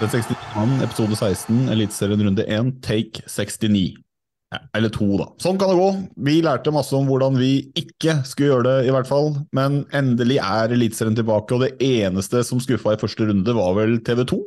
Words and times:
Den 0.00 0.08
69 0.08 0.36
mannen, 0.54 0.80
episode 0.80 1.14
16, 1.14 1.68
Eliteserien 1.68 2.26
runde 2.26 2.46
1, 2.48 2.80
take 2.80 3.22
69. 3.26 4.09
Ja, 4.50 4.58
eller 4.74 4.90
to, 4.90 5.06
da. 5.14 5.28
Sånn 5.38 5.58
kan 5.60 5.70
det 5.70 5.78
gå. 5.78 5.90
Vi 6.26 6.40
lærte 6.42 6.72
masse 6.74 6.94
om 6.98 7.06
hvordan 7.06 7.36
vi 7.38 7.70
ikke 7.78 8.16
skulle 8.26 8.48
gjøre 8.50 8.66
det, 8.66 8.88
i 8.88 8.94
hvert 8.94 9.06
fall. 9.06 9.32
Men 9.54 9.84
endelig 9.94 10.40
er 10.42 10.74
Eliteserien 10.74 11.14
tilbake, 11.18 11.54
og 11.54 11.62
det 11.62 11.76
eneste 11.86 12.42
som 12.46 12.62
skuffa 12.62 12.96
i 12.96 13.00
første 13.00 13.28
runde, 13.28 13.54
var 13.54 13.76
vel 13.78 14.00
TV 14.06 14.24
2. 14.32 14.40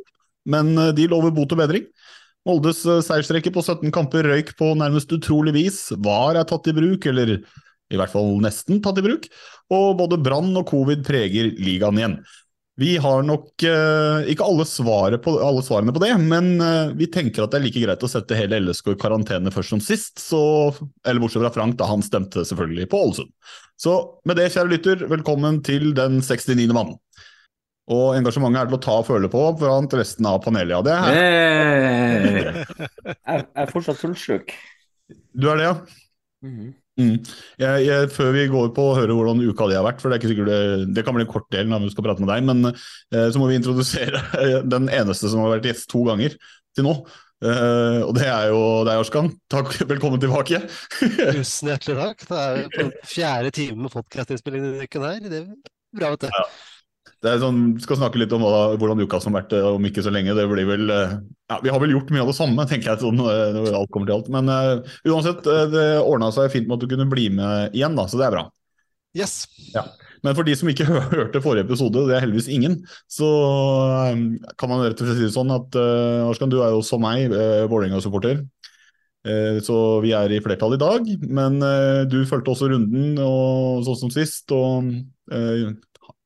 Men 0.52 0.74
eh, 0.76 0.92
de 0.96 1.08
lover 1.08 1.32
bot 1.32 1.56
og 1.56 1.62
bedring. 1.62 1.88
Moldes 2.44 2.82
eh, 2.84 3.00
seiersrekke 3.06 3.52
på 3.54 3.64
17 3.64 3.88
kamper 3.96 4.28
røyk 4.28 4.52
på 4.58 4.74
nærmest 4.76 5.12
utrolig 5.16 5.56
vis. 5.56 5.80
VAR 6.04 6.36
er 6.36 6.48
tatt 6.52 6.68
i 6.68 6.76
bruk, 6.76 7.08
eller 7.08 7.38
i 7.38 7.96
hvert 8.00 8.12
fall 8.12 8.36
nesten 8.44 8.84
tatt 8.84 9.00
i 9.00 9.06
bruk. 9.06 9.30
Og 9.72 9.94
både 10.02 10.20
brann 10.20 10.52
og 10.60 10.68
covid 10.68 11.04
preger 11.06 11.48
ligaen 11.56 12.00
igjen. 12.02 12.18
Vi 12.80 12.96
har 12.98 13.22
nok 13.22 13.62
uh, 13.62 14.26
ikke 14.26 14.42
alle, 14.42 14.64
svaret 14.66 15.22
på, 15.22 15.36
alle 15.38 15.62
svarene 15.62 15.92
på 15.94 16.00
det, 16.02 16.10
men 16.18 16.56
uh, 16.58 16.90
vi 16.98 17.06
tenker 17.06 17.44
at 17.44 17.52
det 17.52 17.60
er 17.60 17.64
like 17.68 17.82
greit 17.84 18.02
å 18.02 18.10
sette 18.10 18.34
hele 18.34 18.58
LSK 18.64 18.90
i 18.96 18.98
karantene 18.98 19.52
først 19.54 19.76
som 19.76 19.82
sist. 19.84 20.18
Så, 20.18 20.40
eller 21.06 21.22
bortsett 21.22 21.44
fra 21.44 21.52
Frank, 21.54 21.78
da 21.78 21.86
han 21.86 22.02
stemte 22.02 22.42
selvfølgelig 22.42 22.88
på 22.90 23.04
Ålesund. 23.06 23.30
Så 23.78 23.94
med 24.26 24.40
det, 24.40 24.50
kjære 24.56 24.72
lytter, 24.72 25.06
velkommen 25.10 25.62
til 25.66 25.92
den 25.94 26.18
69. 26.18 26.66
mannen. 26.74 26.98
Og 27.94 28.14
engasjementet 28.16 28.62
er 28.62 28.70
til 28.70 28.78
å 28.78 28.84
ta 28.84 29.00
og 29.02 29.06
føle 29.06 29.28
på 29.30 29.40
blant 29.60 29.94
resten 29.94 30.26
av 30.26 30.40
panelet. 30.42 30.74
Ja, 30.74 30.82
det 30.82 30.94
er 30.98 32.46
Jeg, 33.04 33.18
jeg 33.28 33.42
er 33.66 33.70
fortsatt 33.70 34.00
fullsjuk. 34.00 34.54
Du 35.36 35.50
er 35.52 35.60
det, 35.60 35.68
ja? 35.68 35.76
Mhm. 36.48 36.72
Mm. 37.00 37.16
Jeg, 37.58 37.86
jeg, 37.88 38.10
før 38.14 38.30
vi 38.36 38.44
går 38.52 38.68
på 38.76 38.84
å 38.86 38.94
høre 38.94 39.16
hvordan 39.16 39.42
uka 39.42 39.66
di 39.66 39.74
har 39.74 39.86
vært, 39.86 39.98
for 40.02 40.10
det 40.10 40.16
er 40.16 40.22
ikke 40.22 40.30
sikkert 40.30 40.50
det, 40.52 40.60
det 40.94 41.02
kan 41.06 41.16
bli 41.16 41.24
en 41.26 41.32
kort 41.32 41.48
del 41.54 41.66
når 41.70 41.88
vi 41.88 41.94
skal 41.94 42.06
prate 42.06 42.22
med 42.22 42.30
deg, 42.30 42.46
men 42.46 42.70
eh, 42.70 43.28
så 43.34 43.42
må 43.42 43.50
vi 43.50 43.58
introdusere 43.58 44.22
den 44.74 44.86
eneste 44.92 45.30
som 45.32 45.42
har 45.42 45.56
vært 45.56 45.70
gjest 45.72 45.88
to 45.90 46.04
ganger 46.06 46.36
til 46.74 46.86
nå. 46.86 46.94
Eh, 47.44 48.00
og 48.06 48.14
det 48.16 48.28
er 48.30 48.52
jo 48.52 48.60
deg, 48.86 49.00
Arskan. 49.02 49.32
Takk, 49.52 49.74
velkommen 49.90 50.22
tilbake. 50.22 50.62
Tusen 51.40 51.72
hjertelig 51.72 51.98
takk. 51.98 52.28
Det 52.30 52.44
er 52.44 52.70
på 52.76 52.86
fjerde 53.10 53.50
time 53.58 53.88
med 53.88 53.94
podkastinnspilling 53.94 54.64
denne 54.68 54.86
uken 54.86 55.08
her. 55.08 55.20
Det 55.26 55.42
er 55.42 55.50
bra, 55.98 56.14
vet 56.14 56.28
du. 56.28 56.30
Ja. 56.30 56.46
Det 57.24 57.30
er 57.32 57.40
sånn, 57.40 57.60
vi 57.78 57.80
skal 57.80 57.96
snakke 57.96 58.20
litt 58.20 58.32
om 58.36 58.42
hva, 58.44 58.74
hvordan 58.76 59.00
uka 59.00 59.16
som 59.22 59.32
har 59.32 59.46
vært 59.46 59.54
eh, 59.56 59.64
om 59.64 59.86
ikke 59.88 60.02
så 60.04 60.12
lenge. 60.12 60.34
Det 60.36 60.44
blir 60.50 60.66
vel, 60.68 60.90
eh, 60.92 61.14
ja, 61.48 61.56
Vi 61.64 61.70
har 61.72 61.80
vel 61.80 61.94
gjort 61.94 62.10
mye 62.12 62.20
av 62.20 62.28
det 62.28 62.36
samme, 62.36 62.66
tenker 62.70 62.92
jeg, 62.92 63.00
sånn, 63.00 63.22
eh, 63.24 63.44
når 63.56 63.78
alt 63.78 63.92
kommer 63.94 64.10
til 64.10 64.18
alt. 64.18 64.28
Men 64.34 64.50
uh, 64.52 64.96
uansett, 65.08 65.40
det 65.72 65.86
ordna 66.02 66.28
seg 66.36 66.52
fint 66.52 66.68
med 66.68 66.76
at 66.76 66.84
du 66.84 66.90
kunne 66.90 67.08
bli 67.08 67.30
med 67.32 67.76
igjen, 67.76 67.96
da, 67.96 68.04
så 68.10 68.20
det 68.20 68.26
er 68.28 68.34
bra. 68.36 68.44
Yes. 69.16 69.44
Ja. 69.72 69.86
Men 70.26 70.36
for 70.36 70.44
de 70.44 70.56
som 70.58 70.68
ikke 70.68 70.88
hørte 71.14 71.40
forrige 71.44 71.64
episode, 71.64 72.04
det 72.10 72.18
er 72.18 72.26
heldigvis 72.26 72.50
ingen, 72.52 72.76
så 73.08 73.30
kan 74.60 74.72
man 74.72 74.84
rett 74.84 75.00
og 75.00 75.08
slett 75.08 75.22
si 75.22 75.24
det 75.24 75.32
sånn 75.38 75.54
at 75.54 75.80
uh, 75.80 76.28
Arskan, 76.28 76.52
du 76.52 76.60
er 76.60 76.76
jo 76.76 76.84
som 76.84 77.00
meg, 77.04 77.32
uh, 77.32 77.64
Vålerenga-supporter. 77.72 78.44
Uh, 79.24 79.56
så 79.64 79.78
vi 80.04 80.12
er 80.12 80.36
i 80.36 80.42
flertall 80.44 80.76
i 80.76 80.82
dag, 80.82 81.08
men 81.24 81.56
uh, 81.64 82.04
du 82.04 82.20
fulgte 82.28 82.52
også 82.52 82.68
runden 82.74 83.16
og 83.24 83.80
sånn 83.88 84.00
som 84.04 84.12
sist. 84.12 84.52
og 84.52 84.92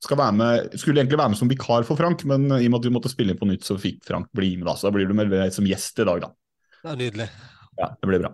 skal 0.04 0.18
være 0.20 0.36
med, 0.38 0.78
skulle 0.78 1.02
egentlig 1.02 1.18
være 1.18 1.32
med 1.32 1.40
som 1.40 1.50
vikar 1.50 1.86
for 1.86 1.98
Frank, 1.98 2.22
men 2.30 2.46
i 2.54 2.68
og 2.68 2.70
med 2.70 2.78
at 2.78 2.86
du 2.86 2.94
måtte 2.94 3.10
spille 3.10 3.34
inn 3.34 3.40
på 3.40 3.48
nytt, 3.50 3.66
så 3.66 3.78
fikk 3.80 4.04
Frank 4.06 4.30
bli 4.36 4.52
med. 4.56 4.68
da, 4.68 4.76
Så 4.78 4.88
da 4.88 4.94
blir 4.94 5.10
du 5.10 5.14
med 5.18 5.34
som 5.54 5.66
gjest 5.66 5.98
i 5.98 6.06
dag, 6.06 6.22
da. 6.22 6.32
Det 6.84 6.92
er 6.92 7.00
nydelig. 7.00 7.28
Ja, 7.78 7.92
det 7.94 8.10
blir 8.10 8.22
bra. 8.22 8.32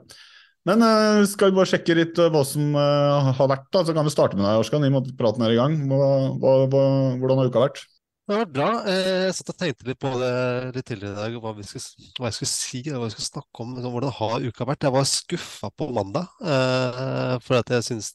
Men 0.68 0.80
uh, 0.80 1.24
skal 1.28 1.50
vi 1.50 1.58
bare 1.58 1.68
sjekke 1.68 1.96
litt 1.96 2.20
uh, 2.20 2.30
hva 2.32 2.40
som 2.48 2.76
uh, 2.76 3.32
har 3.36 3.50
vært, 3.50 3.66
da. 3.72 3.82
Så 3.84 3.96
kan 3.96 4.06
vi 4.06 4.12
starte 4.12 4.38
med 4.38 4.46
deg, 4.46 4.60
Orskan, 4.60 4.84
i 4.84 4.88
og 4.88 4.96
med 4.96 5.10
at 5.10 5.18
praten 5.18 5.44
er 5.44 5.52
i 5.52 5.58
gang. 5.58 5.76
Hva, 5.90 6.08
hva, 6.40 6.54
hva, 6.72 6.84
hvordan 7.20 7.40
har 7.42 7.52
uka 7.52 7.64
vært? 7.66 7.82
Det 8.24 8.32
har 8.32 8.40
vært 8.40 8.52
bra. 8.56 8.66
Jeg 8.88 9.32
satt 9.36 9.50
og 9.52 9.56
tenkte 9.60 9.84
litt 9.84 9.98
på 10.00 10.10
det 10.16 10.28
litt 10.72 10.86
tidligere 10.88 11.12
i 11.12 11.18
dag, 11.18 11.34
hva, 11.44 11.50
vi 11.58 11.64
skulle, 11.68 12.06
hva 12.16 12.30
jeg 12.30 12.36
skulle 12.38 12.52
si, 12.54 12.80
hva 12.86 13.02
jeg 13.02 13.12
skulle 13.18 13.26
snakke 13.26 13.60
om. 13.60 13.74
Liksom, 13.76 13.92
hvordan 13.92 14.14
har 14.16 14.46
uka 14.48 14.66
vært? 14.70 14.86
Jeg 14.86 14.94
var 14.94 15.10
skuffa 15.10 15.70
på 15.76 15.88
mandag, 15.92 16.30
eh, 16.40 17.34
for 17.44 17.58
at 17.58 17.74
jeg 17.74 17.84
syns 17.90 18.14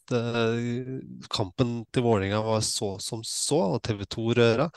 kampen 1.29 1.75
til 1.93 2.07
Vålerenga 2.07 2.41
var 2.47 2.65
så 2.65 2.95
som 3.05 3.21
så, 3.21 3.61
og 3.75 3.83
TV 3.85 4.01
2-røra. 4.17 4.69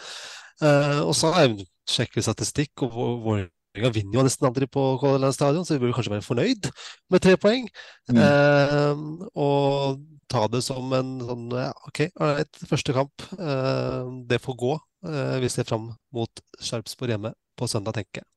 Eh, 0.61 1.01
og 1.01 1.17
så 1.17 1.33
har 1.33 1.49
jeg 1.49 1.67
sjekket 1.89 2.29
statistikk, 2.29 2.85
og 2.85 3.25
Vålerenga 3.25 3.95
vinner 3.97 4.21
jo 4.21 4.29
nesten 4.29 4.53
aldri 4.53 4.69
på 4.69 4.85
Color 5.01 5.25
Line 5.25 5.33
Stadion, 5.33 5.65
så 5.65 5.79
vi 5.79 5.87
burde 5.87 5.97
kanskje 5.97 6.13
være 6.19 6.29
fornøyd 6.29 6.73
med 7.09 7.25
tre 7.25 7.39
poeng. 7.41 7.73
Mm. 8.13 8.21
Eh, 8.29 9.05
og 9.33 10.05
ta 10.29 10.45
det 10.53 10.61
som 10.69 10.93
en 10.93 11.19
sånn 11.25 11.51
ja, 11.57 11.73
OK, 11.89 12.05
ålreit, 12.21 12.67
første 12.69 13.01
kamp. 13.01 13.31
Eh, 13.41 14.19
det 14.29 14.45
får 14.45 14.61
gå. 14.61 14.81
Eh, 15.07 15.39
vi 15.41 15.49
ser 15.49 15.65
fram 15.65 15.91
mot 16.15 16.43
Sarpsborg 16.61 17.17
hjemme 17.17 17.33
på 17.59 17.69
søndag, 17.69 17.97
tenker 17.97 18.23
jeg. 18.23 18.29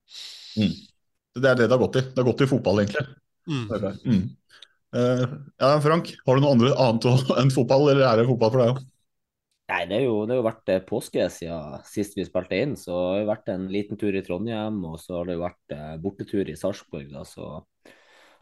Mm. 0.57 0.73
Det 1.35 1.51
er 1.51 1.59
det 1.59 1.67
det 1.67 1.75
har 1.75 1.83
gått 1.83 1.99
i. 1.99 2.03
Det 2.09 2.21
har 2.21 2.27
gått 2.31 2.43
i 2.45 2.49
fotball, 2.49 2.81
egentlig. 2.81 3.05
Mm. 3.45 3.65
Mm. 4.05 4.23
Uh, 4.95 5.23
ja, 5.59 5.69
Frank, 5.83 6.13
har 6.25 6.37
du 6.37 6.41
noe 6.41 6.55
andre, 6.55 6.71
annet 6.81 7.33
enn 7.41 7.51
fotball, 7.53 7.89
eller 7.91 8.07
er 8.07 8.21
det 8.21 8.29
fotball 8.29 8.53
for 8.53 8.63
deg 8.63 8.73
òg? 8.73 8.83
Nei, 9.65 9.81
det 9.89 9.97
har 9.97 10.05
jo, 10.05 10.15
det 10.23 10.35
har 10.35 10.39
jo 10.39 10.45
vært 10.45 10.71
eh, 10.71 10.83
påske 10.85 11.23
siden 11.33 11.85
sist 11.89 12.17
vi 12.17 12.25
spilte 12.25 12.57
inn. 12.61 12.75
Så 12.77 12.93
det 12.93 13.05
har 13.11 13.21
jo 13.23 13.29
vært 13.31 13.49
en 13.49 13.63
liten 13.73 13.99
tur 14.01 14.13
i 14.13 14.21
Trondheim, 14.25 14.77
og 14.85 15.00
så 15.01 15.19
har 15.19 15.29
det 15.29 15.38
jo 15.38 15.41
vært 15.41 15.75
bortetur 16.03 16.51
i 16.51 16.57
Sarpsborg. 16.57 17.15
så 17.25 17.47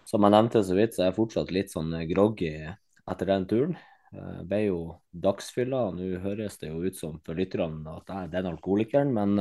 Som 0.08 0.28
jeg 0.28 0.36
nevnte 0.36 0.64
så 0.68 0.76
vidt, 0.76 0.96
så 0.96 1.06
er 1.06 1.10
jeg 1.10 1.18
fortsatt 1.22 1.54
litt 1.56 1.72
sånn 1.72 1.96
groggy 2.12 2.52
etter 2.60 3.32
den 3.32 3.48
turen. 3.48 3.78
Uh, 4.14 4.44
ble 4.46 4.60
jo 4.68 4.78
dagsfylla. 5.26 5.88
Nå 5.98 6.22
høres 6.24 6.60
det 6.62 6.70
jo 6.70 6.84
ut 6.86 7.00
som 7.00 7.18
for 7.26 7.40
lytterne 7.40 7.98
at 7.98 8.14
jeg 8.14 8.28
er 8.28 8.32
den 8.38 8.52
alkoholikeren, 8.52 9.14
men 9.16 9.36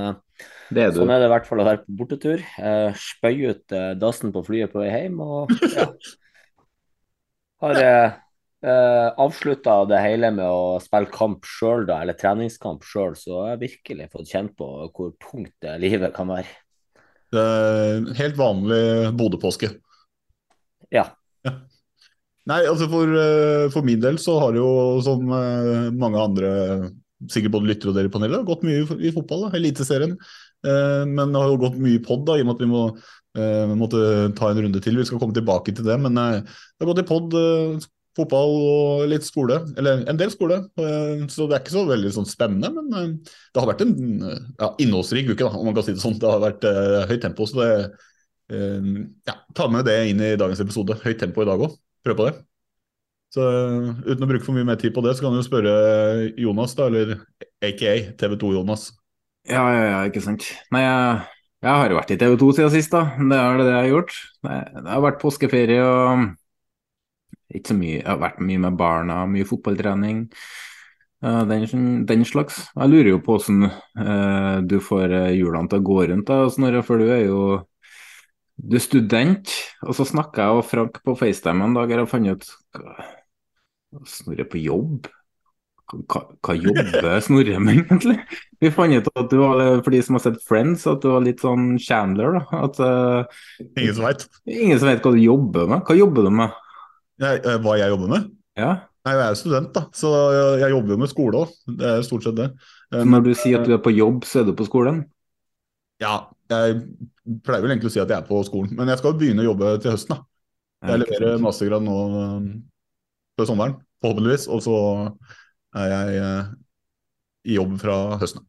det 0.72 0.86
er 0.86 0.96
sånn 0.96 1.12
er 1.12 1.22
det 1.22 1.28
i 1.28 1.34
hvert 1.34 1.48
fall 1.50 1.62
å 1.62 1.68
være 1.68 1.84
på 1.84 2.00
bortetur. 2.00 2.42
Uh, 2.56 2.90
Spøy 2.96 3.52
ut 3.52 3.78
dassen 4.00 4.32
på 4.34 4.44
flyet 4.48 4.72
på 4.72 4.82
vei 4.82 4.90
hjem, 4.94 5.22
og 5.22 5.52
ja. 5.76 5.90
Har 7.62 7.78
eh, 7.78 9.08
avslutta 9.22 9.76
det 9.86 10.00
hele 10.02 10.32
med 10.34 10.48
å 10.50 10.80
spille 10.82 11.10
kamp 11.14 11.46
sjøl, 11.46 11.84
da, 11.86 12.00
eller 12.02 12.18
treningskamp 12.18 12.82
sjøl, 12.82 13.14
så 13.18 13.36
jeg 13.36 13.52
har 13.52 13.60
virkelig 13.60 14.08
fått 14.10 14.32
kjent 14.32 14.56
på 14.58 14.66
hvor 14.90 15.12
tungt 15.22 15.68
livet 15.78 16.10
kan 16.16 16.32
være. 16.32 16.50
Det 17.32 17.44
helt 18.18 18.36
vanlig 18.36 18.82
Bodø-påske. 19.16 19.70
Ja. 20.92 21.06
Nei, 22.50 22.62
altså 22.66 22.88
for, 22.90 23.10
for, 23.70 23.86
min 23.86 24.00
del 24.02 24.16
så 24.18 24.34
har 24.42 24.54
det 24.54 24.58
jo, 24.58 24.70
som 25.06 25.20
mange 25.30 26.18
andre, 26.18 26.48
sikkert 27.30 27.54
både 27.54 27.68
lyttere 27.70 27.92
og 27.92 27.98
dere 27.98 28.10
i 28.10 28.12
panelet, 28.14 28.42
gått 28.48 28.64
mye 28.66 28.82
i, 28.98 29.12
fotball. 29.14 29.44
da, 29.46 29.52
Eliteserien. 29.60 30.16
Eh, 30.66 31.02
men 31.06 31.32
det 31.32 31.40
har 31.42 31.50
jo 31.50 31.60
gått 31.64 31.80
mye 31.82 31.98
i 31.98 32.02
pod, 32.02 32.22
da, 32.26 32.36
i 32.38 32.44
og 32.44 32.50
med 32.50 32.54
at 32.56 32.62
vi 32.62 32.70
må, 32.70 32.84
eh, 33.38 33.74
måtte 33.78 34.04
ta 34.38 34.50
en 34.50 34.62
runde 34.66 34.82
til. 34.82 34.98
Vi 34.98 35.08
skal 35.08 35.20
komme 35.22 35.36
tilbake 35.36 35.74
til 35.74 35.86
det. 35.86 35.98
Men 36.02 36.18
eh, 36.18 36.38
det 36.42 36.84
har 36.84 36.92
gått 36.92 37.02
i 37.02 37.08
pod, 37.08 37.34
eh, 37.38 37.88
fotball 38.18 38.54
og 38.60 39.04
litt 39.10 39.26
skole. 39.26 39.58
Eller 39.80 40.04
en 40.10 40.20
del 40.20 40.32
skole. 40.34 40.62
Eh, 40.78 41.26
så 41.32 41.48
det 41.48 41.58
er 41.58 41.64
ikke 41.64 41.76
så 41.76 41.86
veldig 41.88 42.14
sånn 42.18 42.30
spennende. 42.30 42.72
Men 42.78 42.98
eh, 42.98 43.34
det 43.52 43.62
har 43.62 43.70
vært 43.70 43.86
en 43.86 43.94
eh, 44.28 44.48
ja, 44.60 44.72
innholdsrik 44.84 45.32
uke, 45.32 45.42
da, 45.44 45.52
om 45.56 45.70
man 45.70 45.76
kan 45.78 45.86
si 45.86 45.96
det 45.96 46.04
sånn. 46.04 46.18
Det 46.22 46.30
har 46.30 46.42
vært 46.42 46.66
eh, 46.68 46.98
høyt 47.10 47.24
tempo. 47.26 47.48
Så 47.48 47.62
det 47.62 47.72
eh, 48.54 48.92
ja, 49.28 49.38
ta 49.56 49.70
med 49.72 49.88
det 49.88 49.98
inn 50.12 50.22
i 50.22 50.36
dagens 50.38 50.62
episode. 50.64 51.00
Høyt 51.02 51.22
tempo 51.22 51.44
i 51.44 51.50
dag 51.50 51.66
òg. 51.68 51.80
Prøv 52.06 52.18
på 52.18 52.26
det. 52.28 52.34
Så 53.32 53.44
eh, 53.48 53.92
uten 54.10 54.26
å 54.26 54.28
bruke 54.28 54.44
for 54.44 54.56
mye 54.56 54.66
mer 54.68 54.80
tid 54.80 54.92
på 54.96 55.04
det, 55.04 55.14
så 55.16 55.24
kan 55.24 55.32
du 55.34 55.40
jo 55.40 55.46
spørre 55.46 55.72
Jonas, 56.40 56.74
da, 56.78 56.88
eller 56.90 57.14
aka 57.64 57.94
TV2-Jonas. 58.20 58.90
Ja, 59.48 59.62
ja, 59.74 59.84
ja, 59.88 60.00
ikke 60.06 60.22
sant. 60.22 60.44
Nei, 60.74 60.82
jeg, 60.84 61.22
jeg 61.64 61.78
har 61.80 61.90
jo 61.90 61.98
vært 61.98 62.12
i 62.14 62.18
TV 62.20 62.36
2 62.38 62.50
siden 62.58 62.74
sist, 62.74 62.92
da. 62.94 63.02
Det 63.18 63.38
er 63.38 63.58
det 63.62 63.70
jeg 63.70 63.78
har 63.80 63.90
gjort. 63.90 64.14
Det, 64.46 64.58
det 64.76 64.92
har 64.92 65.04
vært 65.06 65.22
påskeferie 65.22 65.80
og 65.86 66.28
ikke 67.52 67.72
så 67.72 67.78
mye. 67.78 67.96
Jeg 68.00 68.08
har 68.08 68.20
vært 68.22 68.42
mye 68.44 68.62
med 68.66 68.78
barna, 68.80 69.22
mye 69.30 69.48
fotballtrening. 69.48 70.22
eh, 71.24 71.42
den, 71.50 72.06
den 72.06 72.24
slags. 72.28 72.62
Jeg 72.76 72.92
lurer 72.92 73.10
jo 73.14 73.20
på 73.24 73.36
hvordan 73.36 73.66
uh, 73.70 74.60
du 74.66 74.78
får 74.82 75.12
eh, 75.18 75.34
hjulene 75.38 75.70
til 75.70 75.82
å 75.82 75.86
gå 75.86 75.98
rundt, 76.10 76.26
da, 76.28 76.48
Snorre, 76.52 76.82
for 76.86 77.02
du 77.02 77.10
er 77.10 77.26
jo 77.26 77.42
du 78.62 78.76
er 78.78 78.84
student. 78.84 79.54
Og 79.86 79.96
så 79.98 80.06
snakka 80.08 80.46
jeg 80.46 80.60
og 80.60 80.68
Frank 80.68 81.00
på 81.04 81.16
FaceTime 81.18 81.66
en 81.66 81.74
dag 81.78 81.90
og 81.90 82.04
jeg 82.04 82.12
fant 82.12 82.30
ut 82.32 82.52
Snorre 84.08 84.46
på 84.48 84.60
jobb? 84.62 85.10
Hva, 86.08 86.22
hva 86.40 86.54
jobber 86.56 87.18
Snorre 87.26 87.58
med, 87.60 87.82
egentlig? 87.82 88.16
Vi 88.62 88.70
fant 88.72 88.96
ut 88.96 89.10
at 89.12 89.28
du 89.28 89.36
var, 89.42 89.64
for 89.82 89.92
de 89.92 90.00
som 90.06 90.16
har 90.16 90.24
sett 90.24 90.38
Friends, 90.46 90.86
at 90.88 91.02
du 91.04 91.10
var 91.12 91.26
litt 91.26 91.42
sånn 91.44 91.74
Chandler. 91.82 92.38
da, 92.38 92.62
at 92.62 92.80
uh, 92.80 93.42
Ingen 93.74 93.98
som 93.98 94.06
veit. 94.06 94.24
Ingen 94.48 94.80
som 94.80 94.88
vet 94.88 95.04
hva 95.04 95.12
du 95.12 95.20
jobber 95.20 95.68
med. 95.68 95.84
Hva 95.84 95.98
jobber 95.98 96.30
du 96.30 96.32
med? 96.40 96.56
Hva 97.20 97.76
jeg 97.76 97.92
jobber 97.92 98.14
med? 98.14 98.32
Ja, 98.58 98.72
Nei, 99.02 99.16
jeg 99.18 99.32
er 99.32 99.34
student, 99.34 99.72
da, 99.74 99.80
så 99.98 100.10
jeg, 100.30 100.58
jeg 100.62 100.74
jobber 100.76 100.94
jo 100.94 100.96
med 101.02 101.10
skole 101.10 101.38
òg. 101.40 101.54
Det 101.66 101.88
er 101.88 102.04
stort 102.06 102.22
sett 102.22 102.36
det. 102.38 102.44
så 102.92 103.00
Når 103.02 103.24
du 103.26 103.32
sier 103.34 103.58
at 103.58 103.66
du 103.66 103.72
er 103.74 103.80
på 103.82 103.90
jobb, 103.90 104.22
så 104.28 104.42
er 104.42 104.46
du 104.46 104.52
på 104.54 104.66
skolen? 104.68 105.00
Ja, 106.02 106.28
jeg 106.52 107.40
pleier 107.46 107.64
vel 107.64 107.74
egentlig 107.74 107.90
å 107.90 107.94
si 107.94 108.02
at 108.02 108.10
jeg 108.10 108.18
er 108.18 108.28
på 108.28 108.40
skolen, 108.46 108.74
men 108.78 108.90
jeg 108.92 109.00
skal 109.00 109.16
begynne 109.18 109.44
å 109.44 109.50
jobbe 109.50 109.72
til 109.82 109.94
høsten. 109.94 110.16
da. 110.16 110.28
Jeg 110.90 111.02
leverer 111.04 111.42
mastergrad 111.42 111.84
nå 111.86 111.98
um, 112.10 112.46
før 113.38 113.48
sommeren, 113.48 113.76
forhåpentligvis, 114.02 114.48
og 114.50 114.64
så 114.64 114.78
er 115.78 115.92
jeg 115.92 116.16
eh, 116.20 116.50
i 117.52 117.56
jobb 117.56 117.76
fra 117.80 117.98
høsten. 118.20 118.42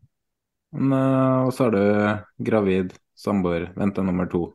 Eh, 0.73 1.39
og 1.45 1.53
så 1.55 1.69
er 1.69 1.75
du 1.75 2.43
gravid, 2.49 2.95
samboer, 3.15 3.69
venter 3.77 4.05
nummer 4.05 4.27
to. 4.31 4.47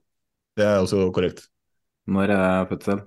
Det 0.58 0.66
er 0.66 0.82
også 0.82 1.06
korrekt. 1.14 1.46
Når 2.10 2.34
er 2.34 2.68
fødsel? 2.72 3.04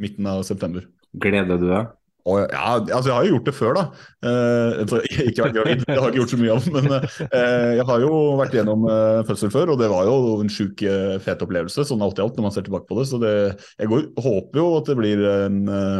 Midten 0.00 0.28
av 0.30 0.42
september. 0.48 0.86
Gleder 1.12 1.60
du 1.60 1.68
deg? 1.68 1.92
Og 2.28 2.40
ja, 2.42 2.76
altså 2.76 3.08
Jeg 3.08 3.14
har 3.16 3.26
jo 3.26 3.34
gjort 3.34 3.48
det 3.48 3.54
før, 3.56 3.78
da. 3.78 3.84
Eh, 4.28 4.80
ikke 5.30 5.46
vært 5.46 5.56
gravid, 5.56 5.82
det 5.86 5.96
har 5.96 6.06
jeg 6.06 6.12
ikke 6.12 6.20
gjort 6.20 6.34
så 6.34 6.40
mye 6.40 6.56
av. 6.56 6.68
Men 6.76 6.94
eh, 6.98 7.70
jeg 7.78 7.86
har 7.90 8.04
jo 8.04 8.20
vært 8.40 8.56
gjennom 8.58 8.86
eh, 8.92 9.20
fødsel 9.30 9.52
før, 9.54 9.74
og 9.74 9.80
det 9.80 9.90
var 9.92 10.08
jo 10.10 10.16
en 10.44 10.52
sjuk, 10.52 10.84
eh, 10.84 11.16
fet 11.24 11.44
opplevelse 11.46 11.86
sånn 11.88 12.04
alt 12.04 12.20
i 12.20 12.24
alt 12.24 12.38
når 12.38 12.48
man 12.48 12.56
ser 12.56 12.66
tilbake 12.68 12.88
på 12.90 13.00
det. 13.00 13.06
Så 13.10 13.20
det, 13.22 13.34
jeg 13.80 13.92
går, 13.92 14.06
håper 14.20 14.62
jo 14.62 14.68
at 14.78 14.92
det 14.92 14.98
blir 15.00 15.24
en, 15.30 15.60
eh, 15.80 15.98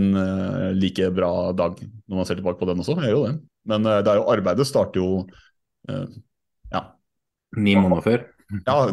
en 0.00 0.22
eh, 0.22 0.70
like 0.76 1.10
bra 1.16 1.32
dag 1.56 1.80
når 1.80 2.20
man 2.20 2.28
ser 2.28 2.40
tilbake 2.40 2.60
på 2.60 2.70
den 2.70 2.84
også. 2.84 2.98
Jeg 3.00 3.14
gjør 3.14 3.20
jo 3.20 3.26
det. 3.30 3.34
Men 3.72 3.90
eh, 3.90 4.00
det 4.04 4.12
er 4.12 4.20
jo, 4.20 4.30
arbeidet 4.36 4.68
starter 4.68 5.02
jo 5.02 5.10
eh, 5.90 6.06
ja. 6.74 6.88
Ni 7.56 7.78
måneder 7.78 8.04
før? 8.04 8.26
Ja, 8.46 8.86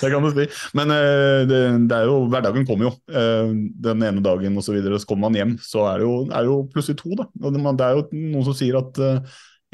det 0.00 0.10
kan 0.10 0.22
du 0.22 0.30
si. 0.30 0.44
Men 0.78 0.90
eh, 0.94 1.40
det, 1.50 1.60
det 1.90 1.96
er 1.96 2.04
jo, 2.06 2.28
hverdagen 2.30 2.66
kommer 2.68 2.84
jo. 2.86 2.92
Eh, 3.10 3.50
den 3.88 4.04
ene 4.06 4.22
dagen 4.22 4.54
og 4.58 4.64
så 4.66 4.72
videre, 4.76 5.00
så 5.02 5.08
kommer 5.10 5.26
man 5.26 5.38
hjem, 5.40 5.52
så 5.62 5.82
er 5.90 5.94
det 5.98 6.06
jo, 6.06 6.14
er 6.30 6.38
det 6.38 6.50
jo 6.52 6.58
plutselig 6.70 6.98
to. 7.02 7.10
da. 7.18 7.26
Og 7.42 7.48
det, 7.50 7.60
det 7.66 7.86
er 7.88 7.92
jo 7.98 8.06
noen 8.14 8.46
som 8.46 8.56
sier 8.56 8.78
at 8.78 8.92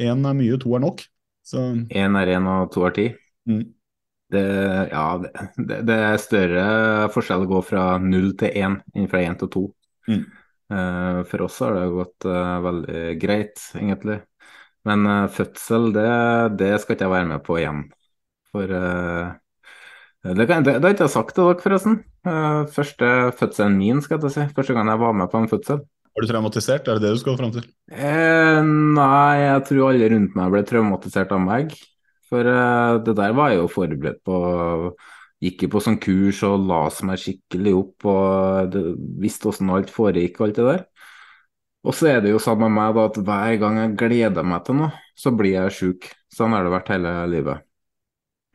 én 0.00 0.24
er 0.24 0.38
mye, 0.40 0.56
to 0.62 0.72
er 0.78 0.82
nok. 0.86 1.04
Så 1.44 1.58
Én 1.90 2.16
er 2.16 2.26
én 2.36 2.46
og 2.48 2.72
to 2.72 2.86
er 2.86 2.92
ti? 2.96 3.06
Mm. 3.50 3.64
Det, 4.32 4.44
ja, 4.88 5.06
det, 5.20 5.80
det, 5.84 5.96
er 5.96 6.22
større 6.22 6.64
forskjell 7.12 7.44
å 7.44 7.50
gå 7.50 7.60
fra 7.66 7.82
null 8.00 8.30
til 8.40 8.54
én 8.56 8.78
enn 8.96 9.10
fra 9.10 9.20
én 9.26 9.36
til 9.40 9.50
to. 9.52 9.64
Mm. 10.08 10.22
Eh, 10.72 11.18
for 11.28 11.44
oss 11.44 11.58
har 11.60 11.76
det 11.76 11.88
gått 11.92 12.28
eh, 12.30 12.54
veldig 12.66 13.02
greit, 13.20 13.60
egentlig. 13.76 14.22
Men 14.88 15.06
uh, 15.06 15.30
fødsel, 15.30 15.92
det, 15.94 16.08
det 16.58 16.72
skal 16.82 16.96
ikke 16.96 17.06
jeg 17.06 17.14
være 17.14 17.30
med 17.30 17.44
på 17.46 17.60
igjen. 17.60 17.84
For 18.52 18.66
uh, 18.66 19.32
det, 20.26 20.46
kan, 20.50 20.66
det, 20.66 20.78
det 20.80 20.88
har 20.88 20.96
ikke 20.96 21.06
jeg 21.06 21.16
sagt 21.16 21.36
til 21.36 21.48
dere, 21.48 21.62
forresten. 21.62 22.02
Uh, 22.26 22.62
første 22.74 23.10
fødselen 23.38 23.78
min, 23.78 24.02
skal 24.02 24.22
jeg 24.22 24.34
si. 24.34 24.46
Første 24.56 24.76
gang 24.76 24.90
jeg 24.90 25.02
var 25.02 25.16
med 25.18 25.30
på 25.30 25.42
en 25.42 25.50
fødsel. 25.50 25.82
Var 26.12 26.26
du 26.26 26.28
traumatisert, 26.28 26.88
er 26.88 26.98
det 26.98 27.06
det 27.06 27.14
du 27.14 27.20
skal 27.22 27.38
fram 27.38 27.52
til? 27.54 27.64
Eh, 27.88 28.60
nei, 28.60 29.36
jeg 29.40 29.64
tror 29.70 29.86
alle 29.88 30.10
rundt 30.12 30.34
meg 30.36 30.52
ble 30.52 30.60
traumatisert 30.68 31.32
av 31.32 31.40
meg. 31.40 31.72
For 32.28 32.48
eh, 32.48 32.98
det 33.06 33.14
der 33.16 33.32
var 33.36 33.52
jeg 33.52 33.62
jo 33.62 33.70
forberedt 33.72 34.20
på. 34.28 34.36
Gikk 35.42 35.64
jo 35.64 35.70
på 35.72 35.82
sånn 35.82 35.96
kurs 36.02 36.42
og 36.46 36.68
la 36.68 36.82
meg 37.08 37.18
skikkelig 37.18 37.72
opp 37.74 38.06
og 38.12 38.68
det, 38.74 38.82
visste 39.24 39.48
hvordan 39.48 39.72
alt 39.74 39.90
foregikk 39.90 40.38
og 40.38 40.46
alt 40.46 40.60
det 40.60 40.66
der. 40.68 40.84
Og 41.82 41.96
så 41.98 42.12
er 42.12 42.20
det 42.22 42.30
jo 42.30 42.40
sånn 42.42 42.60
med 42.62 42.74
meg 42.76 42.94
da 42.94 43.08
at 43.08 43.18
hver 43.26 43.56
gang 43.58 43.78
jeg 43.80 43.96
gleder 43.98 44.46
meg 44.46 44.62
til 44.66 44.78
noe, 44.78 44.92
så 45.18 45.32
blir 45.34 45.56
jeg 45.56 45.76
sjuk. 45.78 46.08
Sånn 46.32 46.54
har 46.54 46.62
det 46.64 46.74
vært 46.74 46.92
hele 46.94 47.14
livet. 47.30 47.64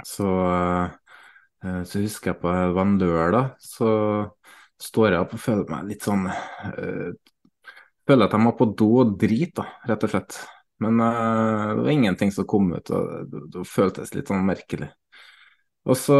Så, 0.05 0.27
eh, 1.65 1.81
så 1.83 2.03
husker 2.03 2.31
jeg 2.31 2.39
på 2.41 2.53
det 2.53 2.75
var 2.77 2.85
en 2.85 2.99
lørdag, 3.01 3.49
så 3.59 3.89
står 4.81 5.11
jeg 5.11 5.23
opp 5.25 5.33
og 5.35 5.41
føler 5.41 5.73
meg 5.73 5.89
litt 5.89 6.05
sånn 6.05 6.27
øh, 6.29 7.09
Føler 8.07 8.29
at 8.29 8.35
jeg 8.37 8.39
må 8.39 8.53
på 8.55 8.69
do 8.79 8.85
og 9.01 9.17
drite, 9.19 9.59
da, 9.59 9.63
rett 9.89 10.03
og 10.07 10.11
slett. 10.13 10.37
Men 10.79 11.01
øh, 11.03 11.73
det 11.75 11.81
var 11.83 11.89
ingenting 11.91 12.29
som 12.31 12.45
kom 12.47 12.69
ut, 12.71 12.91
og 12.95 13.25
det, 13.27 13.41
det 13.51 13.63
føltes 13.67 14.13
litt 14.15 14.31
sånn 14.31 14.45
merkelig. 14.47 14.87
Og 15.87 15.97
så 15.99 16.15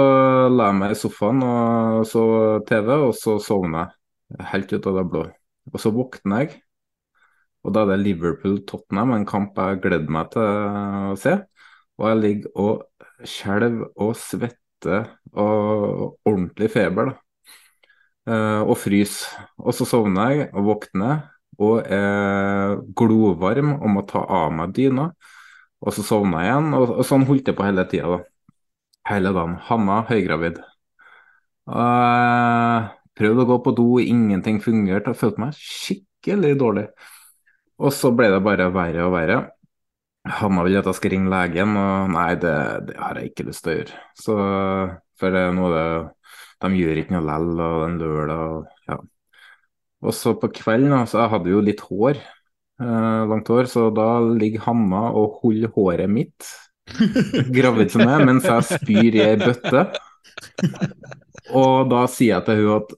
la 0.52 0.68
jeg 0.68 0.78
meg 0.82 0.92
i 0.92 0.98
sofaen 1.00 1.40
og 1.48 2.04
så 2.12 2.24
TV, 2.68 2.92
og 3.08 3.14
så 3.16 3.38
sovna 3.44 3.86
jeg 4.36 4.50
helt 4.52 4.74
ut 4.76 4.90
av 4.92 5.00
det 5.00 5.06
blå. 5.14 5.24
Og 5.72 5.80
så 5.80 5.92
våkner 5.96 6.44
jeg, 6.44 6.60
og 7.68 7.74
da 7.76 7.84
er 7.84 7.90
det 7.92 8.04
Liverpool-Tottenham, 8.06 9.12
en 9.12 9.28
kamp 9.28 9.58
jeg 9.60 9.82
gleder 9.84 10.12
meg 10.16 10.30
til 10.32 10.44
å 11.12 11.16
se. 11.20 11.34
Og 12.00 12.06
jeg 12.08 12.20
ligger 12.22 12.62
og 12.64 13.28
skjelver 13.28 13.90
og 14.06 14.14
svetter 14.16 15.10
og 15.36 16.14
ordentlig 16.28 16.70
feber, 16.72 17.12
da. 17.12 17.18
Eh, 18.28 18.62
og 18.64 18.78
fryser. 18.80 19.50
Og 19.60 19.76
så 19.76 19.88
sovner 19.88 20.32
jeg 20.32 20.48
og 20.54 20.70
våkner 20.70 21.26
og 21.64 21.90
er 21.92 22.78
glovarm 22.96 23.74
og 23.78 23.92
må 23.92 24.06
ta 24.08 24.22
av 24.24 24.54
meg 24.56 24.72
dyna. 24.78 25.10
Og 25.84 25.94
så 25.94 26.06
sovner 26.06 26.46
jeg 26.46 26.54
igjen, 26.54 26.72
og, 26.78 26.96
og 27.02 27.08
sånn 27.08 27.28
holdt 27.28 27.52
jeg 27.52 27.58
på 27.58 27.68
hele 27.68 27.86
tida, 27.92 28.16
da. 28.16 28.56
Hele 29.12 29.36
dagen. 29.36 29.58
Hanna 29.68 30.00
høygravid. 30.08 30.64
Og 31.68 32.88
prøvde 33.18 33.44
å 33.44 33.52
gå 33.52 33.60
på 33.66 33.76
do, 33.76 33.90
ingenting 34.00 34.64
fungerte, 34.64 35.12
Jeg 35.12 35.20
følte 35.20 35.44
meg 35.44 35.60
skikkelig 35.60 36.56
dårlig. 36.64 36.88
Og 37.78 37.94
så 37.94 38.12
ble 38.16 38.32
det 38.34 38.42
bare 38.46 38.72
verre 38.74 39.06
og 39.06 39.14
verre. 39.14 39.38
Hanna 40.28 40.64
vil 40.66 40.80
at 40.80 40.88
jeg 40.90 40.98
skal 40.98 41.14
ringe 41.14 41.32
legen, 41.32 41.76
og 41.80 42.12
nei, 42.12 42.32
det, 42.42 42.56
det 42.90 42.98
har 43.00 43.20
jeg 43.20 43.32
ikke 43.32 43.48
lyst 43.48 43.64
til 43.64 43.72
å 43.72 43.76
gjøre. 43.78 44.00
Så, 44.20 44.38
for 45.22 45.38
nå 45.56 45.70
er 45.70 45.78
det 45.78 45.86
De 46.66 46.80
gjør 46.82 47.00
ikke 47.04 47.14
noe 47.16 47.28
lell, 47.28 47.52
og 47.54 47.84
den 47.84 47.94
en 47.94 48.00
lørdag, 48.02 48.42
og 48.58 48.90
ja. 48.90 48.98
Og 50.08 50.14
så 50.14 50.34
på 50.38 50.50
kvelden, 50.54 50.94
altså, 50.94 51.22
jeg 51.24 51.34
hadde 51.34 51.54
jo 51.54 51.62
litt 51.64 51.84
hår, 51.86 52.20
eh, 52.82 53.22
langt 53.32 53.50
hår, 53.54 53.70
så 53.70 53.88
da 53.94 54.08
ligger 54.26 54.66
Hanna 54.68 55.08
og 55.18 55.40
holder 55.44 55.74
håret 55.78 56.12
mitt, 56.12 56.50
gravid 57.56 57.94
som 57.94 58.06
jeg 58.06 58.28
mens 58.28 58.46
jeg 58.48 58.68
spyr 58.74 59.18
i 59.20 59.24
ei 59.26 59.38
bøtte. 59.42 59.88
Og 61.58 61.90
da 61.92 62.04
sier 62.12 62.38
jeg 62.38 62.48
til 62.48 62.62
hun 62.62 62.74
at 62.78 62.96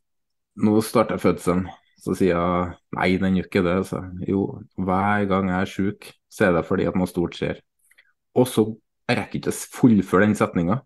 nå 0.66 0.80
starter 0.84 1.22
fødselen. 1.22 1.68
Så 2.00 2.16
sier 2.16 2.40
hun 2.40 2.76
nei, 2.96 3.10
den 3.22 3.40
gjør 3.40 3.50
ikke 3.50 3.66
det. 3.66 3.78
Så 3.90 4.04
jo, 4.28 4.44
hver 4.80 5.26
gang 5.30 5.52
jeg 5.52 5.60
er 5.60 5.74
sjuk, 5.74 6.12
så 6.32 6.50
er 6.50 6.58
det 6.58 6.68
fordi 6.68 6.88
at 6.90 7.00
noe 7.00 7.10
stort 7.10 7.38
skjer. 7.38 7.60
Og 8.40 8.48
så 8.48 8.70
jeg 9.10 9.18
rekker 9.18 9.40
ikke 9.40 9.52
å 9.52 9.62
fullføre 9.80 10.28
den 10.28 10.38
setninga, 10.38 10.84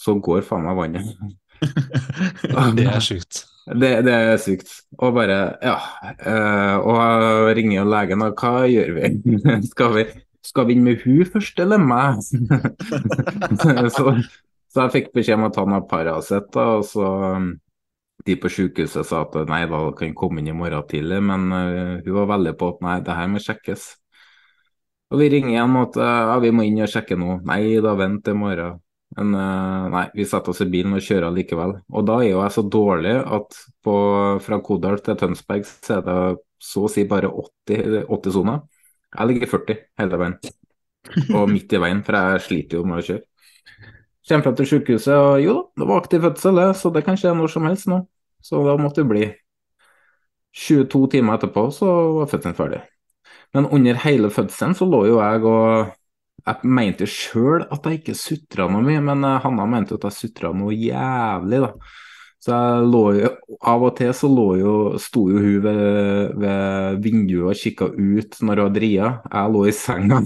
så 0.00 0.16
går 0.16 0.46
faen 0.46 0.64
meg 0.64 0.78
vannet. 0.78 1.12
Det 2.76 2.84
er 2.84 3.00
sjukt. 3.00 3.46
Det, 3.66 3.88
det 4.06 4.12
er 4.12 4.36
sykt. 4.38 4.70
Og 5.00 5.14
bare, 5.16 5.38
ja. 5.64 5.76
eh, 6.14 6.76
og 6.78 6.98
jeg 7.00 7.56
ringer 7.58 7.88
legen, 7.88 8.22
og 8.22 8.36
hva 8.38 8.66
gjør 8.70 8.92
vi? 8.98 9.10
Skal 9.72 9.94
vi, 9.96 10.04
skal 10.46 10.68
vi 10.68 10.76
inn 10.76 10.84
med 10.86 11.02
hun 11.02 11.24
først, 11.26 11.58
eller 11.64 11.82
meg? 11.82 12.20
så, 13.96 14.14
så 14.70 14.84
jeg 14.84 14.92
fikk 14.94 15.08
beskjed 15.16 15.40
om 15.40 15.48
å 15.48 15.50
ta 15.56 15.64
noe 15.66 15.82
Paracet, 15.90 16.60
og 16.62 16.84
så 16.86 17.08
de 18.26 18.36
på 18.40 18.50
sykehuset 18.52 19.06
sa 19.06 19.22
at 19.24 19.36
nei 19.48 19.62
da, 19.70 19.82
kan 19.98 20.14
komme 20.18 20.42
inn 20.42 20.50
i 20.50 20.56
morgen 20.56 20.86
tidlig, 20.90 21.20
men 21.24 21.46
uh, 21.52 21.94
hun 22.04 22.16
var 22.20 22.32
veldig 22.34 22.56
på 22.58 22.72
at 22.74 22.82
nei, 22.86 22.96
det 23.06 23.16
her 23.18 23.30
må 23.30 23.42
sjekkes. 23.42 23.86
Og 25.14 25.22
vi 25.22 25.30
ringer 25.30 25.54
igjen 25.54 25.78
at 25.78 26.00
ja, 26.02 26.34
vi 26.42 26.50
må 26.50 26.64
inn 26.66 26.82
og 26.82 26.90
sjekke 26.90 27.18
nå. 27.18 27.38
Nei 27.46 27.76
da, 27.82 27.94
vent 27.98 28.24
til 28.26 28.38
morgen. 28.40 28.80
Men 29.16 29.36
uh, 29.38 29.86
nei, 29.92 30.06
vi 30.18 30.26
setter 30.26 30.50
oss 30.52 30.64
i 30.64 30.68
bilen 30.70 30.96
og 30.96 31.04
kjører 31.04 31.34
likevel. 31.34 31.76
Og 31.94 32.08
da 32.08 32.18
er 32.20 32.32
jo 32.32 32.40
jeg 32.42 32.54
så 32.56 32.64
dårlig 32.74 33.14
at 33.38 33.60
på, 33.86 33.94
fra 34.42 34.58
Kodal 34.66 34.98
til 35.04 35.18
Tønsberg 35.20 35.68
så 35.68 36.00
er 36.00 36.02
det 36.08 36.18
så 36.66 36.86
å 36.86 36.90
si 36.90 37.04
bare 37.08 37.30
80 37.30 38.10
80 38.10 38.34
soner. 38.34 38.64
Jeg 39.14 39.30
ligger 39.30 39.52
40 39.54 39.80
hele 40.02 40.20
veien. 40.20 40.36
Og 41.38 41.48
midt 41.52 41.72
i 41.72 41.80
veien, 41.80 42.02
for 42.04 42.18
jeg 42.18 42.44
sliter 42.48 42.80
jo 42.80 42.86
med 42.88 43.00
å 43.00 43.06
kjøre. 43.06 43.24
Kommer 44.26 44.42
frem 44.42 44.56
til 44.58 44.66
sykehuset, 44.72 45.14
og 45.14 45.38
jo 45.38 45.52
da, 45.54 45.62
det 45.78 45.86
var 45.86 46.00
aktiv 46.02 46.24
fødsel, 46.24 46.60
så 46.74 46.90
det 46.90 47.04
kan 47.06 47.18
skje 47.20 47.30
når 47.38 47.52
som 47.52 47.68
helst 47.68 47.86
nå. 47.86 48.00
Så 48.46 48.62
da 48.66 48.76
måtte 48.78 49.02
det 49.02 49.10
bli 49.10 49.26
22 50.56 51.06
timer 51.12 51.36
etterpå, 51.36 51.66
så 51.74 51.88
var 52.20 52.30
fødselen 52.30 52.56
ferdig. 52.56 52.80
Men 53.54 53.66
under 53.66 53.98
hele 54.06 54.30
fødselen 54.32 54.74
så 54.78 54.88
lå 54.88 55.04
jo 55.10 55.20
jeg 55.22 55.46
og 55.52 55.94
Jeg 56.46 56.68
mente 56.70 57.06
sjøl 57.10 57.64
at 57.74 57.86
jeg 57.88 57.96
ikke 57.98 58.12
sutra 58.14 58.68
noe 58.70 58.84
mye, 58.86 59.00
men 59.02 59.24
eh, 59.26 59.38
Hanna 59.42 59.64
mente 59.66 59.96
at 59.96 60.04
jeg 60.06 60.14
sutra 60.14 60.52
noe 60.54 60.76
jævlig, 60.78 61.58
da. 61.64 61.70
Så 62.44 62.52
jeg 62.52 62.88
lå 62.92 63.04
jo 63.16 63.28
Av 63.66 63.82
og 63.82 63.96
til 63.98 64.12
så 64.14 64.28
lå 64.30 64.44
jo 64.60 64.72
Sto 65.02 65.24
jo 65.32 65.38
hun 65.40 65.62
ved, 65.64 65.80
ved 66.42 67.00
vinduet 67.04 67.48
og 67.50 67.56
kikka 67.58 67.86
ut 67.96 68.32
når 68.44 68.56
hun 68.62 68.74
dria. 68.76 69.06
Jeg 69.32 69.46
lå 69.54 69.60
i 69.66 69.74
senga 69.74 70.16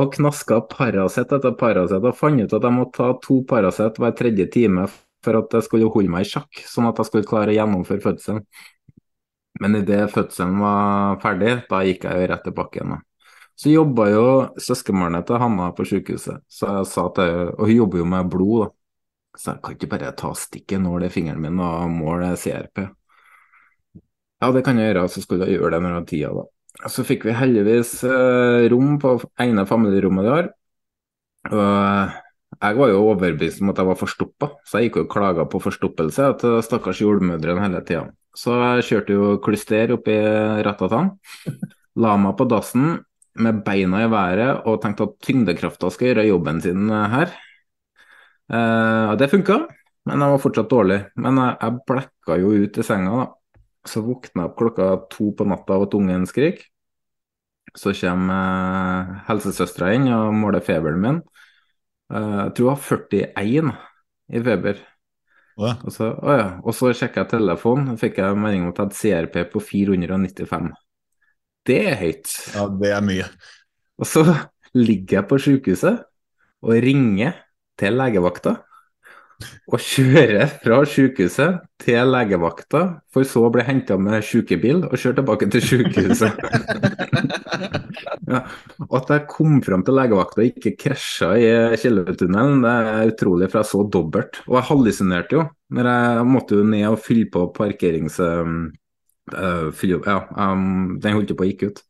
og 0.00 0.04
knaska 0.16 0.56
Paracet 0.72 1.28
etter 1.36 1.52
Paracet 1.60 2.00
og 2.00 2.18
fant 2.18 2.40
ut 2.40 2.56
at 2.56 2.66
jeg 2.66 2.76
måtte 2.76 2.96
ta 2.98 3.06
to 3.22 3.34
Paracet 3.50 3.94
hver 4.00 4.12
tredje 4.16 4.46
time 4.54 4.84
for 5.24 5.32
at 5.42 5.52
jeg 5.52 5.66
skulle 5.66 5.90
holde 5.92 6.12
meg 6.12 6.24
i 6.24 6.30
sjakk, 6.30 6.62
sånn 6.64 6.88
at 6.88 7.00
jeg 7.00 7.10
skulle 7.10 7.28
klare 7.28 7.52
å 7.52 7.58
gjennomføre 7.58 8.04
fødselen. 8.04 8.44
Men 9.60 9.76
idet 9.76 10.06
fødselen 10.14 10.56
var 10.62 11.18
ferdig, 11.20 11.58
da 11.68 11.82
gikk 11.84 12.06
jeg 12.08 12.22
jo 12.22 12.28
rett 12.32 12.44
til 12.46 12.56
bakken. 12.56 12.96
Så 13.60 13.68
jobba 13.74 14.06
jo 14.08 14.26
søskenbarnet 14.56 15.26
til 15.28 15.40
Hanna 15.42 15.66
på 15.76 15.84
sykehuset, 15.84 16.40
så 16.48 16.68
jeg 16.78 16.86
sa 16.88 17.02
til 17.12 17.26
henne, 17.28 17.50
og 17.58 17.66
hun 17.68 17.74
jobber 17.74 18.00
jo 18.00 18.06
med 18.08 18.30
blod, 18.32 18.62
da. 18.62 18.68
Så 19.36 19.52
jeg 19.52 19.60
kan 19.62 19.74
ikke 19.76 19.88
bare 19.92 20.12
ta 20.18 20.30
stikket 20.34 20.80
nål 20.82 21.04
i 21.06 21.10
fingeren 21.12 21.42
min 21.44 21.60
og 21.62 21.90
måle 21.92 22.32
CRP. 22.40 22.80
Ja, 24.40 24.48
det 24.56 24.62
kan 24.64 24.80
jeg 24.80 24.90
gjøre, 24.90 25.04
så 25.12 25.22
skulle 25.22 25.46
jeg 25.46 25.58
gjøre 25.58 25.74
det 25.74 25.82
når 25.84 25.92
jeg 25.92 25.98
har 25.98 26.08
tida, 26.08 26.30
da. 26.38 26.88
Så 26.88 27.04
fikk 27.04 27.26
vi 27.28 27.36
heldigvis 27.36 27.92
eh, 28.08 28.64
rom 28.72 28.96
på 29.02 29.12
ene 29.44 29.66
familierommet 29.68 30.26
de 30.26 30.32
har. 30.32 30.48
Og 31.50 31.60
eh, 31.60 32.16
jeg 32.56 32.80
var 32.80 32.94
jo 32.94 33.04
overbevist 33.10 33.60
om 33.60 33.74
at 33.74 33.82
jeg 33.82 33.90
var 33.90 34.00
forstoppa, 34.00 34.50
så 34.64 34.80
jeg 34.80 34.88
gikk 34.88 35.02
og 35.04 35.12
klaga 35.12 35.46
på 35.50 35.60
forstoppelse 35.62 36.30
til 36.40 36.56
stakkars 36.64 37.04
jordmødrene 37.04 37.68
hele 37.68 37.84
tida. 37.84 38.06
Så 38.32 38.56
jeg 38.56 38.88
kjørte 38.88 39.20
jo 39.20 39.36
klyster 39.44 39.94
oppi 39.98 40.16
ratatan. 40.64 41.12
La 42.00 42.16
meg 42.16 42.36
på 42.40 42.48
dassen 42.48 42.96
med 43.38 43.62
beina 43.66 44.02
i 44.04 44.10
været 44.10 44.66
og 44.66 44.80
tenkte 44.82 45.06
at 45.06 45.18
tyngdekrafta 45.24 45.90
skal 45.92 46.10
gjøre 46.10 46.26
jobben 46.28 46.60
sin 46.64 46.90
her. 46.90 47.32
Eh, 48.50 49.12
det 49.16 49.30
funka, 49.30 49.60
men 50.08 50.24
jeg 50.24 50.34
var 50.34 50.42
fortsatt 50.42 50.72
dårlig. 50.72 50.98
Men 51.20 51.38
jeg, 51.38 51.56
jeg 51.60 51.84
blekka 51.90 52.40
jo 52.42 52.52
ut 52.64 52.80
i 52.80 52.86
senga, 52.86 53.22
da. 53.22 53.28
Så 53.88 54.02
våkna 54.04 54.44
jeg 54.44 54.50
opp 54.50 54.58
klokka 54.58 54.88
to 55.12 55.30
på 55.36 55.46
natta 55.48 55.78
av 55.78 55.86
at 55.86 55.96
ungen 55.96 56.26
skrik. 56.28 56.66
Så 57.78 57.94
kommer 57.96 58.34
eh, 58.34 59.18
helsesøstera 59.30 59.94
inn 59.96 60.10
og 60.12 60.34
måler 60.36 60.64
feberen 60.64 61.00
min. 61.00 61.22
Eh, 62.12 62.38
jeg 62.44 62.54
tror 62.58 62.72
jeg 62.72 62.74
har 62.74 63.04
41 63.38 63.74
i 64.30 64.44
feber. 64.46 64.82
Ja. 65.60 65.74
Og 65.84 65.92
så, 65.92 66.12
å 66.16 66.34
ja. 66.34 66.46
og 66.64 66.74
så 66.76 66.90
sjekka 66.96 67.24
jeg 67.24 67.34
telefonen, 67.34 67.98
fikk 68.00 68.20
jeg 68.22 68.38
melding 68.38 68.64
om 68.64 68.72
at 68.72 68.78
jeg 68.78 68.86
hadde 68.86 69.00
CRP 69.00 69.42
på 69.52 69.62
495. 69.62 70.70
Det 71.70 71.78
er 71.86 72.00
høyt. 72.00 72.32
Ja, 72.56 72.64
det 72.80 72.90
er 72.96 73.04
mye. 73.06 73.28
Og 74.00 74.08
så 74.08 74.24
ligger 74.74 75.20
jeg 75.20 75.28
på 75.30 75.38
sykehuset 75.38 76.02
og 76.66 76.74
ringer 76.82 77.36
til 77.78 77.94
legevakta. 77.96 78.56
Og 79.70 79.80
kjører 79.80 80.50
fra 80.60 80.80
sykehuset 80.88 81.60
til 81.80 82.10
legevakta, 82.12 82.82
for 83.14 83.24
så 83.24 83.46
å 83.46 83.52
bli 83.54 83.64
henta 83.64 83.96
med 84.02 84.24
sykebil 84.26 84.82
og 84.88 84.96
kjørt 84.98 85.20
tilbake 85.20 85.48
til 85.54 85.64
sykehuset. 85.64 86.42
ja. 88.32 88.42
Og 88.88 88.98
at 88.98 89.14
jeg 89.14 89.28
kom 89.30 89.62
fram 89.64 89.86
til 89.86 89.96
legevakta 89.96 90.42
og 90.42 90.50
ikke 90.50 90.74
krasja 90.80 91.30
i 91.38 91.48
kjellertunnelen, 91.80 92.66
det 92.66 92.74
er 92.90 93.14
utrolig, 93.14 93.48
for 93.48 93.62
jeg 93.62 93.70
så 93.70 93.86
dobbelt. 93.96 94.42
Og 94.50 94.58
jeg 94.58 94.68
hallusinerte 94.72 95.38
jo. 95.38 95.46
Når 95.70 95.92
jeg 95.94 96.28
måtte 96.34 96.60
jo 96.60 96.68
ned 96.74 96.86
og 96.90 97.02
fylle 97.06 97.30
på 97.30 97.48
parkerings... 97.56 98.20
Uh, 99.36 99.84
ja, 100.06 100.18
um, 100.36 100.98
den 101.02 101.16
holdt 101.18 101.34
på 101.36 101.46
å 101.46 101.50
gikk 101.50 101.68
ut. 101.70 101.82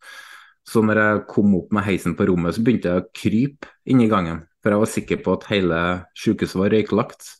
Så 0.66 0.82
når 0.85 1.00
jeg 1.00 1.25
kom 1.30 1.54
opp 1.59 1.73
med 1.75 1.87
heisen 1.87 2.14
på 2.18 2.28
rommet, 2.28 2.54
så 2.54 2.62
begynte 2.62 2.92
jeg 2.92 3.02
å 3.02 3.11
krype 3.16 3.70
inn 3.90 4.02
i 4.04 4.11
gangen. 4.11 4.44
For 4.61 4.75
jeg 4.75 4.82
var 4.82 4.92
sikker 4.92 5.23
på 5.25 5.35
at 5.38 5.49
hele 5.50 5.80
sykehuset 6.20 6.61
var 6.61 6.75
røyklagt. 6.75 7.30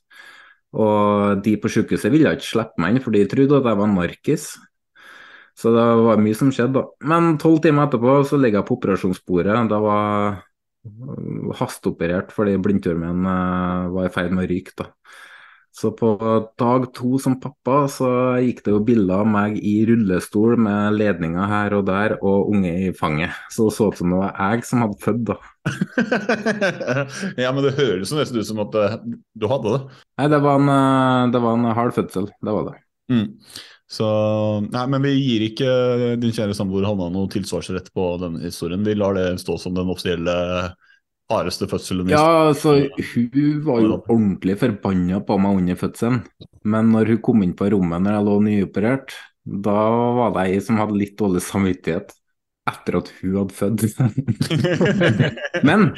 Og 0.81 1.43
de 1.45 1.55
på 1.61 1.71
sykehuset 1.71 2.13
ville 2.13 2.33
ikke 2.35 2.49
slippe 2.49 2.83
meg 2.83 2.95
inn, 2.95 3.05
for 3.05 3.15
de 3.15 3.27
trodde 3.31 3.61
at 3.61 3.69
jeg 3.71 3.81
var 3.81 3.91
narkis. 3.93 4.51
Så 5.61 5.73
det 5.75 5.87
var 6.07 6.23
mye 6.23 6.37
som 6.39 6.53
skjedde, 6.55 6.81
da. 6.81 7.09
Men 7.11 7.35
tolv 7.43 7.61
timer 7.63 7.89
etterpå 7.89 8.21
så 8.29 8.39
ligger 8.41 8.63
jeg 8.63 8.69
på 8.71 8.79
operasjonsbordet. 8.79 9.59
Da 9.69 9.81
var 9.83 10.39
hasteoperert 11.61 12.31
fordi 12.33 12.57
blindtarmen 12.63 13.27
eh, 13.29 13.91
var 13.93 14.09
i 14.09 14.13
ferd 14.15 14.33
med 14.33 14.47
å 14.47 14.51
ryke. 14.51 14.73
da. 14.79 14.89
Så 15.81 15.91
på 15.97 16.11
dag 16.61 16.83
to 16.93 17.17
som 17.23 17.39
pappa 17.41 17.87
så 17.89 18.09
gikk 18.45 18.59
det 18.67 18.73
jo 18.75 18.83
bilder 18.85 19.23
av 19.23 19.29
meg 19.33 19.55
i 19.65 19.79
rullestol 19.89 20.59
med 20.61 20.99
ledninger 20.99 21.49
her 21.49 21.77
og 21.79 21.87
der 21.89 22.19
og 22.19 22.51
unge 22.53 22.73
i 22.89 22.91
fanget. 22.97 23.33
Så 23.49 23.71
det 23.71 23.77
så 23.79 23.89
ut 23.89 23.97
som 23.97 24.13
det 24.13 24.19
var 24.21 24.35
jeg 24.37 24.67
som 24.69 24.85
hadde 24.85 25.01
født, 25.01 25.23
da. 25.31 25.39
ja, 27.47 27.55
men 27.55 27.65
det 27.65 27.79
høres 27.79 28.13
nesten 28.13 28.43
ut 28.43 28.51
som 28.51 28.61
at 28.67 28.77
eh, 28.77 28.99
du 29.33 29.49
hadde 29.49 29.73
det. 29.73 29.81
Nei, 30.21 30.29
det 30.35 30.43
var 30.45 30.61
en, 30.61 30.73
eh, 30.75 31.33
det 31.33 31.45
var 31.47 31.57
en 31.57 31.73
hard 31.81 31.97
fødsel. 31.97 32.29
Det 32.29 32.57
var 32.59 32.69
det. 32.69 32.77
Mm. 33.11 33.27
Så, 33.91 34.07
nei, 34.69 34.85
Men 34.93 35.09
vi 35.09 35.17
gir 35.17 35.47
ikke 35.49 35.71
din 36.21 36.37
kjære 36.37 36.55
samboer 36.55 36.85
Hanna 36.91 37.09
noe 37.11 37.31
tilsvarsrett 37.33 37.89
på 37.97 38.13
denne 38.21 38.45
historien. 38.45 38.85
Vi 38.85 38.99
lar 39.01 39.17
det 39.17 39.31
stå 39.41 39.57
som 39.59 39.75
den 39.75 39.89
offisielle 39.91 40.37
hardeste 41.31 41.69
fødselen. 41.71 42.11
Ja, 42.13 42.51
altså, 42.51 42.77
hun 43.15 43.65
var 43.67 43.83
jo 43.85 43.97
ordentlig 44.01 44.57
forbanna 44.61 45.21
på 45.25 45.39
meg 45.43 45.61
under 45.63 45.81
fødselen. 45.81 46.23
Men 46.69 46.91
når 46.95 47.15
hun 47.15 47.21
kom 47.25 47.45
inn 47.47 47.57
på 47.59 47.71
rommet 47.73 48.05
når 48.05 48.17
jeg 48.17 48.27
lå 48.29 48.39
nyoperert, 48.47 49.15
da 49.45 49.77
var 50.19 50.35
det 50.35 50.47
ei 50.47 50.63
som 50.65 50.81
hadde 50.81 50.99
litt 50.99 51.17
dårlig 51.19 51.43
samvittighet 51.47 52.13
etter 52.71 52.99
at 53.01 53.13
hun 53.21 53.37
hadde 53.41 53.57
født. 53.57 53.87
Men 55.69 55.91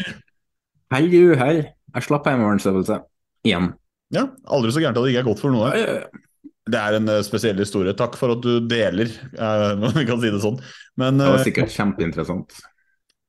hell 0.92 1.08
i 1.08 1.22
uhell, 1.32 1.62
jeg 1.96 2.06
slapp 2.06 2.28
heimevernsøvelse 2.30 3.00
igjen. 3.48 3.72
Ja, 4.12 4.28
aldri 4.52 4.74
så 4.74 4.82
gærent 4.82 4.98
at 5.00 5.06
det 5.06 5.14
ikke 5.14 5.24
er 5.24 5.30
godt 5.30 5.42
for 5.42 5.54
noe. 5.54 5.72
Det 6.62 6.78
er 6.78 6.96
en 6.96 7.08
uh, 7.10 7.18
spesiell 7.26 7.58
historie. 7.58 7.94
Takk 7.98 8.14
for 8.20 8.36
at 8.36 8.44
du 8.44 8.68
deler, 8.70 9.10
uh, 9.34 9.72
om 9.88 9.96
vi 9.96 10.06
kan 10.08 10.20
si 10.22 10.30
det 10.32 10.42
sånn. 10.44 10.60
Men, 11.00 11.18
det 11.18 11.32
var 11.32 11.46
sikkert 11.46 11.74
kjempeinteressant. 11.74 12.60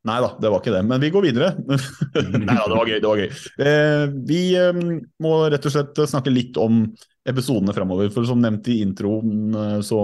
Nei 0.03 0.17
da, 0.19 0.33
det 0.35 0.49
var 0.51 0.59
ikke 0.59 0.73
det. 0.73 0.83
Men 0.89 0.99
vi 0.99 1.09
går 1.13 1.23
videre. 1.29 1.53
Nei 1.63 2.57
da, 2.57 2.67
det 2.67 2.75
var 2.75 2.89
gøy. 2.91 2.99
det 2.99 3.09
var 3.09 3.21
gøy. 3.21 3.29
Eh, 3.63 4.05
vi 4.27 4.41
eh, 4.59 4.83
må 5.23 5.33
rett 5.53 5.67
og 5.69 5.75
slett 5.75 6.03
snakke 6.11 6.33
litt 6.33 6.59
om 6.59 6.83
episodene 7.29 7.75
framover. 7.75 8.11
For 8.11 8.27
som 8.27 8.43
nevnt 8.43 8.67
i 8.73 8.81
introen, 8.83 9.55
eh, 9.55 9.79
så 9.85 10.03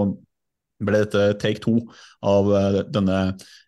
ble 0.80 1.02
dette 1.04 1.26
take 1.42 1.60
two 1.60 1.82
av 2.24 2.48
eh, 2.56 2.80
denne 2.88 3.20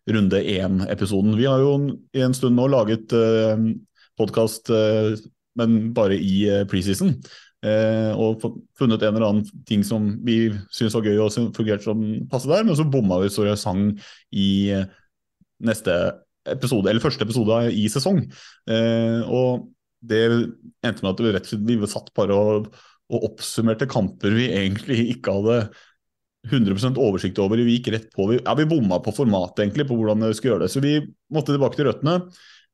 runde 0.09 0.41
én-episoden. 0.41 1.37
Vi 1.37 1.47
har 1.49 1.61
jo 1.63 1.77
i 2.17 2.25
en 2.25 2.35
stund 2.37 2.57
nå 2.57 2.67
laget 2.73 3.13
eh, 3.17 3.69
podkast, 4.21 4.73
eh, 4.73 5.21
men 5.61 5.93
bare 5.93 6.17
i 6.17 6.45
eh, 6.49 6.67
preseason. 6.69 7.17
og 7.63 8.43
funnet 8.75 9.03
en 9.07 9.15
eller 9.15 9.25
annen 9.29 9.61
ting 9.69 9.85
som 9.87 10.09
vi 10.27 10.49
syntes 10.75 10.97
var 10.97 11.05
gøy 11.07 11.21
og 11.23 11.53
fungerte 11.55 11.85
som 11.85 12.01
passe 12.27 12.49
der, 12.51 12.65
men 12.67 12.75
så 12.75 12.83
bomma 12.91 13.21
vi 13.23 13.29
så 13.31 13.45
jeg 13.47 13.61
sang 13.61 13.85
i 14.35 14.73
neste 15.63 15.95
episode, 16.51 16.91
eller 16.91 17.03
første 17.05 17.27
episode 17.27 17.61
i 17.77 17.87
sesong. 17.93 18.23
Eh, 18.71 19.21
og 19.29 19.69
det 20.03 20.25
endte 20.83 21.05
med 21.05 21.13
at 21.13 21.23
vi 21.23 21.33
rett 21.35 21.47
og 21.47 21.53
slett 21.53 21.69
vi 21.69 21.91
satt 21.91 22.11
bare 22.17 22.37
og, 22.37 22.69
og 23.13 23.27
oppsummerte 23.31 23.87
kamper 23.91 24.35
vi 24.35 24.49
egentlig 24.51 24.99
ikke 25.15 25.37
hadde 25.39 25.59
100% 26.51 26.99
oversikt 26.99 27.39
over. 27.43 27.61
Vi 27.63 27.79
gikk 27.79 27.93
rett 27.95 28.09
på, 28.15 28.27
vi, 28.33 28.41
ja, 28.41 28.57
vi 28.59 28.67
bomma 28.67 28.99
på 29.03 29.15
formatet 29.15 29.63
egentlig, 29.65 29.87
på 29.89 29.99
hvordan 29.99 30.27
vi 30.27 30.35
skulle 30.35 30.57
gjøre 30.57 30.67
det. 30.67 30.73
Så 30.75 30.83
vi 30.83 30.97
måtte 31.35 31.55
tilbake 31.55 31.79
til 31.79 31.87
røttene. 31.87 32.19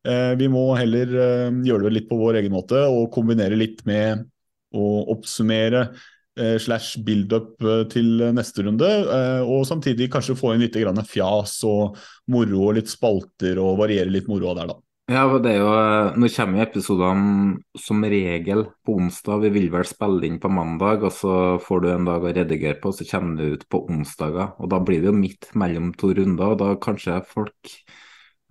Eh, 0.09 0.33
vi 0.41 0.49
må 0.53 0.71
heller 0.79 1.13
eh, 1.13 1.59
gjøre 1.67 1.89
det 1.89 1.95
litt 1.97 2.09
på 2.09 2.21
vår 2.21 2.41
egen 2.41 2.55
måte 2.55 2.81
og 2.89 3.11
kombinere 3.13 3.59
litt 3.59 3.85
med 3.89 4.25
å 4.73 4.87
oppsummere 5.15 5.89
slash 6.61 7.01
build-up 7.05 7.63
eh, 7.63 7.85
til 7.93 8.25
neste 8.35 8.65
runde. 8.67 8.89
Eh, 8.89 9.41
og 9.45 9.67
samtidig 9.69 10.11
kanskje 10.13 10.37
få 10.39 10.55
inn 10.55 10.65
litt 10.65 10.79
fjas 11.09 11.61
og 11.69 11.97
moro 12.33 12.69
og 12.69 12.79
litt 12.79 12.91
spalter 12.91 13.59
og 13.63 13.79
variere 13.81 14.13
litt 14.13 14.29
moroa 14.31 14.55
der, 14.59 14.73
da. 14.73 14.79
Ja, 15.09 15.23
for 15.25 15.41
det 15.41 15.55
er 15.55 15.63
jo, 15.63 15.69
Nå 16.21 16.29
kommer 16.35 16.59
jo 16.61 16.65
episodene 16.67 17.81
som 17.81 18.03
regel 18.05 18.67
på 18.85 18.99
onsdag. 19.01 19.47
Vi 19.47 19.53
vil 19.55 19.71
vel 19.73 19.87
spille 19.89 20.29
inn 20.29 20.37
på 20.43 20.51
mandag, 20.53 21.07
og 21.09 21.15
så 21.17 21.37
får 21.65 21.81
du 21.81 21.89
en 21.95 22.11
dag 22.11 22.27
å 22.27 22.33
redigere 22.37 22.77
på, 22.83 22.93
og 22.93 22.99
så 22.99 23.07
kommer 23.09 23.39
det 23.41 23.55
ut 23.55 23.65
på 23.73 23.81
onsdager. 23.89 24.53
og 24.59 24.69
Da 24.69 24.83
blir 24.85 25.01
det 25.01 25.09
jo 25.09 25.17
midt 25.17 25.49
mellom 25.57 25.95
to 25.97 26.13
runder, 26.13 26.53
og 26.53 26.61
da 26.61 26.75
kanskje 26.77 27.23
folk 27.31 27.73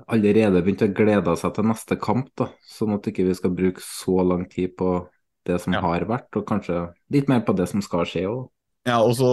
allerede 0.09 0.63
begynt 0.63 0.85
å 0.85 0.89
glede 0.97 1.37
seg 1.37 1.53
til 1.53 1.69
neste 1.69 1.99
kamp. 2.01 2.31
da, 2.37 2.49
Sånn 2.65 2.95
at 2.97 3.05
ikke 3.05 3.27
vi 3.29 3.37
skal 3.37 3.53
bruke 3.53 3.85
så 3.85 4.17
lang 4.25 4.49
tid 4.49 4.73
på 4.77 4.95
det 5.47 5.57
som 5.63 5.75
ja. 5.75 5.81
har 5.83 6.05
vært, 6.09 6.29
og 6.37 6.45
kanskje 6.49 6.85
litt 7.13 7.31
mer 7.31 7.43
på 7.47 7.55
det 7.57 7.69
som 7.71 7.83
skal 7.83 8.07
skje 8.09 8.27
òg. 8.29 8.45
Ja, 8.87 9.01
også, 9.03 9.27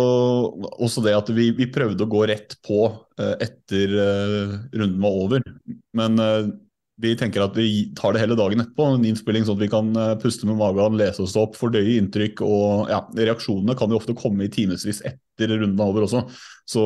også, 0.82 1.02
det 1.04 1.14
at 1.14 1.28
vi, 1.30 1.52
vi, 1.54 1.68
prøvde 1.70 2.02
å 2.02 2.10
gå 2.10 2.24
rett 2.26 2.56
på 2.66 2.88
uh, 2.90 3.34
etter 3.42 3.92
uh, 3.94 4.54
runden 4.74 5.02
var 5.02 5.18
over. 5.20 5.44
Men 5.94 6.18
uh, 6.18 6.48
vi 7.02 7.12
tenker 7.18 7.44
at 7.44 7.54
vi 7.58 7.92
tar 7.98 8.16
det 8.16 8.24
hele 8.24 8.38
dagen 8.38 8.64
etterpå, 8.64 8.88
en 8.96 9.06
innspilling 9.06 9.46
sånn 9.46 9.58
at 9.58 9.62
vi 9.62 9.70
kan 9.70 9.94
puste 10.22 10.46
med 10.46 10.58
magen, 10.58 10.98
lese 10.98 11.22
oss 11.22 11.34
opp, 11.38 11.54
fordøye 11.58 11.96
inntrykk. 12.00 12.42
og 12.46 12.90
ja, 12.90 13.00
Reaksjonene 13.18 13.74
kan 13.78 13.90
jo 13.90 13.98
ofte 13.98 14.14
komme 14.18 14.46
i 14.46 14.52
timevis 14.54 15.02
etter 15.02 15.54
runden 15.54 15.78
er 15.78 15.90
over 15.90 16.06
også. 16.06 16.22
Så 16.70 16.84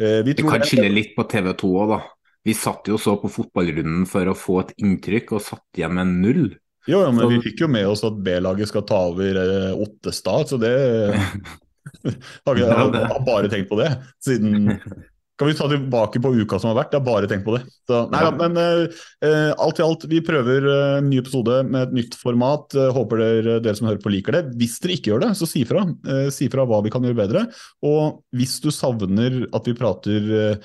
vi 0.00 0.34
tror 0.34 0.50
Vi 0.50 0.56
kan 0.56 0.66
skille 0.66 0.90
litt 0.90 1.14
på 1.14 1.26
TV 1.30 1.52
2 1.62 1.70
òg, 1.70 1.94
da. 1.94 2.00
Vi 2.42 2.56
satt 2.58 2.90
jo 2.90 2.98
så 2.98 3.14
på 3.22 3.30
fotballrunden 3.30 4.02
for 4.10 4.26
å 4.26 4.34
få 4.34 4.58
et 4.64 4.74
inntrykk, 4.82 5.36
og 5.36 5.46
satt 5.46 5.78
igjen 5.78 5.94
med 5.94 6.14
null. 6.24 6.44
Jo, 6.88 7.02
ja, 7.04 7.12
men 7.12 7.20
så... 7.24 7.28
vi 7.34 7.42
fikk 7.44 7.64
jo 7.64 7.70
med 7.70 7.88
oss 7.90 8.04
at 8.06 8.18
B-laget 8.24 8.70
skal 8.70 8.86
ta 8.88 9.04
over 9.10 9.36
eh, 9.42 9.70
Ottestad, 9.76 10.48
så 10.48 10.58
det 10.60 10.74
har 12.46 12.56
vi 12.56 12.66
har, 12.66 13.24
bare 13.26 13.50
tenkt 13.52 13.68
på 13.70 13.80
det. 13.80 13.90
Siden 14.24 14.70
kan 15.40 15.48
vi 15.48 15.56
ta 15.56 15.68
tilbake 15.68 16.20
på 16.20 16.32
uka 16.40 16.58
som 16.60 16.72
har 16.72 16.80
vært? 16.82 16.96
Jeg 16.96 17.02
har 17.02 17.06
bare 17.06 17.28
tenkt 17.28 17.46
på 17.46 17.58
det. 17.58 17.62
Så, 17.88 18.02
nei, 18.12 18.24
ja. 18.24 18.32
Men 18.36 18.58
eh, 18.60 19.52
alt 19.52 19.80
i 19.80 19.84
alt, 19.84 20.08
vi 20.08 20.20
prøver 20.24 20.66
uh, 20.68 20.98
en 20.98 21.08
ny 21.08 21.20
episode 21.20 21.62
med 21.68 21.86
et 21.86 21.94
nytt 22.00 22.16
format. 22.20 22.68
Uh, 22.76 22.90
håper 22.96 23.24
dere, 23.24 23.56
dere, 23.64 23.76
som 23.76 23.88
hører 23.88 24.02
på 24.04 24.12
liker 24.12 24.36
det. 24.36 24.44
Hvis 24.60 24.76
dere 24.84 24.98
ikke 24.98 25.14
gjør 25.14 25.24
det, 25.24 25.32
så 25.40 25.48
si 25.48 25.64
fra. 25.68 25.86
si 26.32 26.48
fra 26.52 26.68
hva 26.68 26.82
vi 26.84 26.92
kan 26.92 27.04
gjøre 27.04 27.22
bedre. 27.22 27.48
Og 27.88 28.20
hvis 28.36 28.58
du 28.64 28.68
savner 28.72 29.42
at 29.56 29.68
vi 29.68 29.76
prater 29.76 30.60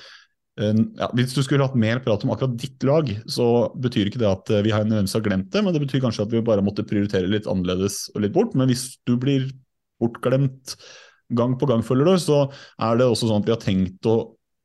ja, 0.56 1.08
hvis 1.12 1.34
du 1.36 1.42
skulle 1.44 1.64
hatt 1.66 1.76
mer 1.76 1.98
prat 2.00 2.22
om 2.24 2.30
akkurat 2.32 2.54
ditt 2.56 2.84
lag, 2.88 3.10
så 3.28 3.68
betyr 3.76 4.08
ikke 4.08 4.20
det 4.22 4.28
at 4.30 4.52
eh, 4.54 4.62
vi 4.64 4.72
har 4.72 4.86
nødvendigvis 4.86 5.16
har 5.18 5.24
glemt 5.26 5.50
det, 5.52 5.62
men 5.64 5.74
det 5.74 5.82
betyr 5.82 6.00
kanskje 6.04 6.24
at 6.24 6.32
vi 6.32 6.40
bare 6.44 6.64
måtte 6.64 6.86
prioritere 6.88 7.28
litt 7.28 7.48
annerledes 7.50 8.06
og 8.14 8.24
litt 8.24 8.32
bort. 8.32 8.56
Men 8.56 8.70
hvis 8.72 8.94
du 9.04 9.18
blir 9.20 9.50
bortglemt 10.00 10.76
gang 11.36 11.58
på 11.60 11.68
gang, 11.68 11.84
følger 11.84 12.08
du, 12.08 12.16
så 12.22 12.40
er 12.80 12.96
det 12.96 13.10
også 13.10 13.28
sånn 13.28 13.44
at 13.44 13.50
vi 13.50 13.52
har 13.52 13.60
tenkt 13.60 14.08
å 14.08 14.16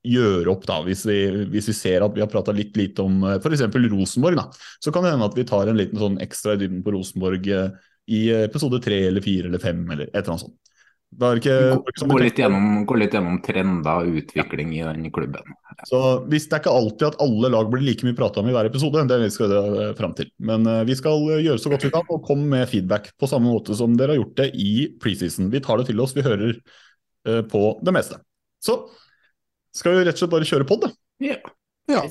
gjøre 0.07 0.49
opp, 0.49 0.63
da, 0.65 0.79
hvis 0.85 1.03
vi, 1.05 1.19
hvis 1.51 1.67
vi 1.69 1.75
ser 1.77 2.05
at 2.05 2.15
vi 2.15 2.23
har 2.23 2.31
prata 2.31 2.55
litt 2.55 2.77
lite 2.79 3.03
om 3.03 3.21
eh, 3.27 3.37
f.eks. 3.43 3.67
Rosenborg. 3.91 4.39
Da. 4.39 4.47
Så 4.79 4.95
kan 4.95 5.03
det 5.03 5.11
hende 5.11 5.27
at 5.27 5.35
vi 5.37 5.47
tar 5.49 5.67
en 5.67 5.79
liten 5.81 5.99
sånn 5.99 6.21
ekstra 6.23 6.55
i 6.55 6.63
dybden 6.63 6.85
på 6.85 6.95
Rosenborg 6.95 7.51
eh, 7.51 7.67
i 8.11 8.25
episode 8.47 8.79
tre 8.83 9.03
eller 9.09 9.23
fire 9.23 9.51
eller 9.51 9.61
fem, 9.61 9.83
eller 9.91 10.07
et 10.07 10.21
eller 10.23 10.37
annet 10.37 10.47
sånt. 10.47 10.70
Ikke, 11.11 11.55
gå, 12.07 12.17
litt 12.21 12.37
gjennom, 12.39 12.85
gå, 12.87 12.95
litt 12.95 13.13
gjennom, 13.13 13.35
trender 13.43 14.05
og 14.05 14.19
utvikling 14.21 14.71
i 14.77 14.83
den 14.85 15.09
klubben. 15.13 15.55
Så 15.89 15.99
hvis 16.31 16.47
Det 16.47 16.55
er 16.55 16.63
ikke 16.63 16.75
alltid 16.79 17.07
at 17.09 17.19
alle 17.21 17.51
lag 17.51 17.67
blir 17.69 17.83
like 17.83 18.07
mye 18.07 18.15
prata 18.15 18.39
om 18.39 18.47
i 18.47 18.53
hver 18.55 18.69
episode, 18.69 19.03
det 19.09 19.31
skal 19.35 19.51
vi 19.51 19.89
fram 19.99 20.15
til. 20.17 20.31
Men 20.39 20.65
uh, 20.65 20.81
vi 20.87 20.95
skal 20.95 21.27
gjøre 21.43 21.59
så 21.59 21.73
godt 21.73 21.85
vi 21.85 21.91
kan 21.93 22.07
og 22.15 22.23
komme 22.25 22.47
med 22.55 22.69
feedback 22.71 23.11
på 23.19 23.29
samme 23.29 23.51
måte 23.51 23.75
som 23.77 23.97
dere 23.99 24.15
har 24.15 24.21
gjort 24.21 24.39
det 24.39 24.49
i 24.55 24.71
preseason. 25.03 25.51
Vi 25.51 25.61
tar 25.63 25.81
det 25.81 25.89
til 25.91 25.99
oss, 25.99 26.15
vi 26.15 26.25
hører 26.25 26.55
uh, 26.55 27.41
på 27.51 27.65
det 27.83 27.95
meste. 27.97 28.21
Så 28.63 28.79
skal 29.75 29.99
vi 29.99 30.07
rett 30.07 30.15
og 30.15 30.23
slett 30.23 30.35
bare 30.37 30.47
kjøre 30.47 30.69
pod, 30.69 30.87
da. 30.87 30.95
Yeah. 31.21 31.43
ja. 31.91 32.07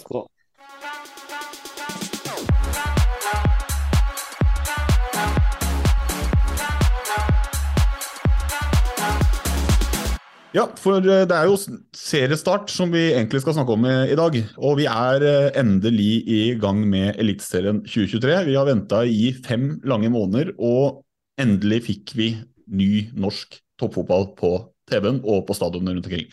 Ja, 10.51 10.65
for 10.83 10.99
eh, 10.99 11.25
det 11.31 11.37
er 11.37 11.47
jo 11.47 11.59
seriestart 11.95 12.73
som 12.75 12.91
vi 12.91 13.05
egentlig 13.13 13.43
skal 13.45 13.55
snakke 13.55 13.75
om 13.77 13.85
i 13.87 14.17
dag. 14.19 14.39
Og 14.59 14.81
vi 14.81 14.87
er 14.91 15.23
eh, 15.27 15.51
endelig 15.61 16.25
i 16.27 16.41
gang 16.59 16.83
med 16.91 17.21
Eliteserien 17.23 17.85
2023. 17.85 18.33
Vi 18.49 18.57
har 18.59 18.67
venta 18.67 19.05
i 19.07 19.31
fem 19.47 19.77
lange 19.87 20.11
måneder, 20.11 20.51
og 20.59 21.05
endelig 21.41 21.85
fikk 21.87 22.17
vi 22.19 22.33
ny 22.67 23.07
norsk 23.15 23.61
toppfotball 23.81 24.33
på 24.39 24.57
TV-en 24.91 25.23
og 25.23 25.47
på 25.47 25.55
stadionene 25.55 25.95
rundt 25.95 26.11
omkring. 26.11 26.27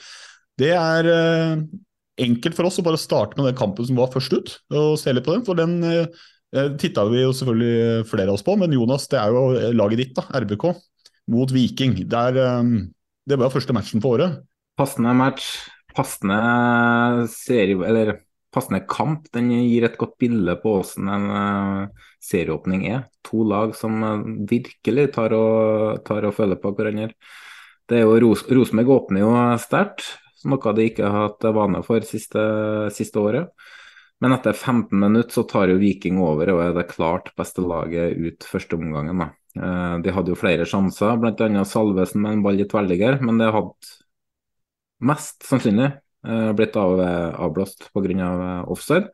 Det 0.58 0.74
er 0.74 1.12
eh, 1.14 1.62
enkelt 2.26 2.58
for 2.58 2.72
oss 2.72 2.82
å 2.82 2.88
bare 2.90 2.98
starte 2.98 3.38
med 3.38 3.52
den 3.52 3.62
kampen 3.62 3.86
som 3.86 4.02
var 4.02 4.10
først 4.16 4.34
ut, 4.34 4.58
og 4.74 4.98
se 4.98 5.14
litt 5.14 5.30
på 5.30 5.38
den. 5.38 5.46
For 5.46 5.62
den 5.62 5.78
titta 6.82 7.04
vi 7.12 7.22
jo 7.22 7.34
selvfølgelig 7.36 8.06
flere 8.10 8.32
av 8.32 8.40
oss 8.40 8.46
på, 8.48 8.56
men 8.58 8.74
Jonas, 8.74 9.06
det 9.12 9.20
er 9.22 9.36
jo 9.36 9.74
laget 9.78 10.02
ditt, 10.02 10.14
da, 10.18 10.26
RBK, 10.42 10.72
mot 11.30 11.52
Viking. 11.54 12.00
Der 12.10 12.40
det 13.28 13.36
var 13.40 13.52
første 13.52 13.76
matchen 13.76 14.04
på 14.04 14.14
året. 14.16 14.40
Passende 14.80 15.12
match, 15.18 15.50
passende 15.96 16.38
serie, 17.32 17.76
eller 17.84 18.14
passende 18.54 18.84
kamp. 18.88 19.28
Den 19.36 19.50
gir 19.52 19.88
et 19.88 19.98
godt 20.00 20.16
bilde 20.22 20.56
på 20.62 20.78
hvordan 20.78 21.10
en 21.12 21.26
uh, 21.34 22.06
serieåpning 22.24 22.86
er. 22.88 23.08
To 23.28 23.44
lag 23.48 23.76
som 23.76 24.00
uh, 24.04 24.30
virkelig 24.50 25.10
tar 25.18 25.36
og, 25.36 26.06
tar 26.08 26.30
og, 26.30 26.36
føler 26.38 26.62
på 26.62 26.72
hverandre. 26.78 27.12
Det 27.88 28.00
er 28.00 28.08
jo 28.08 28.20
Ros 28.24 28.46
Rosenborg 28.52 28.94
åpner 28.96 29.24
jo 29.24 29.34
sterkt, 29.64 30.08
noe 30.48 30.74
de 30.76 30.88
ikke 30.90 31.08
har 31.08 31.30
hatt 31.30 31.48
vane 31.56 31.80
for 31.88 32.04
siste, 32.08 32.42
siste 32.96 33.20
året. 33.20 33.52
Men 34.24 34.34
etter 34.34 34.56
15 34.56 34.98
minutter 34.98 35.36
så 35.36 35.44
tar 35.48 35.72
jo 35.72 35.80
Viking 35.80 36.18
over 36.24 36.50
og 36.56 36.64
er 36.64 36.74
det 36.76 36.88
klart 36.90 37.30
beste 37.38 37.64
laget 37.64 38.18
ut 38.18 38.48
første 38.50 38.80
omgangen. 38.80 39.20
da. 39.22 39.30
Eh, 39.56 39.96
de 40.04 40.14
hadde 40.14 40.34
jo 40.34 40.40
flere 40.40 40.68
sjanser, 40.70 41.16
bl.a. 41.22 41.64
Salvesen 41.66 42.22
med 42.24 42.38
en 42.38 42.44
ball 42.46 42.60
i 42.62 42.68
tverrligger, 42.70 43.22
men 43.24 43.40
det 43.42 43.54
hadde 43.56 43.96
mest 45.08 45.46
sannsynlig 45.48 45.90
eh, 46.28 46.52
blitt 46.58 46.78
av, 46.80 47.00
avblåst 47.48 47.90
pga. 47.94 48.28
Av 48.28 48.72
offside. 48.74 49.12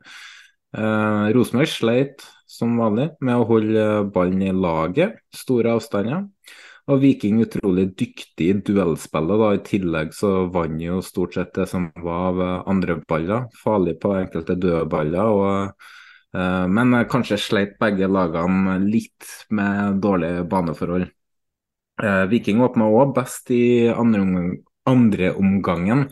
Eh, 0.74 1.26
Rosenborg 1.36 1.70
sleit 1.70 2.24
som 2.50 2.76
vanlig 2.78 3.10
med 3.24 3.40
å 3.40 3.48
holde 3.48 3.86
ballen 4.14 4.42
i 4.44 4.52
laget, 4.54 5.18
store 5.34 5.74
avstander. 5.78 6.28
Og 6.84 7.00
Viking 7.00 7.38
utrolig 7.40 7.86
dyktig 7.96 8.46
i 8.50 8.56
duellspillet. 8.60 9.40
da, 9.40 9.54
I 9.56 9.62
tillegg 9.64 10.12
så 10.12 10.50
vant 10.52 10.82
jo 10.82 10.98
stort 11.00 11.32
sett 11.38 11.54
det 11.56 11.64
som 11.70 11.88
var 12.04 12.26
av 12.34 12.68
andre 12.68 12.98
baller. 13.08 13.46
Farlig 13.62 13.96
på 14.02 14.12
enkelte 14.18 14.58
dødballer. 14.60 15.24
og 15.24 15.48
Eh, 15.54 15.94
men 16.34 16.94
kanskje 17.06 17.38
sleit 17.38 17.76
begge 17.78 18.08
lagene 18.10 18.78
litt 18.82 19.28
med 19.54 20.00
dårlige 20.02 20.42
baneforhold. 20.50 21.06
Eh, 22.02 22.24
Viking 22.26 22.62
åpna 22.64 22.88
òg 22.90 23.12
best 23.14 23.50
i 23.54 23.86
andre, 23.88 24.24
andre, 24.90 25.30
omgangen, 25.38 26.08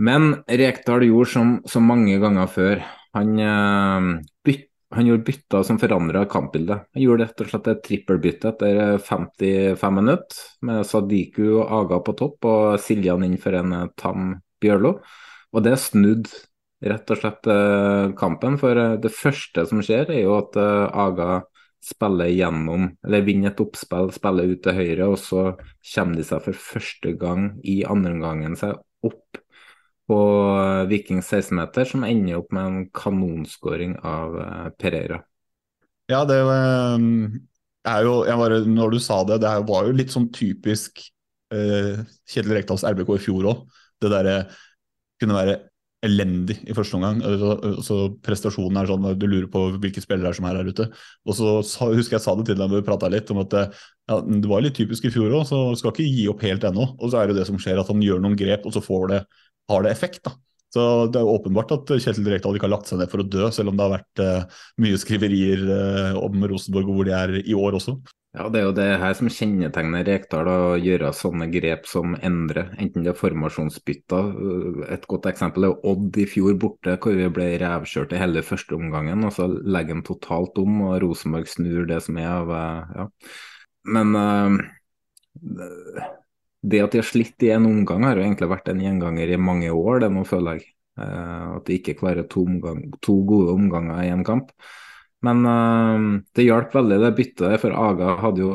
men 0.00 0.34
Rekdal 0.44 1.06
gjorde 1.06 1.32
som 1.32 1.54
så 1.68 1.80
mange 1.80 2.18
ganger 2.20 2.50
før. 2.52 2.82
Han, 3.16 3.38
eh, 3.38 4.10
byt, 4.44 4.66
han 4.92 5.06
gjorde 5.06 5.24
bytter 5.24 5.62
som 5.64 5.78
forandra 5.78 6.26
kampbildet. 6.28 6.84
Han 6.92 7.02
gjorde 7.02 7.24
rett 7.24 7.40
og 7.40 7.48
slett 7.48 7.68
et 7.68 7.82
trippelbytte 7.86 8.52
etter 8.52 8.98
55 8.98 9.94
minutter, 9.94 10.36
med 10.62 10.84
Sadiku 10.84 11.62
og 11.62 11.72
Aga 11.80 12.00
på 12.04 12.16
topp 12.18 12.44
og 12.44 12.80
Siljan 12.80 13.24
inn 13.24 13.38
for 13.38 13.56
en 13.56 13.90
tam 13.96 14.34
Bjørlo. 14.60 14.98
Og 15.52 15.64
det 15.64 15.78
snudde 15.80 16.28
rett 16.80 17.12
og 17.12 17.20
slett 17.20 17.48
eh, 17.50 18.10
kampen. 18.18 18.58
For 18.60 18.78
eh, 18.78 18.98
det 19.02 19.12
første 19.14 19.66
som 19.68 19.82
skjer, 19.84 20.10
er 20.12 20.24
jo 20.24 20.36
at 20.38 20.56
eh, 20.60 21.00
Aga 21.04 21.42
spiller 21.84 22.28
gjennom, 22.28 22.90
eller 23.06 23.24
vinner 23.24 23.52
et 23.52 23.60
oppspill, 23.62 24.10
spiller 24.12 24.50
ut 24.52 24.60
til 24.64 24.76
høyre, 24.76 25.06
og 25.08 25.16
så 25.20 25.44
kommer 25.94 26.18
de 26.18 26.26
seg 26.28 26.42
for 26.44 26.64
første 26.66 27.14
gang 27.20 27.54
i 27.64 27.80
andre 27.88 28.12
omgangen 28.18 28.56
seg 28.60 28.76
opp 29.06 29.40
på 30.10 30.18
Vikings 30.90 31.30
16-meter, 31.30 31.88
som 31.88 32.04
ender 32.04 32.42
opp 32.42 32.52
med 32.52 32.66
en 32.66 32.84
kanonskåring 32.92 33.94
av 34.04 34.36
Pereira. 34.76 35.22
Ja, 36.10 36.24
det 36.28 36.36
er 36.36 38.04
jo 38.04 38.18
bare, 38.42 38.60
Når 38.66 38.92
du 38.92 38.98
sa 39.00 39.22
det, 39.24 39.38
det 39.40 39.54
var 39.70 39.86
jo 39.86 39.96
litt 39.96 40.12
sånn 40.12 40.28
typisk 40.34 40.98
uh, 41.54 42.02
Kjetil 42.26 42.56
Rekdals 42.58 42.84
RBK 42.84 43.14
i 43.14 43.22
fjor 43.22 43.48
òg. 43.54 43.62
Det 44.02 44.10
derre 44.10 44.36
kunne 45.22 45.38
være 45.38 45.56
elendig 46.06 46.56
i 46.64 46.74
første 46.76 46.96
omgang. 46.96 47.20
Så, 47.84 47.96
prestasjonen 48.24 48.80
er 48.80 48.88
sånn 48.88 49.08
du 49.20 49.26
lurer 49.28 49.48
på 49.52 49.66
hvilke 49.82 50.02
spillere 50.02 50.32
som 50.36 50.48
er 50.48 50.60
her 50.60 50.70
ute. 50.70 50.88
Og 51.28 51.36
så 51.36 51.88
husker 51.92 52.16
jeg 52.16 52.24
sa 52.24 52.36
det 52.38 52.48
til 52.48 52.56
deg 52.58 52.66
da 52.66 52.78
vi 52.78 52.86
prata 52.86 53.10
litt 53.12 53.30
om 53.34 53.42
at 53.44 53.56
ja, 53.60 54.20
det 54.20 54.50
var 54.50 54.64
litt 54.64 54.78
typisk 54.78 55.06
i 55.06 55.12
fjor 55.14 55.32
òg, 55.38 55.44
så 55.48 55.62
skal 55.78 55.92
ikke 55.92 56.08
gi 56.08 56.28
opp 56.32 56.44
helt 56.46 56.64
ennå. 56.66 56.92
Og 56.98 57.12
så 57.12 57.20
er 57.20 57.30
det 57.30 57.40
det 57.40 57.48
som 57.50 57.60
skjer, 57.60 57.82
at 57.82 57.90
han 57.92 58.04
gjør 58.04 58.22
noen 58.24 58.38
grep, 58.38 58.64
og 58.66 58.76
så 58.76 59.02
det, 59.12 59.24
har 59.70 59.84
det 59.84 59.92
effekt. 59.92 60.24
da. 60.26 60.34
Så 60.70 60.82
Det 61.10 61.18
er 61.18 61.26
jo 61.26 61.34
åpenbart 61.34 61.72
at 61.74 61.92
Kjetil 61.98 62.28
Rekdal 62.30 62.56
ikke 62.56 62.68
har 62.68 62.76
lagt 62.76 62.90
seg 62.90 63.00
ned 63.00 63.10
for 63.10 63.22
å 63.22 63.26
dø, 63.26 63.50
selv 63.54 63.72
om 63.72 63.78
det 63.78 63.86
har 63.86 63.96
vært 63.96 64.22
uh, 64.22 64.62
mye 64.82 64.98
skriverier 65.02 65.64
uh, 65.66 66.18
om 66.22 66.46
Rosenborg 66.46 66.92
og 66.92 67.00
hvor 67.00 67.08
de 67.08 67.14
er 67.16 67.36
i 67.42 67.56
år 67.58 67.78
også. 67.80 67.96
Ja, 68.30 68.44
det 68.46 68.60
er 68.60 68.66
jo 68.68 68.74
det 68.76 68.84
her 69.02 69.14
som 69.18 69.26
kjennetegner 69.32 70.04
Rekdal, 70.06 70.46
å 70.46 70.74
gjøre 70.78 71.08
sånne 71.18 71.48
grep 71.50 71.88
som 71.90 72.12
endrer, 72.22 72.68
enten 72.78 73.02
det 73.02 73.10
er 73.10 73.18
formasjonsbytter. 73.18 74.28
Et 74.94 75.06
godt 75.10 75.26
eksempel 75.26 75.66
er 75.66 75.88
Odd 75.90 76.14
i 76.22 76.28
fjor 76.30 76.54
borte, 76.62 76.94
hvor 77.02 77.16
vi 77.18 77.26
ble 77.34 77.48
revkjørt 77.58 78.14
i 78.14 78.20
hele 78.22 78.44
første 78.46 78.76
omgangen. 78.78 79.24
og 79.26 79.34
Så 79.34 79.48
legger 79.50 79.98
han 79.98 80.04
totalt 80.06 80.60
om, 80.62 80.76
og 80.86 81.00
Rosenborg 81.02 81.50
snur 81.50 81.88
det 81.90 81.98
som 82.06 82.20
er 82.22 82.30
av 82.30 82.52
ja. 82.54 83.08
Men 83.98 84.14
uh, 84.14 84.60
det 86.62 86.84
at 86.84 86.94
de 86.94 87.00
har 87.00 87.08
slitt 87.08 87.42
i 87.42 87.50
en 87.56 87.66
omgang, 87.66 88.06
har 88.06 88.20
jo 88.20 88.28
egentlig 88.28 88.50
vært 88.52 88.70
en 88.70 88.84
gjenganger 88.84 89.32
i 89.34 89.40
mange 89.40 89.72
år, 89.74 90.04
det 90.04 90.12
nå 90.14 90.22
føler 90.28 90.60
jeg. 90.60 90.70
Uh, 91.00 91.56
at 91.56 91.66
de 91.66 91.80
ikke 91.80 91.96
klarer 91.98 92.30
to, 92.30 92.46
omgang, 92.46 92.86
to 93.02 93.18
gode 93.26 93.58
omganger 93.58 94.04
i 94.04 94.14
en 94.14 94.22
kamp. 94.22 94.54
Men 95.26 95.44
uh, 95.44 96.20
det 96.36 96.46
hjalp 96.46 96.72
veldig, 96.74 97.00
det 97.02 97.12
byttet. 97.18 97.58
For 97.62 97.76
Aga 97.76 98.16
hadde 98.22 98.44
jo 98.44 98.54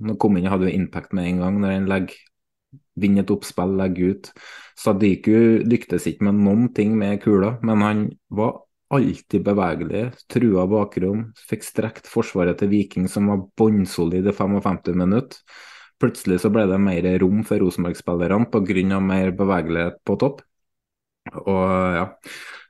når 0.00 0.18
kom 0.22 0.38
inn, 0.38 0.48
hadde 0.50 0.70
jo 0.70 0.78
impact 0.78 1.12
med 1.16 1.30
en 1.32 1.44
gang 1.44 1.60
når 1.60 1.76
han 1.76 1.90
legger 1.90 2.16
vinner 3.00 3.24
et 3.24 3.32
oppspill, 3.32 3.76
legger 3.78 4.14
ut. 4.14 4.30
Sadiku 4.76 5.36
lyktes 5.68 6.08
ikke 6.08 6.28
med 6.28 6.40
noen 6.44 6.70
ting 6.76 6.96
med 6.98 7.20
kula, 7.24 7.56
men 7.66 7.84
han 7.84 8.02
var 8.32 8.62
alltid 8.96 9.42
bevegelig, 9.46 10.02
trua 10.30 10.66
bakrom, 10.70 11.30
fikk 11.48 11.64
strekt 11.66 12.10
forsvaret 12.10 12.60
til 12.60 12.70
Viking, 12.70 13.08
som 13.10 13.30
var 13.32 13.46
bunnsolid 13.58 14.28
i 14.28 14.34
55 14.36 14.94
minutter. 14.94 15.40
Plutselig 15.96 16.42
så 16.42 16.50
ble 16.52 16.66
det 16.68 16.76
mer 16.80 17.06
rom 17.22 17.40
for 17.48 17.62
Rosenborg-spillerne 17.62 18.50
pga. 18.52 19.00
mer 19.00 19.32
bevegelighet 19.32 20.02
på 20.04 20.16
topp. 20.20 20.42
Og 21.34 21.96
ja, 21.96 22.04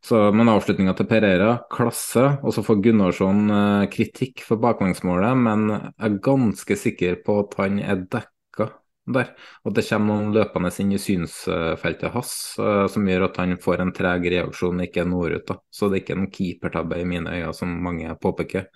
så, 0.07 0.19
men 0.31 0.49
avslutninga 0.53 0.95
til 0.95 1.09
Pereira, 1.11 1.53
klasse. 1.73 2.25
Og 2.47 2.55
så 2.55 2.63
får 2.67 2.83
Gunnarsson 2.85 3.51
eh, 3.51 3.87
kritikk 3.91 4.45
for 4.47 4.61
baklengsmålet, 4.63 5.39
men 5.41 5.69
jeg 5.73 6.09
er 6.09 6.19
ganske 6.23 6.77
sikker 6.79 7.23
på 7.27 7.41
at 7.43 7.57
han 7.59 7.81
er 7.83 8.05
dekka 8.05 8.69
der. 9.17 9.33
Og 9.67 9.75
det 9.75 9.87
kommer 9.89 10.13
noen 10.13 10.35
løpende 10.37 10.71
inn 10.83 10.93
i 10.95 11.01
synsfeltet 11.03 12.15
hans 12.15 12.37
eh, 12.63 12.85
som 12.93 13.09
gjør 13.11 13.27
at 13.29 13.41
han 13.43 13.57
får 13.63 13.83
en 13.83 13.95
treg 13.97 14.31
reaksjon 14.37 14.85
ikke 14.87 15.07
når 15.11 15.41
da. 15.49 15.59
Så 15.71 15.91
det 15.91 15.99
er 16.01 16.05
ikke 16.05 16.21
en 16.21 16.31
keepertabbe 16.39 17.03
i 17.03 17.09
mine 17.09 17.35
øyne, 17.41 17.51
som 17.57 17.75
mange 17.89 18.15
påpeker. 18.23 18.71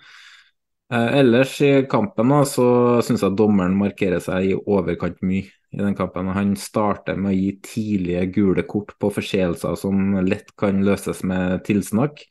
Eh, 0.91 1.09
ellers 1.21 1.55
i 1.63 1.71
kampen 1.87 2.35
så 2.43 2.67
syns 3.07 3.23
jeg 3.23 3.39
dommeren 3.39 3.79
markerer 3.79 4.19
seg 4.19 4.51
i 4.51 4.59
overkant 4.59 5.23
mye 5.23 5.47
i 5.71 5.79
den 5.79 5.95
kampen. 5.95 6.31
Han 6.35 6.55
starter 6.59 7.19
med 7.19 7.31
å 7.31 7.37
gi 7.37 7.51
tidlige 7.63 8.25
gule 8.35 8.65
kort 8.67 8.95
på 8.99 9.11
forseelser 9.15 9.77
som 9.79 10.17
lett 10.25 10.51
kan 10.59 10.83
løses 10.85 11.23
med 11.27 11.63
tilsnakk. 11.67 12.25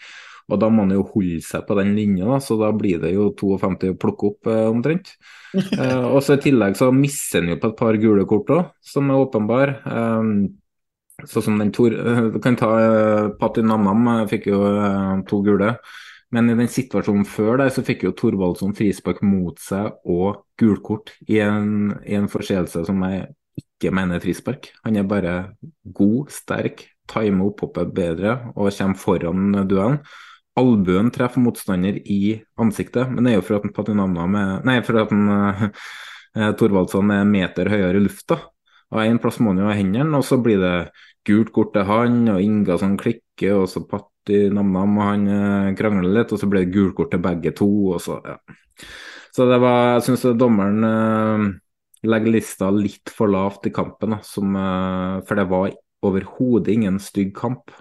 Og 0.50 0.59
da 0.59 0.66
må 0.72 0.83
han 0.83 0.96
jo 0.96 1.07
holde 1.12 1.40
seg 1.46 1.62
på 1.68 1.76
den 1.79 1.92
linja, 1.94 2.40
så 2.42 2.57
da 2.59 2.72
blir 2.74 2.98
det 3.03 3.12
jo 3.14 3.29
52 3.38 3.92
å 3.92 3.98
plukke 4.03 4.31
opp 4.33 4.50
eh, 4.50 4.64
omtrent. 4.66 5.12
eh, 5.55 6.07
og 6.11 6.18
så 6.26 6.37
I 6.37 6.42
tillegg 6.42 6.74
så 6.79 6.90
mister 6.94 7.44
han 7.44 7.55
jo 7.55 7.61
på 7.62 7.70
et 7.70 7.79
par 7.79 7.98
gule 8.03 8.26
kort 8.29 8.50
òg, 8.57 8.72
som 8.83 9.12
er 9.12 9.22
åpenbare. 9.22 9.76
Eh, 9.87 11.29
sånn 11.31 11.46
som 11.46 11.61
den 11.61 11.72
Tor... 11.74 11.94
Du 12.35 12.40
kan 12.42 12.59
ta 12.59 12.70
eh, 12.81 13.31
Patti 13.40 13.64
Namnam, 13.64 14.07
eh, 14.16 14.26
fikk 14.31 14.50
jo 14.50 14.64
eh, 14.74 15.20
to 15.31 15.42
gule. 15.46 15.76
Men 16.31 16.51
i 16.51 16.55
den 16.59 16.71
situasjonen 16.71 17.27
før 17.27 17.59
der, 17.59 17.73
så 17.75 17.83
fikk 17.87 18.05
jo 18.07 18.14
Thorvaldsson 18.14 18.75
frispark 18.79 19.23
mot 19.27 19.59
seg 19.62 19.97
og 20.07 20.45
gulkort 20.61 21.12
i 21.27 21.40
en, 21.43 21.97
i 22.07 22.14
en 22.19 22.31
forseelse 22.31 22.85
som 22.87 23.03
jeg 23.09 23.27
ikke 23.59 23.93
mener 23.97 24.19
er 24.19 24.25
frispark. 24.25 24.71
Han 24.85 24.99
er 25.01 25.09
bare 25.11 25.35
god, 25.97 26.31
sterk, 26.31 26.85
timer 27.11 27.51
opphoppet 27.51 27.90
bedre 27.97 28.37
og 28.55 28.71
kommer 28.77 29.01
foran 29.01 29.64
duellen. 29.66 29.99
Albuen 30.61 31.11
treffer 31.14 31.43
motstander 31.43 31.99
i 32.11 32.37
ansiktet, 32.61 33.11
men 33.11 33.25
det 33.25 33.33
er 33.33 33.38
jo 33.38 33.45
for 33.47 33.61
at 33.61 33.75
Patinamna 33.75 34.27
med, 34.29 34.64
nei, 34.69 34.81
for 34.85 34.99
at 35.01 35.12
uh, 35.14 36.51
Thorvaldsson 36.59 37.12
er 37.14 37.29
meter 37.29 37.71
høyere 37.71 38.01
i 38.01 38.05
lufta. 38.05 38.40
Og 38.90 39.03
En 39.05 39.21
plass 39.23 39.38
må 39.38 39.55
han 39.55 39.62
jo 39.62 39.71
ha 39.71 39.77
hendene, 39.79 40.19
og 40.19 40.27
så 40.27 40.40
blir 40.43 40.59
det 40.61 40.75
gult 41.27 41.53
kort 41.55 41.73
til 41.75 41.87
han, 41.87 42.23
og 42.33 42.43
Inga 42.43 42.79
som 42.83 42.99
klikker, 43.01 43.62
og 43.62 43.71
så 43.71 43.85
Pat 43.87 44.10
i 44.33 44.43
NamNam, 44.53 44.99
og 44.99 45.09
han 45.09 45.27
eh, 45.35 45.73
krangler 45.79 46.21
litt, 46.21 46.35
og 46.35 46.40
så 46.40 46.49
ble 46.51 46.64
det 46.64 46.75
gult 46.75 46.97
kort 46.99 47.12
til 47.14 47.23
begge 47.25 47.55
to. 47.57 47.71
og 47.95 48.01
så, 48.05 48.21
ja. 48.25 48.38
Så 49.31 49.47
det 49.47 49.61
var, 49.62 49.97
jeg 49.97 50.07
syns 50.09 50.25
dommeren 50.38 50.87
eh, 50.87 51.45
legger 52.11 52.35
lista 52.35 52.71
litt 52.75 53.12
for 53.14 53.31
lavt 53.31 53.69
i 53.69 53.75
kampen, 53.75 54.16
da, 54.16 54.21
som, 54.27 54.57
eh, 54.57 55.21
for 55.29 55.38
det 55.38 55.47
var 55.51 55.77
overhodet 56.07 56.75
ingen 56.75 56.99
stygg 57.03 57.35
kamp. 57.37 57.75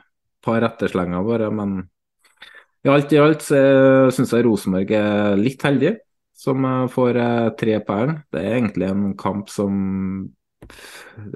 Par 0.43 0.63
etterslenger 0.63 1.25
bare, 1.27 1.49
men 1.51 1.79
i 2.85 2.91
alt 2.91 3.11
i 3.11 3.19
alt 3.19 3.43
så 3.43 3.57
syns 4.15 4.31
jeg 4.31 4.45
Rosenborg 4.45 4.91
er 4.95 5.39
litt 5.39 5.63
heldig, 5.67 5.97
som 6.39 6.65
eh, 6.65 6.85
får 6.91 7.19
eh, 7.19 7.47
tre 7.59 7.79
poeng. 7.85 8.17
Det 8.31 8.43
er 8.43 8.57
egentlig 8.57 8.89
en 8.89 9.07
kamp 9.19 9.51
som 9.51 9.73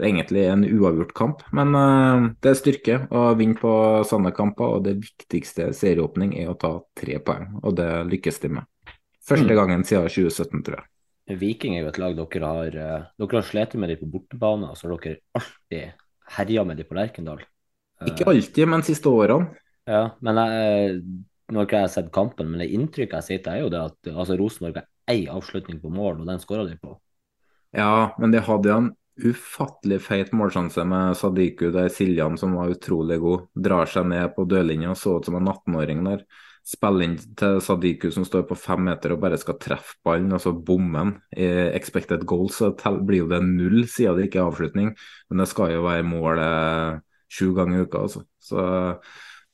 egentlig 0.02 0.46
en 0.48 0.66
uavgjort 0.66 1.14
kamp. 1.14 1.44
Men 1.52 1.76
uh, 1.76 2.30
det 2.44 2.52
er 2.52 2.60
styrke 2.60 3.00
å 3.14 3.26
vinne 3.40 3.58
på 3.60 3.74
sånne 4.08 4.34
kamper, 4.36 4.78
og 4.78 4.88
det 4.88 4.98
viktigste 5.02 5.72
serieåpning 5.76 6.36
er 6.42 6.52
å 6.52 6.58
ta 6.60 6.76
tre 6.98 7.20
poeng. 7.24 7.50
Og 7.64 7.76
det 7.80 7.90
lykkes 8.12 8.42
de 8.44 8.54
med. 8.60 8.70
Første 9.24 9.50
mm. 9.50 9.58
gangen 9.60 9.88
siden 9.88 10.10
2017, 10.12 10.64
tror 10.68 10.82
jeg. 10.82 10.90
Viking 11.40 11.78
er 11.78 11.86
jo 11.86 11.92
et 11.94 12.00
lag 12.02 12.18
dere 12.18 12.48
har 12.52 12.74
uh, 12.76 13.04
Dere 13.22 13.40
har 13.40 13.46
slitt 13.48 13.76
med 13.80 13.94
dem 13.94 14.02
på 14.02 14.12
bortebane, 14.18 14.72
og 14.72 14.80
så 14.80 14.90
har 14.90 14.98
dere 15.00 15.22
alltid 15.40 16.08
herja 16.38 16.66
med 16.68 16.82
dem 16.82 16.90
på 16.90 16.98
Lerkendal. 17.00 17.44
Uh, 18.02 18.10
ikke 18.12 18.28
alltid, 18.32 18.66
men 18.70 18.84
siste 18.86 19.12
årene. 19.12 19.54
Ja, 19.88 20.14
men 20.24 20.40
jeg, 20.40 21.00
nå 21.52 21.60
har 21.60 21.68
ikke 21.68 21.86
jeg 21.86 21.92
sett 21.92 22.12
kampen, 22.16 22.52
men 22.52 22.62
det 22.64 22.70
inntrykket 22.72 23.18
jeg 23.20 23.40
sitter, 23.40 23.56
er 23.56 23.66
jo 23.66 23.72
det 23.72 23.82
at 23.84 24.12
altså, 24.14 24.38
Rosenborg 24.40 24.78
har 24.80 24.88
én 25.12 25.32
avslutning 25.32 25.82
på 25.82 25.92
mål, 25.92 26.22
og 26.22 26.30
den 26.30 26.40
skåra 26.40 26.64
de 26.68 26.78
på. 26.80 26.94
Ja, 27.76 28.14
men 28.22 28.32
det 28.32 28.46
hadde 28.48 28.72
han 28.72 28.92
ufattelig 29.22 30.00
feit 30.02 30.32
målsjanse 30.34 30.86
med 30.88 31.18
Sadiku 31.18 31.70
der 31.74 31.92
Siljan, 31.94 32.38
som 32.40 32.56
var 32.58 32.72
utrolig 32.74 33.20
god, 33.22 33.46
drar 33.54 33.90
seg 33.90 34.08
ned 34.10 34.34
på 34.36 34.48
dørlinja, 34.50 34.96
så 34.98 35.20
ut 35.20 35.30
som 35.30 35.38
en 35.38 35.52
18-åring 35.52 36.04
der. 36.08 36.26
Spiller 36.64 37.04
inn 37.04 37.18
til 37.20 37.60
Sadiku 37.62 38.08
som 38.16 38.24
står 38.24 38.46
på 38.48 38.56
fem 38.56 38.86
meter 38.88 39.14
og 39.14 39.20
bare 39.24 39.38
skal 39.42 39.60
treffe 39.60 39.98
ballen, 40.06 40.32
og 40.32 40.42
så 40.42 40.54
bommer. 40.56 41.12
I 41.36 41.50
expected 41.76 42.24
goal 42.30 42.48
så 42.56 42.72
blir 43.04 43.26
jo 43.26 43.32
det 43.32 43.42
null, 43.46 43.84
siden 43.92 44.18
det 44.18 44.30
ikke 44.30 44.40
er 44.42 44.48
avslutning. 44.48 44.94
Men 45.30 45.44
det 45.44 45.50
skal 45.52 45.76
jo 45.76 45.84
være 45.86 46.08
målet 46.08 47.04
sju 47.34 47.52
ganger 47.58 47.82
i 47.82 47.86
uka, 47.88 48.06
altså. 48.08 48.24
Så 48.40 48.64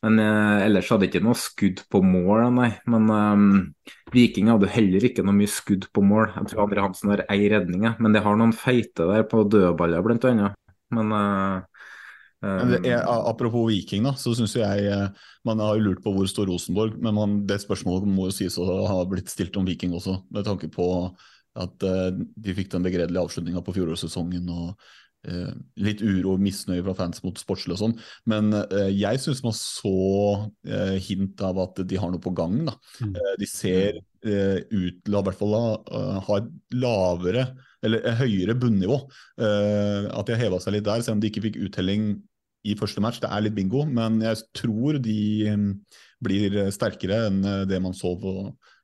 men 0.06 0.20
eh, 0.24 0.62
ellers 0.64 0.90
hadde 0.94 1.10
ikke 1.10 1.22
noe 1.24 1.36
skudd 1.36 1.82
på 1.92 2.00
mål, 2.06 2.46
nei. 2.56 2.70
Men 2.92 3.10
eh, 3.12 3.96
Viking 4.16 4.52
hadde 4.52 4.72
heller 4.72 5.06
ikke 5.10 5.26
noe 5.28 5.36
mye 5.36 5.52
skudd 5.52 5.90
på 5.96 6.04
mål. 6.06 6.30
Jeg 6.38 6.54
tror 6.54 6.64
Andre 6.66 6.86
Hansen 6.86 7.12
har 7.12 7.26
ei 7.28 7.50
redning, 7.52 7.84
men 8.00 8.16
de 8.16 8.22
har 8.24 8.40
noen 8.40 8.56
feite 8.56 9.08
der 9.10 9.26
på 9.28 9.44
dødballer, 9.52 10.06
blant 10.06 10.28
annet. 10.30 10.56
Men 10.96 11.12
uh, 11.14 11.60
um, 12.42 12.72
er, 12.80 13.04
Apropos 13.06 13.68
Viking, 13.70 14.08
da, 14.08 14.16
så 14.18 14.32
syns 14.34 14.56
jeg 14.58 14.88
eh, 14.90 15.28
Man 15.46 15.60
har 15.62 15.78
lurt 15.78 16.00
på 16.02 16.14
hvor 16.16 16.26
står 16.26 16.48
Rosenborg, 16.50 16.96
men 16.98 17.14
man, 17.14 17.36
det 17.46 17.60
spørsmålet 17.62 18.08
må 18.10 18.30
jo 18.30 18.38
sies 18.40 18.58
å 18.58 18.66
ha 18.90 19.04
blitt 19.06 19.30
stilt 19.30 19.60
om 19.60 19.68
Viking 19.68 19.94
også, 20.00 20.16
med 20.34 20.48
tanke 20.48 20.72
på 20.74 20.88
at 21.60 21.86
uh, 21.86 22.10
de 22.16 22.56
fikk 22.56 22.72
den 22.72 22.88
begredelige 22.88 23.28
avslutninga 23.28 23.62
på 23.66 23.76
fjorårssesongen. 23.76 24.50
og 24.50 24.74
Eh, 24.74 25.09
litt 25.80 26.02
uro 26.02 26.36
og 26.36 26.44
misnøye 26.44 26.84
fra 26.86 26.96
fans 26.96 27.24
mot 27.26 27.40
sportslig 27.40 27.76
og 27.76 27.82
sånn. 27.82 27.96
Men 28.30 28.54
eh, 28.56 28.92
jeg 28.96 29.22
syns 29.24 29.42
man 29.44 29.56
så 29.58 29.96
eh, 30.68 30.96
hint 31.04 31.42
av 31.46 31.60
at 31.66 31.82
de 31.90 32.00
har 32.00 32.14
noe 32.14 32.24
på 32.24 32.34
gang. 32.38 32.62
Da. 32.70 32.78
Mm. 33.04 33.18
de 33.40 33.50
ser 33.50 34.00
ut 34.20 34.98
til 35.06 35.16
å 35.16 35.22
i 35.22 35.26
hvert 35.28 35.40
fall 35.40 35.54
ha 36.28 36.38
et 36.40 36.48
lavere, 36.76 37.46
eller 37.86 38.18
høyere 38.20 38.58
bunnivå. 38.60 38.98
at 39.40 40.28
de 40.28 40.34
har 40.36 40.42
heva 40.42 40.60
seg 40.60 40.76
litt 40.76 40.84
der, 40.84 41.00
selv 41.00 41.16
om 41.16 41.22
de 41.24 41.30
ikke 41.32 41.46
fikk 41.46 41.60
uttelling 41.64 42.10
i 42.68 42.76
første 42.76 43.00
match. 43.00 43.22
Det 43.24 43.30
er 43.32 43.46
litt 43.46 43.56
bingo, 43.56 43.86
men 43.88 44.20
jeg 44.26 44.42
tror 44.60 45.00
de 45.00 45.56
blir 46.20 46.60
sterkere 46.76 47.30
enn 47.30 47.40
det 47.70 47.80
man 47.80 47.96
så 47.96 48.12
på 48.20 48.34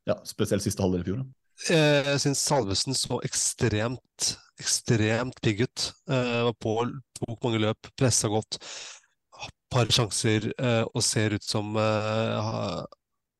ja, 0.07 0.15
spesielt 0.23 0.63
siste 0.63 0.85
halvdel 0.85 1.03
i 1.03 1.09
fjor. 1.09 1.25
Jeg 1.67 2.19
syns 2.23 2.43
Salvesen 2.43 2.95
så 2.95 3.19
ekstremt, 3.27 4.35
ekstremt 4.61 5.41
pigg 5.43 5.65
ut. 5.65 5.87
Uh, 6.09 6.45
var 6.49 6.55
på, 6.61 6.75
tok 7.19 7.43
mange 7.45 7.61
løp, 7.63 7.89
pressa 7.99 8.31
godt. 8.31 8.59
Par 9.71 9.91
sjanser 9.91 10.51
uh, 10.61 10.85
og 10.91 11.03
ser 11.03 11.35
ut 11.35 11.43
som 11.43 11.75
uh, 11.75 12.85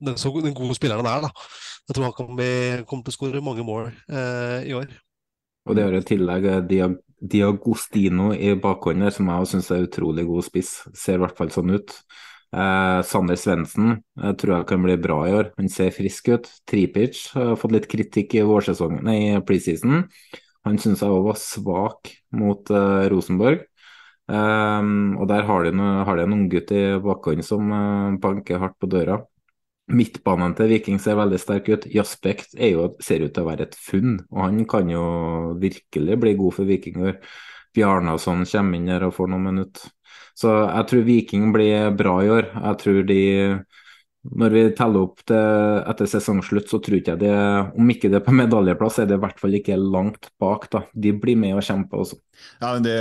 den, 0.03 0.19
så, 0.19 0.33
den, 0.43 0.55
gode 0.57 0.75
spilleren 0.77 1.05
han 1.05 1.17
er. 1.17 1.27
da. 1.27 1.47
Jeg 1.87 1.97
tror 1.97 2.09
han 2.09 2.17
kan 2.17 2.35
bli, 2.37 2.51
kommer 2.89 3.05
til 3.05 3.13
å 3.13 3.17
skåre 3.19 3.43
mange 3.45 3.63
mål 3.63 3.91
i 4.65 4.73
år. 4.73 4.89
Og 5.69 5.77
det 5.77 5.83
har 5.85 5.93
i 5.93 6.05
tillegg 6.05 6.47
Diag 6.69 6.95
Diagostino 7.25 8.33
i 8.35 8.51
bakhånd 8.59 9.05
som 9.13 9.29
jeg 9.31 9.49
syns 9.49 9.69
er 9.71 9.85
utrolig 9.87 10.25
god 10.27 10.45
spiss. 10.45 10.71
Ser 10.97 11.17
i 11.17 11.23
hvert 11.23 11.37
fall 11.37 11.51
sånn 11.53 11.73
ut. 11.77 11.93
Eh, 12.55 12.99
Sander 13.03 13.39
Svendsen 13.39 13.97
eh, 14.21 14.33
tror 14.39 14.59
jeg 14.59 14.67
kan 14.69 14.83
bli 14.85 14.95
bra 15.01 15.19
i 15.27 15.33
år. 15.35 15.51
Han 15.57 15.71
ser 15.71 15.95
frisk 15.95 16.29
ut. 16.31 16.49
Tripic 16.69 17.25
har 17.35 17.55
fått 17.59 17.75
litt 17.75 17.89
kritikk 17.91 18.37
i 18.37 18.45
vårsesongen, 18.47 19.03
nei, 19.07 19.19
preseason. 19.47 20.05
Han 20.65 20.79
syns 20.81 21.03
jeg 21.03 21.13
òg 21.13 21.27
var 21.27 21.39
svak 21.39 22.11
mot 22.35 22.73
uh, 22.73 23.05
Rosenborg. 23.11 23.63
Um, 24.25 25.13
og 25.21 25.27
der 25.29 25.45
har 25.45 25.65
de, 25.67 25.71
no, 25.77 25.85
har 26.07 26.17
de 26.17 26.25
en 26.25 26.33
unggutt 26.33 26.71
i 26.73 26.83
bakhånd 27.03 27.45
som 27.45 27.69
uh, 27.69 28.17
banker 28.21 28.61
hardt 28.61 28.77
på 28.81 28.89
døra. 28.89 29.19
Midtbanen 29.85 30.55
til 30.57 30.71
Viking 30.71 30.97
ser 31.01 31.19
veldig 31.19 31.37
sterk 31.41 31.69
ut. 31.69 31.85
Jaspekt 31.93 32.55
jo, 32.57 32.87
ser 33.05 33.21
ut 33.21 33.35
til 33.35 33.45
å 33.45 33.49
være 33.51 33.67
et 33.67 33.77
funn, 33.77 34.17
og 34.33 34.41
han 34.47 34.63
kan 34.69 34.89
jo 34.89 35.03
virkelig 35.61 36.17
bli 36.23 36.33
god 36.39 36.57
for 36.57 36.69
vikinger. 36.69 37.19
Bjarnason 37.75 38.41
kommer 38.49 38.79
inn 38.79 38.89
her 38.89 39.05
og 39.05 39.13
får 39.13 39.29
noen 39.29 39.45
minutter. 39.51 39.91
Så 40.35 40.51
jeg 40.63 40.87
tror 40.89 41.05
Viking 41.07 41.51
blir 41.53 41.91
bra 41.95 42.15
i 42.23 42.31
år. 42.31 42.49
Jeg 42.55 42.79
tror 42.81 43.05
de 43.07 43.21
Når 44.33 44.53
vi 44.55 44.61
teller 44.77 45.05
opp 45.05 45.21
det 45.29 45.39
etter 45.91 46.09
sesongslutt, 46.09 46.67
så 46.71 46.79
tror 46.81 46.97
jeg 46.97 47.19
det 47.21 47.31
Om 47.77 47.89
ikke 47.93 48.09
det 48.09 48.19
er 48.19 48.25
på 48.25 48.33
medaljeplass, 48.35 48.99
er 49.01 49.09
det 49.09 49.19
i 49.19 49.23
hvert 49.23 49.41
fall 49.41 49.57
ikke 49.59 49.77
langt 49.77 50.29
bak. 50.41 50.69
da. 50.73 50.85
De 50.93 51.13
blir 51.13 51.37
med 51.37 51.57
og 51.57 51.65
kjemper 51.65 52.01
også. 52.01 52.19
Ja, 52.61 52.73
men 52.73 52.85
det, 52.85 52.97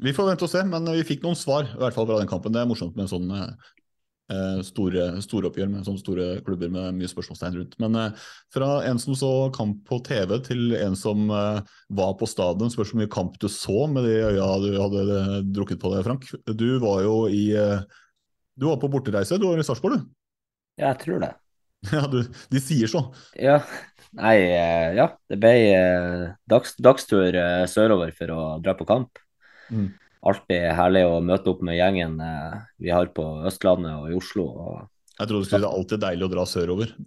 Vi 0.00 0.14
får 0.16 0.32
vente 0.32 0.46
og 0.46 0.52
se, 0.52 0.64
men 0.64 0.88
vi 0.96 1.06
fikk 1.06 1.26
noen 1.26 1.38
svar 1.38 1.68
i 1.68 1.80
hvert 1.80 1.96
fall 1.96 2.08
fra 2.08 2.20
den 2.22 2.30
kampen. 2.30 2.54
Det 2.54 2.62
er 2.62 2.70
morsomt 2.70 2.96
med 2.96 3.10
sånn 3.12 3.28
eh, 3.36 4.62
store, 4.64 5.10
store 5.26 5.50
oppgjør 5.50 5.70
med 5.74 5.86
sånne 5.86 6.02
store 6.02 6.28
klubber 6.46 6.72
med 6.72 6.96
mye 7.02 7.12
spørsmålstegn 7.12 7.60
rundt. 7.60 7.78
Men 7.82 8.00
eh, 8.00 8.26
fra 8.56 8.72
en 8.88 9.02
som 9.02 9.18
så 9.18 9.32
kamp 9.56 9.84
på 9.88 10.00
TV, 10.08 10.38
til 10.48 10.76
en 10.80 10.96
som 10.96 11.28
eh, 11.28 11.62
var 12.00 12.16
på 12.16 12.30
stadion, 12.32 12.72
spørs 12.72 12.94
hvor 12.94 13.02
mye 13.02 13.12
kamp 13.12 13.36
du 13.42 13.50
så 13.52 13.84
med 13.92 14.08
de 14.08 14.16
øya 14.32 14.50
du 14.64 14.70
hadde 14.80 15.22
drukket 15.52 15.84
på 15.84 15.92
deg, 15.92 16.06
Frank. 16.08 16.30
Du 16.48 16.70
var 16.80 17.04
jo 17.04 17.26
i 17.28 17.50
Du 18.56 18.70
var 18.70 18.80
på 18.80 18.88
bortereise, 18.88 19.36
du 19.36 19.50
var 19.50 19.60
i 19.60 19.66
Sarpsborg, 19.68 20.00
du? 20.00 20.15
Ja, 20.76 20.92
jeg 20.92 21.02
tror 21.04 21.24
det. 21.24 21.34
Ja, 21.92 22.06
du, 22.10 22.24
de 22.50 22.60
sier 22.62 22.88
så. 22.90 23.02
Ja. 23.38 23.60
Nei, 24.16 24.36
eh, 24.48 24.94
ja. 24.96 25.10
Det 25.28 25.36
ble 25.40 25.52
eh, 25.76 26.24
dags, 26.48 26.74
dagstur 26.82 27.36
eh, 27.36 27.66
sørover 27.70 28.12
for 28.16 28.32
å 28.32 28.58
dra 28.64 28.74
på 28.78 28.86
kamp. 28.88 29.18
Mm. 29.70 29.90
Alltid 30.26 30.72
herlig 30.74 31.04
å 31.06 31.20
møte 31.22 31.50
opp 31.52 31.60
med 31.66 31.76
gjengen 31.78 32.16
vi 32.82 32.90
har 32.90 33.06
på 33.14 33.24
Østlandet 33.46 34.00
og 34.00 34.10
i 34.10 34.16
Oslo. 34.18 34.46
Og... 34.48 34.80
Jeg 35.20 35.28
trodde 35.28 35.44
du 35.44 35.46
skulle 35.46 35.60
si 35.60 35.62
det 35.62 35.68
er 35.68 35.78
alltid 35.78 36.02
deilig 36.02 36.26
å 36.26 36.32
dra 36.32 36.46
sørover. 36.50 36.88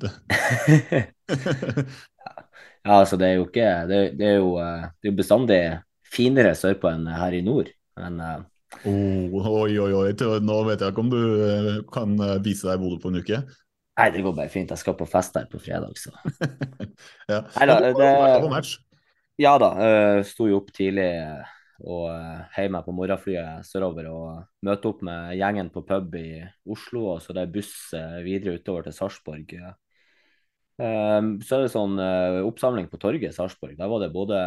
Ja, 2.79 3.01
altså 3.01 3.17
det 3.19 3.27
er 3.27 3.33
jo 3.35 3.43
ikke 3.43 3.83
Det, 3.89 3.97
det 4.15 4.23
er 4.23 4.37
jo 4.37 4.53
det 4.55 5.09
er 5.09 5.15
bestandig 5.17 5.57
finere 6.07 6.53
sørpå 6.55 6.87
enn 6.93 7.09
her 7.11 7.33
i 7.35 7.41
nord. 7.43 7.67
Men 7.99 8.21
Oh, 8.85 9.47
oi, 9.63 9.73
oi, 9.81 9.91
oi. 9.97 10.11
Nå 10.45 10.57
vet 10.67 10.83
jeg 10.83 10.93
ikke 10.93 11.01
om 11.03 11.09
du 11.11 11.19
eh, 11.43 11.69
kan 11.93 12.13
eh, 12.21 12.37
vise 12.45 12.67
deg 12.69 12.77
i 12.77 12.81
Bodø 12.83 12.99
på 13.01 13.09
en 13.11 13.19
uke. 13.23 13.39
nei, 13.99 14.09
det 14.15 14.21
går 14.23 14.35
bare 14.37 14.51
fint. 14.53 14.69
Jeg 14.71 14.79
skal 14.79 14.95
på 14.95 15.07
fest 15.09 15.35
her 15.35 15.47
på 15.51 15.59
fredag, 15.59 15.97
så 15.99 16.13
Ja. 17.31 17.41
det 17.41 17.67
da, 17.67 17.79
var 17.97 18.35
jo 18.37 18.43
det- 18.45 18.51
match. 18.53 18.77
Ja 19.39 19.57
da. 19.57 19.69
Uh, 19.79 20.23
sto 20.27 20.47
jo 20.49 20.57
opp 20.59 20.71
tidlig 20.75 21.07
og 21.79 22.09
heiv 22.57 22.71
meg 22.75 22.83
på 22.83 22.91
morgenflyet 22.91 23.63
sørover 23.63 24.09
og 24.11 24.41
møtte 24.67 24.89
opp 24.89 25.01
med 25.07 25.37
gjengen 25.39 25.69
på 25.71 25.83
pub 25.87 26.15
i 26.19 26.41
Oslo, 26.67 27.05
og 27.13 27.21
så 27.23 27.31
det 27.35 27.45
er 27.45 27.53
buss 27.53 27.71
videre 28.25 28.57
utover 28.59 28.83
til 28.83 28.95
Sarpsborg. 28.97 29.53
Um, 30.79 31.33
så 31.43 31.57
er 31.57 31.65
det 31.65 31.71
sånn 31.73 31.99
eh, 31.99 32.37
oppsamling 32.47 32.85
på 32.87 32.97
torget 33.03 33.33
i 33.33 33.35
Sarpsborg. 33.35 33.73
Der 33.75 33.89
var 33.91 33.99
det 33.99 34.13
både 34.13 34.37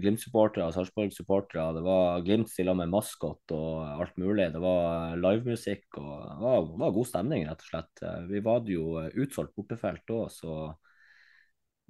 Glimt-supportere 0.00 0.70
og 0.70 0.72
Sarpsborg-supportere. 0.72 1.66
Det 1.76 1.82
var 1.84 2.22
Glimt 2.24 2.48
stilla 2.48 2.72
med 2.78 2.88
maskot 2.92 3.52
og 3.52 3.82
alt 4.00 4.16
mulig. 4.16 4.46
Det 4.54 4.62
var 4.64 5.18
livemusikk 5.20 6.00
og 6.00 6.14
det 6.30 6.38
var, 6.40 6.64
det 6.70 6.80
var 6.86 6.96
god 6.96 7.10
stemning, 7.10 7.44
rett 7.50 7.66
og 7.66 7.68
slett. 7.68 8.04
Vi 8.30 8.42
hadde 8.48 8.72
jo 8.72 8.86
eh, 9.02 9.12
utsolgt 9.26 9.52
bortefelt 9.58 10.16
òg, 10.16 10.24
så 10.32 10.56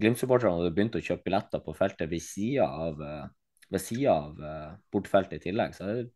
Glimt-supporterne 0.02 0.58
hadde 0.58 0.74
begynt 0.74 0.98
å 0.98 1.06
kjøpe 1.12 1.28
billetter 1.28 1.62
på 1.62 1.78
feltet 1.78 2.10
ved 2.10 2.26
sida 2.26 2.66
av, 2.66 2.98
eh, 2.98 3.24
ved 3.70 4.06
av 4.10 4.44
bortefeltet 4.90 5.38
i 5.38 5.44
tillegg. 5.46 5.78
Så 5.78 5.86
det 5.86 6.08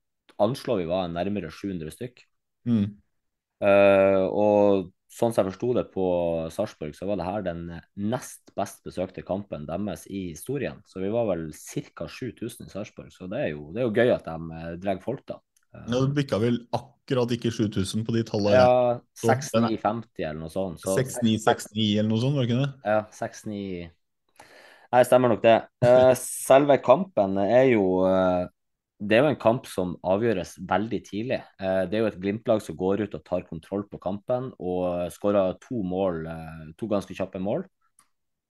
anslår 0.42 0.82
vi 0.82 0.90
var 0.90 1.06
nærmere 1.14 1.54
700 1.54 1.94
stykk. 1.94 2.26
Mm. 2.66 2.88
Uh, 3.62 4.24
og 4.30 4.90
sånn 5.08 5.32
som 5.32 5.44
jeg 5.46 5.54
forsto 5.54 5.70
det 5.78 5.86
på 5.94 6.04
Sarpsborg, 6.52 6.92
så 6.96 7.08
var 7.08 7.16
det 7.20 7.26
her 7.28 7.44
den 7.46 7.62
nest 8.12 8.52
best 8.58 8.82
besøkte 8.84 9.24
kampen 9.26 9.64
deres 9.68 10.04
i 10.06 10.28
historien. 10.34 10.82
Så 10.86 11.00
vi 11.00 11.08
var 11.12 11.28
vel 11.30 11.48
ca. 11.56 12.08
7000 12.12 12.68
i 12.68 12.72
Sarpsborg, 12.72 13.12
så 13.14 13.28
det 13.30 13.40
er, 13.46 13.50
jo, 13.54 13.70
det 13.72 13.82
er 13.82 13.88
jo 13.88 13.94
gøy 13.96 14.12
at 14.14 14.28
de 14.28 14.58
eh, 14.58 14.72
drar 14.82 15.00
folk, 15.04 15.24
da. 15.28 15.38
Ja, 15.68 15.98
det 16.00 16.14
bikka 16.16 16.38
vel 16.40 16.62
akkurat 16.74 17.32
ikke 17.36 17.52
7000 17.52 18.04
på 18.06 18.14
de 18.16 18.22
tallene. 18.26 18.56
Ja, 18.56 19.00
Så 19.16 19.28
den 19.28 19.68
er- 19.68 19.76
6950 19.76 20.24
eller 20.24 20.40
noe 20.40 20.52
sånt. 20.52 20.80
Så, 20.80 20.96
6969 20.96 21.88
eller 21.98 22.08
noe 22.08 22.22
sånt, 22.22 22.36
var 22.36 22.44
det 22.46 22.50
ikke 22.50 22.62
det? 22.64 22.72
Ja, 22.88 23.00
6-9 23.12 23.90
Nei, 24.88 25.02
stemmer 25.04 25.28
nok 25.28 25.42
det. 25.44 25.56
Eh, 25.84 26.14
selve 26.16 26.78
kampen 26.80 27.36
er 27.42 27.66
jo 27.74 27.82
eh, 28.08 28.46
Det 28.98 29.14
er 29.14 29.22
jo 29.22 29.30
en 29.30 29.38
kamp 29.38 29.66
som 29.70 29.92
avgjøres 30.02 30.56
veldig 30.66 30.98
tidlig. 31.06 31.38
Eh, 31.62 31.82
det 31.86 31.94
er 31.94 32.00
jo 32.02 32.08
et 32.10 32.18
Glimt-lag 32.18 32.62
som 32.64 32.74
går 32.78 33.04
ut 33.04 33.12
og 33.14 33.24
tar 33.26 33.44
kontroll 33.46 33.84
på 33.86 34.00
kampen 34.02 34.48
og 34.58 35.12
skårer 35.14 35.54
to 35.62 35.84
mål, 35.86 36.24
eh, 36.26 36.64
to 36.78 36.88
ganske 36.90 37.14
kjappe 37.14 37.38
mål. 37.38 37.62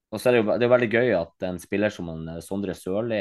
Og 0.09 0.17
så 0.17 0.31
er 0.31 0.33
det 0.33 0.41
jo 0.41 0.57
det 0.57 0.65
er 0.65 0.73
veldig 0.73 0.89
gøy 0.89 1.13
at 1.19 1.45
en 1.45 1.59
spiller 1.61 1.93
som 1.93 2.09
han, 2.09 2.23
eh, 2.33 2.41
Sondre 2.41 2.73
Sørli 2.73 3.21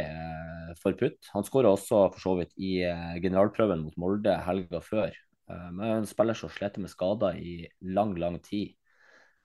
får 0.80 0.96
putt. 0.96 1.20
Han 1.34 1.44
skåra 1.44 1.74
også 1.76 2.14
for 2.14 2.20
så 2.20 2.38
vidt 2.40 2.54
i 2.56 2.80
generalprøven 3.20 3.84
mot 3.84 3.98
Molde 3.98 4.38
helga 4.48 4.80
før. 4.80 5.12
Men 5.48 6.00
en 6.00 6.06
spiller 6.06 6.36
som 6.36 6.50
sliter 6.50 6.80
med 6.80 6.92
skader 6.92 7.36
i 7.36 7.68
lang, 7.82 8.16
lang 8.16 8.40
tid. 8.40 8.76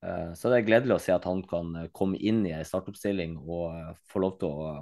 Så 0.02 0.50
det 0.50 0.58
er 0.58 0.66
gledelig 0.66 0.96
å 0.96 1.02
se 1.02 1.12
at 1.14 1.24
han 1.24 1.42
kan 1.46 1.88
komme 1.94 2.18
inn 2.18 2.44
i 2.46 2.54
ei 2.54 2.64
startoppstilling 2.66 3.38
og 3.38 3.94
få 4.10 4.18
lov 4.18 4.38
til 4.40 4.50
å, 4.50 4.72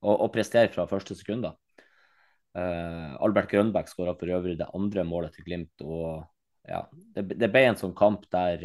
å, 0.00 0.14
å 0.24 0.28
prestere 0.32 0.72
fra 0.72 0.88
første 0.88 1.14
sekund. 1.14 1.44
da. 1.44 1.52
Eh, 2.58 3.10
Albert 3.22 3.50
Grønbæk 3.50 3.90
skåra 3.90 4.16
for 4.18 4.30
øvrig 4.34 4.56
det 4.58 4.70
andre 4.74 5.04
målet 5.06 5.36
til 5.36 5.46
Glimt. 5.46 5.82
og 5.82 6.24
ja, 6.68 6.82
Det, 7.14 7.38
det 7.38 7.50
ble 7.50 7.64
en 7.68 7.78
sånn 7.78 7.94
kamp 7.96 8.26
der 8.30 8.64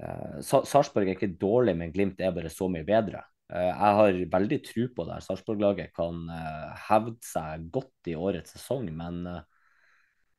uh, 0.00 0.40
Sarpsborg 0.42 1.08
er 1.08 1.14
ikke 1.14 1.36
dårlig, 1.40 1.76
men 1.78 1.92
Glimt 1.92 2.20
er 2.20 2.34
bare 2.34 2.52
så 2.52 2.68
mye 2.72 2.86
bedre. 2.88 3.22
Uh, 3.52 3.68
jeg 3.68 3.98
har 3.98 4.20
veldig 4.36 4.60
tro 4.66 4.86
på 4.96 5.08
det. 5.08 5.18
Sarpsborg-laget 5.26 5.92
kan 5.96 6.24
hevde 6.88 7.18
seg 7.24 7.68
godt 7.72 8.12
i 8.12 8.16
årets 8.18 8.56
sesong, 8.56 8.88
men 8.94 9.26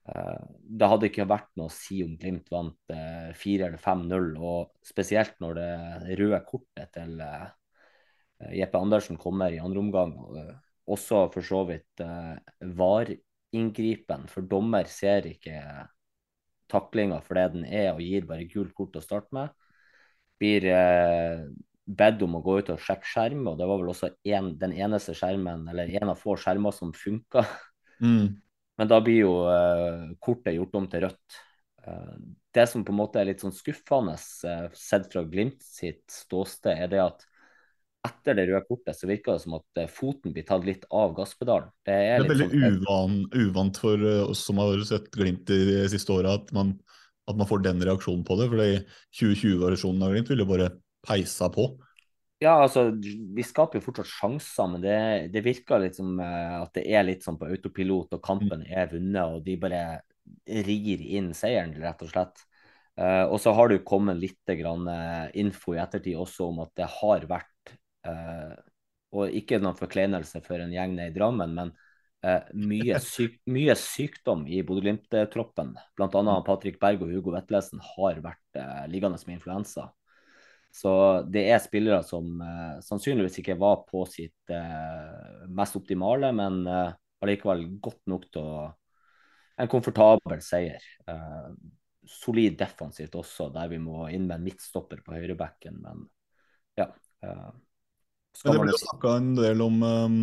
Det 0.05 0.85
hadde 0.85 1.07
ikke 1.09 1.25
vært 1.25 1.47
noe 1.57 1.65
å 1.65 1.73
si 1.73 2.03
om 2.05 2.11
Glimt 2.21 2.51
vant 2.53 2.91
eh, 2.93 3.31
4 3.33 3.71
eller 3.71 3.81
5-0, 3.81 4.27
og 4.38 4.75
spesielt 4.85 5.33
når 5.41 5.55
det 5.57 6.17
røde 6.19 6.39
kortet 6.45 6.91
til 6.93 7.23
Jeppe 8.53 8.77
Andersen 8.77 9.17
kommer 9.17 9.49
i 9.49 9.57
andre 9.57 9.81
omgang. 9.81 10.13
og 10.21 10.38
Også 10.86 11.26
for 11.34 11.45
så 11.45 11.63
vidt 11.69 12.04
eh, 12.04 12.36
VAR-inngripen, 12.78 14.28
for 14.30 14.45
dommer 14.45 14.89
ser 14.91 15.26
ikke 15.30 15.60
taklinga 16.71 17.21
for 17.26 17.38
det 17.38 17.45
den 17.56 17.65
er, 17.65 17.91
og 17.93 18.04
gir 18.04 18.28
bare 18.30 18.50
gult 18.50 18.74
kort 18.78 18.98
å 18.98 19.04
starte 19.04 19.34
med. 19.36 19.54
Blir 20.41 20.67
eh, 20.69 21.45
bedt 21.86 22.24
om 22.26 22.38
å 22.38 22.43
gå 22.45 22.60
ut 22.60 22.71
og 22.74 22.82
sjekke 22.82 23.10
skjerm, 23.10 23.45
og 23.50 23.60
det 23.60 23.67
var 23.69 23.82
vel 23.82 23.91
også 23.93 24.12
en, 24.36 24.54
den 24.62 24.74
eneste 24.78 25.15
skjermen, 25.17 25.67
eller 25.71 25.93
en 26.02 26.13
av 26.13 26.21
få 26.21 26.38
skjermer 26.41 26.76
som 26.76 26.93
funka. 26.95 27.45
Mm. 28.02 28.41
Men 28.76 28.89
da 28.91 29.00
blir 29.04 29.21
jo 29.21 29.36
eh, 29.48 30.10
kortet 30.19 30.58
gjort 30.58 30.82
om 30.82 30.89
til 30.91 31.06
rødt. 31.06 31.38
Eh, 31.86 32.17
det 32.56 32.65
som 32.71 32.84
på 32.86 32.93
en 32.93 33.00
måte 33.00 33.21
er 33.21 33.30
litt 33.30 33.43
sånn 33.43 33.56
skuffende 33.56 34.17
eh, 34.17 34.67
sett 34.76 35.08
fra 35.13 35.24
Glimt 35.30 35.63
sitt 35.63 36.04
ståsted, 36.12 36.74
er 36.76 36.91
det 36.91 37.04
at 37.06 37.26
etter 38.07 38.37
det 38.37 38.47
røde 38.49 38.63
kortet 38.69 38.97
så 38.97 39.09
virker 39.09 39.35
det 39.35 39.43
som 39.45 39.57
at 39.59 39.81
eh, 39.81 39.89
foten 39.91 40.33
blir 40.35 40.45
tatt 40.47 40.65
litt 40.67 40.85
av 40.93 41.15
gasspedalen. 41.17 41.71
Det 41.87 41.95
Det 42.15 42.21
er 42.21 42.23
er 42.23 42.29
litt 42.29 42.37
veldig 42.39 42.47
sånn, 42.47 42.79
uvan, 42.79 43.15
uvant 43.35 43.77
for 43.81 43.99
eh, 43.99 44.21
oss 44.29 44.45
som 44.47 44.61
har 44.61 44.79
sett 44.87 45.09
Glimt 45.15 45.45
de 45.49 45.83
siste 45.91 46.13
åra, 46.15 46.37
at, 46.39 46.51
man- 46.55 46.77
at 47.27 47.35
man 47.39 47.49
får 47.49 47.63
den 47.65 47.81
reaksjonen 47.83 48.23
på 48.27 48.37
det. 48.39 48.49
For 48.51 48.63
2020-versjonen 49.19 50.05
av 50.05 50.13
Glimt 50.15 50.31
ville 50.31 50.47
bare 50.47 50.69
peisa 51.05 51.49
på. 51.53 51.69
Ja, 52.43 52.57
altså, 52.65 52.89
vi 53.35 53.43
skaper 53.47 53.79
jo 53.79 53.85
fortsatt 53.85 54.09
sjanser, 54.11 54.67
men 54.69 54.81
det, 54.83 54.95
det 55.33 55.41
virker 55.45 55.79
litt 55.81 55.95
som 55.97 56.17
eh, 56.21 56.57
at 56.61 56.73
det 56.77 56.83
er 56.91 57.05
litt 57.07 57.23
sånn 57.25 57.39
på 57.39 57.47
autopilot, 57.49 58.17
og 58.17 58.23
kampen 58.23 58.65
er 58.67 58.91
vunnet, 58.91 59.23
og 59.37 59.45
de 59.45 59.55
bare 59.59 59.83
rir 60.67 61.01
inn 61.15 61.31
seieren, 61.37 61.73
rett 61.81 62.03
og 62.05 62.11
slett. 62.11 62.43
Uh, 62.95 63.27
og 63.27 63.39
så 63.43 63.51
har 63.51 63.67
det 63.67 63.81
jo 63.81 63.87
kommet 63.89 64.19
litt 64.21 64.51
grann, 64.55 64.85
uh, 64.87 65.25
info 65.35 65.73
i 65.75 65.81
ettertid 65.83 66.15
også 66.15 66.45
om 66.47 66.61
at 66.63 66.71
det 66.79 66.87
har 67.01 67.25
vært, 67.27 67.73
eh, 67.73 67.75
og 69.15 69.35
ikke 69.35 69.59
noen 69.61 69.77
forkleinelse 69.79 70.41
for 70.45 70.61
en 70.61 70.73
gjeng 70.73 70.95
nede 70.97 71.13
i 71.13 71.15
Drammen, 71.15 71.53
men 71.55 71.71
eh, 72.25 72.47
mye, 72.57 72.99
syk, 73.03 73.37
mye 73.51 73.75
sykdom 73.79 74.45
i 74.49 74.61
Bodø-Glimt-troppen. 74.67 75.75
Blant 75.97 76.17
annet 76.19 76.47
Patrick 76.47 76.79
Berg 76.81 77.05
og 77.05 77.13
Hugo 77.13 77.35
Vetlesen 77.35 77.83
har 77.95 78.19
vært 78.25 78.59
eh, 78.59 78.83
liggende 78.91 79.21
med 79.25 79.39
influensa. 79.39 79.89
Så 80.75 80.91
det 81.31 81.45
er 81.47 81.61
spillere 81.63 82.01
som 82.03 82.41
eh, 82.43 82.81
sannsynligvis 82.83 83.39
ikke 83.39 83.59
var 83.59 83.85
på 83.87 84.03
sitt 84.11 84.51
eh, 84.51 85.45
mest 85.55 85.77
optimale, 85.79 86.33
men 86.35 86.65
eh, 86.67 86.97
allikevel 87.23 87.69
godt 87.83 88.03
nok 88.11 88.31
til 88.33 88.49
å 88.55 88.65
En 89.55 89.69
komfortabel 89.71 90.41
seier. 90.43 90.83
Eh, 91.07 91.45
solid 92.11 92.57
defensivt 92.59 93.13
også, 93.15 93.45
der 93.55 93.69
vi 93.71 93.77
må 93.79 94.09
inn 94.11 94.25
med 94.27 94.35
en 94.35 94.43
midtstopper 94.49 94.99
på 95.05 95.15
høyrebacken, 95.15 95.77
men 95.79 96.01
ja. 96.75 96.89
Eh, 98.43 98.52
det 98.52 98.62
ble 98.62 98.74
jo 98.74 98.82
snakka 98.82 99.17
en 99.21 99.34
del 99.38 99.63
om 99.63 99.82
um, 99.84 100.17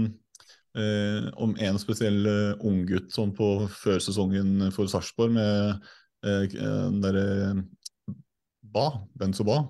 eh, 0.79 1.29
om 1.40 1.55
en 1.57 1.81
spesiell 1.81 2.20
uh, 2.29 2.66
unggutt 2.68 3.12
sånn 3.14 3.33
på 3.37 3.53
førsesongen 3.83 4.72
for 4.75 4.90
Sarpsborg, 4.90 5.37
med 5.37 5.87
eh, 6.27 6.48
den 6.53 7.01
derre 7.05 7.29
Ba, 8.72 8.90
Benzo 9.18 9.44
Ba. 9.48 9.62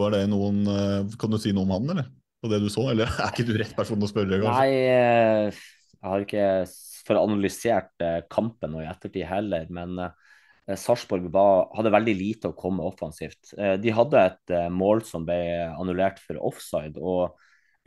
Var 0.00 0.14
det 0.16 0.24
noen 0.32 0.64
eh, 0.68 1.18
Kan 1.20 1.32
du 1.32 1.38
si 1.40 1.52
noe 1.56 1.66
om 1.66 1.74
han, 1.76 1.92
eller? 1.94 2.08
På 2.40 2.48
det 2.48 2.62
du 2.62 2.70
så, 2.72 2.86
eller 2.92 3.10
er 3.20 3.34
ikke 3.34 3.48
du 3.48 3.56
rett 3.60 3.76
person 3.76 4.00
å 4.00 4.08
spørre? 4.08 4.40
kanskje? 4.40 4.56
Nei, 4.56 4.72
eh, 4.88 5.60
jeg 6.00 6.08
har 6.08 6.24
ikke 6.24 6.48
for 7.06 7.20
analysert 7.20 8.04
eh, 8.04 8.20
kampen 8.32 8.76
og 8.76 8.84
i 8.84 8.88
ettertid 8.88 9.26
heller, 9.28 9.68
men 9.72 9.98
eh, 10.00 10.76
Sarpsborg 10.78 11.28
hadde 11.76 11.92
veldig 11.92 12.16
lite 12.16 12.50
å 12.50 12.56
komme 12.56 12.86
offensivt. 12.86 13.52
Eh, 13.58 13.76
De 13.82 13.92
hadde 13.94 14.24
et 14.30 14.54
eh, 14.56 14.68
mål 14.72 15.04
som 15.08 15.26
ble 15.28 15.40
annullert 15.74 16.20
for 16.22 16.40
offside, 16.50 16.96
og 17.00 17.36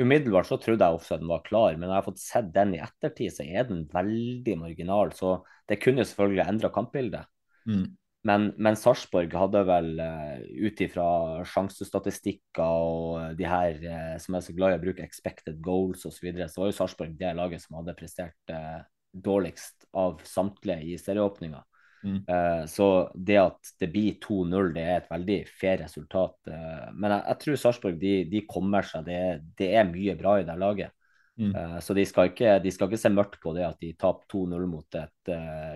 umiddelbart 0.01 0.49
så 0.49 0.57
trodde 0.61 0.85
jeg 0.85 0.97
offsiden 0.97 1.29
var 1.29 1.43
klar, 1.45 1.75
men 1.75 1.87
når 1.87 1.93
jeg 1.93 2.01
har 2.01 2.07
fått 2.07 2.23
sett 2.23 2.53
den 2.55 2.73
i 2.77 2.81
ettertid, 2.81 3.33
så 3.35 3.45
er 3.45 3.67
den 3.69 3.83
veldig 3.91 4.55
marginal, 4.61 5.13
så 5.17 5.35
det 5.69 5.81
kunne 5.83 6.03
jo 6.03 6.09
selvfølgelig 6.09 6.47
endra 6.47 6.71
kampbildet. 6.73 7.29
Mm. 7.69 7.85
Men, 8.23 8.47
men 8.55 8.77
Sarpsborg 8.79 9.33
hadde 9.35 9.61
vel, 9.67 9.89
uh, 9.99 10.39
ut 10.63 10.81
ifra 10.85 11.07
sjansestatistikker 11.47 12.63
og 12.63 13.35
de 13.35 13.47
her 13.47 13.81
eh, 13.83 14.13
som 14.23 14.37
er 14.37 14.45
så 14.45 14.55
glad 14.55 14.71
i 14.71 14.77
å 14.79 14.83
bruke 14.85 15.03
expected 15.03 15.59
goals 15.63 16.05
osv., 16.07 16.21
så, 16.21 16.25
videre, 16.29 16.47
så 16.47 16.63
var 16.63 16.71
jo 16.71 16.77
Sarpsborg 16.77 17.17
det 17.19 17.33
laget 17.35 17.65
som 17.65 17.81
hadde 17.81 17.97
prestert 17.99 18.53
eh, 18.53 18.79
dårligst 19.11 19.89
av 19.99 20.23
samtlige 20.23 20.87
i 20.87 20.95
serieåpninga. 21.01 21.59
Mm. 22.03 22.19
Eh, 22.27 22.65
så 22.67 22.87
det 23.15 23.37
at 23.39 23.71
det 23.79 23.87
blir 23.93 24.17
2-0, 24.23 24.73
det 24.75 24.83
er 24.83 24.97
et 24.97 25.11
veldig 25.11 25.37
fair 25.47 25.79
resultat. 25.85 26.35
Uh, 26.49 26.89
men 26.91 27.15
jeg, 27.15 27.23
jeg 27.29 27.39
tror 27.43 27.61
Sarpsborg 27.61 28.01
de, 28.01 28.15
de 28.31 28.43
kommer 28.49 28.87
seg. 28.87 29.05
Det, 29.07 29.19
det 29.59 29.69
er 29.79 29.89
mye 29.89 30.17
bra 30.19 30.37
i 30.41 30.47
det 30.47 30.57
laget. 30.59 30.95
Mm. 31.39 31.53
Uh, 31.55 31.77
så 31.81 31.95
de 31.97 32.05
skal, 32.07 32.33
ikke, 32.33 32.57
de 32.63 32.73
skal 32.75 32.91
ikke 32.91 33.01
se 33.05 33.13
mørkt 33.13 33.39
på 33.43 33.55
det 33.55 33.63
at 33.67 33.79
de 33.81 33.93
taper 33.99 34.27
2-0 34.35 34.67
mot 34.69 34.99
et 34.99 35.33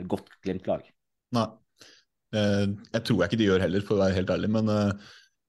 godt 0.10 0.36
Glimt-lag. 0.44 0.84
Nei. 1.38 1.48
Jeg 2.36 3.02
tror 3.08 3.22
jeg 3.22 3.30
ikke 3.30 3.40
de 3.40 3.46
gjør 3.48 3.62
heller, 3.64 3.84
for 3.88 3.96
å 3.96 4.02
være 4.02 4.18
helt 4.18 4.32
ærlig. 4.34 4.50
Men 4.52 4.68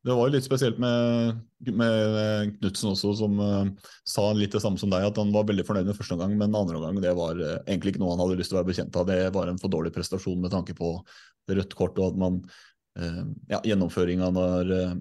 det 0.08 0.16
var 0.16 0.28
jo 0.28 0.34
litt 0.34 0.46
spesielt 0.46 0.78
med, 0.80 1.40
med 1.68 2.54
Knutsen 2.58 2.92
også, 2.94 3.12
som 3.20 3.40
uh, 3.42 3.90
sa 4.08 4.24
litt 4.36 4.54
det 4.56 4.62
samme 4.64 4.80
som 4.80 4.90
deg, 4.92 5.04
at 5.04 5.20
han 5.20 5.32
var 5.34 5.46
veldig 5.48 5.66
fornøyd 5.68 5.90
med 5.90 5.98
første 5.98 6.16
omgang, 6.16 6.36
men 6.40 6.56
andre 6.56 6.80
omgang 6.80 7.00
det 7.04 7.12
var 7.18 7.38
uh, 7.38 7.58
egentlig 7.66 7.94
ikke 7.94 8.02
noe 8.04 8.14
han 8.14 8.22
hadde 8.24 8.38
lyst 8.40 8.52
til 8.52 8.58
å 8.58 8.62
være 8.62 8.70
bekjent 8.70 8.96
av. 8.96 9.08
Det 9.10 9.20
var 9.36 9.52
en 9.52 9.60
for 9.60 9.72
dårlig 9.72 9.92
prestasjon 9.96 10.40
med 10.40 10.54
tanke 10.54 10.76
på 10.78 10.96
rødt 11.48 11.76
kort 11.76 12.00
og 12.00 12.12
at 12.12 12.18
man 12.20 12.40
uh, 12.98 13.22
ja, 13.50 13.60
gjennomføringa 13.64 14.30
når 14.34 14.74
eh, 14.74 14.96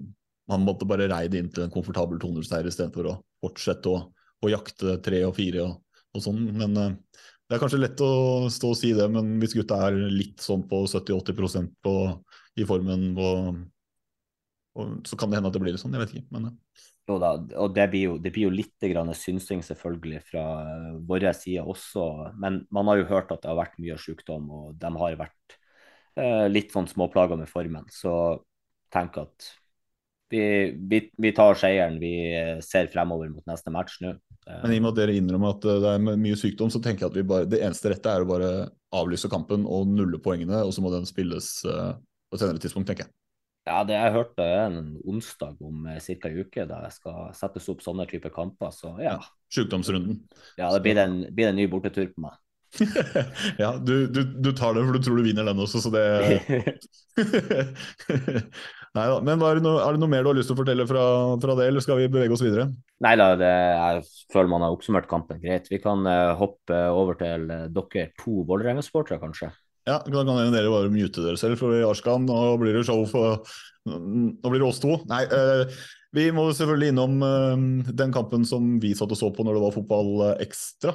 man 0.48 0.64
måtte 0.64 0.88
bare 0.88 1.08
reide 1.10 1.40
inn 1.40 1.50
til 1.52 1.66
en 1.66 1.72
komfortabel 1.72 2.20
200-seier 2.22 2.68
istedenfor 2.70 3.10
å 3.10 3.16
fortsette 3.44 3.90
å, 3.92 3.98
å 4.44 4.52
jakte 4.52 4.96
tre 5.04 5.22
og 5.26 5.34
fire 5.36 5.64
og, 5.66 6.04
og 6.16 6.24
sånn. 6.24 6.40
Men 6.56 6.76
eh, 6.80 6.94
det 7.48 7.56
er 7.56 7.62
kanskje 7.62 7.80
lett 7.82 8.00
å 8.04 8.48
stå 8.52 8.72
og 8.72 8.78
si 8.78 8.92
det, 8.96 9.08
men 9.12 9.36
hvis 9.42 9.56
gutta 9.56 9.80
er 9.88 9.98
litt 10.12 10.40
sånn 10.44 10.66
på 10.68 10.82
70-80% 10.88 11.90
i 12.60 12.66
formen, 12.68 13.10
og, 13.16 13.60
og, 14.78 14.94
så 15.08 15.18
kan 15.18 15.30
det 15.30 15.38
hende 15.38 15.50
at 15.50 15.56
det 15.56 15.62
blir 15.64 15.76
sånn. 15.80 15.96
Jeg 15.96 16.04
vet 16.04 16.14
ikke. 16.16 16.28
Men, 16.36 16.50
Jo 17.08 17.16
da, 17.22 17.32
og 17.60 17.76
det 17.76 17.86
blir 17.92 18.04
jo, 18.04 18.16
det 18.20 18.32
blir 18.34 18.48
jo 18.48 18.54
litt 18.54 18.88
grann 18.92 19.12
synsing 19.16 19.62
selvfølgelig 19.64 20.22
fra 20.28 20.44
vår 21.08 21.30
side 21.36 21.64
også. 21.64 22.08
Men 22.40 22.62
man 22.74 22.90
har 22.90 23.00
jo 23.00 23.08
hørt 23.12 23.32
at 23.34 23.42
det 23.42 23.50
har 23.50 23.60
vært 23.60 23.78
mye 23.82 23.96
sykdom, 24.00 24.50
og 24.52 24.74
de 24.80 24.92
har 25.02 25.16
vært 25.22 25.56
eh, 26.20 26.46
litt 26.52 26.74
sånn 26.74 26.90
småplaga 26.90 27.38
med 27.40 27.50
formen. 27.50 27.88
Så 27.92 28.12
tenk 28.92 29.18
at 29.20 29.50
vi, 30.28 30.42
vi, 30.76 31.02
vi 31.16 31.32
tar 31.36 31.56
seieren. 31.56 31.96
Vi 32.00 32.12
ser 32.64 32.90
fremover 32.92 33.32
mot 33.32 33.46
neste 33.48 33.72
match 33.72 34.00
nå. 34.04 34.14
Eh, 34.48 34.60
men 34.62 34.74
i 34.74 34.80
og 34.80 34.86
med 34.86 34.92
at 34.92 35.00
dere 35.00 35.16
innrømmer 35.18 35.56
at 35.56 35.68
eh, 35.68 35.80
det 35.84 35.94
er 35.94 36.20
mye 36.24 36.40
sykdom, 36.40 36.72
så 36.72 36.80
tenker 36.84 37.06
jeg 37.06 37.12
at 37.12 37.18
vi 37.20 37.26
bare, 37.28 37.48
det 37.50 37.62
eneste 37.64 37.92
rette 37.92 38.12
er 38.12 38.24
å 38.24 38.28
bare 38.28 38.52
avlyse 38.96 39.30
kampen 39.32 39.66
og 39.68 39.90
nulle 39.92 40.20
poengene, 40.24 40.62
og 40.64 40.72
så 40.74 40.84
må 40.84 40.92
den 40.94 41.08
spilles 41.08 41.50
eh, 41.68 41.94
på 42.28 42.38
et 42.38 42.44
senere 42.44 42.62
tidspunkt, 42.62 42.88
tenker 42.90 43.06
jeg. 43.06 43.14
Ja, 43.68 43.82
det 43.84 43.98
jeg 43.98 44.14
hørte 44.14 44.44
en 44.44 44.96
onsdag 45.08 45.58
om 45.64 45.86
eh, 45.90 46.00
ca. 46.00 46.30
en 46.30 46.40
uke 46.40 46.64
da 46.68 46.82
jeg 46.86 46.94
skal 46.96 47.32
settes 47.36 47.68
opp 47.68 47.82
sånne 47.84 48.06
typer 48.08 48.32
kamper. 48.32 48.70
Så 48.72 48.94
ja, 49.02 49.18
Sykdomsrunden. 49.52 50.22
ja 50.60 50.70
det 50.72 50.84
blir 50.84 51.00
en, 51.02 51.18
blir 51.34 51.50
en 51.50 51.58
ny 51.58 51.66
bortetur 51.70 52.08
på 52.14 52.28
meg. 52.28 52.38
ja, 53.62 53.70
du, 53.80 54.06
du, 54.12 54.22
du 54.24 54.50
tar 54.52 54.74
den 54.76 54.84
for 54.84 54.98
du 54.98 55.04
tror 55.04 55.16
du 55.16 55.24
vinner 55.24 55.46
den 55.48 55.62
også, 55.62 55.80
så 55.80 55.90
det 55.92 56.04
Nei 58.96 59.06
da. 59.08 59.18
Men 59.24 59.42
er 59.44 59.58
det, 59.58 59.64
noe, 59.64 59.80
er 59.84 59.94
det 59.94 60.02
noe 60.02 60.10
mer 60.10 60.24
du 60.24 60.30
har 60.30 60.38
lyst 60.38 60.48
til 60.50 60.56
å 60.56 60.60
fortelle 60.60 60.86
fra, 60.88 61.04
fra 61.40 61.56
det, 61.58 61.66
eller 61.70 61.82
skal 61.84 61.98
vi 62.00 62.12
bevege 62.12 62.34
oss 62.34 62.44
videre? 62.44 62.64
Nei 63.04 63.14
da, 63.20 63.26
jeg 63.40 64.04
føler 64.32 64.52
man 64.52 64.64
har 64.64 64.74
oppsummert 64.74 65.08
kampen 65.10 65.40
greit. 65.42 65.68
Vi 65.70 65.80
kan 65.82 65.98
uh, 66.08 66.36
hoppe 66.40 66.76
over 66.92 67.14
til 67.20 67.40
uh, 67.52 67.66
dere 67.72 68.08
to 68.20 68.32
Vålerenga-sportere, 68.48 69.20
kanskje. 69.22 69.48
Ja, 69.88 69.98
Da 70.04 70.24
kan 70.26 70.52
dere 70.52 70.72
bare 70.72 70.92
mute 70.92 71.22
dere 71.24 71.38
selv, 71.40 71.56
for 71.60 71.72
Arskan 71.88 72.26
nå 72.28 72.38
blir 72.60 72.76
det 72.76 72.84
show 72.88 73.06
for 73.08 73.40
Nå 73.88 74.50
blir 74.50 74.60
det 74.60 74.66
oss 74.66 74.82
to. 74.82 74.98
Nei, 75.08 75.22
eh, 75.24 75.78
vi 76.12 76.26
må 76.34 76.42
selvfølgelig 76.52 76.90
innom 76.92 77.22
eh, 77.24 77.62
den 77.96 78.12
kampen 78.12 78.42
som 78.44 78.74
vi 78.82 78.90
satt 78.98 79.14
og 79.14 79.16
så 79.16 79.30
på 79.32 79.46
når 79.46 79.56
det 79.56 79.62
var 79.62 79.72
fotball 79.72 80.10
eh, 80.26 80.42
ekstra. 80.44 80.92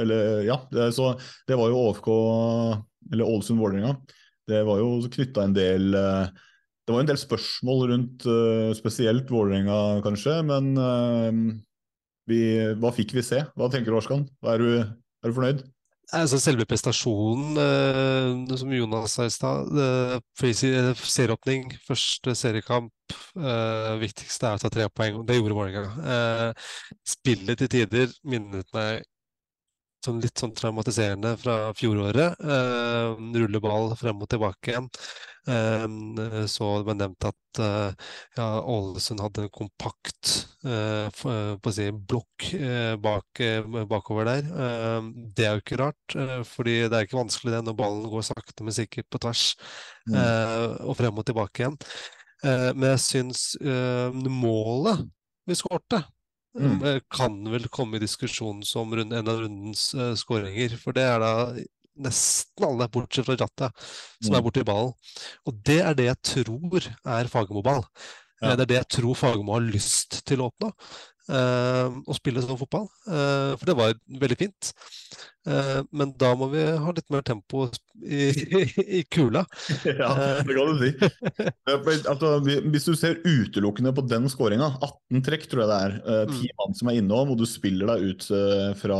Eller 0.00 0.46
ja, 0.46 0.56
det, 0.72 0.86
så 0.96 1.10
det 1.50 1.58
var 1.60 1.68
jo 1.68 1.82
ÅFK, 1.82 2.08
eller 3.12 3.28
Ålesund-Vålerenga. 3.34 3.92
Det 4.48 4.62
var 4.64 4.80
jo 4.80 4.94
knytta 5.12 5.44
en 5.44 5.58
del 5.58 5.92
Det 5.92 6.90
var 6.94 7.02
en 7.02 7.10
del 7.12 7.20
spørsmål 7.20 7.84
rundt 7.92 8.24
spesielt 8.78 9.28
Vålerenga, 9.30 10.00
kanskje. 10.06 10.38
Men 10.48 10.72
vi, 12.32 12.40
hva 12.80 12.94
fikk 12.96 13.12
vi 13.18 13.26
se? 13.28 13.44
Hva 13.52 13.68
tenker 13.68 13.92
du, 13.92 14.00
Arskan? 14.00 14.24
Er, 14.40 14.66
er 14.80 15.28
du 15.28 15.36
fornøyd? 15.36 15.62
Altså 16.12 16.36
selve 16.42 16.66
prestasjonen, 16.68 17.56
eh, 17.56 18.56
som 18.60 18.72
Jonas 18.76 19.14
sa 19.16 19.24
i 19.24 19.30
stad, 19.32 19.70
eh, 19.80 20.18
serieåpning, 21.08 21.70
første 21.86 22.34
seriekamp, 22.36 22.92
eh, 23.36 23.96
viktigste 24.02 24.44
er 24.50 24.58
å 24.58 24.60
ta 24.60 24.68
tre 24.68 24.88
poeng. 24.92 25.24
Det 25.24 25.38
gjorde 25.38 25.56
Vålerenga. 25.56 25.86
Eh, 26.04 26.52
spillet 27.14 27.56
til 27.58 27.68
tider 27.68 28.12
minnet 28.24 28.68
meg 28.74 29.04
sånn 30.04 30.20
litt 30.22 30.38
sånn 30.40 30.54
traumatiserende 30.58 31.34
fra 31.40 31.56
fjoråret. 31.78 32.40
Eh, 32.42 33.20
rulle 33.38 33.60
ball 33.62 33.92
frem 33.98 34.22
og 34.24 34.28
tilbake 34.32 34.72
igjen. 34.72 34.88
Eh, 35.50 35.86
så 36.50 36.68
det 36.78 36.86
ble 36.86 36.94
nevnt 37.00 37.26
at 37.26 37.60
eh, 37.62 38.08
ja, 38.36 38.46
Ålesund 38.62 39.22
hadde 39.24 39.46
en 39.46 39.52
kompakt 39.54 40.32
eh, 40.64 41.08
eh, 41.08 41.70
si, 41.74 41.88
blokk 41.92 42.48
eh, 42.58 42.94
bak, 43.02 43.42
eh, 43.42 43.66
bakover 43.90 44.28
der. 44.30 44.46
Det 45.34 45.46
er 45.48 45.56
jo 45.56 45.64
ikke 45.64 45.80
rart, 45.82 46.16
fordi 46.48 46.76
det 46.86 46.98
er 46.98 47.06
ikke 47.08 47.20
vanskelig 47.22 47.56
det 47.56 47.62
når 47.66 47.78
ballen 47.82 48.08
går 48.12 48.26
sakte, 48.30 48.62
men 48.66 48.76
sikkert 48.78 49.10
på 49.12 49.22
tvers 49.26 49.52
Mm. 50.02 50.16
eh, 50.18 50.72
og 50.82 50.96
frem 50.98 51.18
og 51.20 51.22
tilbake 51.28 51.62
igjen. 51.62 51.76
Eh, 52.42 52.72
men 52.74 52.88
jeg 52.90 53.02
syns 53.04 53.42
eh, 53.62 54.10
målet 54.26 55.04
vi 55.46 55.54
skårte 55.58 56.00
Mm. 56.58 56.82
eh, 56.84 57.00
kan 57.10 57.38
vel 57.48 57.68
komme 57.72 57.96
i 57.96 58.02
diskusjon 58.02 58.62
som 58.66 58.92
en 58.92 59.12
av 59.28 59.40
rundens 59.40 59.94
uh, 59.94 60.12
skåringer. 60.14 60.76
For 60.76 60.92
det 60.92 61.02
er 61.08 61.18
da 61.22 61.30
nesten 62.02 62.66
alle, 62.66 62.88
bortsett 62.92 63.26
fra 63.26 63.36
Ratta, 63.36 63.70
som 64.20 64.34
er 64.34 64.40
Mm. 64.40 64.44
borti 64.44 64.64
ballen. 64.64 64.92
Og 65.46 65.62
det 65.64 65.80
er 65.80 65.94
det 65.94 66.06
jeg 66.10 66.22
tror 66.22 66.80
er 67.04 67.28
Fagermo-ball. 67.28 67.84
Eh, 68.42 68.48
Ja. 68.48 68.56
Det 68.56 68.62
er 68.62 68.66
det 68.66 68.78
jeg 68.80 68.88
tror 68.98 69.14
Fagermo 69.14 69.52
har 69.54 69.60
lyst 69.60 70.24
til 70.26 70.38
å 70.40 70.50
oppnå. 70.50 70.72
Uh, 71.30 72.02
å 72.10 72.14
spille 72.18 72.42
sånn 72.42 72.58
fotball. 72.58 72.88
Uh, 73.06 73.54
for 73.56 73.64
det 73.64 73.76
var 73.78 73.94
veldig 74.10 74.38
fint. 74.38 74.72
Eh, 75.42 75.80
men 75.90 76.12
da 76.20 76.28
må 76.38 76.46
vi 76.52 76.62
ha 76.62 76.92
litt 76.94 77.08
mer 77.10 77.24
tempo 77.26 77.64
i, 77.98 78.28
i 78.98 79.02
kula. 79.10 79.42
Ja, 79.88 80.10
det 80.46 80.54
kan 80.54 80.70
du 80.70 80.84
si. 80.84 80.92
Eh, 81.72 81.88
Altså, 82.12 82.34
hvis 82.42 82.86
du 82.86 82.94
ser 82.98 83.20
utelukkende 83.24 83.92
på 83.94 84.04
den 84.06 84.28
skåringa, 84.30 84.68
18 84.82 85.22
trekk 85.26 85.46
tror 85.50 85.64
jeg 85.64 85.70
det 85.70 85.78
er, 85.86 85.96
eh, 86.02 86.34
ti 86.36 86.50
mann 86.58 86.76
som 86.78 86.90
er 86.90 86.98
innom, 87.00 87.32
og 87.32 87.40
du 87.40 87.46
spiller 87.48 87.90
deg 87.92 88.12
ut 88.12 88.26
eh, 88.34 88.68
fra 88.78 88.98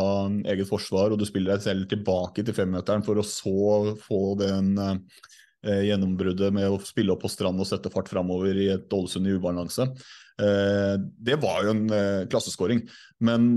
eget 0.55 0.71
forsvar, 0.71 1.13
og 1.15 1.21
du 1.21 1.27
spiller 1.29 1.55
deg 1.55 1.67
selv 1.67 1.91
tilbake 1.91 2.45
til 2.47 2.57
femmeteren 2.57 3.05
for 3.07 3.21
å 3.21 3.27
så 3.27 3.95
få 4.03 4.23
den 4.41 4.75
eh, 4.83 5.83
gjennombruddet 5.91 6.55
med 6.55 6.71
å 6.71 6.81
spille 6.83 7.15
opp 7.15 7.23
på 7.27 7.31
strand 7.31 7.63
og 7.63 7.69
sette 7.69 7.93
fart 7.93 8.11
framover 8.11 8.59
i 8.59 8.71
et 8.75 8.99
Ålesund 8.99 9.31
i 9.31 9.37
ubalanse. 9.39 9.89
Eh, 10.43 10.95
det 11.23 11.39
var 11.43 11.67
jo 11.67 11.75
en 11.77 11.87
eh, 11.93 12.27
klasseskåring. 12.33 12.85
Men 13.23 13.53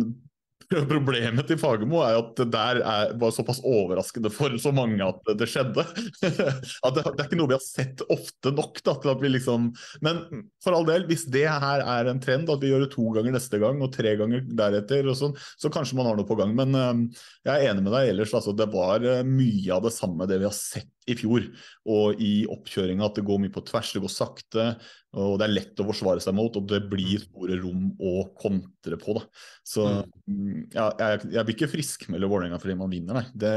Problemet 0.90 1.46
til 1.50 1.60
Fagermo 1.62 2.00
er 2.06 2.18
at 2.18 2.32
det 2.40 2.48
der 2.54 2.80
er, 2.82 3.14
var 3.22 3.34
såpass 3.36 3.62
overraskende 3.66 4.32
for 4.34 4.56
så 4.62 4.72
mange 4.76 5.04
at 5.06 5.34
det 5.38 5.48
skjedde. 5.52 5.86
at 6.26 6.96
det, 6.96 7.04
det 7.06 7.22
er 7.22 7.28
ikke 7.28 7.40
noe 7.40 7.52
vi 7.52 7.58
har 7.58 7.64
sett 7.64 8.02
ofte 8.14 8.54
nok. 8.56 8.82
Da, 8.86 8.96
til 9.02 9.14
at 9.14 9.22
vi 9.22 9.32
liksom, 9.36 9.70
men 10.06 10.24
for 10.64 10.78
all 10.78 10.88
del, 10.88 11.06
hvis 11.10 11.28
det 11.34 11.46
her 11.50 11.84
er 11.84 12.10
en 12.10 12.22
trend, 12.24 12.50
at 12.50 12.64
vi 12.64 12.72
gjør 12.72 12.86
det 12.86 12.92
to 12.96 13.08
ganger 13.16 13.38
neste 13.38 13.62
gang 13.62 13.82
og 13.84 13.94
tre 13.94 14.16
ganger 14.20 14.46
deretter, 14.58 15.12
sånn, 15.18 15.38
så 15.62 15.72
kanskje 15.74 16.00
man 16.00 16.10
har 16.10 16.20
noe 16.20 16.28
på 16.28 16.38
gang. 16.40 16.56
Men 16.58 16.76
uh, 16.76 17.22
jeg 17.46 17.54
er 17.56 17.72
enig 17.72 17.86
med 17.86 17.94
deg 17.96 18.14
ellers. 18.14 18.34
Altså, 18.38 18.56
det 18.58 18.70
var 18.74 19.06
eh, 19.06 19.24
mye 19.28 19.72
av 19.76 19.86
det 19.86 19.94
samme 19.96 20.28
det 20.30 20.42
vi 20.42 20.50
har 20.50 20.58
sett 20.58 20.92
i 21.06 21.16
fjor. 21.18 21.46
Og 21.94 22.22
i 22.22 22.34
oppkjøringa 22.50 23.06
at 23.06 23.20
det 23.20 23.26
går 23.28 23.42
mye 23.44 23.54
på 23.54 23.64
tvers, 23.68 23.94
det 23.94 24.02
går 24.04 24.14
sakte, 24.14 24.68
og 25.16 25.38
det 25.40 25.48
er 25.48 25.56
lett 25.56 25.82
å 25.82 25.88
forsvare 25.88 26.24
seg 26.24 26.36
mot, 26.36 26.60
og 26.60 26.68
det 26.70 26.82
blir 26.92 27.24
store 27.24 27.60
rom 27.62 27.88
å 28.04 28.28
kontre 28.40 29.00
på. 29.02 29.16
da. 29.18 29.24
Så 29.66 29.88
mm, 29.88 30.76
ja, 30.76 30.90
jeg, 31.00 31.24
jeg 31.38 31.48
blir 31.48 31.58
ikke 31.58 31.72
friskmelde 31.72 32.30
Vålerenga 32.32 32.60
fordi 32.62 32.78
man 32.80 32.92
vinner, 32.92 33.22
nei. 33.22 33.26
Det, 33.32 33.56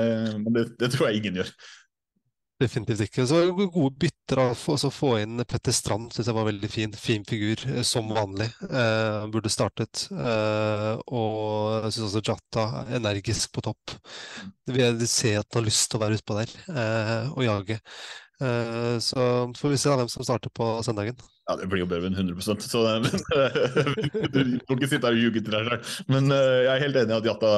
det, 0.54 0.64
det 0.78 0.92
tror 0.94 1.08
jeg 1.08 1.22
ingen 1.22 1.42
gjør. 1.42 1.52
Definitivt 2.58 3.04
ikke. 3.04 3.22
Så 3.22 3.36
var 3.36 3.44
det 3.46 3.68
gode 3.70 3.94
bytter. 4.02 4.40
å 4.42 4.90
få 4.90 5.12
inn 5.22 5.38
Petter 5.46 5.72
Strand 5.72 6.10
syns 6.12 6.26
jeg 6.26 6.36
var 6.36 6.48
veldig 6.48 6.70
fin. 6.70 6.92
Fin 6.98 7.24
figur, 7.24 7.62
eh, 7.70 7.84
som 7.86 8.10
vanlig. 8.10 8.48
Eh, 8.66 9.26
burde 9.30 9.52
startet. 9.52 10.08
Eh, 10.10 10.94
og 11.06 11.84
jeg 11.86 11.94
syns 11.94 12.08
også 12.08 12.24
Jata 12.26 12.64
er 12.82 12.96
energisk 12.98 13.54
på 13.54 13.62
topp. 13.62 13.94
Vi 14.66 14.82
ser 15.06 15.38
at 15.38 15.46
han 15.54 15.62
har 15.62 15.68
lyst 15.70 15.86
til 15.90 16.00
å 16.00 16.02
være 16.02 16.18
utpå 16.18 16.40
der 16.40 16.56
eh, 16.74 17.30
og 17.30 17.46
jage. 17.46 17.78
Eh, 18.38 18.98
så 18.98 19.52
får 19.58 19.72
vi 19.72 19.78
se 19.82 19.90
hvem 19.90 20.08
som 20.10 20.24
starter 20.26 20.50
på 20.54 20.66
søndagen. 20.86 21.16
Ja, 21.48 21.56
det 21.58 21.66
blir 21.70 21.80
jo 21.82 21.88
Børven 21.90 22.14
100% 22.14 22.60
så 22.62 22.82
men, 23.02 23.16
Du 24.30 24.58
må 24.68 24.76
ikke 24.76 24.90
sitte 24.90 25.08
her 25.08 25.16
og 25.16 25.22
ljuge 25.22 25.42
til 25.42 25.54
deg 25.54 25.66
sjøl. 25.66 25.88
Men 26.12 26.30
uh, 26.30 26.58
jeg 26.62 26.70
er 26.74 26.84
helt 26.84 26.98
enig 27.00 27.14
i 27.14 27.16
at 27.16 27.26
Jatta, 27.30 27.52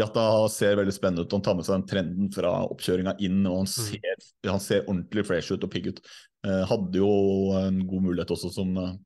Jatta, 0.00 0.24
ser 0.50 0.80
veldig 0.80 0.94
spennende 0.96 1.26
ut. 1.26 1.36
Han 1.36 1.44
tar 1.44 1.58
med 1.58 1.68
seg 1.68 1.76
den 1.76 1.86
trenden 1.92 2.32
fra 2.34 2.54
oppkjøringa 2.72 3.14
inn, 3.22 3.44
og 3.44 3.60
han 3.60 3.68
mm. 3.68 3.74
ser, 3.76 4.16
mm. 4.16 4.50
han 4.50 4.64
ser 4.64 4.88
ordentlig 4.88 5.26
fresh 5.28 5.54
ut 5.54 5.68
og 5.68 5.72
pigg 5.74 5.92
ut. 5.92 6.02
Hadde 6.42 6.98
jo 6.98 7.12
en 7.60 7.84
god 7.86 8.08
mulighet 8.08 8.32
også 8.34 8.50
som 8.50 8.72
uh, 8.80 8.96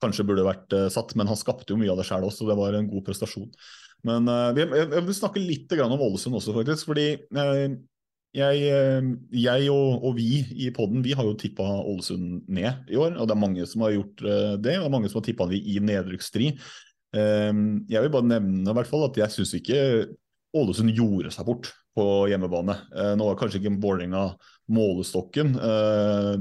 kanskje 0.00 0.24
burde 0.24 0.46
vært 0.46 0.72
satt, 0.94 1.12
men 1.18 1.28
han 1.28 1.36
skapte 1.36 1.74
jo 1.74 1.80
mye 1.80 1.92
av 1.92 2.00
det 2.00 2.06
sjøl 2.08 2.24
også, 2.24 2.46
så 2.46 2.52
det 2.52 2.56
var 2.56 2.78
en 2.78 2.88
god 2.88 3.04
prestasjon. 3.10 3.50
Men 4.06 4.30
jeg, 4.54 4.70
jeg, 4.70 5.02
vil 5.02 5.16
snakke 5.18 5.42
litt 5.42 5.74
om 5.82 5.98
Ålesund 5.98 6.38
også, 6.38 6.54
faktisk. 6.54 6.86
fordi 6.92 7.08
jeg, 8.36 8.60
eh, 8.68 9.08
jeg 9.40 9.70
og, 9.72 10.04
og, 10.04 10.12
vi 10.18 10.42
i 10.60 10.68
poden 10.74 11.04
har 11.16 11.26
jo 11.26 11.36
tippa 11.38 11.64
Ålesund 11.80 12.44
ned 12.48 12.90
i 12.92 12.98
år. 13.00 13.16
og 13.16 13.28
Det 13.28 13.34
er 13.34 13.40
mange 13.40 13.66
som 13.66 13.84
har 13.86 13.96
gjort 13.96 14.22
eh, 14.22 14.54
det, 14.60 14.76
og 14.76 14.84
det 14.84 14.90
er 14.90 14.94
mange 14.94 15.10
som 15.10 15.20
har 15.20 15.26
tippa 15.28 15.48
dem 15.48 15.64
i 15.64 15.78
nedrykksstrid. 15.80 16.60
Ehm, 17.16 17.86
jeg 17.88 18.04
vil 18.04 18.12
bare 18.12 18.28
nevne 18.28 18.74
hvert 18.76 18.90
fall, 18.90 19.06
at 19.06 19.16
jeg 19.16 19.32
syns 19.32 19.54
ikke 19.56 19.78
Ålesund 20.58 20.92
gjorde 20.96 21.32
seg 21.32 21.48
bort 21.48 21.70
på 21.96 22.04
hjemmebane. 22.28 22.76
Eh, 22.92 23.14
nå 23.16 23.30
var 23.30 23.40
kanskje 23.40 23.62
ikke 23.62 23.78
Vålerenga 23.80 24.28
målestokken, 24.68 25.54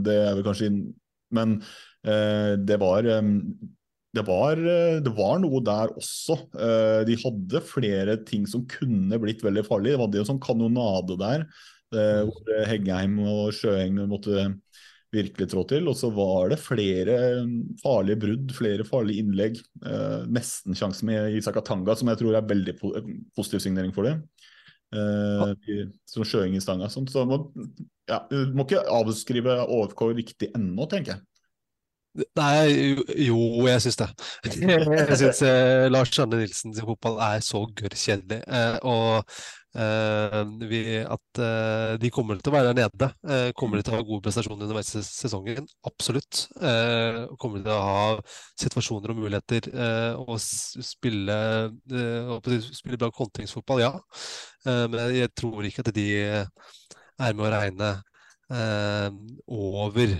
det 0.04 0.16
er 0.20 0.34
vel 0.36 0.44
kanskje 0.44 0.68
Men 1.32 1.62
det 2.04 2.76
var 2.82 3.06
det 4.18 4.24
var, 4.26 4.60
det 4.60 5.12
var, 5.16 5.40
noe 5.40 5.62
der 5.64 5.94
også. 5.96 6.36
De 7.08 7.16
hadde 7.22 7.62
flere 7.64 8.18
ting 8.28 8.44
som 8.50 8.66
kunne 8.68 9.20
blitt 9.22 9.44
veldig 9.46 9.64
farlige. 9.68 9.96
Det 9.96 10.02
var 10.02 10.12
det 10.12 10.22
en 10.24 10.30
sånn 10.34 10.44
kanonade 10.44 11.16
der 11.20 11.46
hvor 11.92 12.50
Heggheim 12.68 13.20
og 13.24 13.54
Sjøeng 13.56 14.00
måtte 14.10 14.50
virkelig 15.14 15.50
trå 15.52 15.64
til. 15.70 15.88
Og 15.90 15.98
så 15.98 16.10
var 16.14 16.52
det 16.52 16.60
flere 16.62 17.46
farlige 17.82 18.22
brudd, 18.24 18.52
flere 18.56 18.88
farlige 18.88 19.24
innlegg. 19.24 19.62
Eh, 19.86 20.28
nesten 20.34 20.78
sjanse 20.78 21.08
med 21.08 21.38
Isak 21.38 21.60
Atanga, 21.62 21.96
som 21.98 22.12
jeg 22.12 22.22
tror 22.22 22.38
er 22.38 22.50
veldig 22.50 22.76
positiv 23.38 23.64
signering 23.64 23.96
for 23.96 24.10
det. 24.10 24.18
Eh, 24.96 25.88
som 26.10 26.28
Sjøeng 26.28 26.58
i 26.58 26.64
stanga. 26.64 26.92
Sånn. 26.92 27.08
Så 27.12 27.26
må, 27.30 27.44
ja, 28.10 28.24
må 28.54 28.68
ikke 28.68 28.86
avskrive 29.00 29.62
OFK 29.66 30.08
riktig 30.22 30.54
ennå, 30.58 30.90
tenker 30.92 31.18
jeg. 31.18 31.24
Nei, 32.34 32.96
jo, 33.28 33.38
jeg 33.68 33.82
syns 33.84 34.00
det. 34.00 34.08
Jeg 34.58 35.18
syns 35.20 35.42
eh, 35.46 35.84
Lars 35.92 36.18
Arne 36.18 36.40
Nilsens 36.40 36.80
fotball 36.82 37.20
er 37.22 37.44
så 37.46 37.62
gørrkjedelig. 37.78 38.40
Eh, 38.42 38.78
og 38.90 39.36
Eh, 39.67 39.67
vi, 39.78 40.80
at 41.06 41.42
eh, 41.44 41.92
de 42.02 42.10
kommer 42.14 42.40
til 42.42 42.52
å 42.52 42.56
være 42.56 42.72
der 42.72 42.88
nede. 42.88 43.10
Eh, 43.30 43.50
kommer 43.58 43.78
de 43.78 43.86
til 43.86 43.94
å 43.94 44.00
ha 44.00 44.06
gode 44.08 44.24
prestasjoner 44.26 44.66
underveis 44.66 44.94
i 44.98 45.04
sesongen? 45.06 45.68
Absolutt. 45.88 46.48
kommer 47.38 47.60
de 47.60 47.68
til 47.68 47.76
å 47.76 47.84
ha 47.86 48.08
situasjoner 48.60 49.14
og 49.14 49.22
muligheter 49.22 49.70
og 50.18 50.36
spille, 50.42 51.38
spille 52.72 53.00
bra 53.00 53.12
kontringsfotball? 53.14 53.84
Ja. 53.86 53.94
men 54.66 55.00
jeg 55.16 55.32
tror 55.38 55.66
ikke 55.68 55.86
at 55.86 55.94
de 55.96 56.10
er 56.18 57.38
med 57.38 57.46
å 57.46 57.54
regne 57.54 57.94
over 59.48 60.18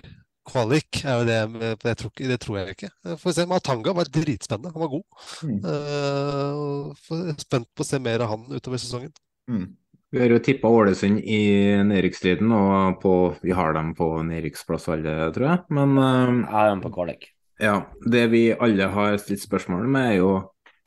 kvalik. 0.48 1.04
er 1.04 1.20
jo 1.20 1.28
det, 1.28 1.38
jeg 1.84 1.98
tror, 2.02 2.12
det 2.32 2.40
tror 2.44 2.58
jeg 2.60 2.76
ikke. 2.76 2.92
Får 3.22 3.36
se, 3.36 3.46
Matanga 3.50 3.94
var 3.98 4.10
dritspennende. 4.12 4.74
Han 4.74 4.84
var 4.84 4.92
god. 4.94 5.06
Mm. 5.44 5.60
Uh, 5.66 7.34
spent 7.42 7.70
på 7.74 7.86
å 7.86 7.88
se 7.88 8.00
mer 8.04 8.24
av 8.24 8.36
han 8.36 8.46
utover 8.54 8.82
sesongen. 8.82 9.14
Mm. 9.52 9.68
Vi 10.12 10.20
har 10.22 10.32
jo 10.32 10.40
tippa 10.40 10.70
Ålesund 10.72 11.20
i 11.20 11.40
nedrykksstriden, 11.84 12.52
og 12.56 13.02
på, 13.02 13.14
vi 13.44 13.52
har 13.56 13.74
dem 13.76 13.92
på 13.96 14.08
nedrykksplass 14.24 14.88
alle, 14.94 15.16
tror 15.36 15.50
jeg. 15.50 15.64
Men 15.76 15.98
uh, 16.00 16.46
Jeg 16.46 16.62
er 16.62 16.70
dem 16.72 16.84
på 16.86 16.94
kvalik. 16.96 17.28
Ja, 17.60 17.82
det 18.06 18.28
vi 18.32 18.46
alle 18.54 18.88
har 18.94 19.18
stilt 19.20 19.44
spørsmål 19.44 19.90
med, 19.90 20.14
er 20.14 20.22
jo 20.22 20.32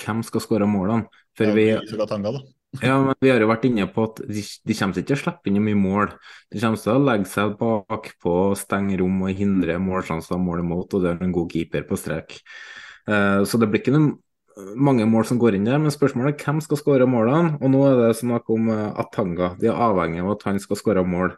hvem 0.00 0.22
skal 0.24 0.44
skåre 0.44 0.68
målene? 0.70 1.10
For 1.36 1.52
vi, 1.56 1.66
tanga, 2.08 2.32
ja, 2.86 2.96
men 3.02 3.14
vi 3.20 3.30
har 3.32 3.42
jo 3.42 3.50
vært 3.50 3.66
inne 3.68 3.86
på 3.92 4.06
at 4.08 4.22
de, 4.24 4.42
de 4.42 4.76
kommer 4.78 4.96
ikke 4.96 5.10
til 5.10 5.18
å 5.18 5.22
slippe 5.24 5.50
inn 5.50 5.60
mye 5.66 5.78
mål. 5.78 6.14
De 6.48 6.62
kommer 6.62 6.80
til 6.80 6.94
å 6.94 7.04
legge 7.04 7.28
seg 7.28 7.54
bakpå, 7.60 8.34
stenge 8.58 8.98
rom 9.02 9.20
og 9.26 9.36
hindre 9.36 9.76
målsjanser 9.82 10.38
og 10.38 10.44
mål 10.46 10.64
imot, 10.64 10.96
og 10.96 11.04
det 11.04 11.12
er 11.12 11.24
en 11.26 11.36
god 11.36 11.52
keeper 11.52 11.84
på 11.88 12.00
strek. 12.00 12.40
Uh, 13.04 13.44
så 13.44 13.60
det 13.60 13.68
blir 13.68 13.84
ikke 13.84 13.96
noe 13.98 14.16
mange 14.76 15.06
mål 15.08 15.26
som 15.28 15.38
går 15.40 15.56
inn 15.56 15.66
der, 15.68 15.80
men 15.80 15.92
spørsmålet 15.92 16.34
er 16.34 16.44
hvem 16.44 16.60
skal 16.64 16.80
skåre 16.80 17.08
målene. 17.10 17.56
Og 17.60 17.72
nå 17.72 17.82
er 17.88 17.98
det 18.00 18.18
snakk 18.20 18.50
om 18.52 18.70
uh, 18.72 18.90
Atanga. 19.00 19.54
De 19.60 19.70
er 19.70 19.82
avhengig 19.88 20.22
av 20.24 20.34
at 20.36 20.46
han 20.48 20.60
skal 20.62 20.78
skåre 20.80 21.04
mål. 21.06 21.34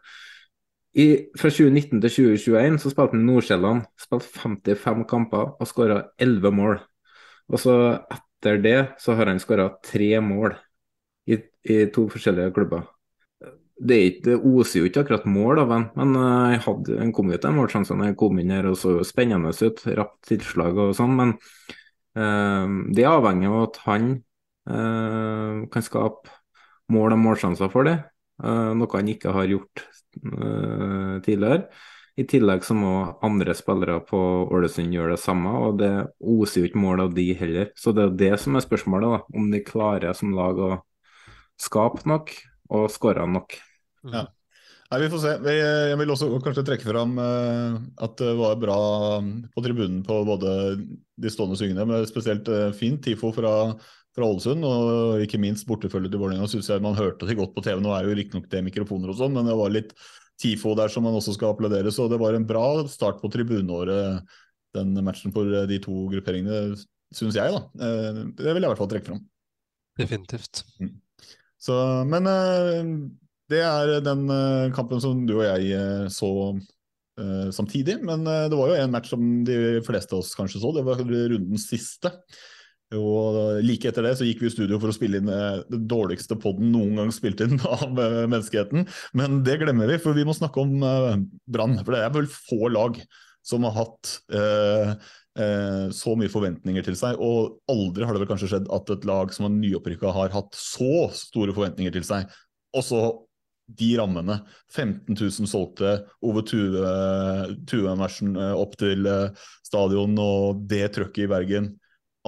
I, 0.93 1.07
fra 1.41 1.49
2019 1.49 2.03
til 2.03 2.13
2021 2.13 2.79
så 2.83 2.93
spilte 2.93 3.17
han 3.17 3.27
Nordsjælland. 3.29 3.85
Spilte 4.01 4.43
55 4.43 5.07
kamper 5.09 5.55
og 5.57 5.69
skåra 5.71 6.03
11 6.21 6.55
mål. 6.57 6.81
Og 7.53 7.61
så 7.61 7.77
etter 8.13 8.59
det 8.63 8.79
så 9.03 9.17
har 9.19 9.31
han 9.31 9.41
skåra 9.43 9.71
tre 9.85 10.17
mål 10.25 10.57
i, 11.31 11.39
i, 11.39 11.85
to 11.95 12.09
forskjellige 12.13 12.53
klubber. 12.57 12.89
Det, 13.83 13.97
ikke, 13.99 14.25
det, 14.29 14.35
oser 14.47 14.79
jo 14.79 14.89
ikke 14.89 15.03
akkurat 15.03 15.25
mål 15.27 15.61
av 15.65 15.73
ham, 15.75 15.85
men 15.99 16.13
uh, 16.15 16.53
jeg 16.53 16.61
hadde, 16.67 16.99
han 17.01 17.15
kom 17.15 17.33
jo 17.33 17.39
til 17.43 17.55
målsjansene. 17.57 18.11
Jeg 18.13 18.19
kom 18.21 18.39
inn 18.39 18.53
her 18.55 18.69
og 18.71 18.77
så 18.79 18.99
spennende 19.07 19.51
ut. 19.51 19.81
Rapt 19.99 20.21
tilslag 20.29 20.79
og 20.79 20.93
sånn. 20.99 21.17
men 21.19 21.35
det 22.15 23.05
er 23.05 23.09
avhengig 23.09 23.49
av 23.49 23.59
at 23.63 23.79
han 23.87 24.09
ehm, 24.69 25.63
kan 25.73 25.85
skape 25.85 26.29
mål 26.93 27.17
og 27.17 27.23
målsjanser 27.23 27.71
for 27.73 27.89
det, 27.89 27.97
eh, 28.43 28.71
noe 28.77 28.99
han 28.99 29.09
ikke 29.09 29.33
har 29.35 29.49
gjort 29.51 29.85
eh, 30.21 31.17
tidligere. 31.25 31.67
I 32.21 32.27
tillegg 32.29 32.65
så 32.67 32.77
må 32.77 32.93
andre 33.25 33.55
spillere 33.57 34.03
på 34.05 34.19
Ålesund 34.53 34.93
gjøre 34.93 35.15
det 35.15 35.23
samme, 35.23 35.53
og 35.65 35.79
det 35.81 35.93
oser 36.21 36.61
jo 36.61 36.69
ikke 36.69 36.83
mål 36.83 37.07
av 37.07 37.15
de 37.17 37.31
heller. 37.39 37.71
Så 37.73 37.95
det 37.97 38.05
er 38.05 38.19
det 38.21 38.33
som 38.43 38.59
er 38.59 38.65
spørsmålet, 38.67 39.15
da, 39.15 39.39
om 39.41 39.49
de 39.53 39.63
klarer 39.65 40.13
som 40.19 40.35
lag 40.37 40.61
å 40.61 40.73
skape 41.61 42.05
nok 42.09 42.35
og 42.73 42.91
skåre 42.93 43.25
nok. 43.29 43.57
Ja. 44.13 44.27
Nei, 44.93 45.01
Vi 45.01 45.09
får 45.09 45.21
se. 45.23 45.31
Jeg 45.57 45.97
vil 45.97 46.11
også 46.13 46.27
kanskje 46.45 46.67
trekke 46.69 46.85
fram 46.85 47.15
eh, 47.23 47.77
at 48.05 48.19
det 48.21 48.33
var 48.37 48.59
bra 48.61 48.79
um, 49.23 49.31
på 49.55 49.63
tribunen 49.65 50.03
på 50.05 50.19
både 50.29 50.51
de 51.17 51.31
stående 51.33 51.57
syngende, 51.57 51.87
men 51.89 52.05
spesielt 52.09 52.49
eh, 52.53 52.75
fint 52.77 53.01
TIFO 53.01 53.31
fra, 53.33 53.53
fra 54.13 54.29
Ålesund. 54.29 54.67
Og 54.69 55.23
ikke 55.25 55.41
minst 55.41 55.65
bortefølget 55.69 56.13
til 56.13 56.21
Vålerenga 56.21 56.51
syns 56.51 56.69
jeg 56.69 56.85
man 56.85 56.99
hørte 56.99 57.25
det 57.25 57.39
godt 57.39 57.55
på 57.57 57.65
TV. 57.65 57.81
Nå 57.81 57.95
er 57.97 58.05
jo 58.05 58.19
riktignok 58.19 58.51
det 58.53 58.61
mikrofoner 58.67 59.15
og 59.15 59.17
sånn, 59.23 59.33
men 59.39 59.49
det 59.49 59.57
var 59.63 59.73
litt 59.73 59.95
TIFO 60.43 60.75
der 60.77 60.93
som 60.93 61.09
man 61.09 61.17
også 61.17 61.39
skal 61.39 61.55
applaudere. 61.55 61.95
Så 61.95 62.11
det 62.13 62.21
var 62.21 62.37
en 62.37 62.47
bra 62.49 62.67
start 62.93 63.25
på 63.25 63.33
tribuneåret, 63.33 64.37
den 64.77 64.93
matchen 65.09 65.33
for 65.33 65.49
de 65.73 65.81
to 65.81 66.05
grupperingene, 66.13 66.77
syns 67.17 67.41
jeg. 67.41 67.57
da. 67.57 67.65
Eh, 67.81 68.21
det 68.29 68.51
vil 68.51 68.61
jeg 68.61 68.69
i 68.69 68.75
hvert 68.75 68.85
fall 68.85 68.93
trekke 68.93 69.09
fram. 69.09 69.25
Definitivt. 70.05 70.67
Mm. 70.85 70.95
Så, 71.63 71.81
men 72.13 72.29
det 73.53 73.61
er 73.65 73.99
den 74.05 74.25
uh, 74.31 74.71
kampen 74.77 75.03
som 75.03 75.27
du 75.29 75.37
og 75.39 75.45
jeg 75.47 75.77
uh, 75.77 76.07
så 76.13 76.31
uh, 76.55 77.51
samtidig. 77.55 77.99
Men 78.05 78.25
det 78.25 78.59
var 78.59 78.73
jo 78.73 78.81
en 78.81 78.95
match 78.95 79.13
som 79.13 79.29
de 79.47 79.83
fleste 79.87 80.17
av 80.17 80.25
oss 80.25 80.35
kanskje 80.39 80.63
så. 80.63 80.73
Det 80.77 80.87
var 80.87 81.03
rundens 81.05 81.69
siste. 81.71 82.13
Og 82.93 83.63
Like 83.65 83.89
etter 83.89 84.05
det 84.05 84.19
så 84.19 84.27
gikk 84.29 84.43
vi 84.43 84.51
i 84.51 84.53
studio 84.53 84.77
for 84.77 84.93
å 84.93 84.97
spille 84.97 85.23
inn 85.23 85.31
den 85.31 85.87
dårligste 85.89 86.37
podden 86.37 86.75
noen 86.75 86.99
gang 87.01 87.13
spilt 87.15 87.41
inn 87.41 87.57
av 87.79 87.89
menneskeheten. 87.97 88.85
Men 89.17 89.41
det 89.47 89.57
glemmer 89.63 89.89
vi, 89.89 89.97
for 90.03 90.13
vi 90.17 90.27
må 90.29 90.35
snakke 90.37 90.61
om 90.61 90.75
Brann. 91.49 91.79
For 91.81 91.97
det 91.97 92.03
er 92.05 92.13
vel 92.13 92.29
få 92.29 92.69
lag 92.69 93.01
som 93.43 93.65
har 93.65 93.79
hatt 93.79 94.13
så 95.97 96.13
mye 96.21 96.29
forventninger 96.29 96.85
til 96.85 96.99
seg. 97.01 97.17
Og 97.17 97.57
aldri 97.73 98.05
har 98.05 98.13
det 98.13 98.27
vel 98.27 98.33
kanskje 98.35 98.53
skjedd 98.53 98.69
at 98.77 98.93
et 98.93 99.09
lag 99.09 99.33
som 99.33 99.49
er 99.49 99.57
nyopprykka 99.57 100.13
har 100.13 100.37
hatt 100.37 100.53
så 100.53 101.09
store 101.17 101.57
forventninger 101.57 101.97
til 101.97 102.05
seg. 102.05 102.29
Og 102.77 102.85
så 102.85 103.01
de 103.79 103.91
rammene. 103.99 104.39
15 104.75 105.17
000 105.17 105.49
solgte, 105.51 105.95
Ove 106.25 106.45
Tue-marsjen 106.47 108.35
eh, 108.37 108.55
opp 108.59 108.77
til 108.81 109.07
eh, 109.09 109.47
stadion 109.67 110.17
og 110.23 110.65
det 110.71 110.87
trøkket 110.97 111.27
i 111.27 111.31
Bergen. 111.31 111.71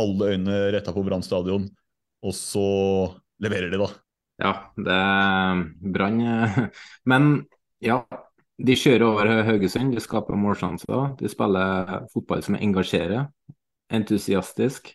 Alle 0.01 0.35
øyne 0.35 0.61
retta 0.75 0.95
på 0.95 1.05
Brann 1.07 1.23
stadion, 1.23 1.69
og 2.25 2.35
så 2.35 2.69
leverer 3.45 3.71
de, 3.71 3.81
da. 3.83 3.91
Ja, 4.43 4.53
det 4.75 4.95
er 4.99 5.65
Brann 5.95 6.23
eh, 6.27 6.63
Men 7.11 7.35
ja, 7.85 8.01
de 8.59 8.79
kjører 8.79 9.07
over 9.09 9.45
Haugesund, 9.49 9.95
de 9.95 10.03
skaper 10.03 10.39
målsjanser. 10.39 11.15
De 11.21 11.31
spiller 11.31 12.09
fotball 12.15 12.43
som 12.47 12.59
engasjerer, 12.59 13.29
entusiastisk. 13.95 14.95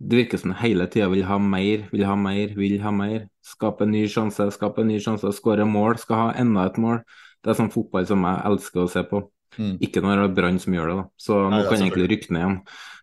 Det 0.00 0.16
virker 0.16 0.40
som 0.40 0.54
hele 0.56 0.86
tida 0.88 1.10
vil 1.12 1.26
ha 1.28 1.36
mer, 1.38 1.84
vil 1.92 2.06
ha 2.08 2.14
mer, 2.16 2.54
vil 2.56 2.78
ha 2.80 2.92
mer. 2.94 3.26
Skape 3.44 3.84
en 3.84 3.92
ny 3.92 4.06
sjanse, 4.08 4.46
skape 4.54 4.80
en 4.80 4.88
ny 4.88 4.96
sjanse, 5.02 5.28
skåre 5.36 5.66
mål, 5.68 5.98
skal 6.00 6.22
ha 6.22 6.30
enda 6.40 6.64
et 6.70 6.80
mål. 6.80 7.02
Det 7.44 7.52
er 7.52 7.58
sånn 7.58 7.72
fotball 7.72 8.08
som 8.08 8.24
jeg 8.24 8.42
elsker 8.48 8.84
å 8.84 8.88
se 8.90 9.04
på. 9.10 9.20
Mm. 9.58 9.74
Ikke 9.82 10.02
når 10.04 10.16
det 10.16 10.24
er 10.24 10.34
Brann 10.38 10.60
som 10.62 10.74
gjør 10.76 10.90
det, 10.90 10.96
da. 11.00 11.04
Så 11.20 11.36
nå 11.42 11.58
er 11.58 11.68
kan 11.68 11.76
jeg 11.76 11.90
egentlig 11.90 12.08
rykke 12.14 12.34
ned 12.34 12.42
igjen. 12.44 12.58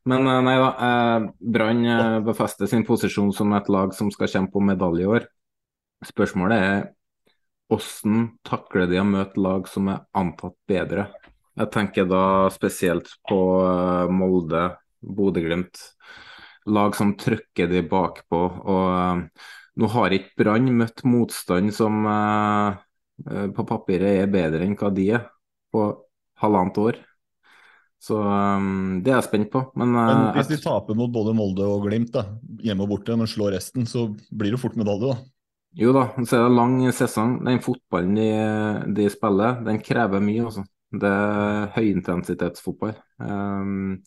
Men 0.08 0.30
eh, 0.32 0.44
nei 0.48 0.58
da, 0.62 0.68
eh, 0.88 1.30
Brann 1.56 1.86
eh, 1.86 2.20
befester 2.26 2.70
sin 2.72 2.86
posisjon 2.88 3.34
som 3.36 3.56
et 3.58 3.72
lag 3.74 3.96
som 3.98 4.12
skal 4.14 4.32
kjempe 4.32 4.60
om 4.60 4.70
medalje 4.72 5.04
i 5.04 5.10
år. 5.18 5.28
Spørsmålet 6.08 6.68
er 6.70 6.86
hvordan 7.68 8.30
takler 8.48 8.88
de 8.88 9.02
å 9.02 9.08
møte 9.08 9.42
lag 9.44 9.68
som 9.68 9.90
er 9.92 10.06
antatt 10.16 10.56
bedre? 10.70 11.10
Jeg 11.58 11.74
tenker 11.74 12.08
da 12.08 12.24
spesielt 12.54 13.10
på 13.28 13.38
Molde, 14.14 14.70
Bodø-Glimt. 15.02 15.82
Lag 16.68 16.96
som 16.98 17.14
trykker 17.20 17.70
de 17.72 17.84
bakpå. 17.88 18.42
Og 18.68 18.86
eh, 18.92 19.48
nå 19.78 19.90
har 19.94 20.16
ikke 20.16 20.44
Brann 20.44 20.72
møtt 20.76 21.04
motstand 21.08 21.74
som 21.76 22.02
eh, 22.12 22.80
eh, 23.28 23.48
på 23.56 23.68
papiret 23.70 24.24
er 24.24 24.32
bedre 24.32 24.66
enn 24.66 24.78
hva 24.80 24.92
de 24.94 25.12
er 25.20 25.28
på 25.74 25.88
halvannet 26.42 26.82
år. 26.82 27.00
Så 27.98 28.18
um, 28.22 29.00
det 29.02 29.10
er 29.10 29.18
jeg 29.18 29.26
spent 29.26 29.50
på. 29.54 29.64
Men, 29.80 29.96
uh, 29.98 30.04
Men 30.06 30.36
hvis 30.38 30.52
de 30.52 30.60
taper 30.62 30.98
mot 30.98 31.10
både 31.12 31.34
Molde 31.36 31.66
og 31.66 31.88
Glimt, 31.88 32.12
da, 32.14 32.28
hjemme 32.62 32.86
og 32.86 32.92
borte, 32.94 33.18
men 33.18 33.30
slår 33.30 33.56
resten, 33.58 33.88
så 33.90 34.06
blir 34.30 34.54
det 34.54 34.62
fort 34.62 34.78
medalje, 34.78 35.16
da. 35.16 35.34
Jo 35.78 35.94
da, 35.94 36.08
så 36.24 36.38
er 36.38 36.46
det 36.46 36.58
lang 36.58 36.78
sesong. 36.96 37.40
Den 37.46 37.60
fotballen 37.66 38.16
de, 38.18 38.30
de 38.98 39.10
spiller, 39.14 39.60
den 39.66 39.82
krever 39.84 40.24
mye. 40.24 40.46
Også. 40.46 40.64
Det 40.94 41.10
er 41.10 41.68
høyintensitetsfotball. 41.76 42.96
Um, 43.20 44.00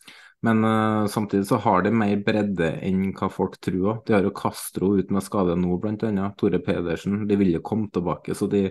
men 0.47 0.65
uh, 0.65 1.07
samtidig 1.13 1.47
så 1.51 1.59
har 1.61 1.85
de 1.85 1.93
mer 1.93 2.23
bredde 2.25 2.71
enn 2.87 3.11
hva 3.17 3.29
folk 3.33 3.59
tror. 3.61 4.01
De 4.07 4.17
har 4.17 4.25
jo 4.25 4.33
Castro 4.37 4.95
ut 4.97 5.13
med 5.13 5.25
skade 5.27 5.57
nå, 5.59 5.77
bl.a. 5.83 6.31
Tore 6.41 6.63
Pedersen. 6.65 7.27
De 7.29 7.37
vil 7.41 7.53
jo 7.59 7.65
komme 7.65 7.91
tilbake. 7.93 8.35
så 8.35 8.49
de 8.51 8.71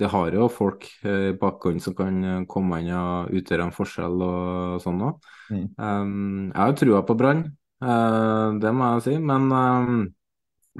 de 0.00 0.08
har 0.08 0.32
jo 0.32 0.48
folk 0.48 0.86
i 1.04 1.10
i 1.28 1.34
bakgrunnen 1.38 1.82
som 1.84 1.94
kan 1.94 2.24
eh, 2.24 2.44
komme 2.48 2.80
inn 2.80 2.94
og 2.96 3.32
utgjøre 3.36 3.66
en 3.68 3.74
forskjell 3.76 4.24
og 4.24 4.80
sånn 4.82 5.02
òg. 5.04 5.26
Mm. 5.52 5.66
Um, 5.76 6.46
jeg 6.48 6.60
har 6.62 6.76
trua 6.80 7.02
på 7.06 7.16
Brann, 7.18 7.44
uh, 7.84 8.56
det 8.62 8.72
må 8.72 8.88
jeg 8.94 9.04
si. 9.06 9.16
Men, 9.20 9.50
um, 9.52 10.00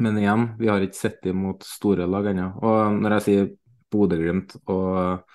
men 0.00 0.18
igjen, 0.22 0.48
vi 0.58 0.70
har 0.72 0.84
ikke 0.84 1.00
sett 1.02 1.20
dem 1.26 1.44
mot 1.44 1.66
store 1.66 2.08
lag 2.08 2.30
ennå. 2.32 2.48
Og 2.64 2.98
når 3.02 3.18
jeg 3.18 3.26
sier 3.26 3.50
Bodø-Glimt 3.92 4.56
og, 4.64 5.28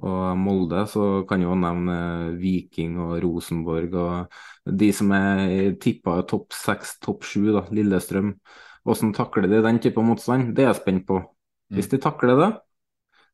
og 0.00 0.38
Molde, 0.40 0.86
så 0.88 1.22
kan 1.28 1.42
jo 1.44 1.56
nevne 1.58 1.96
Viking 2.40 2.96
og 3.02 3.18
Rosenborg 3.24 3.96
og 4.00 4.40
de 4.80 4.90
som 4.96 5.12
er 5.16 5.76
tippa 5.82 6.20
topp 6.28 6.56
seks, 6.56 6.96
topp 7.04 7.26
sju, 7.28 7.50
Lillestrøm. 7.74 8.34
Hvordan 8.86 9.12
takler 9.16 9.48
de 9.50 9.60
den 9.64 9.80
type 9.82 10.02
motstand? 10.04 10.54
Det 10.56 10.64
er 10.64 10.72
jeg 10.72 10.80
spent 10.80 11.06
på. 11.08 11.20
Hvis 11.70 11.90
de 11.92 12.00
takler 12.02 12.38
det, 12.40 12.50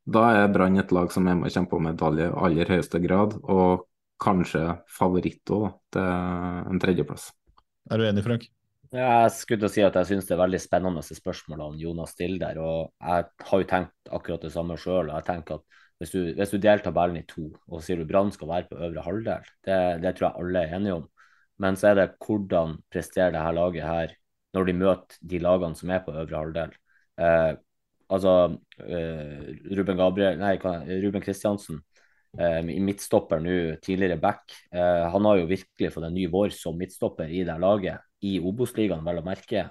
da 0.07 0.25
er 0.43 0.51
Brann 0.55 0.79
et 0.79 0.93
lag 0.95 1.11
som 1.15 1.27
er 1.27 1.39
med 1.39 1.51
og 1.51 1.55
kjemper 1.55 1.79
om 1.79 1.89
medalje 1.89 2.29
i 2.29 2.35
aller 2.49 2.75
høyeste 2.75 3.01
grad, 3.03 3.39
og 3.43 3.87
kanskje 4.23 4.63
favoritt 4.91 5.55
òg, 5.55 5.71
til 5.95 6.05
en 6.07 6.83
tredjeplass. 6.83 7.31
Er 7.91 8.01
du 8.01 8.07
enig, 8.07 8.25
Frank? 8.27 8.47
Jeg 8.97 9.33
skulle 9.35 9.61
til 9.61 9.69
å 9.69 9.73
si 9.73 9.83
at 9.85 9.97
jeg 9.99 10.09
syns 10.09 10.29
det 10.29 10.37
er 10.37 10.41
veldig 10.45 10.61
spennende 10.63 11.03
spørsmålene 11.05 11.81
Jonas 11.83 12.15
stiller 12.15 12.39
der. 12.45 12.61
og 12.63 12.93
Jeg 13.03 13.27
har 13.51 13.63
jo 13.63 13.69
tenkt 13.71 14.13
akkurat 14.15 14.47
det 14.47 14.53
samme 14.55 14.79
sjøl. 14.81 15.11
Jeg 15.11 15.27
tenker 15.27 15.59
at 15.59 15.81
hvis 16.01 16.13
du, 16.13 16.21
hvis 16.37 16.53
du 16.53 16.59
deler 16.61 16.83
tabellen 16.85 17.21
i 17.21 17.27
to 17.29 17.49
og 17.71 17.83
sier 17.85 18.01
du 18.01 18.09
Brann 18.09 18.33
skal 18.35 18.51
være 18.51 18.69
på 18.71 18.81
øvre 18.89 19.05
halvdel, 19.05 19.51
det, 19.65 19.79
det, 20.05 20.15
tror 20.17 20.29
jeg 20.29 20.43
alle 20.43 20.63
er 20.63 20.77
enige 20.77 20.97
om. 21.01 21.05
Men 21.63 21.77
så 21.81 21.91
er 21.91 22.01
det 22.01 22.11
hvordan 22.21 22.77
presterer 22.93 23.33
det 23.33 23.45
her 23.45 23.57
laget 23.57 23.87
her 23.87 24.17
når 24.57 24.69
de 24.69 24.75
møter 24.77 25.21
de 25.33 25.41
lagene 25.41 25.79
som 25.79 25.93
er 25.93 26.03
på 26.05 26.15
øvre 26.17 26.41
halvdel. 26.41 26.75
Eh, 27.21 27.53
altså 28.13 28.33
eh, 28.85 29.53
Ruben 29.77 30.01
Gabriel, 30.01 30.37
nei, 30.41 30.57
Ruben 31.05 31.25
Kristiansen 31.25 31.81
eh, 32.39 32.61
midtstopper 32.65 33.41
nå, 33.41 33.57
tidligere 33.85 34.21
back. 34.21 34.53
Uh, 34.75 35.09
han 35.13 35.29
har 35.29 35.41
jo 35.41 35.49
virkelig 35.51 35.93
fått 35.95 36.09
en 36.09 36.17
ny 36.17 36.27
vår 36.33 36.53
som 36.57 36.77
midtstopper 36.77 37.33
i 37.33 37.45
det 37.49 37.57
laget, 37.63 38.05
i 38.25 38.37
Obos-ligaen, 38.41 39.05
vel 39.05 39.21
å 39.21 39.27
merke. 39.27 39.69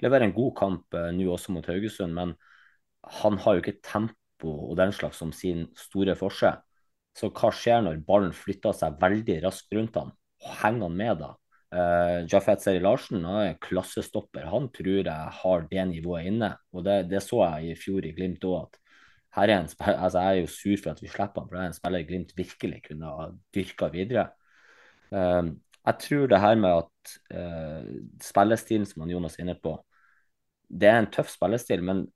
leverer 0.00 0.24
en 0.24 0.32
god 0.32 0.52
kamp 0.56 0.96
nå 1.12 1.26
også 1.28 1.52
mot 1.52 1.66
Haugesund, 1.68 2.14
men 2.16 2.32
han 3.20 3.36
har 3.42 3.54
jo 3.54 3.62
ikke 3.62 3.82
tempo 3.84 4.25
og 4.44 4.76
den 4.76 4.92
slags 4.92 5.20
som 5.22 5.32
sin 5.32 5.66
store 5.78 6.16
forse. 6.18 6.52
Så 7.16 7.30
hva 7.32 7.50
skjer 7.54 7.80
når 7.84 8.02
ballen 8.04 8.34
flytter 8.36 8.76
seg 8.76 8.98
veldig 9.00 9.40
raskt 9.46 9.72
rundt 9.72 9.96
han? 9.96 10.12
Henger 10.60 10.88
han 10.88 10.98
med 10.98 11.20
da? 11.22 11.32
Uh, 11.76 12.22
Jafet 12.30 12.62
Seri 12.62 12.80
Larsen 12.80 13.24
er 13.26 13.56
klassestopper. 13.62 14.46
Han 14.52 14.68
tror 14.74 15.00
jeg 15.08 15.36
har 15.40 15.64
det 15.70 15.86
nivået 15.90 16.28
inne. 16.30 16.52
Og 16.72 16.84
det, 16.86 17.06
det 17.10 17.22
så 17.24 17.42
jeg 17.44 17.72
i 17.72 17.78
fjor 17.80 18.06
i 18.06 18.12
Glimt 18.16 18.44
òg, 18.46 18.76
en 19.36 19.66
altså 19.68 20.18
Jeg 20.18 20.26
er 20.26 20.40
jo 20.40 20.46
sur 20.48 20.76
for 20.80 20.90
at 20.90 21.02
vi 21.02 21.08
slipper 21.08 21.42
han, 21.42 21.48
for 21.48 21.56
det 21.56 21.62
er 21.62 21.66
en 21.68 21.76
spiller 21.76 22.06
Glimt 22.08 22.32
virkelig 22.36 22.82
kunne 22.86 23.06
ha 23.18 23.30
dyrka 23.54 23.88
videre. 23.92 24.28
Uh, 25.12 25.52
jeg 25.86 25.98
tror 26.02 26.26
det 26.26 26.40
her 26.40 26.54
med 26.54 26.70
at 26.82 27.16
uh, 27.36 27.90
spillestilen 28.22 28.86
som 28.86 29.04
han 29.04 29.10
Jonas 29.10 29.36
er 29.36 29.44
inne 29.44 29.58
på, 29.62 29.76
det 30.68 30.88
er 30.88 30.98
en 30.98 31.10
tøff 31.12 31.28
spillestil, 31.30 31.82
men 31.84 32.06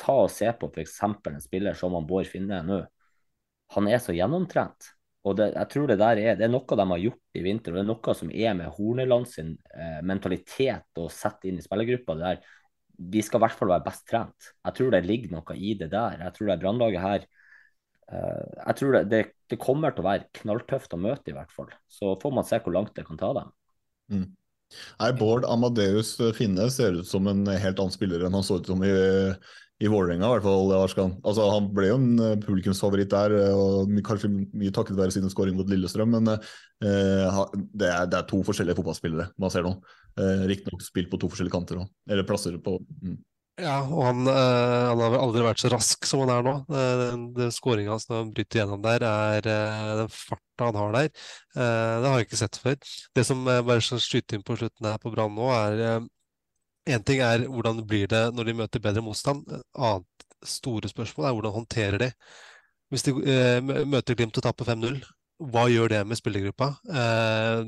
ta 0.00 0.14
og 0.24 0.30
se 0.32 0.50
på 0.58 0.68
f.eks. 0.70 1.00
en 1.02 1.40
spiller 1.42 1.78
som 1.78 1.96
han 1.96 2.06
Bård 2.08 2.28
Finne 2.30 2.60
nå. 2.66 2.82
Han 3.74 3.88
er 3.90 3.98
så 4.02 4.14
gjennomtrent. 4.14 4.92
Og 5.26 5.34
det, 5.38 5.48
jeg 5.56 5.70
tror 5.72 5.90
det 5.90 5.98
der 5.98 6.20
er, 6.22 6.36
det 6.38 6.46
er 6.46 6.52
noe 6.52 6.78
de 6.78 6.86
har 6.92 7.02
gjort 7.02 7.38
i 7.38 7.42
vinter, 7.42 7.72
og 7.72 7.80
det 7.80 7.82
er 7.82 7.88
noe 7.88 8.14
som 8.14 8.30
er 8.30 8.52
med 8.54 8.70
Horneland 8.76 9.26
sin 9.26 9.56
eh, 9.74 9.98
mentalitet 10.06 11.00
å 11.02 11.08
sette 11.10 11.50
inn 11.50 11.58
i 11.58 11.64
spillergruppa. 11.64 12.14
der 12.20 12.44
Vi 12.94 13.24
skal 13.26 13.40
i 13.40 13.46
hvert 13.46 13.58
fall 13.58 13.72
være 13.74 13.86
best 13.88 14.06
trent. 14.06 14.52
Jeg 14.68 14.78
tror 14.78 14.94
det 14.94 15.02
ligger 15.06 15.34
noe 15.34 15.58
i 15.58 15.74
det 15.80 15.90
der. 15.90 16.22
Jeg 16.22 16.36
tror 16.36 16.52
det 16.52 16.58
brannlaget 16.62 17.02
her 17.02 17.26
eh, 17.26 18.46
jeg 18.60 18.78
tror 18.78 18.98
det, 18.98 19.02
det, 19.10 19.22
det, 19.50 19.58
kommer 19.62 19.96
til 19.96 20.06
å 20.06 20.10
være 20.12 20.30
knalltøft 20.42 20.94
å 20.94 21.02
møte, 21.08 21.32
i 21.32 21.36
hvert 21.36 21.54
fall. 21.58 21.74
Så 21.90 22.14
får 22.22 22.38
man 22.38 22.46
se 22.46 22.62
hvor 22.62 22.78
langt 22.78 22.94
det 22.94 23.08
kan 23.08 23.18
ta 23.18 23.32
dem. 23.40 23.50
Mm. 24.14 24.28
Nei, 25.00 25.12
Bård 25.16 25.46
Amadeus 25.48 26.16
Finne 26.36 26.66
ser 26.74 26.98
ut 26.98 27.08
som 27.08 27.28
en 27.30 27.46
helt 27.46 27.78
annen 27.78 27.94
spiller 27.94 28.26
enn 28.26 28.34
han 28.34 28.44
så 28.46 28.58
ut 28.60 28.68
som 28.68 28.82
i 28.84 28.92
i 29.76 29.88
Vålerenga, 29.92 30.24
i 30.24 30.32
hvert 30.38 30.44
fall. 30.46 30.70
Altså, 31.20 31.46
han 31.52 31.68
ble 31.76 31.90
jo 31.90 31.98
en 31.98 32.12
uh, 32.16 32.30
publikumsfavoritt 32.40 33.10
der, 33.12 33.34
eh, 33.36 33.52
og 33.52 33.90
kanskje 34.06 34.30
mye 34.32 34.72
takket 34.72 34.96
være 34.96 35.12
sine 35.12 35.28
skåring 35.32 35.58
mot 35.58 35.68
Lillestrøm. 35.68 36.14
Men 36.16 36.32
eh, 36.32 36.38
det, 36.80 37.90
er, 37.90 38.06
det, 38.08 38.16
er, 38.16 38.24
to 38.30 38.40
forskjellige 38.46 38.78
fotballspillere 38.78 39.28
man 39.42 39.52
ser 39.52 39.66
nå. 39.66 39.74
Eh, 40.16 40.46
Riktignok 40.48 40.84
spilt 40.84 41.12
på 41.12 41.20
to 41.20 41.28
forskjellige 41.32 41.56
kanter 41.58 41.82
òg, 41.82 41.90
eller 42.08 42.28
plasser 42.28 42.56
på 42.62 42.78
mm. 42.80 43.18
Ja, 43.56 43.78
og 43.88 44.02
han, 44.04 44.26
uh, 44.28 44.34
han, 44.90 45.00
har 45.00 45.12
vel 45.14 45.22
aldri 45.22 45.44
vært 45.46 45.60
så 45.62 45.70
rask 45.72 46.04
som 46.04 46.20
han 46.26 46.32
er 46.34 46.42
nå. 46.44 46.52
Uh, 46.68 47.46
Skåringa 47.54 47.94
når 48.02 48.18
han 48.18 48.32
bryter 48.36 48.60
gjennom 48.60 48.82
der, 48.84 49.06
er 49.08 49.48
uh, 49.48 49.92
den 50.02 50.10
farta 50.12 50.68
han 50.68 50.76
har 50.76 50.92
der. 50.98 51.08
Uh, 51.56 51.94
det 52.02 52.10
har 52.10 52.18
jeg 52.18 52.28
ikke 52.28 52.40
sett 52.42 52.60
før. 52.60 52.76
Det 53.16 53.24
som 53.24 53.40
bare 53.48 53.80
skal 53.84 54.02
skyte 54.04 54.36
inn 54.36 54.44
på 54.44 54.58
slutten 54.60 54.90
her 54.90 55.00
på 55.00 55.12
Brann 55.14 55.34
nå, 55.36 55.48
er 55.56 56.04
Én 56.86 57.02
ting 57.02 57.18
er 57.24 57.48
hvordan 57.50 57.80
blir 57.82 58.06
det 58.06 58.28
når 58.36 58.46
de 58.46 58.52
møter 58.60 58.82
bedre 58.82 59.02
motstand. 59.02 59.48
Annet 59.74 60.26
store 60.46 60.86
spørsmål 60.92 61.26
er 61.26 61.32
hvordan 61.34 61.56
håndterer 61.56 61.98
de. 61.98 62.10
Hvis 62.94 63.02
de 63.02 63.14
eh, 63.26 63.58
møter 63.82 64.14
Glimt 64.14 64.38
og 64.38 64.44
taper 64.46 64.68
5-0, 64.68 65.00
hva 65.50 65.64
gjør 65.66 65.90
det 65.90 66.04
med 66.06 66.20
spillergruppa? 66.20 66.68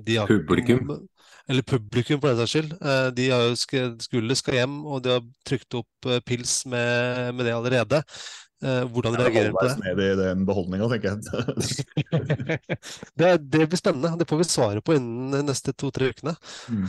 De 0.07 0.21
har, 0.21 0.31
publikum? 0.31 1.01
Eller 1.49 1.65
publikum, 1.65 2.21
for 2.21 2.29
den 2.31 2.41
saks 2.43 2.55
skyld. 2.55 2.75
Eh, 2.77 3.07
de 3.17 3.31
har 3.33 3.47
jo 3.47 3.57
skulle 4.05 4.37
skal 4.37 4.61
hjem, 4.61 4.77
og 4.87 5.03
de 5.05 5.15
har 5.17 5.25
trykt 5.49 5.79
opp 5.81 6.09
eh, 6.11 6.21
pils 6.25 6.61
med, 6.69 7.35
med 7.39 7.49
det 7.49 7.57
allerede. 7.57 8.03
Hvordan 8.59 8.89
hvordan 8.91 9.15
reagerer 9.21 9.53
de 9.53 9.55
på 9.55 9.67
det? 9.69 9.75
Ned 9.85 10.01
i 10.03 10.15
den 10.19 10.41
beholdninga, 10.49 10.89
tenker 10.91 11.13
jeg. 11.15 11.21
det, 13.21 13.29
det, 13.53 13.69
blir 13.71 13.79
spennende. 13.79 14.17
Det 14.19 14.27
får 14.27 14.41
vi 14.41 14.47
svaret 14.51 14.83
på 14.83 14.97
innen 14.97 15.31
de 15.37 15.45
neste 15.47 15.77
to-tre 15.79 16.09
ukene. 16.11 16.35
Mm. 16.67 16.89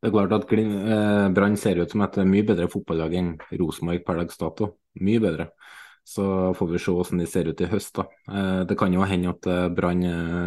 Det 0.00 0.08
er 0.08 0.14
klart 0.14 0.32
at 0.36 0.52
eh, 0.56 1.28
Brann 1.36 1.56
ser 1.60 1.82
ut 1.82 1.92
som 1.92 2.02
et 2.04 2.16
mye 2.28 2.44
bedre 2.46 2.68
fotballag 2.72 3.14
enn 3.16 3.30
Rosenborg 3.60 4.04
per 4.06 4.20
dags 4.20 4.40
dato. 4.40 4.68
Mye 5.04 5.22
bedre. 5.24 5.50
Så 6.06 6.24
får 6.54 6.68
vi 6.70 6.78
se 6.78 6.92
hvordan 6.94 7.22
de 7.22 7.26
ser 7.26 7.48
ut 7.50 7.60
i 7.60 7.70
høst. 7.70 7.96
da. 7.98 8.06
Eh, 8.30 8.60
det 8.68 8.78
kan 8.78 8.94
jo 8.94 9.06
hende 9.06 9.32
at 9.34 9.48
eh, 9.50 9.68
Brann 9.74 10.04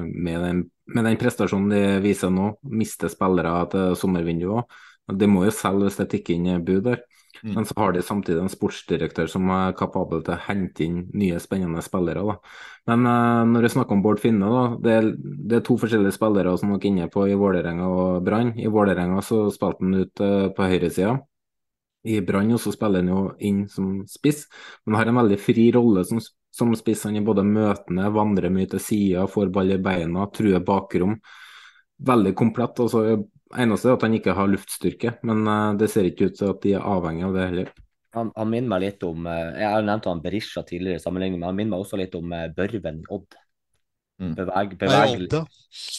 med, 0.07 0.65
med, 0.87 1.05
den 1.05 1.19
prestasjonen 1.19 1.73
de 1.73 1.83
viser 2.05 2.31
nå, 2.31 2.53
mister 2.63 3.11
spillere 3.11 3.65
til 3.73 3.97
sommervinduet 3.99 4.61
òg. 4.61 4.79
De 5.19 5.27
må 5.27 5.43
jo 5.47 5.53
selge 5.55 5.87
hvis 5.87 5.99
det 5.99 6.11
tikker 6.13 6.37
inn 6.37 6.63
bud 6.63 6.85
der. 6.85 7.03
Mm. 7.43 7.53
Men 7.53 7.65
så 7.65 7.73
har 7.77 7.93
de 7.93 8.01
samtidig 8.03 8.41
en 8.41 8.51
sportsdirektør 8.51 9.29
som 9.31 9.47
er 9.53 9.75
kapabel 9.77 10.23
til 10.25 10.35
å 10.35 10.41
hente 10.43 10.83
inn 10.83 10.99
nye, 11.15 11.39
spennende 11.39 11.81
spillere. 11.85 12.23
Da. 12.25 12.35
Men 12.91 13.05
uh, 13.07 13.45
når 13.47 13.67
vi 13.67 13.71
snakker 13.75 13.95
om 13.95 14.03
Bård 14.03 14.21
Finne, 14.23 14.49
da, 14.51 14.63
det, 14.83 14.95
er, 14.97 15.09
det 15.19 15.59
er 15.59 15.65
to 15.65 15.77
forskjellige 15.79 16.17
spillere 16.17 16.55
som 16.59 16.73
dere 16.73 16.81
er 16.81 16.89
inne 16.91 17.09
på 17.13 17.27
i 17.29 17.37
Vålerenga 17.39 17.87
og 17.87 18.23
Brann. 18.27 18.53
I 18.59 18.71
Vålerenga 18.71 19.23
så 19.25 19.45
spilte 19.55 19.85
han 19.85 20.01
ut 20.01 20.23
uh, 20.25 20.49
på 20.55 20.69
høyresida. 20.73 21.15
I 22.07 22.21
Brann 22.23 22.53
og 22.55 22.61
så 22.63 22.71
spiller 22.71 23.03
han 23.03 23.11
jo 23.11 23.23
inn 23.43 23.65
som 23.71 24.05
spiss, 24.07 24.45
men 24.85 24.95
har 24.95 25.09
en 25.09 25.19
veldig 25.19 25.39
fri 25.41 25.65
rolle 25.75 26.05
som, 26.07 26.21
som 26.55 26.71
spiss. 26.77 27.03
Han 27.07 27.19
er 27.19 27.25
både 27.27 27.43
møtende, 27.47 28.07
vandrer 28.15 28.53
mye 28.53 28.69
til 28.71 28.83
sida, 28.83 29.25
får 29.27 29.51
ball 29.55 29.75
i 29.75 29.81
beina, 29.83 30.29
truer 30.35 30.63
bakrom. 30.63 31.17
Veldig 32.07 32.33
komplett. 32.39 32.79
og 32.79 32.93
så 32.93 33.03
Eneste 33.49 33.89
er 33.89 33.95
at 33.97 34.03
han 34.05 34.13
ikke 34.13 34.35
har 34.37 34.45
luftstyrke, 34.47 35.15
men 35.25 35.39
uh, 35.49 35.73
det 35.73 35.87
ser 35.89 36.05
ikke 36.05 36.29
ut 36.29 36.35
til 36.37 36.51
at 36.51 36.59
de 36.61 36.75
er 36.77 36.85
avhengig 36.85 37.23
av 37.25 37.33
det 37.33 37.47
heller. 37.47 37.71
Han, 38.13 38.29
han, 38.35 38.49
minner 38.49 38.69
meg 38.71 38.83
litt 38.83 39.03
om 39.05 39.25
Jeg 39.25 39.65
har 39.69 39.83
nevnt 39.85 40.07
han 40.09 40.21
Berisha 40.21 40.61
tidligere 40.65 40.97
i 40.97 41.01
sammenligning, 41.01 41.41
men 41.41 41.49
han 41.49 41.57
minner 41.57 41.73
meg 41.75 41.83
også 41.83 41.97
litt 41.97 42.15
om 42.17 42.29
Børven 42.55 43.01
Odd. 43.09 43.37
Mm. 44.19 44.31
Beveg, 44.35 44.73
bevegel, 44.81 45.27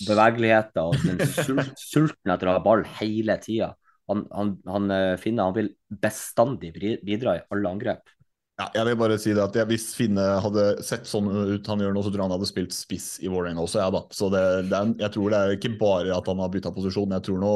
bevegeligheten 0.07 0.81
og 0.83 0.97
sulten 1.91 2.35
etter 2.35 2.51
å 2.51 2.57
ha 2.59 2.63
ball 2.65 2.83
hele 2.99 3.37
tida. 3.43 3.71
Han, 4.11 4.27
han, 4.35 4.57
han, 4.67 4.95
Finne 5.23 5.47
han 5.47 5.57
vil 5.57 5.71
bestandig 6.03 6.75
bidra 6.75 7.39
i 7.39 7.45
alle 7.55 7.71
angrep. 7.71 8.17
Ja, 8.61 8.67
jeg 8.75 8.91
vil 8.91 8.99
bare 9.01 9.17
si 9.21 9.33
det 9.33 9.41
at 9.41 9.57
Hvis 9.71 9.87
Finne 9.97 10.25
hadde 10.45 10.65
sett 10.85 11.09
sånn 11.09 11.31
ut 11.31 11.71
han 11.71 11.81
gjør 11.81 11.95
nå, 11.97 12.03
så 12.05 12.11
tror 12.11 12.21
jeg 12.21 12.27
han 12.29 12.37
hadde 12.37 12.51
spilt 12.51 12.77
spiss 12.77 13.09
i 13.25 13.31
Vålerenga 13.33 13.65
også, 13.65 13.81
Ja, 13.81 13.89
da. 13.95 14.05
Så 14.13 14.29
det, 14.33 14.45
det 14.69 14.77
er, 14.77 14.93
jeg 15.07 15.15
tror 15.17 15.33
det 15.33 15.41
er 15.41 15.57
ikke 15.57 15.75
bare 15.81 16.13
at 16.17 16.29
han 16.29 16.43
har 16.43 16.53
bytta 16.53 16.73
posisjon. 16.77 17.17
Jeg 17.17 17.25
tror 17.29 17.41
nå 17.41 17.55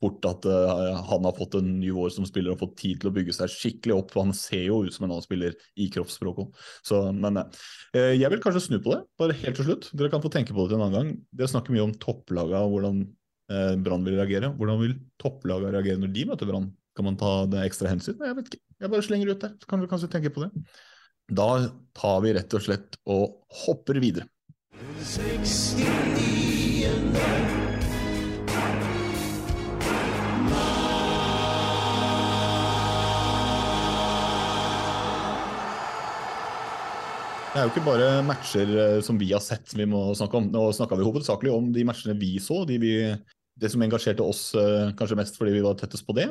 fort 0.00 0.24
at 0.30 0.46
uh, 0.48 0.96
han 1.10 1.26
har 1.28 1.36
fått 1.36 1.58
en 1.58 1.68
ny 1.82 1.90
vår 1.92 2.08
som 2.14 2.24
spiller 2.24 2.54
og 2.54 2.62
fått 2.62 2.78
tid 2.80 3.02
til 3.02 3.10
å 3.10 3.14
bygge 3.18 3.34
seg 3.36 3.52
skikkelig 3.52 3.98
opp. 3.98 4.14
for 4.14 4.24
Han 4.24 4.36
ser 4.36 4.64
jo 4.64 4.80
ut 4.86 4.96
som 4.96 5.04
en 5.04 5.12
annen 5.12 5.26
spiller 5.26 5.56
i 5.76 5.90
kroppsspråket. 5.92 6.48
òg. 6.48 7.20
Men 7.20 7.42
uh, 7.42 7.68
jeg 8.16 8.32
vil 8.32 8.40
kanskje 8.40 8.64
snu 8.64 8.78
på 8.80 8.94
det, 8.94 9.02
bare 9.20 9.36
helt 9.42 9.60
til 9.60 9.68
slutt. 9.68 9.90
Dere 9.92 10.12
kan 10.12 10.24
få 10.24 10.32
tenke 10.32 10.56
på 10.56 10.64
det 10.64 10.72
til 10.72 10.80
en 10.80 10.86
annen 10.86 10.96
gang. 10.96 11.12
Dere 11.36 11.52
snakker 11.52 11.76
mye 11.76 11.84
om 11.84 11.96
topplaga 12.00 12.64
og 12.64 12.78
hvordan 12.78 13.04
uh, 13.50 13.74
Brann 13.82 14.06
vil 14.06 14.18
reagere. 14.18 14.52
Hvordan 14.56 14.80
vil 14.82 14.96
topplagene 15.20 15.74
reagere 15.74 16.02
når 16.02 16.14
de 16.14 16.26
møter 16.30 16.50
Brann? 16.50 16.70
Kan 16.96 17.06
man 17.06 17.18
ta 17.20 17.32
det 17.50 17.64
ekstra 17.68 17.92
hensyn? 17.92 18.18
Jeg 18.18 18.38
vet 18.38 18.50
ikke. 18.50 18.62
Jeg 18.80 18.92
bare 18.94 19.06
slenger 19.06 19.34
ut 19.34 19.44
det, 19.44 19.52
så 19.60 19.70
kan 19.70 19.82
du 19.82 19.90
kanskje 19.90 20.10
tenke 20.12 20.32
på 20.34 20.46
det. 20.46 20.50
Da 21.30 21.50
tar 21.94 22.22
vi 22.24 22.34
rett 22.34 22.58
og 22.58 22.64
slett 22.64 22.98
og 23.06 23.42
hopper 23.66 24.00
videre. 24.02 24.26
69. 25.00 26.40
Det 37.50 37.58
er 37.58 37.64
jo 37.66 37.70
ikke 37.72 37.82
bare 37.82 38.10
matcher 38.22 38.68
eh, 38.78 39.00
som 39.02 39.16
vi 39.18 39.32
har 39.32 39.42
sett 39.42 39.72
som 39.72 39.80
vi 39.82 39.86
må 39.90 40.04
snakke 40.14 40.38
om. 40.38 40.44
Nå 40.54 40.68
snakka 40.76 40.94
vi 40.94 41.02
hovedsakelig 41.02 41.50
om 41.50 41.72
de 41.74 41.82
matchene 41.84 42.14
vi 42.14 42.36
så, 42.38 42.60
de 42.68 42.76
vi 42.78 42.92
det 43.60 43.70
som 43.72 43.82
engasjerte 43.84 44.24
oss 44.24 44.50
eh, 44.58 44.92
kanskje 44.98 45.18
mest 45.18 45.36
fordi 45.38 45.52
vi 45.56 45.64
var 45.64 45.76
tettest 45.78 46.06
på 46.06 46.14
det. 46.16 46.26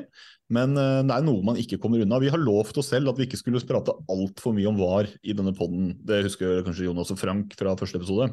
Men 0.54 0.74
eh, 0.80 1.02
det 1.06 1.16
er 1.16 1.26
noe 1.26 1.44
man 1.46 1.60
ikke 1.60 1.80
kommer 1.82 2.02
unna. 2.04 2.22
Vi 2.22 2.32
har 2.32 2.42
lovt 2.42 2.80
oss 2.82 2.92
selv 2.94 3.12
at 3.12 3.20
vi 3.20 3.28
ikke 3.28 3.40
skulle 3.42 3.62
prate 3.70 3.96
altfor 4.12 4.56
mye 4.56 4.70
om 4.72 4.80
VAR 4.80 5.10
i 5.22 5.36
denne 5.38 5.54
poden. 5.58 5.94
Det 6.06 6.24
husker 6.26 6.64
kanskje 6.66 6.88
Jonas 6.88 7.14
og 7.14 7.22
Frank 7.22 7.54
fra 7.60 7.76
første 7.80 8.02
episode. 8.02 8.32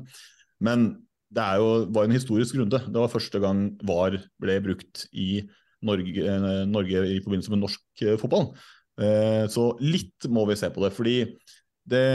Men 0.64 0.88
det 1.34 1.44
jo, 1.60 1.68
var 1.92 2.06
en 2.06 2.16
historisk 2.16 2.56
runde. 2.60 2.80
Det 2.86 3.02
var 3.02 3.12
første 3.12 3.42
gang 3.42 3.68
VAR 3.84 4.20
ble 4.42 4.58
brukt 4.64 5.06
i 5.12 5.44
Norge, 5.84 6.16
eh, 6.22 6.64
Norge 6.70 7.04
i 7.18 7.20
forbindelse 7.24 7.52
med 7.52 7.64
norsk 7.66 8.08
fotball. 8.22 8.50
Så 9.52 9.62
litt 9.84 10.24
må 10.32 10.46
vi 10.48 10.54
se 10.56 10.70
på 10.72 10.80
det. 10.80 10.88
Fordi 10.96 11.16
det 11.84 12.06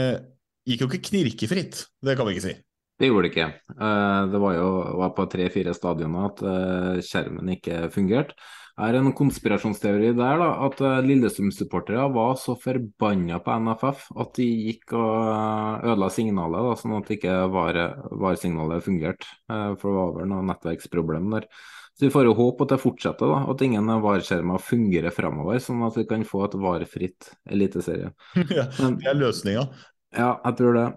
gikk 0.66 0.82
jo 0.82 0.88
ikke 0.88 1.06
knirkefritt, 1.12 1.84
det 2.02 2.16
kan 2.18 2.26
vi 2.26 2.34
ikke 2.34 2.46
si. 2.48 2.54
Det 3.02 3.08
gjorde 3.10 3.26
det 3.26 3.32
ikke. 3.32 3.46
Eh, 3.82 4.24
det 4.30 4.38
var 4.38 4.52
jo 4.54 4.66
var 5.00 5.08
på 5.16 5.24
tre-fire 5.26 5.72
stadioner 5.74 6.28
at 6.28 6.42
eh, 6.46 7.00
skjermen 7.02 7.48
ikke 7.56 7.88
fungerte. 7.90 8.36
Det 8.72 8.86
er 8.88 8.96
en 9.00 9.10
konspirasjonsteori 9.12 10.12
der 10.14 10.38
da, 10.38 10.46
at 10.68 10.78
eh, 10.86 11.00
Lillestrøm-supportere 11.08 12.06
var 12.14 12.38
så 12.38 12.54
forbanna 12.62 13.42
på 13.42 13.58
NFF 13.66 14.06
at 14.22 14.32
de 14.38 14.46
gikk 14.68 14.94
og 15.00 15.82
ødela 15.82 16.12
signalet, 16.14 16.62
da, 16.68 16.78
sånn 16.78 16.96
at 17.00 17.12
ikke 17.18 17.36
VAR-signalet 17.58 18.78
var 18.78 18.86
fungerte. 18.86 19.34
For 19.50 19.82
det 19.82 19.98
var 19.98 20.16
vel 20.20 20.32
noe 20.36 20.46
nettverksproblem 20.52 21.30
der. 21.34 21.50
Så 21.98 22.06
vi 22.06 22.14
får 22.14 22.30
jo 22.30 22.38
håpe 22.38 22.68
at 22.68 22.76
det 22.76 22.82
fortsetter, 22.86 23.34
da, 23.34 23.44
at 23.50 23.66
ingen 23.66 23.94
VAR-skjermer 24.06 24.62
fungerer 24.62 25.10
fremover, 25.10 25.58
sånn 25.58 25.82
at 25.90 25.98
vi 25.98 26.06
kan 26.06 26.22
få 26.22 26.46
et 26.46 26.60
VAR-fritt 26.62 27.34
eliteserie. 27.50 28.14
ja, 28.60 28.70
det 28.70 29.10
er 29.10 29.24
løsninga. 29.26 29.72
Ja, 30.14 30.36
jeg 30.38 30.62
tror 30.62 30.78
det. 30.78 30.90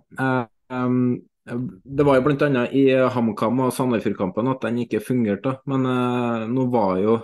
Um, 0.70 1.00
det 1.46 2.06
var 2.06 2.18
jo 2.18 2.26
bl.a. 2.26 2.66
i 2.74 2.84
HamKam 3.14 3.62
og 3.68 3.74
Sandefjord-kampen 3.76 4.50
at 4.50 4.64
den 4.66 4.82
ikke 4.82 5.04
fungerte. 5.04 5.60
Men 5.70 5.86
eh, 5.90 6.46
nå 6.50 6.68
var 6.74 7.00
jo 7.04 7.16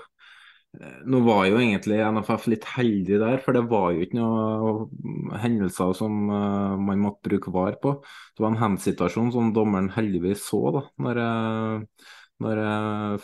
nå 1.04 1.20
var 1.26 1.50
jo 1.50 1.58
egentlig 1.60 1.98
NFF 2.16 2.46
litt 2.48 2.66
heldig 2.78 3.18
der, 3.20 3.42
for 3.44 3.58
det 3.58 3.66
var 3.68 3.90
jo 3.92 4.06
ikke 4.06 4.16
noen 4.16 5.34
hendelser 5.42 5.92
som 5.98 6.30
eh, 6.32 6.76
man 6.80 7.02
måtte 7.02 7.28
bruke 7.28 7.52
VAR 7.52 7.80
på. 7.82 7.98
Det 8.38 8.46
var 8.46 8.54
en 8.54 8.62
handsituasjon 8.62 9.34
som 9.36 9.50
dommeren 9.56 9.90
heldigvis 9.98 10.46
så 10.48 10.62
da, 10.78 10.86
når, 11.04 11.22
når, 12.46 12.62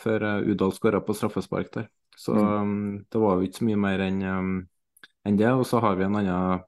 før 0.02 0.26
Udal 0.50 0.74
skåra 0.76 1.00
på 1.04 1.16
straffespark 1.16 1.72
der. 1.78 1.88
Så 2.18 2.34
mm. 2.34 3.06
det 3.06 3.22
var 3.22 3.38
jo 3.38 3.46
ikke 3.46 3.62
så 3.62 3.70
mye 3.70 3.80
mer 3.86 4.02
enn 4.02 4.20
en 4.26 5.38
det. 5.38 5.52
Og 5.54 5.64
så 5.70 5.80
har 5.84 5.96
vi 5.96 6.08
en 6.08 6.18
annen 6.18 6.66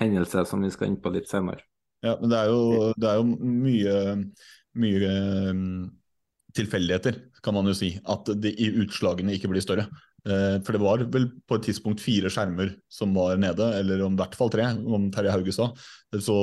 hendelse 0.00 0.44
som 0.48 0.62
vi 0.62 0.70
skal 0.70 0.92
inn 0.92 1.00
på 1.00 1.12
litt 1.14 1.30
senere. 1.32 1.64
Ja, 2.04 2.16
men 2.20 2.32
det 2.32 2.38
er 2.38 2.52
jo, 2.52 2.92
det 2.96 3.08
er 3.10 3.18
jo 3.20 3.26
mye, 3.40 3.96
mye 4.80 5.10
um, 5.50 5.64
tilfeldigheter, 6.56 7.18
kan 7.44 7.56
man 7.56 7.68
jo 7.68 7.74
si. 7.76 7.94
At 8.08 8.30
de, 8.40 8.54
utslagene 8.84 9.34
ikke 9.36 9.50
blir 9.52 9.64
større. 9.64 9.88
Eh, 10.28 10.58
for 10.66 10.76
det 10.76 10.80
var 10.82 11.02
vel 11.14 11.26
på 11.48 11.56
et 11.56 11.66
tidspunkt 11.70 12.02
fire 12.04 12.28
skjermer 12.32 12.74
som 12.92 13.14
var 13.16 13.38
nede, 13.40 13.70
eller 13.78 14.02
om 14.04 14.16
i 14.16 14.20
hvert 14.20 14.36
fall 14.36 14.52
tre, 14.52 14.66
om 14.76 15.08
Terje 15.14 15.32
Hauge 15.32 15.54
sa. 15.56 15.70
Så 16.12 16.36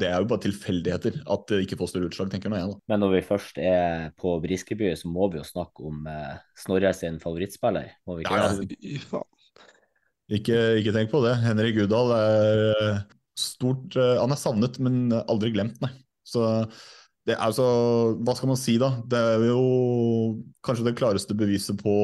det 0.00 0.08
er 0.08 0.22
jo 0.22 0.30
bare 0.30 0.44
tilfeldigheter 0.46 1.18
at 1.28 1.44
det 1.50 1.62
ikke 1.66 1.80
får 1.80 1.92
større 1.92 2.08
utslag, 2.08 2.30
tenker 2.32 2.54
jeg. 2.54 2.70
da. 2.72 2.78
Men 2.88 3.04
når 3.04 3.18
vi 3.18 3.26
først 3.28 3.60
er 3.60 4.08
på 4.20 4.38
Briskeby, 4.44 4.94
så 4.96 5.12
må 5.12 5.28
vi 5.32 5.42
jo 5.42 5.48
snakke 5.48 5.84
om 5.90 6.08
eh, 6.08 6.38
Snorre 6.58 6.94
sin 6.96 7.20
favorittspiller, 7.22 7.92
må 8.08 8.18
vi 8.18 8.24
ikke 8.26 8.40
ja, 8.40 8.48
ja. 8.54 9.24
Ikke, 10.28 10.56
ikke, 10.80 10.92
tenk 10.92 11.12
på 11.12 11.22
det. 11.24 11.38
Henrik 11.40 11.78
Udal 11.84 12.10
er 12.12 12.98
stort 13.38 13.96
uh, 13.96 14.18
Han 14.20 14.34
er 14.34 14.40
savnet, 14.40 14.78
men 14.82 15.08
aldri 15.24 15.52
glemt, 15.54 15.80
nei. 15.84 15.92
Så 16.28 16.44
det 17.28 17.36
er 17.36 17.44
altså 17.44 17.64
Hva 18.24 18.34
skal 18.36 18.52
man 18.52 18.60
si, 18.60 18.78
da? 18.80 18.94
Det 19.08 19.18
er 19.34 19.44
jo 19.50 19.60
kanskje 20.64 20.88
det 20.88 20.96
klareste 20.98 21.36
beviset 21.36 21.80
på 21.80 21.94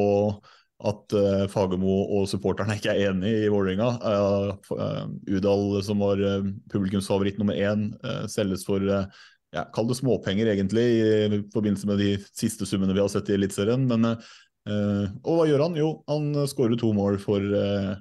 at 0.85 1.15
uh, 1.17 1.45
Fagermo 1.49 2.01
og 2.13 2.27
supporterne 2.29 2.77
ikke 2.77 2.93
er 2.93 3.13
enig 3.13 3.31
i 3.45 3.51
Vålerenga. 3.53 3.87
Uh, 4.05 4.75
uh, 4.75 5.05
Udal, 5.31 5.79
som 5.87 6.03
var 6.03 6.21
uh, 6.21 6.49
publikumsfavoritt 6.73 7.39
nummer 7.41 7.57
én, 7.57 7.93
selges 8.29 8.67
for 8.67 8.85
ja, 8.85 9.63
Kall 9.73 9.87
det 9.89 9.97
småpenger, 10.01 10.51
egentlig, 10.51 10.85
i 10.99 11.41
forbindelse 11.55 11.89
med 11.89 12.03
de 12.03 12.11
siste 12.35 12.67
summene 12.69 12.97
vi 12.97 13.01
har 13.01 13.13
sett 13.13 13.31
i 13.31 13.37
Eliteserien. 13.39 13.87
Men 13.87 14.17
Og 14.65 15.37
hva 15.37 15.45
gjør 15.47 15.63
han? 15.69 15.77
Jo, 15.79 15.91
han 16.11 16.33
skårer 16.51 16.75
to 16.81 16.91
mål 16.97 17.21
for 17.23 17.39
Eh, 17.39 17.95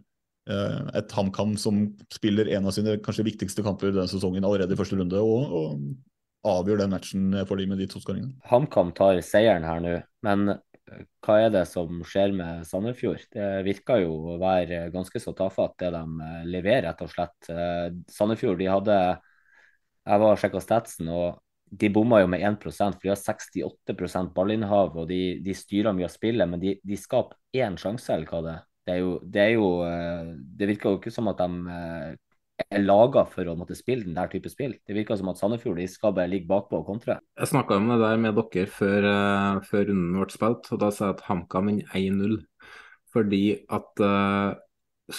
et 0.47 1.13
HamKam 1.15 1.53
som 1.55 1.85
spiller 2.11 2.49
en 2.57 2.65
av 2.67 2.73
sine 2.75 2.97
kanskje 3.03 3.23
viktigste 3.29 3.63
kamper 3.63 3.93
denne 3.93 4.09
sesongen 4.11 4.43
allerede 4.43 4.75
i 4.75 4.79
første 4.79 4.97
runde, 4.99 5.21
og, 5.23 5.53
og 5.55 6.49
avgjør 6.59 6.83
den 6.83 6.91
matchen 6.91 7.29
for 7.47 7.59
dem 7.59 7.71
med 7.71 7.79
de 7.79 7.87
to 7.91 8.01
skåringene. 8.03 8.35
HamKam 8.49 8.91
tar 8.95 9.21
seieren 9.23 9.67
her 9.67 9.83
nå, 9.83 9.93
men 10.27 10.55
eh, 10.55 11.05
hva 11.23 11.37
er 11.45 11.53
det 11.53 11.63
som 11.71 12.01
skjer 12.07 12.35
med 12.35 12.65
Sandefjord? 12.67 13.23
Det 13.31 13.47
virker 13.67 14.03
jo 14.03 14.17
å 14.33 14.39
være 14.41 14.89
ganske 14.93 15.21
så 15.23 15.35
tafatt, 15.37 15.77
det 15.79 15.93
de 15.95 16.27
eh, 16.27 16.41
leverer, 16.57 16.89
rett 16.89 17.05
og 17.05 17.13
slett. 17.13 17.53
Sandefjord 18.11 18.59
de 18.59 18.69
hadde 18.71 18.99
Jeg 20.03 20.19
var 20.19 20.33
og 20.33 20.41
sjekka 20.41 20.59
statsen, 20.59 21.07
og 21.07 21.39
de 21.73 21.89
bomma 21.89 22.19
jo 22.21 22.27
med 22.29 22.43
1 22.43 22.59
for 22.61 22.99
de 23.01 23.09
har 23.09 23.17
68% 23.17 24.33
ballinnhav, 24.35 24.97
og 24.99 25.07
de, 25.09 25.39
de 25.41 25.55
styrer 25.57 25.95
mye 25.95 26.09
av 26.09 26.13
spillet, 26.13 26.49
men 26.49 26.59
de, 26.61 26.75
de 26.83 26.99
skaper 26.99 27.39
én 27.55 27.79
sjanse, 27.79 28.11
eller 28.13 28.29
hva 28.29 28.43
det 28.43 28.57
er 28.57 28.61
det, 28.88 28.99
jo, 28.99 29.15
det, 29.23 29.47
jo, 29.55 29.67
eh, 29.88 30.34
det 30.59 30.69
virker 30.73 30.93
jo 30.93 30.99
ikke 30.99 31.13
som 31.13 31.29
at 31.31 31.39
de 31.39 31.75
eh, 31.75 32.13
er 32.61 32.84
laga 32.84 33.23
for 33.29 33.47
å 33.49 33.55
måtte 33.57 33.77
spille 33.77 34.05
den 34.05 34.17
der 34.17 34.29
type 34.31 34.51
spill. 34.51 34.75
Det 34.86 34.95
virker 34.95 35.17
som 35.19 35.31
at 35.31 35.39
Sandefjord 35.39 35.79
de 35.81 35.88
skal 35.89 36.13
bare 36.15 36.31
ligge 36.31 36.49
bakpå 36.49 36.81
og 36.81 36.89
kontre. 36.89 37.17
Jeg 37.39 37.51
snakka 37.51 37.79
om 37.79 37.89
det 37.91 37.99
der 38.03 38.21
med 38.21 38.38
dere 38.38 38.69
før, 38.69 39.07
uh, 39.07 39.63
før 39.67 39.88
runden 39.89 40.19
ble 40.19 40.27
spilt, 40.34 40.69
og 40.71 40.81
da 40.84 40.91
sa 40.93 41.09
jeg 41.09 41.17
at 41.17 41.25
HamKam 41.29 41.71
vinner 41.71 41.97
1-0. 41.97 42.38
Fordi 43.13 43.43
at 43.73 44.03
uh, 44.03 45.17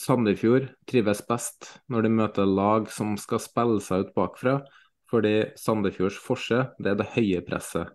Sandefjord 0.00 0.70
trives 0.90 1.22
best 1.28 1.70
når 1.92 2.06
de 2.06 2.14
møter 2.18 2.48
lag 2.48 2.88
som 2.92 3.14
skal 3.20 3.42
spille 3.42 3.82
seg 3.84 4.08
ut 4.08 4.16
bakfra. 4.16 4.58
Fordi 5.10 5.36
Sandefjords 5.60 6.18
forse 6.20 6.66
det 6.80 6.94
er 6.94 7.00
det 7.00 7.12
høye 7.14 7.44
presset. 7.46 7.94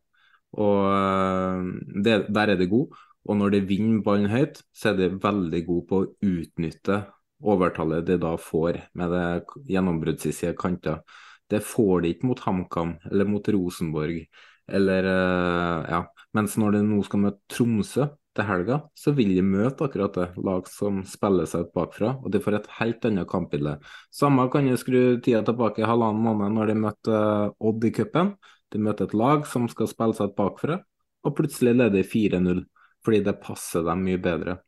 Og 0.57 0.85
uh, 0.89 1.61
det, 2.01 2.23
der 2.33 2.55
er 2.55 2.59
de 2.59 2.69
gode. 2.69 2.97
Og 3.29 3.37
når 3.37 3.53
de 3.53 3.65
vinner 3.69 4.03
ballen 4.05 4.31
høyt, 4.31 4.63
så 4.73 4.91
er 4.91 4.97
de 4.97 5.09
veldig 5.21 5.63
gode 5.67 5.87
på 5.89 6.01
å 6.01 6.11
utnytte 6.25 7.03
overtallet 7.39 8.07
de 8.07 8.17
da 8.19 8.33
får 8.41 8.79
med 8.97 9.13
det 9.13 9.25
gjennombruddsside 9.69 10.55
kanter. 10.59 11.03
Det 11.49 11.61
får 11.65 12.03
de 12.03 12.13
ikke 12.13 12.29
mot 12.29 12.41
HamKam 12.41 12.95
eller 13.09 13.29
mot 13.29 13.45
Rosenborg. 13.53 14.23
Eller, 14.69 15.05
eh, 15.05 15.91
ja. 15.93 16.01
Mens 16.33 16.57
når 16.61 16.77
de 16.77 16.81
nå 16.85 17.03
skal 17.05 17.23
møte 17.23 17.41
Tromsø 17.49 18.09
til 18.37 18.45
helga, 18.45 18.81
så 18.97 19.13
vil 19.17 19.33
de 19.33 19.45
møte 19.45 19.85
akkurat 19.85 20.17
det. 20.17 20.27
Lag 20.45 20.67
som 20.69 21.01
spiller 21.09 21.49
seg 21.49 21.67
ut 21.67 21.73
bakfra, 21.73 22.15
og 22.21 22.29
de 22.33 22.41
får 22.41 22.59
et 22.59 22.69
helt 22.79 23.05
annet 23.09 23.29
kampbilde. 23.29 23.77
Samme 24.13 24.45
kan 24.53 24.69
de 24.69 24.77
skru 24.77 25.17
tida 25.21 25.41
tilbake 25.45 25.81
i 25.81 25.89
halvannen 25.89 26.21
måned 26.21 26.57
når 26.57 26.73
de 26.73 26.77
møter 26.85 27.53
Odd 27.57 27.85
i 27.85 27.93
cupen. 27.93 28.35
De 28.69 28.81
møter 28.81 29.09
et 29.09 29.17
lag 29.17 29.47
som 29.49 29.65
skal 29.69 29.89
spille 29.89 30.17
seg 30.17 30.29
ut 30.29 30.37
bakfra, 30.37 30.81
og 31.25 31.35
plutselig 31.37 31.73
leder 31.77 32.05
4-0 32.05 32.61
fordi 33.09 33.23
det 33.25 33.39
passer 33.41 33.85
dem 33.87 34.03
mye 34.05 34.21
bedre. 34.21 34.59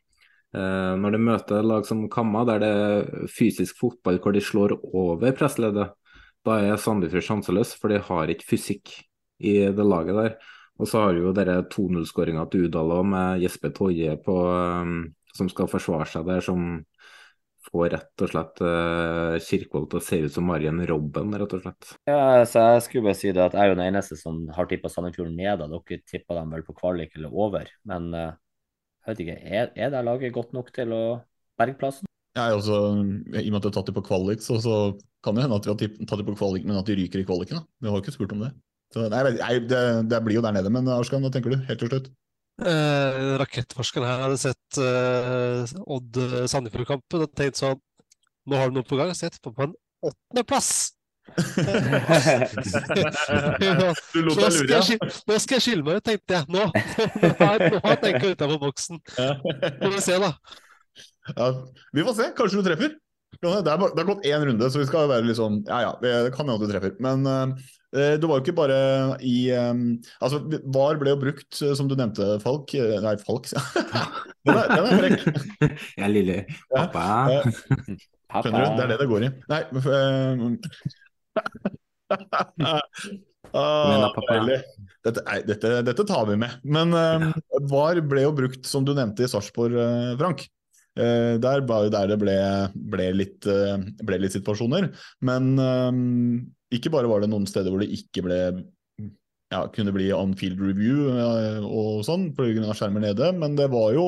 Eh, 0.51 0.93
når 0.97 1.13
de 1.13 1.21
møter 1.21 1.63
lag 1.63 1.85
som 1.85 2.07
Kamma, 2.11 2.41
der 2.49 2.63
det 2.63 2.69
er 2.73 3.27
fysisk 3.31 3.77
fotball 3.79 4.17
hvor 4.23 4.33
de 4.33 4.41
slår 4.41 4.73
over 4.89 5.35
pressleddet, 5.37 5.93
da 6.41 6.57
er 6.57 6.79
Sandefjord 6.81 7.27
sjanseløs, 7.27 7.75
for 7.77 7.93
de 7.93 8.01
har 8.01 8.33
ikke 8.33 8.47
fysikk 8.49 8.95
i 9.45 9.59
det 9.69 9.85
laget 9.85 10.17
der. 10.17 10.35
Og 10.81 10.89
så 10.89 11.03
har 11.03 11.13
jo 11.13 11.33
dere 11.37 11.61
2-0-skåringa 11.69 12.47
til 12.49 12.65
Udal 12.65 12.95
med 13.05 13.43
Jesper 13.43 13.69
Toje 13.77 14.15
på, 14.25 14.37
um, 14.81 15.03
som 15.37 15.49
skal 15.51 15.69
forsvare 15.69 16.07
seg 16.09 16.25
der, 16.25 16.41
som 16.41 16.79
får 17.71 17.89
rett 17.95 18.23
og 18.25 18.31
slett 18.31 18.61
uh, 18.65 19.39
Kirkvold 19.41 19.89
til 19.91 19.99
å 20.01 20.03
se 20.03 20.19
ut 20.25 20.35
som 20.35 20.47
Marien 20.47 20.81
Robben, 20.89 21.33
rett 21.39 21.55
og 21.57 21.63
slett. 21.63 21.93
Ja, 22.09 22.43
så 22.47 22.65
jeg 22.75 22.85
skulle 22.85 23.09
bare 23.09 23.19
si 23.19 23.31
det 23.31 23.43
at 23.45 23.55
jeg 23.57 23.63
er 23.63 23.71
jo 23.71 23.77
den 23.79 23.87
eneste 23.87 24.19
som 24.19 24.43
har 24.55 24.69
tippa 24.69 24.91
Sandefjord 24.91 25.33
ned. 25.33 25.63
Da. 25.63 25.69
Dere 25.71 26.01
tippa 26.03 26.37
dem 26.39 26.55
vel 26.55 26.65
på 26.67 26.75
kvalik 26.77 27.15
eller 27.19 27.35
over. 27.47 27.71
Men 27.87 28.09
uh, 28.15 28.31
jeg 29.01 29.13
vet 29.13 29.23
ikke, 29.25 29.37
er, 29.41 29.69
er 29.75 29.93
det 29.93 30.05
laget 30.05 30.35
godt 30.35 30.55
nok 30.57 30.71
til 30.75 30.95
å 30.95 31.03
berge 31.59 31.79
plassen? 31.79 32.09
Jeg 32.37 32.55
også, 32.55 32.75
I 33.35 33.43
og 33.43 33.51
med 33.51 33.57
at 33.57 33.65
jeg 33.65 33.69
har 33.71 33.75
tatt 33.75 33.89
dem 33.89 33.95
på 33.97 34.05
kvalik, 34.07 34.43
så, 34.43 34.55
så 34.63 34.75
kan 35.23 35.35
det 35.35 35.43
hende 35.43 35.57
at 35.59 35.65
vi 35.67 35.73
har 35.73 35.79
tatt 36.07 36.21
dem 36.21 36.29
på 36.29 36.37
kvalik, 36.39 36.67
men 36.67 36.79
at 36.79 36.87
de 36.87 36.95
ryker 36.99 37.23
i 37.23 37.27
kvaliken. 37.27 37.59
Da. 37.59 37.67
Vi 37.81 37.91
har 37.91 37.97
jo 37.97 38.03
ikke 38.05 38.15
spurt 38.15 38.35
om 38.35 38.43
det. 38.45 38.51
Så, 38.91 39.07
nei, 39.11 39.21
nei 39.35 39.53
det, 39.67 39.81
det, 40.11 40.19
blir 40.23 40.39
jo 40.39 40.43
der 40.43 40.55
nede, 40.55 40.71
men 40.71 40.87
Arskan, 40.91 41.23
hva 41.23 41.31
tenker 41.31 41.53
du 41.53 41.59
helt 41.67 41.79
til 41.79 41.91
slutt? 41.91 42.11
Eh, 42.61 43.19
rakettforskeren 43.41 44.05
her 44.05 44.19
hadde 44.25 44.37
sett 44.37 44.77
eh, 44.77 45.71
Odd 45.95 46.19
Sandefjord-kampen 46.51 47.23
og 47.25 47.31
tenkt 47.33 47.57
sånn 47.57 47.79
Nå 48.45 48.59
har 48.59 48.69
du 48.69 48.75
noe 48.77 48.85
på 48.85 48.99
gang, 48.99 49.13
Sett 49.17 49.39
på 49.41 49.53
på 49.55 49.65
en 49.65 49.73
åttendeplass! 50.05 50.91
du 54.11 54.19
lot 54.25 54.39
deg 54.41 54.51
lure. 54.57 54.79
Nå 55.29 55.37
skal 55.39 55.55
jeg 55.57 55.63
skille 55.63 55.85
meg, 55.85 56.01
tenkte 56.03 56.39
jeg. 56.39 56.43
Nå, 56.51 56.63
nå 57.21 57.29
har 57.37 57.61
jeg 57.61 58.01
tenkt 58.01 58.25
utenfor 58.25 58.59
boksen. 58.65 58.99
Får 59.15 59.93
vi 59.93 60.01
se, 60.03 60.17
da. 60.21 60.31
Ja, 61.37 61.47
vi 61.93 62.05
får 62.07 62.15
se. 62.17 62.25
Kanskje 62.37 62.57
du 62.59 62.63
treffer. 62.67 62.91
Det 63.41 63.47
har 63.47 64.09
gått 64.09 64.25
én 64.27 64.43
runde, 64.49 64.71
så 64.71 64.81
vi 64.81 64.89
skal 64.89 65.07
være 65.09 65.23
litt 65.23 65.39
sånn 65.39 65.61
Ja 65.69 65.77
ja, 65.85 65.91
det 66.03 66.33
kan 66.35 66.49
hende 66.49 66.65
du 66.65 66.71
treffer. 66.73 66.93
Men 67.03 67.17
uh, 67.23 67.55
det 67.91 68.23
var 68.23 68.39
jo 68.39 68.43
ikke 68.45 68.55
bare 68.55 68.75
i 69.27 69.51
um, 69.51 69.97
Altså, 70.23 70.39
VAR 70.71 70.99
ble 71.01 71.11
jo 71.11 71.19
brukt, 71.19 71.57
som 71.59 71.89
du 71.91 71.95
nevnte, 71.99 72.37
Falk. 72.43 72.71
Nei, 73.03 73.15
Falk, 73.19 73.49
ja. 73.51 73.63
den, 74.47 74.55
er, 74.55 74.69
den 74.71 74.85
er 74.85 75.01
frekk. 75.01 75.19
Ja, 75.99 76.07
lille 76.11 76.37
pappa. 76.71 77.07
Ja. 77.33 77.41
Skjønner 78.41 78.63
du? 78.63 78.77
Det 78.77 78.85
er 78.85 78.93
det 78.93 78.99
det 79.01 79.09
går 79.11 79.25
i. 79.27 79.29
Nei, 79.51 79.61
ah, 83.51 84.07
dette, 85.03 85.25
nei, 85.27 85.37
dette, 85.49 85.73
dette, 85.83 86.05
tar 86.07 86.29
vi 86.29 86.39
med. 86.39 86.63
Men 86.63 86.95
VAR 87.67 87.99
ble 88.07 88.23
jo 88.23 88.31
brukt, 88.37 88.63
som 88.71 88.87
du 88.87 88.95
nevnte, 88.95 89.27
i 89.27 89.31
Sarpsborg, 89.31 89.75
Frank. 90.21 90.47
Uh, 90.99 91.39
der 91.39 91.61
der 91.63 92.07
det 92.07 92.17
ble, 92.19 92.33
ble, 92.75 93.05
litt, 93.15 93.45
uh, 93.47 93.79
ble 94.03 94.17
litt, 94.19 94.33
situasjoner. 94.35 94.89
Men 95.23 95.53
uh, 95.59 95.91
ikke 96.71 96.91
bare 96.93 97.09
var 97.11 97.23
det 97.23 97.29
noen 97.31 97.47
steder 97.49 97.73
hvor 97.73 97.83
det 97.83 97.91
ikke 97.93 98.23
ble 98.25 98.37
ja, 99.51 99.65
kunne 99.75 99.91
bli 99.91 100.07
on 100.15 100.31
field 100.39 100.61
review 100.63 101.09
og 101.67 102.05
sånn 102.07 102.29
pga. 102.37 102.71
skjermer 102.71 103.03
nede, 103.03 103.33
men 103.35 103.57
det 103.59 103.67
var 103.73 103.91
jo 103.97 104.05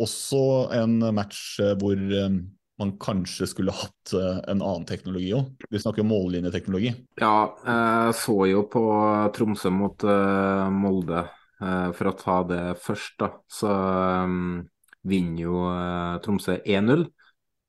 også 0.00 0.42
en 0.76 0.98
match 1.16 1.56
hvor 1.80 1.96
man 2.82 2.90
kanskje 2.98 3.46
skulle 3.48 3.72
hatt 3.72 4.12
en 4.18 4.58
annen 4.58 4.84
teknologi 4.88 5.30
òg. 5.36 5.64
Vi 5.70 5.80
snakker 5.80 6.04
mållinjeteknologi. 6.04 6.90
Ja, 7.22 7.54
jeg 7.64 8.16
så 8.18 8.34
jo 8.50 8.64
på 8.68 8.82
Tromsø 9.36 9.70
mot 9.72 10.04
Molde, 10.74 11.22
for 11.94 12.10
å 12.10 12.16
ta 12.18 12.40
det 12.50 12.62
først, 12.82 13.14
da. 13.22 13.30
Så 13.46 13.70
vinner 15.06 15.46
jo 15.46 15.64
Tromsø 16.26 16.58
1-0. 16.60 17.06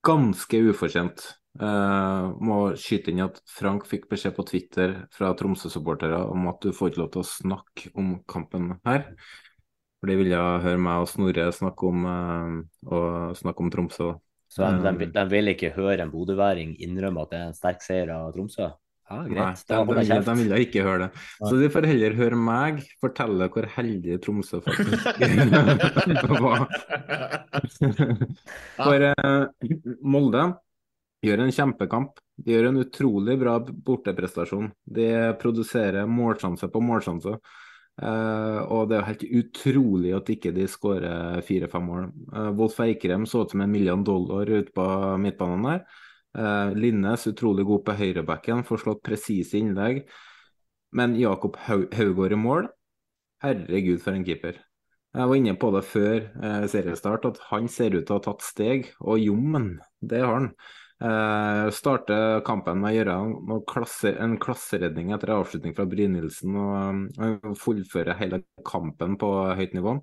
Ganske 0.06 0.64
ufortjent. 0.74 1.30
Uh, 1.56 2.34
må 2.43 2.56
skyte 2.76 3.14
inn 3.14 3.24
at 3.24 3.38
Frank 3.47 3.86
fikk 3.88 4.10
beskjed 4.12 4.34
på 4.36 4.43
Twitter 4.49 4.95
fra 5.16 5.30
Tromsø-supportere 5.39 6.18
om 6.28 6.49
at 6.51 6.60
du 6.66 6.74
får 6.76 6.91
ikke 6.91 7.01
lov 7.06 7.12
til 7.14 7.22
å 7.22 7.30
snakke 7.30 7.91
om 7.95 8.10
kampen 8.28 8.74
her. 8.84 9.06
For 10.01 10.12
de 10.12 10.18
ville 10.20 10.41
høre 10.66 10.82
meg 10.84 11.06
og 11.06 11.08
Snorre 11.08 11.47
snakke 11.56 11.88
om, 11.88 12.08
uh, 12.91 13.32
snakke 13.39 13.64
om 13.64 13.72
Tromsø. 13.72 14.12
Så 14.51 14.68
de, 14.68 14.91
de, 14.99 15.08
de, 15.16 15.24
vil 15.32 15.51
ikke 15.51 15.72
høre 15.76 16.03
en 16.03 16.12
bodøværing 16.12 16.76
innrømme 16.84 17.24
at 17.24 17.32
det 17.32 17.39
er 17.39 17.47
en 17.49 17.56
sterk 17.56 17.80
seier 17.84 18.12
av 18.14 18.34
Tromsø? 18.36 18.68
Ja, 19.06 19.22
greit. 19.22 19.64
Nei, 19.70 19.80
de, 19.86 19.95
de, 20.10 20.20
de, 20.26 20.36
vil 20.41 20.53
ikke 20.66 20.84
høre 20.84 21.06
det. 21.06 21.24
Så 21.39 21.53
de 21.62 21.72
får 21.72 21.86
heller 21.88 22.16
høre 22.18 22.38
meg 22.41 22.84
fortelle 23.03 23.47
hvor 23.53 23.68
heldig 23.78 24.20
Tromsø 24.24 24.60
faktisk 24.66 25.08
var. 26.49 26.68
For 28.84 29.08
uh, 29.08 29.43
Molde 30.03 30.47
gjør 31.26 31.43
en 31.43 31.53
kjempekamp. 31.53 32.19
De 32.38 32.55
gjør 32.55 32.69
en 32.69 32.82
utrolig 32.82 33.38
bra 33.41 33.59
borteprestasjon. 33.59 34.71
De 34.84 35.07
produserer 35.41 36.09
målsjanse 36.09 36.69
på 36.71 36.82
målsjanse. 36.84 37.38
Uh, 37.95 38.59
og 38.76 38.89
det 38.89 38.97
er 38.97 38.99
jo 38.99 39.07
helt 39.07 39.26
utrolig 39.39 40.11
at 40.17 40.30
ikke 40.34 40.51
de 40.55 40.65
skårer 40.67 41.39
fire-fem 41.47 41.86
mål. 41.88 42.09
Uh, 42.34 42.49
Wolf 42.57 42.82
Eikrem 42.84 43.23
så 43.30 43.45
ut 43.45 43.55
som 43.55 43.63
en 43.63 43.71
million 43.71 44.03
dollar 44.03 44.51
ute 44.51 44.76
på 44.76 44.88
midtbanen 45.23 45.69
der. 45.69 45.84
Uh, 46.36 46.76
Linnes 46.76 47.28
utrolig 47.32 47.63
god 47.67 47.86
på 47.88 47.95
høyrebacken, 47.95 48.65
får 48.67 48.84
slått 48.84 49.03
presise 49.07 49.61
innlegg. 49.61 50.03
Men 50.95 51.15
Jakob 51.19 51.55
Haugård 51.67 52.36
i 52.36 52.39
mål, 52.39 52.69
herregud 53.43 54.03
for 54.03 54.15
en 54.15 54.28
keeper. 54.28 54.59
Jeg 55.15 55.30
var 55.32 55.39
inne 55.39 55.55
på 55.55 55.69
det 55.71 55.84
før 55.88 56.15
eh, 56.19 56.63
seriestart, 56.71 57.28
at 57.30 57.38
han 57.49 57.69
ser 57.71 57.93
ut 57.95 58.03
til 58.03 58.15
å 58.15 58.17
ha 58.17 58.23
tatt 58.26 58.43
steg, 58.43 58.89
og 58.99 59.21
jommen, 59.21 59.78
det 60.03 60.19
har 60.23 60.34
han. 60.34 60.49
Uh, 61.04 61.68
starter 61.76 62.39
kampen 62.48 62.80
med 62.80 62.93
å 62.93 62.96
gjøre 62.96 63.62
klasse, 63.68 64.14
en 64.16 64.38
klasseredning 64.39 65.10
etter 65.12 65.34
avslutning 65.36 65.76
fra 65.76 65.84
Brynildsen 65.91 66.56
og 66.56 67.02
og 67.20 67.58
fullføre 67.60 68.16
hele 68.16 68.39
kampen 68.64 69.18
på 69.20 69.32
høyt 69.60 69.76
nivå. 69.76 69.98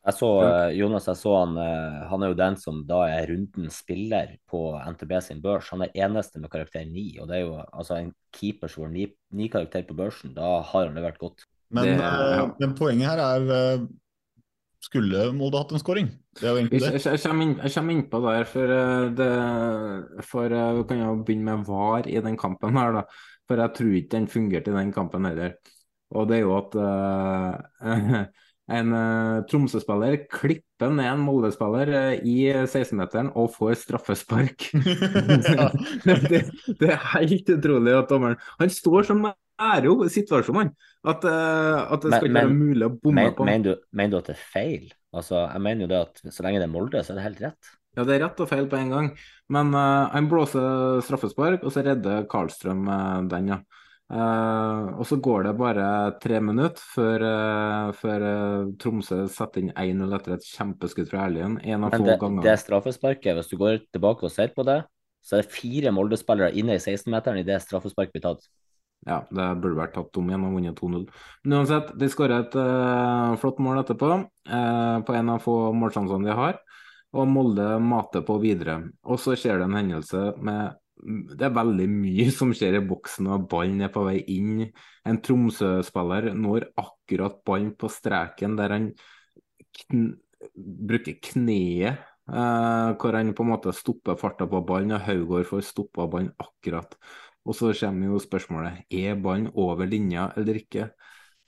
Jeg 0.00 0.16
så 0.16 0.28
eh, 0.46 0.70
Jonas, 0.78 1.06
jeg 1.10 1.18
så 1.20 1.32
han 1.42 1.58
eh, 1.60 1.96
Han 2.08 2.22
er 2.24 2.30
jo 2.32 2.36
den 2.38 2.54
som 2.60 2.78
da 2.88 3.02
er 3.12 3.26
rundens 3.28 3.82
spiller 3.82 4.32
på 4.48 4.62
NTB 4.94 5.12
sin 5.24 5.42
børs. 5.44 5.68
Han 5.74 5.84
er 5.84 5.96
eneste 6.06 6.40
med 6.40 6.52
karakter 6.52 6.86
9, 6.88 7.02
og 7.20 7.28
det 7.28 7.36
er 7.36 7.42
jo 7.44 7.58
altså 7.60 7.98
en 7.98 8.14
keeper 8.36 8.72
som 8.72 8.86
har 8.86 8.94
ni, 8.94 9.10
ni 9.36 9.50
karakter 9.52 9.84
på 9.88 9.96
børsen. 9.98 10.32
Da 10.36 10.60
har 10.64 10.88
han 10.88 10.96
levert 10.96 11.20
godt. 11.20 11.44
Men, 11.68 11.84
det, 11.84 11.98
eh, 12.00 12.36
ja. 12.38 12.46
men 12.62 12.72
poenget 12.78 13.12
her 13.12 13.24
er 13.26 13.84
skulle 14.80 15.26
Molde 15.36 15.60
hatt 15.60 15.74
en? 15.76 16.12
Det 16.40 16.46
egentlig 16.48 16.80
det. 16.80 16.92
Jeg, 16.96 17.18
jeg, 17.18 17.72
kommer, 17.74 17.92
inn, 17.92 18.06
på 18.08 18.20
der, 18.24 18.46
for, 18.48 18.76
det, 19.18 19.32
for 20.24 20.54
vi 20.78 20.86
kan 20.88 21.02
jo 21.04 21.18
begynne 21.20 21.50
med 21.50 21.66
VAR 21.68 22.08
i 22.08 22.22
den 22.24 22.38
kampen 22.40 22.78
her, 22.80 23.00
da. 23.00 23.04
For 23.50 23.58
jeg 23.58 23.74
tror 23.76 23.94
ikke 23.98 24.14
den 24.14 24.30
fungerte 24.30 24.70
i 24.70 24.78
den 24.78 24.92
kampen 24.94 25.26
heller. 25.26 25.56
Og 26.14 26.28
det 26.30 26.38
er 26.38 26.44
jo 26.44 26.54
at 26.56 26.76
uh, 26.78 28.20
en 28.78 28.94
uh, 28.94 29.42
Tromsø-spiller 29.50 30.24
klipper 30.30 30.92
ned 30.94 31.08
en 31.10 31.24
Molde-spiller 31.26 31.90
uh, 31.90 32.26
i 32.26 32.36
16-meteren 32.50 33.32
og 33.38 33.50
får 33.56 33.78
straffespark. 33.82 34.68
det, 36.06 36.44
det, 36.70 36.90
er 36.90 37.08
helt 37.16 37.54
utrolig 37.56 37.96
at 37.98 38.10
dommeren 38.10 38.38
Han 38.58 38.70
står 38.70 39.10
så 39.60 39.90
jo 39.90 39.96
situasjonen 40.12 40.70
at, 40.72 41.26
uh, 41.26 41.90
at 41.92 42.04
det 42.04 42.14
skal 42.14 42.30
ikke 42.30 42.38
være 42.38 42.54
mulig 42.54 42.86
å 42.86 42.94
bomme 42.94 43.26
men, 43.26 43.34
på. 43.36 43.48
Mener 43.48 43.66
du, 43.66 43.84
mener 43.92 44.14
du 44.14 44.20
at 44.20 44.30
det 44.32 44.36
er 44.38 44.46
feil? 44.54 44.86
Altså, 45.16 45.42
jeg 45.44 45.64
mener 45.66 45.84
jo 45.84 45.90
det 45.90 46.00
at 46.06 46.24
så 46.32 46.46
lenge 46.46 46.62
det 46.62 46.68
er 46.68 46.72
Molde, 46.72 47.04
så 47.04 47.12
er 47.12 47.20
det 47.20 47.26
helt 47.26 47.44
rett. 47.48 47.74
Ja, 47.98 48.06
det 48.06 48.14
er 48.14 48.24
rett 48.24 48.40
og 48.40 48.48
feil 48.48 48.68
på 48.70 48.78
en 48.78 48.92
gang. 48.94 49.10
Men 49.50 49.74
han 49.74 50.28
blåser 50.30 51.00
straffespark, 51.02 51.64
og 51.66 51.74
så 51.74 51.82
redder 51.82 52.28
Karlstrøm 52.30 52.84
den, 53.32 53.50
ja. 53.50 53.58
Uh, 54.10 54.98
og 54.98 55.04
så 55.06 55.20
går 55.22 55.44
det 55.46 55.52
bare 55.54 55.84
tre 56.18 56.40
minutter 56.42 56.82
før, 56.82 57.22
uh, 57.22 57.90
før 57.94 58.24
uh, 58.26 58.70
Tromsø 58.82 59.20
setter 59.30 59.62
inn 59.62 59.70
1-0 59.70 60.16
etter 60.16 60.34
et 60.34 60.48
kjempeskudd 60.48 61.06
fra 61.12 61.28
Erlien. 61.28 61.54
En 61.62 61.86
av 61.86 61.94
Men 61.94 62.08
det, 62.08 62.16
det 62.42 62.56
straffesparket, 62.58 63.36
hvis 63.38 63.52
du 63.52 63.54
går 63.60 63.78
tilbake 63.94 64.26
og 64.26 64.34
ser 64.34 64.50
på 64.56 64.66
det, 64.66 64.80
så 65.22 65.36
er 65.36 65.44
det 65.44 65.54
fire 65.54 65.92
Molde-spillere 65.94 66.50
inne 66.58 66.74
i 66.74 66.82
16-meteren 66.82 67.38
i 67.38 67.46
det 67.46 67.60
straffesparket 67.62 68.16
blir 68.16 68.24
tatt. 68.24 68.50
Ja, 69.08 69.22
det 69.32 69.46
burde 69.62 69.78
vært 69.78 69.94
tatt 69.96 70.18
om 70.20 70.28
igjen 70.28 70.42
og 70.44 70.58
vunnet 70.58 70.76
2-0. 70.76 71.06
Men 71.44 71.56
uansett, 71.60 71.94
de 71.96 72.08
skårer 72.12 72.44
et 72.44 72.56
flott 73.40 73.62
mål 73.64 73.80
etterpå, 73.80 74.10
på 75.06 75.16
en 75.16 75.32
av 75.32 75.40
få 75.40 75.54
målsjansene 75.72 76.28
de 76.28 76.36
har. 76.36 76.58
Og 77.16 77.26
Molde 77.26 77.64
mater 77.82 78.22
på 78.26 78.36
videre. 78.42 78.76
Og 79.08 79.18
så 79.18 79.32
skjer 79.40 79.58
det 79.58 79.70
en 79.70 79.78
hendelse 79.78 80.26
med 80.44 80.76
det 81.00 81.46
er 81.46 81.54
veldig 81.56 81.86
mye 81.90 82.28
som 82.38 82.52
skjer 82.56 82.78
i 82.78 82.84
boksen, 82.86 83.30
og 83.32 83.48
ballen 83.50 83.80
er 83.84 83.92
på 83.94 84.04
vei 84.06 84.18
inn. 84.34 84.66
En 85.08 85.20
Tromsø-spiller 85.24 86.32
når 86.36 86.70
akkurat 86.80 87.40
ballen 87.46 87.72
på 87.78 87.90
streken 87.92 88.58
der 88.60 88.76
han 88.76 88.92
kn 89.80 90.12
bruker 90.90 91.18
kneet, 91.24 92.06
Uh, 92.30 92.94
hvor 92.94 93.16
han 93.16 93.32
på 93.34 93.42
en 93.42 93.48
måte 93.50 93.72
stopper 93.74 94.14
farta 94.14 94.46
på 94.46 94.60
ballen, 94.62 94.92
og 94.94 95.02
Haugård 95.02 95.48
får 95.48 95.64
stoppa 95.66 96.04
ballen 96.06 96.28
akkurat. 96.38 96.92
Og 97.50 97.56
så 97.58 97.72
kommer 97.74 98.12
jo 98.12 98.22
spørsmålet 98.22 98.84
er 98.94 99.16
ballen 99.18 99.50
over 99.58 99.88
linja 99.90 100.28
eller 100.38 100.60
ikke. 100.60 100.90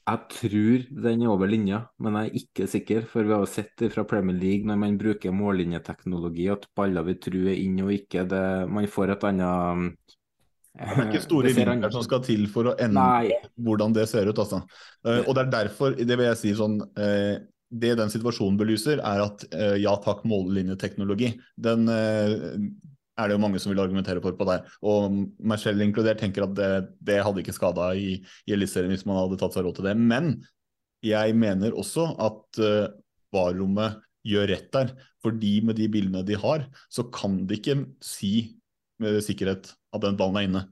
Jeg 0.03 0.18
tror 0.34 0.86
den 1.05 1.20
er 1.22 1.30
over 1.30 1.46
linja, 1.46 1.84
men 2.03 2.16
jeg 2.18 2.30
er 2.30 2.40
ikke 2.40 2.66
sikker. 2.70 3.05
For 3.07 3.28
vi 3.28 3.36
har 3.36 3.46
sett 3.46 3.84
fra 3.94 4.03
Premier 4.09 4.34
League 4.34 4.66
når 4.66 4.80
man 4.82 4.98
bruker 4.98 5.34
mållinjeteknologi 5.36 6.48
at 6.50 6.66
baller 6.74 7.07
vi 7.07 7.14
tror 7.22 7.53
er 7.53 7.61
inn 7.61 7.78
og 7.84 7.92
ikke, 7.94 8.26
det, 8.26 8.42
man 8.66 8.90
får 8.90 9.14
et 9.14 9.30
annet 9.30 10.18
det 10.72 10.88
er 10.88 11.09
ikke 11.11 11.20
store 11.20 11.50
linjer 11.53 11.90
som 11.92 12.05
skal 12.05 12.22
til 12.24 12.46
for 12.48 12.70
å 12.70 12.76
endre 12.80 13.03
Nei. 13.28 13.40
hvordan 13.61 13.92
det 13.92 14.07
ser 14.09 14.30
ut. 14.30 14.38
Altså. 14.40 14.62
Uh, 15.05 15.20
og 15.20 15.34
det 15.36 15.42
er 15.42 15.50
derfor, 15.53 15.92
det 15.98 16.16
vil 16.16 16.30
jeg 16.30 16.38
si 16.40 16.53
sånn 16.57 16.78
uh, 16.80 17.34
Det 17.68 17.90
den 18.00 18.12
situasjonen 18.12 18.57
belyser, 18.61 19.00
er 19.05 19.20
at 19.24 19.44
ja 19.80 19.92
takk, 20.05 20.26
mållinjeteknologi. 20.28 21.30
Den 21.57 21.86
er 23.18 23.28
det 23.28 23.36
jo 23.36 23.42
mange 23.42 23.60
som 23.60 23.72
vil 23.72 23.82
argumentere 23.82 24.22
for 24.24 24.36
på 24.38 24.46
der. 24.48 24.64
Og 24.88 25.12
meg 25.38 25.60
selv 25.60 25.84
inkludert 25.84 26.22
tenker 26.22 26.46
at 26.46 26.54
det, 26.56 26.70
det 27.04 27.20
hadde 27.24 27.42
ikke 27.42 27.54
skada 27.56 27.90
i, 27.98 28.16
i 28.48 28.54
Eliteserien 28.56 28.94
hvis 28.94 29.04
man 29.08 29.20
hadde 29.20 29.38
tatt 29.40 29.56
seg 29.56 29.66
råd 29.66 29.78
til 29.78 29.90
det. 29.90 29.96
Men 30.00 30.34
jeg 31.04 31.36
mener 31.36 31.76
også 31.76 32.08
at 32.22 32.62
VAR-rommet 33.34 34.00
gjør 34.26 34.50
rett 34.52 34.70
der. 34.74 34.92
Fordi 35.22 35.56
med 35.66 35.78
de 35.78 35.88
bildene 35.92 36.24
de 36.26 36.38
har, 36.38 36.66
så 36.92 37.06
kan 37.14 37.42
de 37.46 37.58
ikke 37.58 37.78
si 38.04 38.32
med 39.02 39.20
sikkerhet 39.24 39.72
at 39.92 40.04
den 40.04 40.18
ballen 40.18 40.38
er 40.38 40.48
inne. 40.48 40.64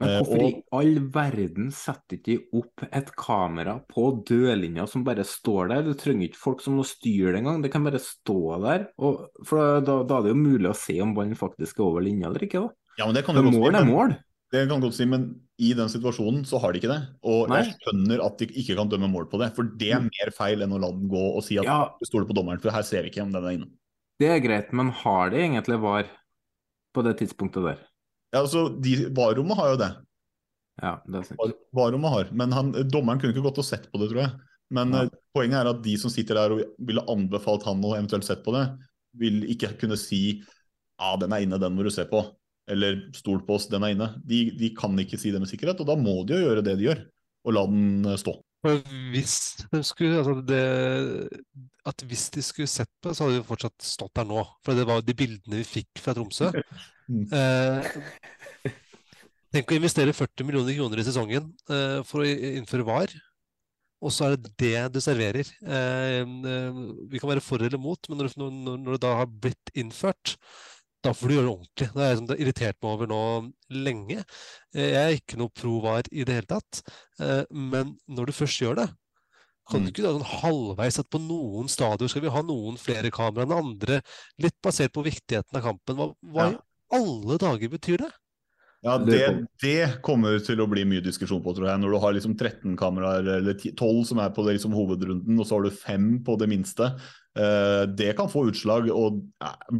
Men 0.00 0.08
Eh, 0.10 0.20
hvorfor 0.22 0.38
og- 0.38 0.50
i 0.52 0.62
all 0.78 0.98
verden 1.10 1.70
setter 1.74 2.16
ikke 2.18 2.24
de 2.24 2.38
opp 2.54 2.84
et 2.92 3.08
kamera 3.16 3.80
på 3.90 4.24
dørlinja 4.24 4.86
som 4.88 5.02
bare 5.02 5.24
står 5.26 5.68
der? 5.72 5.82
Du 5.82 5.94
trenger 5.94 6.28
ikke 6.28 6.36
folk 6.38 6.60
som 6.62 6.76
må 6.78 6.84
styre 6.86 7.32
det 7.32 7.40
engang, 7.42 7.62
det 7.62 7.72
kan 7.72 7.82
bare 7.82 7.98
stå 7.98 8.60
der. 8.62 8.88
Og, 8.98 9.26
for 9.44 9.80
da, 9.80 10.02
da 10.04 10.18
er 10.18 10.22
det 10.22 10.34
jo 10.36 10.38
mulig 10.38 10.70
å 10.70 10.76
se 10.76 11.00
om 11.02 11.14
ballen 11.16 11.34
faktisk 11.34 11.80
er 11.80 11.84
over 11.88 12.00
linja 12.00 12.28
eller 12.28 12.40
ikke. 12.46 12.62
da. 12.62 12.70
Ja, 12.98 13.06
men 13.06 13.14
det 13.14 13.24
kan 13.26 13.34
du 13.34 13.42
godt 13.42 13.54
mål 13.58 13.72
si, 13.72 13.78
er 13.78 13.84
mål. 13.90 14.16
Det 14.50 14.68
kan 14.68 14.80
godt 14.80 14.94
si, 14.94 15.04
men 15.04 15.40
i 15.58 15.72
den 15.74 15.88
situasjonen 15.88 16.46
så 16.46 16.60
har 16.62 16.72
de 16.72 16.78
ikke 16.80 16.88
det. 16.94 17.02
Og 17.24 17.48
Nei. 17.50 17.64
jeg 17.64 17.74
skjønner 17.82 18.24
at 18.24 18.38
de 18.38 18.46
ikke 18.46 18.76
kan 18.78 18.88
dømme 18.88 19.10
mål 19.10 19.26
på 19.28 19.38
det, 19.42 19.50
for 19.54 19.64
det 19.64 19.90
er 19.92 20.00
mer 20.00 20.30
feil 20.32 20.62
enn 20.62 20.72
å 20.72 20.80
la 20.80 20.92
den 20.94 21.08
gå 21.10 21.36
og 21.36 21.42
si 21.44 21.58
at 21.58 21.64
Ja. 21.66 21.90
du 21.98 22.06
stoler 22.06 22.24
på 22.24 22.34
dommeren, 22.38 22.60
for 22.62 22.70
her 22.70 22.82
ser 22.82 23.02
vi 23.02 23.10
ikke 23.10 23.22
om 23.22 23.32
den 23.32 23.44
er 23.44 23.50
inne. 23.58 23.68
Det 24.20 24.28
er 24.30 24.40
greit, 24.40 24.72
men 24.72 24.90
har 24.90 25.30
de 25.30 25.36
egentlig 25.42 25.80
VAR 25.82 26.06
på 26.94 27.02
det 27.04 27.18
tidspunktet 27.18 27.62
der? 27.66 27.78
Ja, 28.34 28.42
altså, 28.42 28.66
de, 28.82 28.94
VAR-rommet 29.16 29.56
har 29.56 29.72
jo 29.72 29.80
det. 29.80 29.90
Ja, 30.82 30.92
det 31.08 31.22
er 31.22 31.26
sant. 31.26 31.56
Varrommet 31.74 32.12
har, 32.12 32.28
men 32.38 32.52
han, 32.54 32.68
dommeren 32.92 33.18
kunne 33.18 33.34
ikke 33.34 33.46
gått 33.48 33.58
og 33.62 33.66
sett 33.66 33.88
på 33.90 33.98
det, 34.02 34.10
tror 34.12 34.22
jeg. 34.22 34.34
Men 34.76 34.92
Ja. 34.94 35.02
eh, 35.06 35.14
poenget 35.34 35.62
er 35.62 35.70
at 35.72 35.82
de 35.82 35.94
som 35.98 36.12
sitter 36.12 36.38
der 36.38 36.54
og 36.54 36.60
ville 36.86 37.02
anbefalt 37.08 37.64
han 37.66 37.82
å 37.82 37.94
eventuelt 37.96 38.26
sett 38.26 38.44
på 38.44 38.52
det, 38.54 38.66
vil 39.18 39.40
ikke 39.50 39.72
kunne 39.80 39.96
si 39.98 40.42
ja, 40.98 41.16
den 41.16 41.32
er 41.32 41.44
inne, 41.44 41.58
den 41.62 41.74
må 41.74 41.86
du 41.86 41.90
se 41.94 42.04
på. 42.10 42.20
Eller 42.68 42.98
stol 43.16 43.40
på 43.46 43.54
oss, 43.56 43.68
den 43.72 43.82
er 43.86 43.94
inne. 43.94 44.10
De, 44.28 44.50
de 44.58 44.68
kan 44.76 44.92
ikke 45.00 45.18
si 45.18 45.30
det 45.32 45.40
med 45.40 45.48
sikkerhet, 45.48 45.80
og 45.80 45.88
da 45.88 45.96
må 45.96 46.20
de 46.28 46.36
jo 46.36 46.44
gjøre 46.50 46.64
det 46.66 46.76
de 46.78 46.88
gjør, 46.90 47.00
og 47.48 47.54
la 47.56 47.64
den 47.70 48.04
eh, 48.12 48.18
stå. 48.20 48.34
Hvis 49.14 49.34
de 49.70 49.80
skulle, 49.86 50.18
altså 50.18 50.42
det, 50.42 50.62
at 51.86 52.02
hvis 52.10 52.28
de 52.34 52.42
skulle 52.42 52.68
sett 52.70 52.90
på 53.00 53.08
det, 53.10 53.16
så 53.16 53.24
hadde 53.28 53.38
de 53.38 53.46
fortsatt 53.46 53.86
stått 53.86 54.14
der 54.18 54.26
nå. 54.28 54.42
For 54.66 54.74
det 54.74 54.86
var 54.90 55.02
de 55.06 55.14
bildene 55.16 55.60
vi 55.62 55.66
fikk 55.78 56.02
fra 56.02 56.14
Tromsø. 56.18 56.50
Eh, 57.08 57.88
tenk 59.54 59.72
å 59.72 59.78
investere 59.78 60.12
40 60.16 60.44
millioner 60.48 60.76
kroner 60.76 61.00
i 61.00 61.06
sesongen 61.06 61.48
eh, 61.72 62.00
for 62.06 62.22
å 62.22 62.28
innføre 62.28 62.86
VAR, 62.88 63.14
og 64.04 64.12
så 64.14 64.28
er 64.28 64.36
det 64.36 64.52
det 64.60 64.82
du 64.94 65.00
serverer. 65.02 65.48
Eh, 65.64 66.20
vi 67.08 67.20
kan 67.20 67.32
være 67.32 67.44
for 67.44 67.64
eller 67.64 67.80
mot, 67.80 68.10
men 68.10 68.22
når, 68.22 68.34
når, 68.36 68.76
når 68.84 68.98
det 68.98 69.04
da 69.06 69.14
har 69.22 69.32
blitt 69.32 69.72
innført, 69.74 70.36
da 71.02 71.12
får 71.14 71.30
du 71.30 71.34
gjøre 71.36 71.46
det 71.46 71.54
ordentlig. 71.54 71.88
Det 71.94 72.04
er 72.04 72.12
jeg 72.12 72.22
har 72.28 72.40
irritert 72.42 72.78
meg 72.82 72.92
over 72.92 73.10
nå 73.10 73.24
lenge. 73.86 74.22
Jeg 74.74 74.96
er 74.98 75.12
ikke 75.14 75.38
noe 75.38 75.54
pro 75.54 75.76
VAR 75.84 76.08
i 76.10 76.24
det 76.26 76.40
hele 76.40 76.50
tatt, 76.50 76.80
men 77.54 77.94
når 78.10 78.28
du 78.28 78.34
først 78.34 78.64
gjør 78.64 78.80
det, 78.80 78.88
kan 79.68 79.84
du 79.84 79.90
ikke 79.92 80.02
da 80.02 80.14
sånn 80.16 80.40
halvveis 80.42 80.98
at 80.98 81.10
på 81.12 81.20
noen 81.20 81.68
stadioner 81.70 82.10
skal 82.10 82.24
vi 82.24 82.32
ha 82.32 82.42
noen 82.42 82.78
flere 82.80 83.12
kameraer 83.14 83.46
enn 83.46 83.54
andre, 83.54 84.00
litt 84.42 84.56
basert 84.64 84.94
på 84.96 85.04
viktigheten 85.06 85.60
av 85.60 85.66
kampen. 85.68 85.98
Hva, 86.00 86.08
hva 86.34 86.46
i 86.48 86.56
alle 86.94 87.38
dager 87.40 87.70
betyr 87.72 88.04
det? 88.04 88.10
Ja, 88.86 88.94
det, 89.02 89.22
det 89.58 89.98
kommer 90.06 90.36
til 90.44 90.60
å 90.62 90.68
bli 90.70 90.84
mye 90.86 91.02
diskusjon 91.02 91.42
på, 91.42 91.50
tror 91.56 91.66
jeg. 91.66 91.82
Når 91.82 91.94
du 91.94 91.98
har 92.04 92.14
liksom 92.14 92.36
13 92.38 92.76
kameraer, 92.78 93.26
eller 93.40 93.56
12 93.58 94.04
som 94.12 94.20
er 94.22 94.30
på 94.34 94.44
det 94.46 94.54
liksom 94.58 94.76
hovedrunden, 94.76 95.40
og 95.40 95.48
så 95.48 95.56
har 95.56 95.66
du 95.66 95.74
fem 95.74 96.12
på 96.24 96.36
det 96.38 96.46
minste. 96.52 96.92
Eh, 97.36 97.84
det 97.94 98.14
kan 98.18 98.30
få 98.30 98.46
utslag, 98.50 98.88
og 98.90 99.20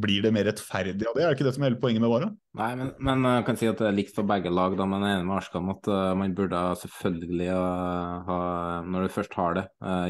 blir 0.02 0.22
det 0.22 0.32
mer 0.34 0.46
rettferdig 0.50 1.06
av 1.08 1.16
det? 1.16 1.24
Er 1.24 1.30
det 1.30 1.38
ikke 1.38 1.46
det 1.48 1.54
som 1.56 1.64
er 1.64 1.72
hele 1.72 1.80
poenget 1.82 2.04
med 2.04 2.12
VAR? 2.12 2.26
Nei, 2.58 2.72
men, 2.78 2.90
men 3.02 3.24
jeg 3.26 3.46
kan 3.46 3.58
si 3.60 3.70
at 3.70 3.80
det 3.80 3.88
er 3.88 3.96
likt 3.96 4.14
for 4.16 4.28
begge 4.28 4.52
lag. 4.52 4.76
Da, 4.78 4.86
men 4.88 5.04
jeg 5.04 5.14
er 5.14 5.20
enig 5.20 5.30
med 5.30 5.38
Arskam 5.38 5.72
at 5.72 5.88
man 6.18 6.36
burde 6.38 6.60
selvfølgelig 6.82 7.48
ha, 8.28 8.38
når 8.86 9.06
du 9.06 9.16
først 9.16 9.34
har 9.38 9.58
det, 9.58 9.64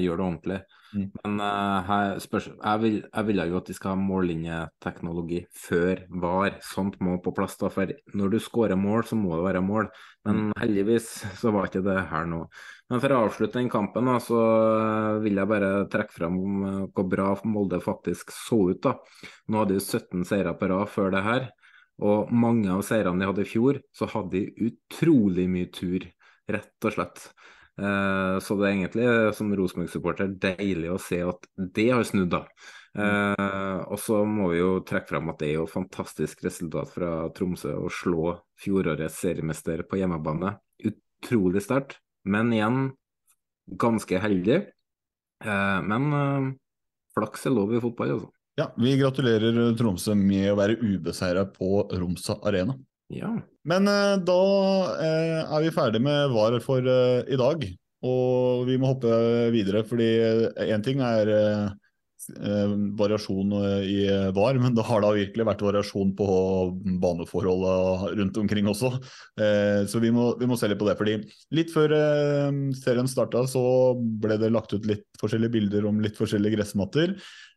gjør 0.05 0.20
det 0.20 0.26
ordentlig. 0.26 0.61
Mm. 0.89 1.09
Men 1.20 1.43
her 1.84 2.14
spørs, 2.24 2.47
jeg, 2.49 2.80
vil, 2.80 2.95
jeg 3.05 3.28
ville 3.28 3.45
jo 3.51 3.59
at 3.59 3.68
de 3.68 3.76
skal 3.76 3.93
ha 3.93 4.01
mållinjeteknologi 4.01 5.43
før 5.66 6.07
VAR. 6.24 6.57
Sånt 6.64 6.97
må 7.05 7.18
på 7.24 7.34
plass. 7.36 7.59
da, 7.61 7.68
for 7.72 7.93
Når 8.16 8.32
du 8.32 8.39
skårer 8.41 8.80
mål, 8.80 9.05
så 9.09 9.18
må 9.20 9.36
det 9.36 9.45
være 9.51 9.64
mål. 9.64 9.93
Men 10.29 10.53
heldigvis 10.61 11.09
så 11.41 11.53
var 11.55 11.68
ikke 11.68 11.85
det 11.87 11.97
her 12.11 12.26
nå. 12.29 12.43
Men 12.89 13.03
for 13.03 13.14
å 13.14 13.20
avslutte 13.26 13.59
den 13.59 13.70
kampen, 13.72 14.09
da, 14.09 14.16
så 14.22 14.39
uh, 14.39 15.20
vil 15.24 15.41
jeg 15.41 15.51
bare 15.51 15.70
trekke 15.93 16.14
fram 16.14 16.39
uh, 16.64 16.83
hvor 16.93 17.09
bra 17.09 17.31
Molde 17.49 17.81
faktisk 17.85 18.33
så 18.35 18.61
ut. 18.72 18.83
da. 18.85 18.95
Nå 19.49 19.62
hadde 19.62 19.79
de 19.79 19.85
17 19.85 20.24
seire 20.29 20.55
på 20.59 20.70
rad 20.72 20.93
før 20.93 21.12
det 21.16 21.24
her. 21.26 21.49
Og 22.05 22.31
mange 22.31 22.70
av 22.70 22.85
seirene 22.87 23.20
de 23.20 23.29
hadde 23.29 23.45
i 23.45 23.51
fjor, 23.51 23.81
så 23.97 24.09
hadde 24.12 24.37
de 24.37 24.70
utrolig 24.70 25.49
mye 25.51 25.70
tur, 25.74 26.05
rett 26.49 26.87
og 26.87 26.95
slett. 26.95 27.24
Eh, 27.79 28.37
så 28.43 28.57
det 28.59 28.66
er 28.66 28.72
egentlig 28.72 29.07
som 29.39 29.51
Rosenborg-supporter 29.55 30.31
deilig 30.43 30.93
å 30.95 31.01
se 31.03 31.20
at 31.26 31.49
det 31.57 31.89
har 31.91 32.07
snudd, 32.07 32.31
da. 32.35 32.45
Eh, 32.97 33.80
og 33.89 33.99
så 34.01 34.22
må 34.26 34.53
vi 34.53 34.62
jo 34.62 34.70
trekke 34.86 35.12
fram 35.12 35.32
at 35.32 35.43
det 35.43 35.51
er 35.51 35.59
jo 35.61 35.68
fantastisk 35.70 36.45
resultat 36.47 36.95
fra 36.95 37.11
Tromsø 37.36 37.74
å 37.76 37.91
slå 37.93 38.32
fjorårets 38.62 39.20
seriemester 39.24 39.84
på 39.89 40.01
hjemmebane. 40.01 40.57
Utrolig 40.89 41.64
sterkt, 41.66 41.99
men 42.24 42.55
igjen 42.55 42.80
ganske 43.78 44.22
heldig. 44.24 44.62
Eh, 45.45 45.78
men 45.84 46.11
eh, 46.22 46.51
flaks 47.18 47.49
er 47.49 47.57
lov 47.57 47.76
i 47.76 47.82
fotball, 47.84 48.16
altså. 48.16 48.32
Ja, 48.59 48.72
vi 48.74 48.97
gratulerer 48.99 49.55
Tromsø 49.78 50.16
med 50.18 50.49
å 50.51 50.59
være 50.59 50.80
ubeseira 50.82 51.45
på 51.53 51.84
Romsa 51.95 52.41
Arena. 52.49 52.74
Ja. 53.09 53.30
Men 53.68 53.89
eh, 53.89 54.16
da 54.24 54.41
eh, 55.01 55.43
er 55.43 55.64
vi 55.64 55.74
ferdig 55.74 56.01
med 56.05 56.32
VAR 56.34 56.59
for 56.64 56.84
eh, 56.84 57.22
i 57.28 57.39
dag. 57.41 57.64
Og 58.09 58.66
vi 58.68 58.76
må 58.78 58.93
hoppe 58.93 59.11
videre, 59.51 59.82
fordi 59.86 60.07
én 60.70 60.84
ting 60.86 61.01
er 61.03 61.30
eh, 62.37 62.59
eh, 62.59 62.74
variasjon 62.99 63.55
eh, 63.59 63.89
i 63.89 63.99
VAR, 64.37 64.59
men 64.61 64.76
det 64.76 64.85
har 64.89 65.03
da 65.05 65.14
virkelig 65.16 65.47
vært 65.49 65.64
variasjon 65.66 66.14
på 66.18 66.29
baneforholdene 67.03 68.12
rundt 68.20 68.41
omkring 68.43 68.70
også. 68.70 68.93
Eh, 69.41 69.83
så 69.91 70.03
vi 70.03 70.12
må, 70.14 70.31
vi 70.41 70.49
må 70.51 70.59
se 70.59 70.70
litt 70.70 70.81
på 70.81 70.89
det. 70.89 70.97
fordi 71.01 71.18
litt 71.57 71.74
før 71.74 71.97
eh, 71.97 72.62
serien 72.79 73.11
starta, 73.11 73.47
så 73.51 73.62
ble 73.97 74.39
det 74.41 74.53
lagt 74.55 74.74
ut 74.76 74.89
litt 74.89 75.07
forskjellige 75.20 75.57
bilder 75.59 75.89
om 75.91 76.01
litt 76.05 76.18
forskjellige 76.20 76.59
gressmatter. 76.59 77.16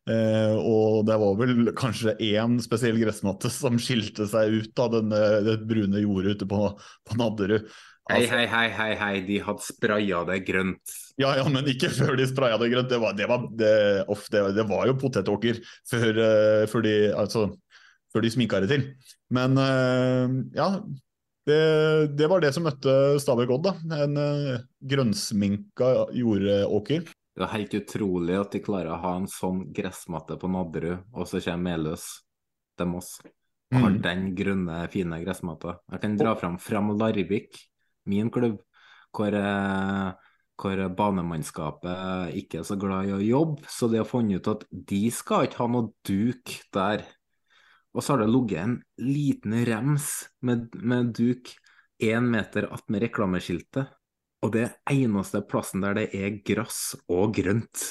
Eh, 0.10 0.56
og 0.58 1.04
det 1.06 1.18
var 1.22 1.36
vel 1.38 1.72
kanskje 1.78 2.16
én 2.26 2.58
spesiell 2.64 2.98
gressmatte 2.98 3.52
som 3.54 3.78
skilte 3.78 4.26
seg 4.30 4.56
ut 4.64 4.82
av 4.82 4.96
denne, 4.96 5.22
det 5.46 5.60
brune 5.70 6.02
jordet 6.02 6.40
ute 6.40 6.50
på, 6.50 6.72
på 7.06 7.20
Nadderud. 7.20 7.70
Hei, 8.10 8.26
hei, 8.28 8.46
hei, 8.50 8.68
hei, 8.74 8.94
hei, 8.98 9.14
de 9.28 9.38
hadde 9.46 9.64
spraya 9.64 10.24
det 10.28 10.40
grønt. 10.48 10.94
Ja, 11.22 11.36
ja, 11.38 11.46
men 11.54 11.68
ikke 11.70 11.92
før 11.94 12.18
de 12.18 12.26
spraya 12.28 12.58
det 12.60 12.72
grønt. 12.74 12.90
Det 12.90 12.98
var, 13.00 13.14
det 13.16 13.28
var, 13.30 13.46
det, 13.60 13.74
off, 14.12 14.26
det, 14.34 14.42
det 14.58 14.66
var 14.68 14.88
jo 14.90 14.98
potetåker 15.00 15.62
før, 15.88 16.10
uh, 16.18 16.64
før, 16.72 16.84
de, 16.88 16.96
altså, 17.14 17.46
før 18.12 18.26
de 18.26 18.32
sminka 18.34 18.60
det 18.64 18.72
til. 18.74 18.86
Men 19.32 19.56
uh, 19.60 20.34
ja, 20.58 20.68
det, 21.48 21.62
det, 22.18 22.28
var 22.32 22.44
det 22.44 22.52
som 22.58 22.66
møtte 22.68 22.96
Stabæk 23.22 23.54
Odd. 23.54 23.70
da. 23.70 24.04
En 24.04 24.18
uh, 24.18 24.64
grønnsminka 24.82 25.92
jordåker. 26.18 27.06
Det 27.38 27.46
er 27.46 27.54
helt 27.54 27.78
utrolig 27.78 28.36
at 28.42 28.58
de 28.58 28.66
klarer 28.66 28.92
å 28.92 29.02
ha 29.06 29.14
en 29.22 29.30
sånn 29.32 29.70
gressmatte 29.72 30.36
på 30.42 30.50
Nadderud, 30.52 31.06
og 31.14 31.30
så 31.30 31.40
kommer 31.46 31.78
Meløs 31.78 32.10
til 32.76 32.92
Moss 32.92 33.20
og 33.72 33.78
har 33.80 33.94
Mm. 33.94 34.02
den 34.04 34.24
grønne, 34.36 34.78
fine 34.92 35.18
gressmatta. 35.24 35.78
Jeg 35.94 36.02
kan 36.04 36.18
dra 36.20 36.34
fram 36.36 36.58
Fram 36.60 36.90
Larvik, 37.00 37.56
min 38.10 38.32
klubb, 38.34 38.60
hvor, 39.16 39.36
eh, 39.36 40.12
hvor 40.62 40.84
banemannskapet 40.98 42.36
ikke 42.38 42.62
er 42.62 42.68
så 42.68 42.78
glad 42.80 43.10
i 43.10 43.16
å 43.16 43.24
jobbe. 43.24 43.66
Så 43.70 43.90
de 43.92 44.02
har 44.02 44.10
funnet 44.10 44.42
ut 44.42 44.52
at 44.56 44.68
de 44.72 45.04
skal 45.14 45.48
ikke 45.48 45.64
ha 45.64 45.70
noe 45.72 45.92
duk 46.08 46.56
der. 46.74 47.06
Og 47.92 48.04
så 48.04 48.14
har 48.14 48.24
det 48.24 48.32
ligget 48.32 48.62
en 48.64 48.78
liten 49.04 49.58
rems 49.68 50.12
med, 50.42 50.70
med 50.80 51.12
duk 51.18 51.52
én 52.02 52.30
meter 52.32 52.70
attmed 52.72 53.04
reklameskiltet. 53.04 53.92
Og 54.42 54.54
det 54.56 54.72
eneste 54.90 55.44
plassen 55.46 55.84
der 55.84 56.00
det 56.00 56.08
er 56.18 56.40
gress 56.46 56.96
og 57.12 57.36
grønt. 57.38 57.84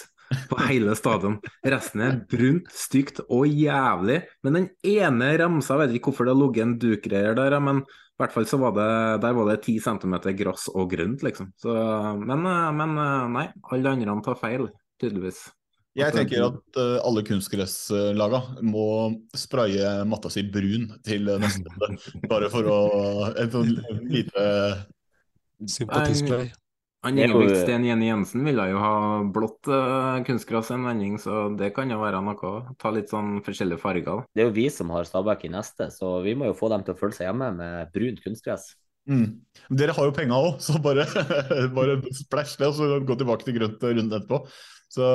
På 0.51 0.59
hele 0.69 0.95
stadion. 0.99 1.39
Resten 1.67 2.05
er 2.07 2.21
brunt, 2.31 2.71
stygt 2.75 3.23
og 3.27 3.49
jævlig. 3.49 4.21
Men 4.47 4.59
den 4.59 4.69
ene 4.87 5.33
ramsa, 5.41 5.77
jeg 5.77 5.83
vet 5.83 5.99
ikke 5.99 6.13
hvorfor 6.13 6.29
det 6.29 6.35
har 6.35 6.43
ligget 6.43 6.67
en 6.67 6.77
dukgreier 6.83 7.39
der, 7.39 7.59
men 7.63 7.85
i 7.85 8.21
hvert 8.21 8.35
fall 8.35 8.49
så 8.49 8.59
var 8.61 8.75
det 8.77 8.91
der 9.25 9.37
var 9.39 9.49
det 9.49 9.63
ti 9.65 9.79
centimeter 9.81 10.35
gress 10.37 10.69
og 10.75 10.91
grønt, 10.93 11.25
liksom. 11.25 11.55
Så, 11.61 11.73
men, 12.21 12.45
men 12.77 13.01
nei, 13.33 13.47
alle 13.73 13.97
andre 13.97 14.21
tar 14.27 14.39
feil, 14.43 14.69
tydeligvis. 15.01 15.49
Jeg 15.99 16.15
tenker 16.15 16.45
at 16.47 16.79
uh, 16.79 17.01
alle 17.03 17.25
kunstgresslaga 17.27 18.41
må 18.63 18.87
spraye 19.35 20.05
matta 20.07 20.31
si 20.31 20.45
brun 20.47 20.87
til 21.07 21.27
neste 21.43 21.67
runde. 21.67 21.99
Bare 22.31 22.51
for 22.53 22.69
å 22.71 22.79
Et 23.33 23.51
sånn 23.51 23.73
lite 24.07 24.45
Sympatispray. 25.67 26.53
Han 27.07 27.17
Ingebrigtsen 27.17 27.87
Jenny 27.89 28.11
Jensen 28.11 28.45
ville 28.45 28.67
jo 28.69 28.81
ha 28.83 28.97
blått 29.33 29.71
uh, 29.73 30.19
kunstgras 30.27 30.69
en 30.75 30.85
vending, 30.85 31.15
så 31.23 31.47
det 31.57 31.71
kan 31.77 31.89
jo 31.89 32.01
være 32.03 32.21
noe. 32.25 32.51
Ta 32.81 32.93
litt 32.93 33.09
sånn 33.13 33.39
forskjellige 33.47 33.81
farger. 33.81 34.27
Det 34.37 34.45
er 34.45 34.51
jo 34.51 34.57
vi 34.59 34.67
som 34.73 34.93
har 34.93 35.09
Stabæk 35.09 35.47
i 35.49 35.53
neste, 35.55 35.89
så 35.95 36.19
vi 36.25 36.35
må 36.37 36.51
jo 36.51 36.59
få 36.59 36.69
dem 36.73 36.85
til 36.85 36.93
å 36.93 37.01
føle 37.01 37.17
seg 37.17 37.31
hjemme 37.31 37.49
med 37.57 37.95
brunt 37.95 38.21
kunstgress. 38.27 38.75
Mm. 39.09 39.41
Dere 39.81 39.95
har 39.97 40.11
jo 40.11 40.15
penga 40.15 40.37
òg, 40.37 40.59
så 40.61 40.77
bare, 40.83 41.07
bare 41.79 41.97
splæsj 42.21 42.59
det, 42.61 42.69
og 42.69 42.77
så 42.77 43.01
gå 43.01 43.17
tilbake 43.23 43.49
til 43.49 43.57
grønt 43.57 43.87
runden 43.89 44.19
etterpå. 44.21 44.43
Så, 44.91 45.07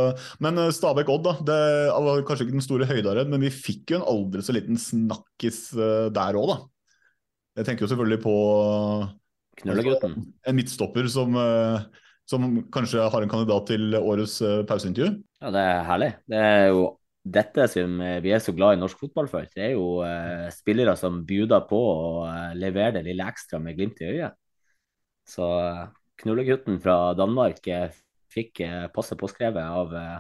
men 0.41 0.57
eh, 0.61 0.71
Stabæk-Odd, 0.73 1.25
da. 1.27 1.36
Det 1.45 1.59
var 2.07 2.23
kanskje 2.27 2.47
ikke 2.47 2.57
den 2.57 2.65
store 2.65 2.88
høydaren, 2.89 3.29
men 3.29 3.43
vi 3.43 3.51
fikk 3.53 3.93
jo 3.93 3.99
en 3.99 4.07
aldri 4.09 4.41
så 4.45 4.55
liten 4.55 4.79
snakkis 4.79 5.67
uh, 5.77 6.07
der 6.15 6.39
òg, 6.39 6.49
da. 6.53 6.57
Jeg 7.59 7.69
tenker 7.69 7.86
jo 7.86 7.91
selvfølgelig 7.91 8.23
på 8.23 8.36
Knullegutten. 9.62 10.18
Altså, 10.18 10.36
en 10.49 10.58
midtstopper 10.58 11.10
som, 11.12 11.36
uh, 11.39 12.06
som, 12.30 12.45
kanskje 12.74 13.08
har 13.12 13.26
en 13.26 13.32
kandidat 13.32 13.68
til 13.72 13.97
årets 13.99 14.38
uh, 14.43 14.62
pauseintervju. 14.68 15.18
Ja, 15.41 15.51
det 15.56 15.66
er 15.72 15.84
herlig. 15.89 16.12
Det 16.32 16.45
er 16.51 16.64
jo 16.74 16.86
dette 17.26 17.66
som 17.72 17.99
vi 18.22 18.32
er 18.36 18.41
så 18.43 18.53
glad 18.53 18.76
i 18.76 18.80
norsk 18.80 18.99
fotball 19.01 19.28
for. 19.32 19.47
Det 19.49 19.64
er 19.66 19.72
jo 19.74 19.97
spillere 20.53 20.93
som 20.99 21.24
bjuder 21.26 21.64
på 21.66 21.80
å 21.89 22.26
levere 22.53 22.99
det 22.99 23.08
lille 23.08 23.26
ekstra 23.26 23.58
med 23.58 23.80
glimt 23.80 23.97
i 24.03 24.12
øyet. 24.12 24.36
Så 25.26 25.47
knullegutten 26.22 26.78
fra 26.84 27.16
Danmark 27.18 27.66
fikk 28.36 28.64
eh, 28.66 28.88
passe 28.93 29.18
påskrevet 29.20 29.64
av 29.64 29.93
eh, 29.95 30.18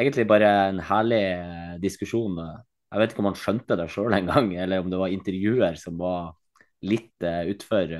egentlig 0.00 0.26
bare 0.30 0.50
en 0.68 0.80
herlig 0.84 1.22
eh, 1.32 1.74
diskusjon. 1.82 2.38
Jeg 2.40 3.02
vet 3.02 3.12
ikke 3.12 3.24
om 3.24 3.30
han 3.30 3.40
skjønte 3.40 3.78
det 3.80 3.90
sjøl 3.92 4.16
engang, 4.16 4.52
eller 4.62 4.84
om 4.84 4.90
det 4.92 5.00
var 5.00 5.14
intervjuer 5.14 5.80
som 5.80 5.98
var 6.00 6.34
litt 6.84 7.24
utfor 7.24 7.92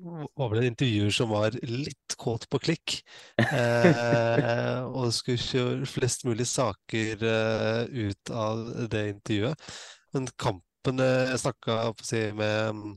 var 0.00 0.50
vel 0.52 0.62
en 0.62 0.70
intervjuer 0.70 1.12
som 1.14 1.32
var 1.32 1.56
litt 1.66 2.16
kåt 2.20 2.48
på 2.50 2.62
klikk. 2.66 3.00
Eh, 3.50 4.80
og 4.86 5.10
skulle 5.14 5.40
kjøre 5.40 5.88
flest 5.88 6.24
mulig 6.28 6.46
saker 6.48 7.22
eh, 7.26 8.08
ut 8.08 8.32
av 8.32 8.62
det 8.92 9.02
intervjuet. 9.14 9.70
Men 10.14 10.28
kampen 10.40 11.00
Jeg 11.02 11.40
snakka 11.42 11.78
si, 12.04 12.22
med 12.32 12.96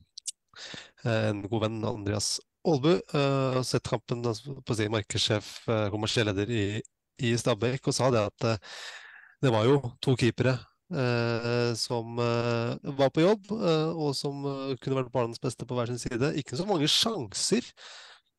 en 1.03 1.41
god 1.49 1.65
venn, 1.65 1.79
Andreas 1.87 2.37
Aalbu 2.63 2.93
uh, 3.15 3.61
sett 3.61 3.89
kampen 3.89 4.23
på 4.63 4.75
si 4.77 4.87
markedssjef, 4.91 5.49
uh, 5.67 5.87
kommersiell 5.91 6.29
leder 6.31 6.51
i, 6.51 6.65
i 7.19 7.33
Stabæk, 7.37 7.89
og 7.89 7.95
sa 7.97 8.07
det 8.13 8.21
at 8.29 8.45
uh, 8.47 8.77
det 9.43 9.51
var 9.51 9.67
jo 9.67 9.81
to 9.99 10.15
keepere 10.19 10.55
som 11.79 12.17
var 12.17 13.09
på 13.13 13.23
jobb, 13.23 13.51
og 13.53 14.11
som 14.17 14.43
kunne 14.81 14.97
vært 14.99 15.13
barnets 15.13 15.41
beste 15.41 15.65
på 15.65 15.77
hver 15.77 15.89
sin 15.89 16.01
side. 16.01 16.33
Ikke 16.37 16.59
så 16.59 16.67
mange 16.69 16.89
sjanser. 16.91 17.69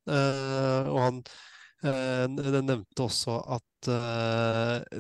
og 0.07 0.99
han 1.01 1.23
nevnte 2.37 3.07
også 3.07 3.39
at 3.57 3.91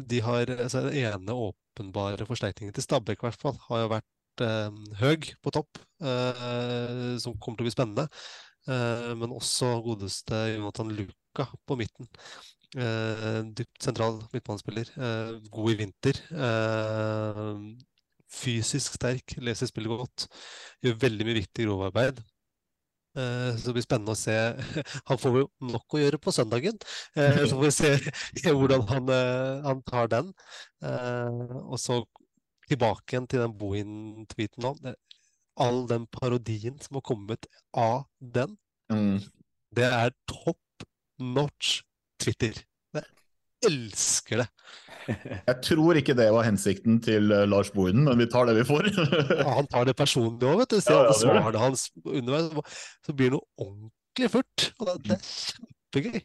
de 0.08 0.20
har 0.24 0.50
altså, 0.56 0.88
Den 0.88 0.98
ene 1.04 1.36
åpenbare 1.36 2.26
forsterkningen 2.26 2.74
til 2.74 2.82
Stabæk 2.82 3.22
i 3.22 3.28
hvert 3.28 3.40
fall, 3.40 3.60
har 3.68 3.84
jo 3.84 3.92
vært 3.94 4.44
høg 5.04 5.30
på 5.44 5.54
topp, 5.54 5.78
som 6.00 7.38
kommer 7.38 7.60
til 7.60 7.64
å 7.64 7.68
bli 7.68 7.76
spennende. 7.76 8.08
Eh, 8.64 9.10
men 9.20 9.34
også 9.34 9.74
godeste 9.84 10.38
Jonathan 10.54 10.92
Luca 10.96 11.48
på 11.68 11.76
midten. 11.76 12.08
Eh, 12.74 13.40
dypt 13.54 13.82
sentral 13.82 14.18
midtbanespiller. 14.32 14.88
Eh, 14.98 15.34
god 15.50 15.72
i 15.72 15.80
vinter. 15.84 16.20
fysisk 18.34 18.96
sterk, 18.96 19.36
leser 19.38 19.68
spillet 19.70 19.92
godt. 19.94 20.24
Gjør 20.82 20.96
veldig 21.04 21.26
mye 21.28 21.36
viktig 21.38 21.68
grovarbeid. 21.68 22.18
Så 23.14 23.68
det 23.68 23.74
blir 23.76 23.84
spennende 23.84 24.10
å 24.10 24.18
se. 24.18 24.34
Han 25.08 25.20
får 25.22 25.36
jo 25.38 25.44
nok 25.70 25.94
å 25.94 26.00
gjøre 26.00 26.18
på 26.18 26.34
søndagen. 26.34 26.80
Så 27.14 27.52
får 27.52 27.62
vi 27.62 27.70
se 27.70 27.92
hvordan 28.58 28.82
han, 28.88 29.12
han 29.62 29.84
tar 29.86 30.10
den. 30.10 30.32
Og 31.62 31.78
så 31.78 32.00
tilbake 32.66 33.14
igjen 33.14 33.30
til 33.30 33.44
den 33.44 33.54
Bohin-tweeten 33.60 34.66
nå 34.66 34.74
all 35.60 35.84
den 35.86 36.06
parodien 36.10 36.78
som 36.82 36.98
har 36.98 37.04
kommet 37.06 37.46
av 37.76 38.04
den, 38.18 38.56
mm. 38.92 39.20
det 39.76 39.86
er 39.86 40.14
top 40.26 40.86
notch 41.18 41.82
Twitter. 42.24 42.58
Jeg 42.94 43.04
elsker 43.68 44.42
det. 44.42 44.48
Jeg 45.50 45.56
tror 45.66 46.00
ikke 46.00 46.16
det 46.16 46.30
var 46.32 46.46
hensikten 46.46 46.98
til 47.04 47.28
uh, 47.32 47.44
Lars 47.48 47.70
Bohinen, 47.74 48.06
men 48.08 48.22
vi 48.22 48.28
tar 48.32 48.48
det 48.48 48.56
vi 48.56 48.66
får. 48.68 48.88
ja, 49.42 49.48
han 49.58 49.68
tar 49.72 49.88
det 49.88 49.96
personlig 49.98 50.48
òg, 50.48 50.62
vet 50.62 50.72
du. 50.72 50.78
Se 50.80 50.96
ja, 50.96 51.04
ja, 51.10 51.16
svarene 51.20 51.60
hans 51.60 51.90
underveis, 52.04 52.76
så 53.04 53.16
blir 53.16 53.32
det 53.32 53.36
noe 53.36 53.68
ordentlig 53.68 54.32
furt. 54.32 54.70
Og 54.80 54.94
det, 55.04 55.18
er 55.18 55.28
kjempegøy. 55.28 56.24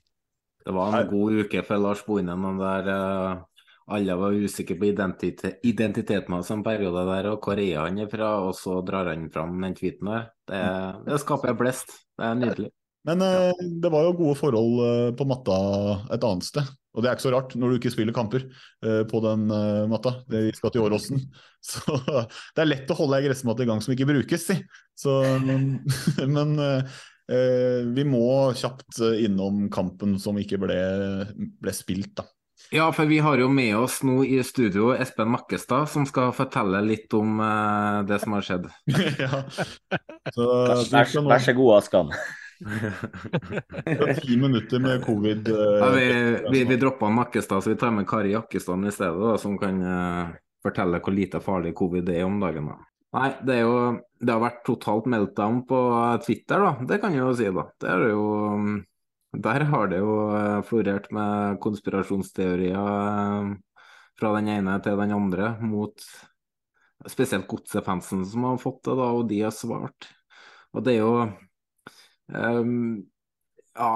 Det 0.70 0.76
var 0.76 0.96
en 0.96 1.12
god 1.12 1.44
uke 1.44 1.64
for 1.68 1.84
Lars 1.84 2.04
Bohinen. 2.08 2.50
Der 2.64 2.92
uh 2.96 3.46
alle 3.90 4.16
var 4.16 4.36
usikre 4.38 4.78
på 4.78 4.90
identitet, 4.92 5.60
identiteten 5.66 6.34
hans 6.36 6.52
en 6.54 6.64
periode 6.64 7.06
der, 7.08 7.32
og 7.32 7.42
hvor 7.42 7.58
er 7.58 7.80
han 7.82 7.98
ifra? 8.04 8.36
Og 8.46 8.54
så 8.58 8.82
drar 8.86 9.10
han 9.10 9.30
fram 9.34 9.56
den 9.64 9.76
tweeten 9.78 10.12
der. 10.12 10.28
Det, 10.50 10.62
det 11.08 11.20
skaper 11.24 11.58
blest. 11.58 11.96
Det 12.18 12.28
er 12.28 12.38
nydelig. 12.38 12.70
Men 13.08 13.24
eh, 13.24 13.64
det 13.82 13.92
var 13.94 14.08
jo 14.08 14.18
gode 14.20 14.38
forhold 14.40 14.84
eh, 14.84 15.10
på 15.16 15.28
matta 15.30 15.60
et 16.16 16.26
annet 16.26 16.48
sted. 16.48 16.72
Og 16.98 17.04
det 17.04 17.10
er 17.10 17.16
ikke 17.16 17.28
så 17.28 17.34
rart 17.36 17.54
når 17.56 17.72
du 17.72 17.78
ikke 17.78 17.92
spiller 17.94 18.16
kamper 18.16 18.44
eh, 18.44 19.04
på 19.10 19.22
den 19.24 19.46
eh, 19.54 19.86
matta. 19.92 20.18
Det, 20.30 20.42
vi 20.50 20.56
skal 20.58 20.74
til 20.74 20.88
Åråsen. 20.88 21.22
Så 21.70 21.96
det 22.02 22.64
er 22.64 22.70
lett 22.70 22.92
å 22.92 22.98
holde 22.98 23.20
ei 23.20 23.28
gressmatte 23.28 23.66
i 23.66 23.70
gang 23.70 23.82
som 23.84 23.94
ikke 23.94 24.08
brukes, 24.10 24.48
si. 24.50 24.58
Så, 24.98 25.22
men, 25.48 25.70
men 26.26 26.58
eh, 26.64 26.98
vi 27.94 28.06
må 28.10 28.26
kjapt 28.58 29.00
innom 29.22 29.68
kampen 29.72 30.18
som 30.20 30.40
ikke 30.42 30.60
ble, 30.62 30.82
ble 31.62 31.76
spilt, 31.76 32.18
da. 32.20 32.28
Ja, 32.76 32.90
for 32.94 33.10
vi 33.10 33.22
har 33.24 33.40
jo 33.40 33.48
med 33.50 33.72
oss 33.80 34.02
nå 34.06 34.20
i 34.28 34.42
studio 34.46 34.92
Espen 34.92 35.32
Makkestad, 35.32 35.88
som 35.90 36.04
skal 36.06 36.34
fortelle 36.38 36.84
litt 36.86 37.14
om 37.18 37.40
det 38.06 38.20
som 38.22 38.36
har 38.36 38.46
skjedd. 38.46 38.68
ja. 39.24 39.40
Så, 40.36 40.44
vær, 40.44 40.84
vær, 40.92 41.16
vær 41.32 41.46
så 41.48 41.56
god, 41.58 41.72
Askan. 41.80 42.14
Ti 44.22 44.38
minutter 44.38 44.80
med 44.84 45.06
covid. 45.06 45.48
Ja, 45.48 45.90
vi 45.96 46.06
vi, 46.52 46.64
vi 46.70 46.78
droppa 46.78 47.10
Nakkestad, 47.10 47.64
så 47.64 47.70
vi 47.70 47.80
tar 47.80 47.92
med 47.96 48.08
Kari 48.08 48.32
Jakkestad 48.34 48.88
i 48.88 48.92
stedet, 48.92 49.22
da, 49.22 49.38
som 49.40 49.58
kan 49.62 49.82
uh, 49.82 50.36
fortelle 50.64 51.00
hvor 51.00 51.16
lite 51.16 51.40
farlig 51.44 51.74
covid 51.80 52.10
er 52.14 52.28
om 52.28 52.40
dagen. 52.44 52.72
da. 52.74 52.78
Nei, 53.16 53.30
det, 53.42 53.56
er 53.56 53.64
jo, 53.66 53.78
det 54.22 54.36
har 54.36 54.44
vært 54.44 54.62
totalt 54.68 55.08
meltdown 55.10 55.64
på 55.70 55.80
Twitter, 56.28 56.62
da. 56.68 56.76
Det 56.92 57.00
kan 57.02 57.16
jeg 57.16 57.24
jo 57.24 57.34
si, 57.40 57.50
da. 57.56 57.66
Det 57.82 57.90
er 57.96 58.08
jo 58.12 58.26
um, 58.54 58.78
der 59.38 59.62
har 59.70 59.90
det 59.92 60.00
jo 60.02 60.14
eh, 60.34 60.62
florert 60.66 61.12
med 61.14 61.60
konspirasjonsteorier 61.62 62.78
eh, 62.78 63.52
fra 64.20 64.32
den 64.40 64.50
ene 64.50 64.78
til 64.82 64.98
den 64.98 65.14
andre, 65.14 65.52
mot 65.62 66.02
spesielt 67.08 67.48
godsefansen 67.48 68.26
som 68.28 68.48
har 68.48 68.58
fått 68.60 68.82
det, 68.88 68.96
da, 68.98 69.12
og 69.14 69.30
de 69.30 69.44
har 69.46 69.54
svart. 69.54 70.10
Og 70.74 70.84
det 70.86 70.96
er 70.96 71.04
jo 71.04 71.14
um, 72.34 73.06
Ja, 73.80 73.94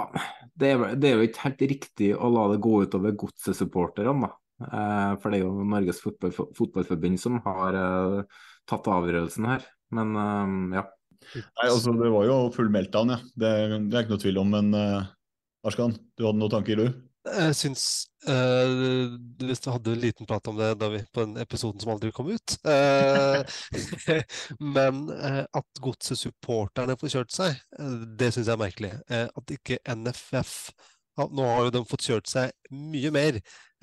det 0.59 0.69
er, 0.69 0.83
det 0.95 1.09
er, 1.09 1.19
jo 1.19 1.27
ikke 1.27 1.45
helt 1.47 1.63
riktig 1.73 2.09
å 2.15 2.29
la 2.31 2.47
det 2.53 2.61
gå 2.63 2.77
utover 2.85 3.15
godsesupporterne, 3.19 4.29
da. 4.29 4.31
Uh, 4.63 5.13
for 5.19 5.33
det 5.33 5.39
er 5.41 5.47
jo 5.47 5.65
Norges 5.67 5.99
fotball, 5.99 6.31
fotballforbund 6.31 7.19
som 7.19 7.39
har 7.43 7.75
uh, 7.75 8.43
tatt 8.69 8.87
avgjørelsen 8.87 9.49
her. 9.49 9.65
Men 9.93 10.13
uh, 10.15 10.77
ja. 10.79 10.85
Nei, 11.33 11.67
altså 11.69 11.93
Det 11.95 12.11
var 12.11 12.27
jo 12.27 12.37
full 12.55 12.69
meltdown, 12.71 13.15
ja. 13.15 13.19
Det, 13.33 13.51
det 13.89 13.97
er 13.97 14.05
ikke 14.05 14.15
noe 14.17 14.23
tvil 14.23 14.39
om. 14.41 14.55
Men 14.57 14.77
Arskan, 15.63 15.95
du 16.19 16.25
hadde 16.27 16.41
noen 16.41 16.51
tanker, 16.51 16.79
du? 16.83 17.12
Jeg 17.23 17.55
syns 17.55 17.83
uh, 18.27 19.15
Du 19.39 19.47
hadde 19.47 19.93
en 19.93 20.01
liten 20.01 20.27
prat 20.27 20.47
om 20.51 20.57
det 20.59 20.73
da 20.81 20.89
vi, 20.91 20.99
på 21.15 21.23
den 21.23 21.39
episoden 21.39 21.79
som 21.79 21.93
aldri 21.93 22.11
kom 22.15 22.31
ut. 22.33 22.55
Uh, 22.67 23.39
men 24.75 25.05
uh, 25.09 25.43
at 25.47 25.83
godsesupporterne 25.83 26.97
får 26.99 27.13
kjørt 27.15 27.35
seg, 27.35 27.61
det 28.19 28.33
syns 28.33 28.49
jeg 28.49 28.57
er 28.57 28.65
merkelig. 28.65 28.91
at 29.07 29.55
ikke 29.55 29.79
NFF 29.87 30.73
Nå 31.13 31.43
har 31.45 31.67
jo 31.67 31.71
de 31.75 31.83
fått 31.85 32.07
kjørt 32.07 32.25
seg 32.25 32.71
mye 32.73 33.11
mer, 33.13 33.35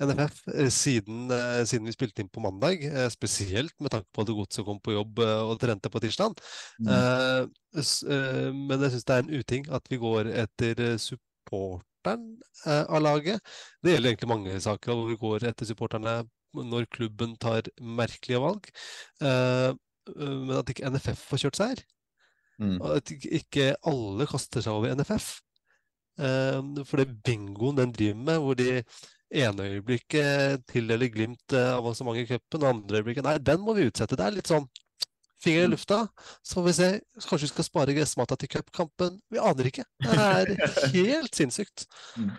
NFF, 0.03 0.41
siden, 0.75 1.29
siden 1.63 1.85
vi 1.87 1.93
spilte 1.95 2.19
inn 2.19 2.31
på 2.33 2.43
mandag. 2.43 2.83
spesielt 3.13 3.71
med 3.79 3.93
tanke 3.93 4.09
på 4.11 4.25
at 4.25 4.33
godset 4.35 4.65
kom 4.67 4.81
på 4.83 4.97
jobb 4.97 5.21
og 5.23 5.53
trente 5.61 5.87
på 5.93 6.01
tirsdag. 6.03 6.35
Mm. 6.83 7.47
men 8.57 8.83
jeg 8.83 8.91
syns 8.97 9.07
det 9.07 9.15
er 9.15 9.23
en 9.23 9.31
uting 9.31 9.71
at 9.71 9.87
vi 9.87 10.01
går 10.01 10.33
etter 10.43 10.83
support 10.99 11.87
supporteren 12.01 12.41
eh, 12.65 12.83
av 12.89 13.01
laget. 13.01 13.41
Det 13.81 13.93
gjelder 13.93 14.09
egentlig 14.09 14.29
mange 14.29 14.59
saker 14.59 14.93
hvor 14.93 15.07
vi 15.09 15.17
går 15.19 15.47
etter 15.49 15.65
supporterne 15.65 16.23
når 16.53 16.89
klubben 16.91 17.37
tar 17.37 17.63
merkelige 17.79 18.41
valg. 18.41 18.67
Eh, 19.21 19.71
men 20.17 20.57
at 20.57 20.69
ikke 20.69 20.89
NFF 20.89 21.27
får 21.29 21.43
kjørt 21.45 21.57
seg 21.57 21.73
her. 21.73 21.83
Mm. 22.61 22.81
At 22.81 23.11
ikke 23.11 23.75
alle 23.87 24.27
kaster 24.29 24.61
seg 24.61 24.73
over 24.73 24.93
NFF. 24.95 25.39
For 26.21 26.99
det 26.99 27.21
bingoen 27.25 27.77
den 27.77 27.93
driver 27.95 28.19
med, 28.19 28.41
hvor 28.43 28.57
de 28.59 28.83
ene 29.31 29.63
øyeblikket 29.71 30.65
tildeler 30.69 31.09
Glimt 31.09 31.55
avansement 31.55 32.19
i 32.19 32.25
cupen, 32.27 32.61
og 32.61 32.67
andre 32.67 32.99
øyeblikket 32.99 33.25
Nei, 33.25 33.37
den 33.39 33.63
må 33.63 33.73
vi 33.77 33.87
utsette. 33.87 34.17
Det 34.19 34.25
er 34.27 34.35
litt 34.35 34.51
sånn 34.51 34.67
finger 35.43 35.65
i 35.65 35.71
lufta. 35.71 36.03
Så 36.43 36.59
får 36.59 36.67
vi 36.67 36.77
se. 36.77 36.91
Kanskje 37.25 37.47
vi 37.47 37.51
skal 37.55 37.67
spare 37.67 37.97
gressmata 37.97 38.37
til 38.39 38.51
cupkampen. 38.55 39.19
Vi 39.31 39.41
aner 39.41 39.69
ikke. 39.71 39.85
Det 40.05 40.15
er 40.21 40.55
helt 40.95 41.37
sinnssykt. 41.37 41.85
Mm. 42.17 42.31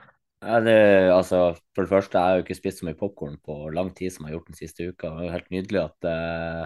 Ja, 0.43 0.59
det, 0.59 0.75
altså, 1.15 1.53
for 1.75 1.87
det 1.87 1.93
første, 1.93 2.19
jeg 2.19 2.27
har 2.27 2.39
jo 2.39 2.43
ikke 2.43 2.59
spist 2.59 2.81
så 2.81 2.87
mye 2.89 2.99
popkorn 2.99 3.37
på 3.47 3.57
lang 3.71 3.93
tid 3.95 4.11
som 4.11 4.25
jeg 4.25 4.33
har 4.33 4.41
gjort 4.41 4.49
den 4.51 4.59
siste 4.59 4.89
uka. 4.91 5.13
Det 5.13 5.21
er 5.21 5.29
jo 5.29 5.35
helt 5.37 5.53
nydelig 5.55 5.81
at, 5.85 6.09
uh, 6.09 6.65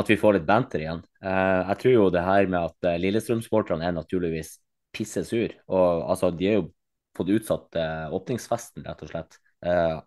at 0.00 0.10
vi 0.10 0.18
får 0.18 0.36
litt 0.36 0.48
banter 0.48 0.82
igjen. 0.82 1.04
Uh, 1.22 1.62
jeg 1.68 1.78
tror 1.82 1.94
jo 1.94 2.08
det 2.10 2.24
her 2.26 2.50
med 2.50 2.58
at 2.72 2.88
uh, 2.90 2.98
Lillestrøm-sporterne 2.98 3.86
er 3.86 3.94
naturligvis 3.94 4.56
pisse 4.92 5.22
sur. 5.28 5.54
Og 5.70 6.02
altså, 6.10 6.32
de 6.34 6.50
er 6.50 6.58
jo 6.58 6.66
fått 7.14 7.30
utsatt 7.30 7.76
åpningsfesten, 8.16 8.86
rett 8.88 9.02
og 9.04 9.10
slett. 9.10 9.34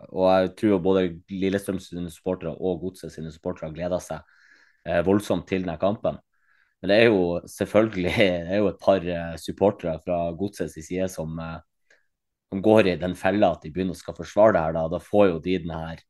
og 0.10 0.24
jeg 0.26 0.48
tror 0.58 0.72
jo 0.72 0.80
både 0.82 1.04
Lillestrøm 1.30 1.78
sine 1.80 2.10
supportere 2.10 2.56
og 2.58 2.80
Godset 2.82 3.14
sine 3.14 3.30
supportere 3.32 3.70
gleder 3.76 4.02
seg 4.02 4.26
voldsomt 5.06 5.48
til 5.50 5.64
denne 5.66 5.80
kampen. 5.82 6.20
Men 6.86 6.92
det 6.92 6.98
er 7.02 7.08
jo 7.10 7.22
selvfølgelig 7.50 8.12
det 8.48 8.52
er 8.54 8.60
jo 8.62 8.70
et 8.70 8.84
par 8.84 9.08
eh, 9.10 9.38
supportere 9.42 9.96
fra 10.04 10.20
Godsets 10.38 10.78
side 10.78 11.08
som, 11.10 11.34
eh, 11.42 11.58
som, 12.52 12.62
går 12.62 12.92
i 12.92 13.00
den 13.02 13.16
fella 13.18 13.56
at 13.56 13.66
de 13.66 13.72
begynner 13.74 13.98
å 13.98 14.00
skal 14.00 14.18
forsvare 14.20 14.54
det 14.54 14.62
her. 14.68 14.76
Da, 14.78 14.84
da 14.94 15.02
får 15.02 15.32
jo 15.32 15.42
de 15.48 15.58
den 15.64 15.74
her 15.74 16.04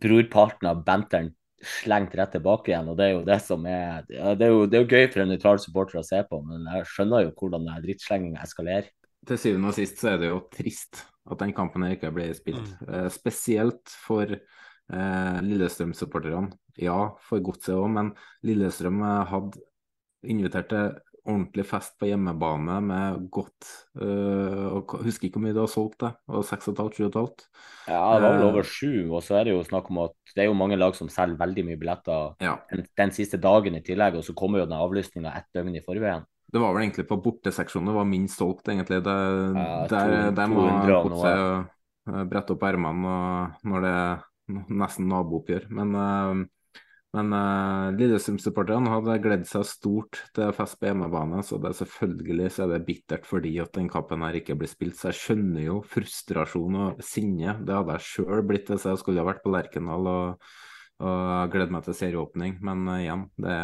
brorparten 0.00 0.70
av 0.70 0.84
banteren 0.86 1.34
slengt 1.60 2.14
rett 2.16 2.30
tilbake 2.36 2.70
igjen. 2.70 2.92
og 2.92 2.96
Det 2.96 3.08
er 3.08 3.12
jo 3.16 3.24
det 3.26 3.40
som 3.44 3.66
er 3.66 4.06
det 4.08 4.46
er 4.46 4.54
jo, 4.54 4.62
det 4.70 4.78
er 4.78 4.86
jo 4.86 4.94
gøy 4.94 5.10
for 5.10 5.24
en 5.24 5.34
nøytral 5.34 5.60
supporter 5.60 6.00
å 6.00 6.06
se 6.06 6.22
på, 6.30 6.38
men 6.46 6.70
jeg 6.76 6.86
skjønner 6.94 7.26
jo 7.26 7.34
hvordan 7.42 7.68
drittslenginga 7.82 8.46
eskalerer. 8.46 8.88
Til 9.28 9.36
syvende 9.36 9.68
og 9.68 9.76
sist 9.76 9.98
så 10.00 10.14
er 10.14 10.22
det 10.22 10.30
jo 10.30 10.38
trist 10.54 11.02
at 11.30 11.42
den 11.42 11.52
kampen 11.52 11.84
ikke 11.90 12.14
ble 12.14 12.30
spilt. 12.38 12.70
Mm. 12.86 13.10
spesielt 13.12 13.92
for 14.06 14.30
eh, 14.30 15.42
Lillestrøm-supporterne. 15.44 16.54
Ja, 16.80 16.98
for 17.26 17.42
godset 17.44 17.76
òg, 17.76 17.88
men 17.92 18.14
Lillestrøm 18.46 19.02
eh, 19.04 19.22
hadde 19.30 19.62
invitert 20.30 20.70
til 20.72 20.90
ordentlig 21.28 21.66
fest 21.68 21.96
på 22.00 22.08
hjemmebane 22.08 22.78
med 22.84 23.24
godt 23.32 23.66
uh, 24.00 24.72
og 24.78 24.94
Husker 25.04 25.28
ikke 25.28 25.36
hvor 25.36 25.44
mye 25.44 25.54
det 25.56 25.62
har 25.62 25.70
solgt, 25.70 25.98
det? 26.00 26.12
Og 26.32 26.44
6,5-7,5? 26.48 27.44
Ja, 27.90 28.00
det 28.16 28.24
var 28.24 28.36
vel 28.38 28.46
over 28.46 28.62
eh, 28.62 28.70
sju. 28.70 28.92
Og 29.12 29.22
så 29.24 29.36
er 29.38 29.46
det 29.46 29.54
jo 29.54 29.64
snakk 29.66 29.90
om 29.92 30.00
at 30.06 30.16
det 30.34 30.44
er 30.44 30.48
jo 30.48 30.56
mange 30.56 30.78
lag 30.80 30.96
som 30.96 31.10
selger 31.12 31.40
veldig 31.40 31.66
mye 31.68 31.80
billetter 31.80 32.44
ja. 32.44 32.54
den, 32.70 32.86
den, 32.98 33.12
siste 33.14 33.40
dagen 33.42 33.76
i 33.76 33.82
tillegg, 33.84 34.16
og 34.16 34.24
så 34.26 34.34
kommer 34.38 34.62
jo 34.62 34.68
den 34.70 34.78
avlysninga 34.78 35.34
ett 35.36 35.50
døgn 35.56 35.76
i 35.76 35.84
forveien. 35.84 36.24
Det 36.50 36.62
var 36.62 36.72
vel 36.74 36.86
egentlig 36.86 37.06
på 37.06 37.20
borteseksjonen 37.22 37.92
det 37.92 37.98
var 37.98 38.08
minst 38.08 38.40
solgt, 38.40 38.64
egentlig. 38.72 39.02
Det, 39.06 39.18
ja, 39.60 39.68
der, 39.92 40.32
der 40.34 40.50
må 40.50 40.64
godset 40.88 41.76
brette 42.30 42.56
opp 42.56 42.64
ermene 42.66 43.12
når 43.70 43.84
det 43.86 43.98
nesten 44.80 45.06
nabooppgjør. 45.10 45.68
Men, 45.78 45.94
uh, 45.94 46.59
men 47.16 47.32
uh, 47.34 47.90
Lillestrøm-supporterne 47.98 48.90
hadde 48.92 49.16
gledd 49.24 49.46
seg 49.50 49.64
stort 49.66 50.20
til 50.36 50.52
fest 50.54 50.76
på 50.78 50.86
hjemmebane, 50.86 51.40
så 51.42 51.58
det 51.58 51.72
er 51.72 51.78
selvfølgelig 51.80 52.50
så 52.54 52.64
er 52.64 52.74
det 52.76 52.86
bittert 52.86 53.26
fordi 53.26 53.56
at 53.62 53.72
den 53.74 53.88
kampen 53.90 54.22
her 54.22 54.38
ikke 54.38 54.54
blir 54.60 54.70
spilt. 54.70 54.94
Så 54.98 55.10
jeg 55.10 55.18
skjønner 55.18 55.64
jo 55.64 55.80
frustrasjon 55.90 56.78
og 56.84 57.02
sinne. 57.02 57.56
Det 57.66 57.74
hadde 57.74 57.98
jeg 57.98 58.06
sjøl 58.12 58.44
blitt 58.46 58.70
hvis 58.70 58.86
jeg 58.86 59.02
skulle 59.02 59.24
ha 59.24 59.26
vært 59.26 59.42
på 59.42 59.50
Lerkendal 59.50 60.10
og, 60.12 60.48
og 61.02 61.50
gledd 61.50 61.74
meg 61.74 61.88
til 61.88 61.98
serieåpning. 61.98 62.60
Men 62.62 62.86
uh, 62.86 63.00
igjen, 63.02 63.26
det 63.42 63.58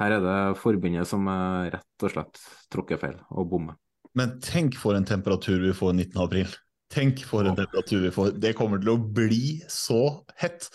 her 0.00 0.16
er 0.16 0.24
det 0.24 0.38
forbundet 0.60 1.08
som 1.08 1.26
rett 1.28 2.04
og 2.04 2.12
slett 2.12 2.44
tråkker 2.72 3.00
feil 3.00 3.18
og 3.36 3.48
bommer. 3.52 3.80
Men 4.16 4.36
tenk 4.42 4.76
for 4.80 4.96
en 4.96 5.06
temperatur 5.06 5.60
vi 5.64 5.72
får 5.76 5.96
19.4. 5.96 6.56
Tenk 6.90 7.20
for 7.22 7.46
en 7.46 7.54
temperatur 7.54 8.00
vi 8.02 8.10
får. 8.10 8.32
Det 8.42 8.56
kommer 8.58 8.80
til 8.82 8.96
å 8.96 9.00
bli 9.00 9.60
så 9.70 10.24
hett. 10.40 10.66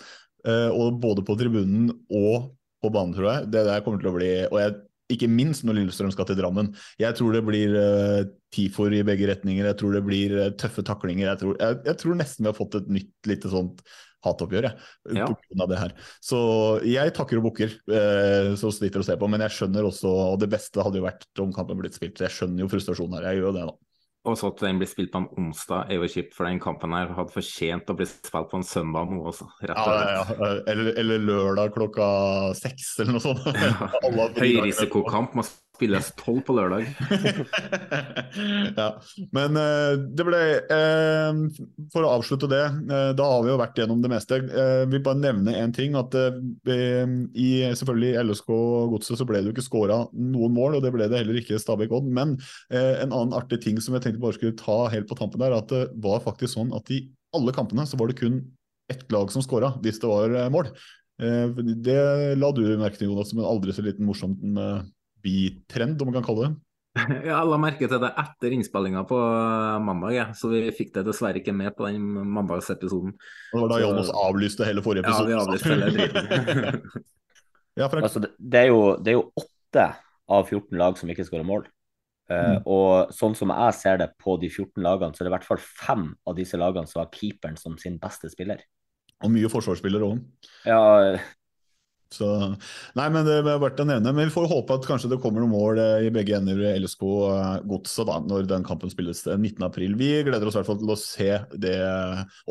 Uh, 0.46 0.70
og 0.70 1.00
både 1.02 1.24
på 1.26 1.36
tribunen 1.38 1.90
og 2.06 2.52
på 2.82 2.92
banen, 2.94 3.14
tror 3.16 3.30
jeg. 3.30 3.48
Det 3.54 3.64
der 3.66 3.82
kommer 3.84 4.02
til 4.02 4.12
å 4.12 4.16
bli 4.16 4.30
Og 4.46 4.60
jeg, 4.60 4.76
ikke 5.12 5.28
minst 5.30 5.62
når 5.66 5.80
Lillestrøm 5.80 6.10
skal 6.14 6.26
til 6.28 6.38
Drammen. 6.38 6.72
Jeg 7.00 7.14
tror 7.18 7.36
det 7.36 7.44
blir 7.46 7.76
uh, 7.76 8.26
tifor 8.54 8.94
i 8.94 9.04
begge 9.06 9.28
retninger. 9.30 9.68
Jeg 9.68 9.78
tror 9.80 9.94
det 9.94 10.02
blir 10.06 10.34
uh, 10.38 10.50
tøffe 10.58 10.82
taklinger. 10.86 11.28
Jeg 11.30 11.42
tror, 11.42 11.54
jeg, 11.62 11.78
jeg 11.86 12.00
tror, 12.02 12.18
nesten 12.18 12.46
vi 12.46 12.50
har 12.50 12.58
fått 12.58 12.78
et 12.80 12.90
nytt 12.98 13.30
lite 13.30 13.52
sånt 13.52 13.84
hatoppgjør, 14.26 14.66
jeg. 14.66 14.86
Ja. 15.20 15.28
På 15.30 15.36
grunn 15.38 15.62
av 15.62 15.70
det 15.70 15.78
her. 15.78 15.94
Så 16.24 16.38
jeg 16.88 17.14
takker 17.14 17.38
og 17.38 17.46
bukker, 17.50 17.76
uh, 17.92 18.54
så 18.58 18.72
sliter 18.74 19.02
å 19.02 19.06
se 19.06 19.18
på. 19.18 19.30
Men 19.30 19.46
jeg 19.46 19.58
skjønner 19.60 19.86
også, 19.86 20.10
og 20.32 20.40
det 20.42 20.50
beste 20.56 20.82
hadde 20.82 20.98
jo 20.98 21.06
vært 21.06 21.44
om 21.44 21.54
kampen 21.54 21.78
blitt 21.78 21.98
spilt. 21.98 22.22
Jeg 22.22 22.34
skjønner 22.34 22.64
jo 22.64 22.70
frustrasjonen 22.72 23.20
her. 23.20 23.30
Jeg 23.30 23.42
gjør 23.42 23.52
jo 23.52 23.58
det 23.60 23.68
nå. 23.70 23.76
Og 24.26 24.34
så 24.38 24.50
at 24.50 24.62
den 24.64 24.80
blir 24.80 24.88
spilt 24.90 25.12
på 25.12 25.20
en 25.22 25.28
onsdag, 25.38 25.90
er 25.90 26.00
jo 26.00 26.08
kjipt, 26.10 26.34
for 26.34 26.48
den 26.48 26.58
kampen 26.62 26.94
her 26.96 27.12
hadde 27.14 27.34
fortjent 27.34 27.92
å 27.92 27.96
bli 27.98 28.08
spilt 28.10 28.50
på 28.50 28.58
en 28.58 28.66
søndag 28.66 29.12
nå 29.12 29.20
også. 29.30 29.46
rett 29.62 29.78
og 29.78 29.86
slett. 29.86 30.08
Ja, 30.10 30.24
ja, 30.24 30.24
ja. 30.26 30.50
Eller, 30.72 30.90
eller, 31.02 31.22
lørdag 31.26 31.74
klokka 31.76 32.08
seks, 32.58 32.96
eller 33.02 33.16
noe 33.16 33.24
sånt. 33.24 33.46
Høyrisikokamp 34.42 35.38
må 35.38 35.46
spilles 35.76 36.08
tolv 36.18 36.42
på 36.46 36.56
lørdag. 36.56 36.88
ja, 38.80 38.88
Men 39.36 39.58
uh, 39.58 39.92
det 40.16 40.26
ble 40.26 40.40
uh, 40.70 41.40
For 41.92 42.06
å 42.06 42.12
avslutte 42.16 42.48
det, 42.50 42.62
uh, 42.90 43.12
da 43.16 43.28
har 43.30 43.44
vi 43.44 43.52
jo 43.52 43.60
vært 43.60 43.80
gjennom 43.80 44.02
det 44.02 44.10
meste. 44.12 44.40
Jeg 44.40 44.90
vil 44.92 45.04
bare 45.04 45.20
nevne 45.20 45.56
én 45.60 45.74
ting. 45.76 45.96
At 45.98 46.14
i 46.16 47.50
selvfølgelig 47.76 48.24
LSK 48.26 48.50
Godset 48.92 49.20
så 49.20 49.26
ble 49.28 49.40
det 49.40 49.50
jo 49.50 49.54
ikke 49.56 49.66
skåra 49.66 50.02
noen 50.12 50.54
mål, 50.56 50.78
og 50.78 50.84
det 50.84 50.92
ble 50.94 51.08
det 51.10 51.22
heller 51.22 51.40
ikke 51.40 51.60
Stabæk 51.60 51.94
Odd. 51.96 52.10
Men 52.16 52.36
en 52.70 53.12
annen 53.12 53.34
artig 53.36 53.60
ting 53.64 53.80
som 53.82 53.96
jeg 53.96 54.06
tenkte 54.06 54.22
bare 54.22 54.36
skulle 54.36 54.58
ta 54.58 54.86
helt 54.92 55.08
på 55.10 55.18
tampen 55.18 55.42
der, 55.42 55.56
at 55.56 55.72
det 55.72 55.86
var 56.04 56.24
faktisk 56.24 56.56
sånn 56.56 56.74
at 56.76 56.90
i 56.94 57.04
alle 57.36 57.54
kampene 57.56 57.86
så 57.88 57.98
var 58.00 58.10
det 58.10 58.18
kun 58.20 58.40
ett 58.92 59.06
lag 59.12 59.32
som 59.32 59.44
skåra 59.44 59.74
hvis 59.84 60.00
det 60.02 60.10
var 60.10 60.36
mål. 60.54 60.70
Det 61.16 61.98
la 62.38 62.52
du 62.54 62.62
merke 62.76 63.00
til, 63.00 63.10
Jonas, 63.10 63.32
som 63.32 63.40
en 63.42 63.48
aldri 63.48 63.74
så 63.76 63.84
liten 63.84 64.06
morsom 64.08 64.36
bitrend, 65.26 66.00
om 66.00 66.10
man 66.10 66.20
kan 66.20 66.30
kalle 66.30 66.46
det? 66.46 66.54
Ja, 67.26 67.42
jeg 67.42 67.50
la 67.50 67.58
merke 67.60 67.88
til 67.90 68.00
det 68.00 68.08
etter 68.22 68.54
innspillinga 68.56 69.02
på 69.08 69.18
mandag, 69.84 70.14
ja. 70.16 70.26
så 70.36 70.50
vi 70.52 70.62
fikk 70.74 70.94
det 70.94 71.06
dessverre 71.08 71.42
ikke 71.42 71.54
med 71.56 71.74
på 71.76 71.88
den 71.88 72.00
mandagsepisoden. 72.32 73.12
Det 73.52 73.60
var 73.60 73.72
da 73.74 73.82
Jonas 73.82 74.12
avlyste 74.16 74.68
hele 74.68 74.84
forrige 74.84 75.04
episode? 75.04 75.34
Ja, 75.34 75.36
vi 75.36 75.42
avlyste 75.42 75.74
hele 75.74 75.90
driten. 75.92 76.80
ja, 77.80 77.90
altså, 77.90 78.22
det, 78.24 78.62
er 78.62 78.70
jo, 78.70 78.82
det, 78.96 79.12
er 79.12 79.18
jo, 79.18 79.26
åtte 79.36 79.88
av 80.32 80.48
14 80.48 80.78
lag 80.80 80.96
som 80.98 81.12
ikke 81.12 81.26
skårer 81.28 81.46
mål. 81.46 81.66
Uh, 82.26 82.56
og 82.66 83.12
sånn 83.14 83.36
som 83.38 83.52
jeg 83.54 83.74
ser 83.78 84.00
det 84.00 84.08
på 84.18 84.34
de 84.42 84.48
14 84.50 84.82
lagene, 84.82 85.14
så 85.14 85.22
er 85.22 85.28
det 85.28 85.30
i 85.30 85.36
hvert 85.36 85.46
fall 85.46 85.60
fem 85.62 86.08
av 86.26 86.34
disse 86.34 86.58
lagene 86.58 86.90
som 86.90 87.04
har 87.04 87.12
keeperen 87.14 87.58
som 87.60 87.76
sin 87.78 88.00
beste 88.02 88.32
spiller. 88.32 88.64
Og 89.24 89.30
mye 89.32 89.48
forsvarsspillere 89.48 90.08
òg. 90.08 90.24
Ja, 90.66 90.80
så, 92.14 92.28
nei, 92.96 93.06
men 93.10 93.26
Det 93.26 93.40
er 93.40 93.58
verdt 93.60 93.82
å 93.82 93.86
nevne. 93.88 94.12
Men 94.14 94.28
vi 94.28 94.34
får 94.34 94.48
håpe 94.50 94.78
at 94.78 94.86
kanskje 94.88 95.10
det 95.12 95.20
kommer 95.22 95.42
noen 95.42 95.54
mål 95.54 95.82
eh, 95.82 96.06
i 96.06 96.12
begge 96.14 96.38
ender 96.38 96.62
i 96.62 96.76
LSK 96.78 97.02
eh, 97.02 97.52
Godset 97.66 98.12
når 98.30 98.48
den 98.50 98.66
kampen 98.66 98.92
spilles 98.92 99.24
19.4. 99.26 99.92
Vi 99.98 100.10
gleder 100.26 100.46
oss 100.46 100.56
i 100.56 100.62
hvert 100.62 100.70
fall 100.70 100.80
til 100.82 100.94
å 100.94 101.00
se 101.00 101.30
det 101.66 101.76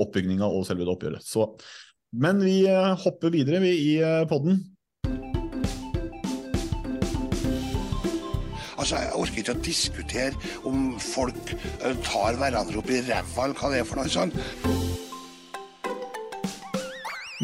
oppbygninga 0.02 0.50
og 0.50 0.68
selve 0.68 0.86
det 0.86 0.96
oppgjøret. 0.96 1.26
Så, 1.26 1.50
men 2.20 2.44
vi 2.44 2.64
eh, 2.70 2.94
hopper 3.06 3.34
videre 3.34 3.64
vi 3.64 3.76
i 3.96 4.00
podden. 4.30 4.60
Altså, 8.76 9.00
Jeg 9.00 9.16
orker 9.18 9.42
ikke 9.42 9.56
å 9.56 9.64
diskutere 9.66 10.60
om 10.68 10.92
folk 11.02 11.56
tar 12.06 12.38
hverandre 12.38 12.84
opp 12.84 12.92
i 12.92 13.02
ræva 13.08 13.48
eller 13.48 13.58
hva 13.58 13.72
det 13.72 13.82
er 13.82 13.90
for 13.90 14.04
noe 14.04 14.12
sånt. 14.12 15.05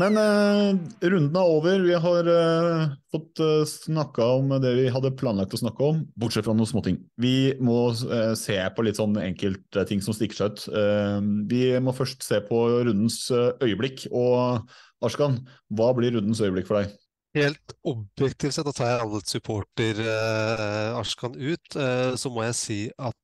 Men 0.01 0.15
eh, 0.17 0.71
runden 1.11 1.35
er 1.37 1.45
over. 1.45 1.83
Vi 1.85 1.93
har 2.03 2.27
eh, 2.31 2.93
fått 3.13 3.39
eh, 3.43 3.65
snakka 3.69 4.25
om 4.39 4.49
det 4.63 4.71
vi 4.79 4.85
hadde 4.93 5.11
planlagt 5.19 5.53
å 5.53 5.59
snakke 5.61 5.89
om, 5.91 5.97
bortsett 6.17 6.45
fra 6.47 6.55
noen 6.57 6.69
småting. 6.69 6.97
Vi 7.21 7.53
må 7.61 7.91
eh, 7.91 8.33
se 8.39 8.57
på 8.73 8.81
litt 8.87 8.97
sånn 8.97 9.19
enkelte 9.21 9.83
ting 9.89 10.01
som 10.01 10.13
stikker 10.17 10.37
seg 10.39 10.47
ut. 10.55 10.61
Eh, 10.81 11.19
vi 11.51 11.61
må 11.83 11.91
først 11.93 12.25
se 12.25 12.37
på 12.47 12.57
rundens 12.87 13.19
eh, 13.35 13.51
øyeblikk. 13.67 13.97
Og 14.09 14.65
Arskan, 15.05 15.33
hva 15.69 15.93
blir 15.97 16.11
rundens 16.17 16.41
øyeblikk 16.41 16.67
for 16.71 16.77
deg? 16.81 16.87
Helt 17.37 17.69
objektivt 17.87 18.53
sett, 18.57 18.67
da 18.67 18.73
tar 18.75 18.89
jeg 18.89 19.01
alle 19.05 19.21
supporter-Arskan 19.23 21.33
ut, 21.39 21.67
så 22.19 22.27
må 22.33 22.43
jeg 22.43 22.55
si 22.59 22.79
at 22.99 23.20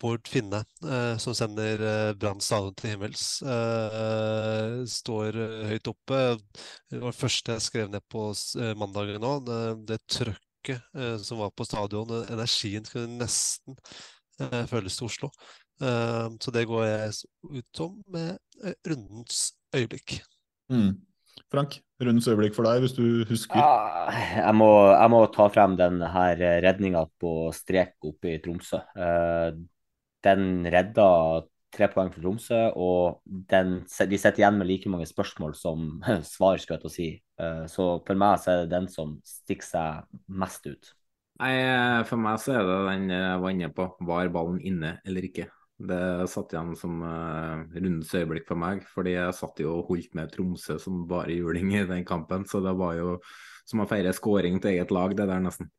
Bård 0.00 0.28
Finne, 0.28 0.64
uh, 0.84 1.14
som 1.22 1.36
sender 1.36 1.82
uh, 1.84 2.10
Brann 2.18 2.42
stadion 2.42 2.74
til 2.74 2.94
himmels, 2.94 3.24
står 4.94 5.40
høyt 5.70 5.90
oppe. 5.92 6.20
Det 6.90 7.00
var 7.00 7.14
det 7.14 7.20
første 7.20 7.56
jeg 7.56 7.66
skrev 7.66 7.90
ned 7.92 8.04
på 8.10 8.28
mandagen 8.80 9.22
nå. 9.22 9.34
Det, 9.46 9.60
det 9.92 10.00
trøkket 10.10 11.24
som 11.24 11.40
var 11.40 11.54
på 11.56 11.64
stadion, 11.64 12.10
energien 12.28 12.84
kunne 12.84 13.22
nesten 13.22 13.78
føles 14.68 14.96
til 14.96 15.08
Oslo. 15.08 15.30
Eh, 15.80 16.28
så 16.40 16.52
det 16.52 16.66
går 16.68 16.84
jeg 16.84 17.12
ut 17.56 17.80
om 17.80 17.94
med 18.12 18.36
eh, 18.64 18.74
rundens 18.88 19.52
øyeblikk. 19.76 20.20
Mm. 20.72 21.00
Frank, 21.50 21.80
rundens 21.98 22.28
øyeblikk 22.30 22.54
for 22.54 22.68
deg, 22.68 22.84
hvis 22.84 22.94
du 22.94 23.24
husker? 23.26 23.58
Ja, 23.58 24.10
jeg, 24.38 24.54
må, 24.54 24.70
jeg 24.94 25.10
må 25.10 25.24
ta 25.34 25.48
frem 25.50 25.74
den 25.78 25.98
her 26.14 26.38
redninga 26.62 27.04
på 27.20 27.50
strek 27.56 27.96
oppe 28.06 28.36
i 28.36 28.40
Tromsø. 28.42 28.78
Eh, 28.94 29.48
den 30.26 30.44
redda 30.70 31.08
tre 31.74 31.88
poeng 31.90 32.12
for 32.14 32.22
Tromsø, 32.22 32.60
og 32.78 33.20
den, 33.50 33.80
de 33.82 34.20
sitter 34.20 34.44
igjen 34.44 34.60
med 34.60 34.70
like 34.70 34.90
mange 34.92 35.08
spørsmål 35.10 35.56
som 35.58 35.98
svar, 36.34 36.62
skal 36.62 36.76
jeg 36.78 36.84
til 36.84 36.90
å 36.90 36.94
si. 36.94 37.10
Eh, 37.42 37.64
så 37.70 37.90
for 38.06 38.22
meg 38.22 38.38
så 38.42 38.54
er 38.54 38.64
det 38.64 38.74
den 38.76 38.90
som 38.92 39.18
stikker 39.26 39.66
seg 39.66 40.18
mest 40.30 40.70
ut. 40.70 40.94
Nei, 41.40 41.54
For 42.04 42.20
meg 42.20 42.36
så 42.42 42.58
er 42.58 42.66
det 42.68 42.80
den 42.90 43.10
jeg 43.14 43.42
var 43.42 43.54
inne 43.54 43.70
på. 43.72 43.86
Var 44.06 44.30
ballen 44.34 44.60
inne 44.60 44.98
eller 45.08 45.24
ikke? 45.24 45.48
Det 45.80 46.28
satt 46.28 46.52
igjen 46.52 46.74
som 46.76 46.98
uh, 47.00 47.62
rundens 47.72 48.12
øyeblikk 48.12 48.44
for 48.50 48.60
meg, 48.60 48.82
fordi 48.92 49.14
jeg 49.14 49.36
satt 49.36 49.62
jo 49.62 49.78
og 49.78 49.88
holdt 49.88 50.16
med 50.18 50.32
Tromsø 50.34 50.76
som 50.82 51.06
bare 51.08 51.38
juling 51.38 51.72
i 51.72 51.86
den 51.88 52.04
kampen. 52.08 52.44
Så 52.48 52.60
det 52.64 52.74
var 52.76 52.98
jo 52.98 53.14
som 53.68 53.80
å 53.80 53.88
feire 53.88 54.12
scoring 54.16 54.58
til 54.60 54.74
eget 54.74 54.92
lag, 54.92 55.14
det 55.16 55.28
der, 55.30 55.40
nesten. 55.40 55.70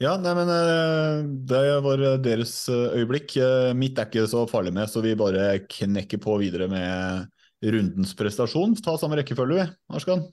Ja, 0.00 0.14
nei, 0.16 0.32
men 0.38 0.48
uh, 0.48 1.20
det 1.50 1.60
var 1.84 2.02
deres 2.24 2.54
eh, 2.72 3.00
øyeblikk. 3.02 3.34
Uh, 3.36 3.74
mitt 3.76 4.00
er 4.00 4.08
ikke 4.08 4.24
så 4.32 4.46
farlig 4.48 4.72
med, 4.72 4.88
så 4.88 5.02
vi 5.04 5.12
bare 5.18 5.58
knekker 5.68 6.22
på 6.24 6.38
videre 6.40 6.70
med 6.72 7.28
rundens 7.60 8.14
prestasjon. 8.16 8.78
Ta 8.80 8.96
samme 8.96 9.20
rekkefølge, 9.20 9.60
vi. 9.60 9.80
Arskan. 9.92 10.24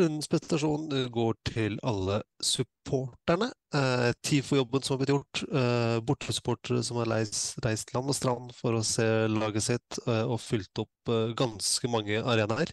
Rundens 0.00 0.28
prestasjon 0.32 0.86
går 1.12 1.34
til 1.44 1.74
alle 1.84 2.22
supporterne. 2.40 3.50
Eh, 3.76 4.12
TIFO-jobben 4.24 4.84
som 4.84 4.94
har 4.94 5.02
blitt 5.02 5.12
gjort. 5.12 5.42
Eh, 5.52 5.96
bortesupportere 6.08 6.80
som 6.86 6.96
har 7.02 7.10
reist, 7.12 7.58
reist, 7.66 7.92
land 7.92 8.08
og 8.08 8.16
strand 8.16 8.54
for 8.56 8.78
å 8.78 8.80
se 8.86 9.04
laget 9.28 9.66
sitt 9.66 10.00
eh, 10.06 10.24
og 10.24 10.40
fylt 10.40 10.80
opp 10.80 11.12
eh, 11.12 11.34
ganske 11.36 11.92
mange 11.92 12.22
arenaer. 12.24 12.72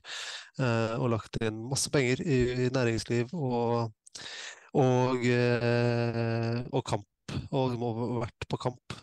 Eh, 0.64 0.96
og 0.96 1.12
lagt 1.18 1.36
inn 1.44 1.60
masse 1.68 1.92
penger 1.92 2.24
i, 2.24 2.40
i 2.56 2.72
næringsliv 2.76 3.36
og, 3.36 3.92
og, 4.80 5.28
eh, 5.28 6.64
og 6.72 6.86
kamp. 6.88 7.08
Og 7.54 7.76
vært 8.24 8.48
på 8.50 8.58
kamp 8.64 9.00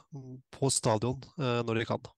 på 0.57 0.71
stadion 0.73 1.21
når 1.37 1.79
de 1.79 1.85
kan. 1.87 2.09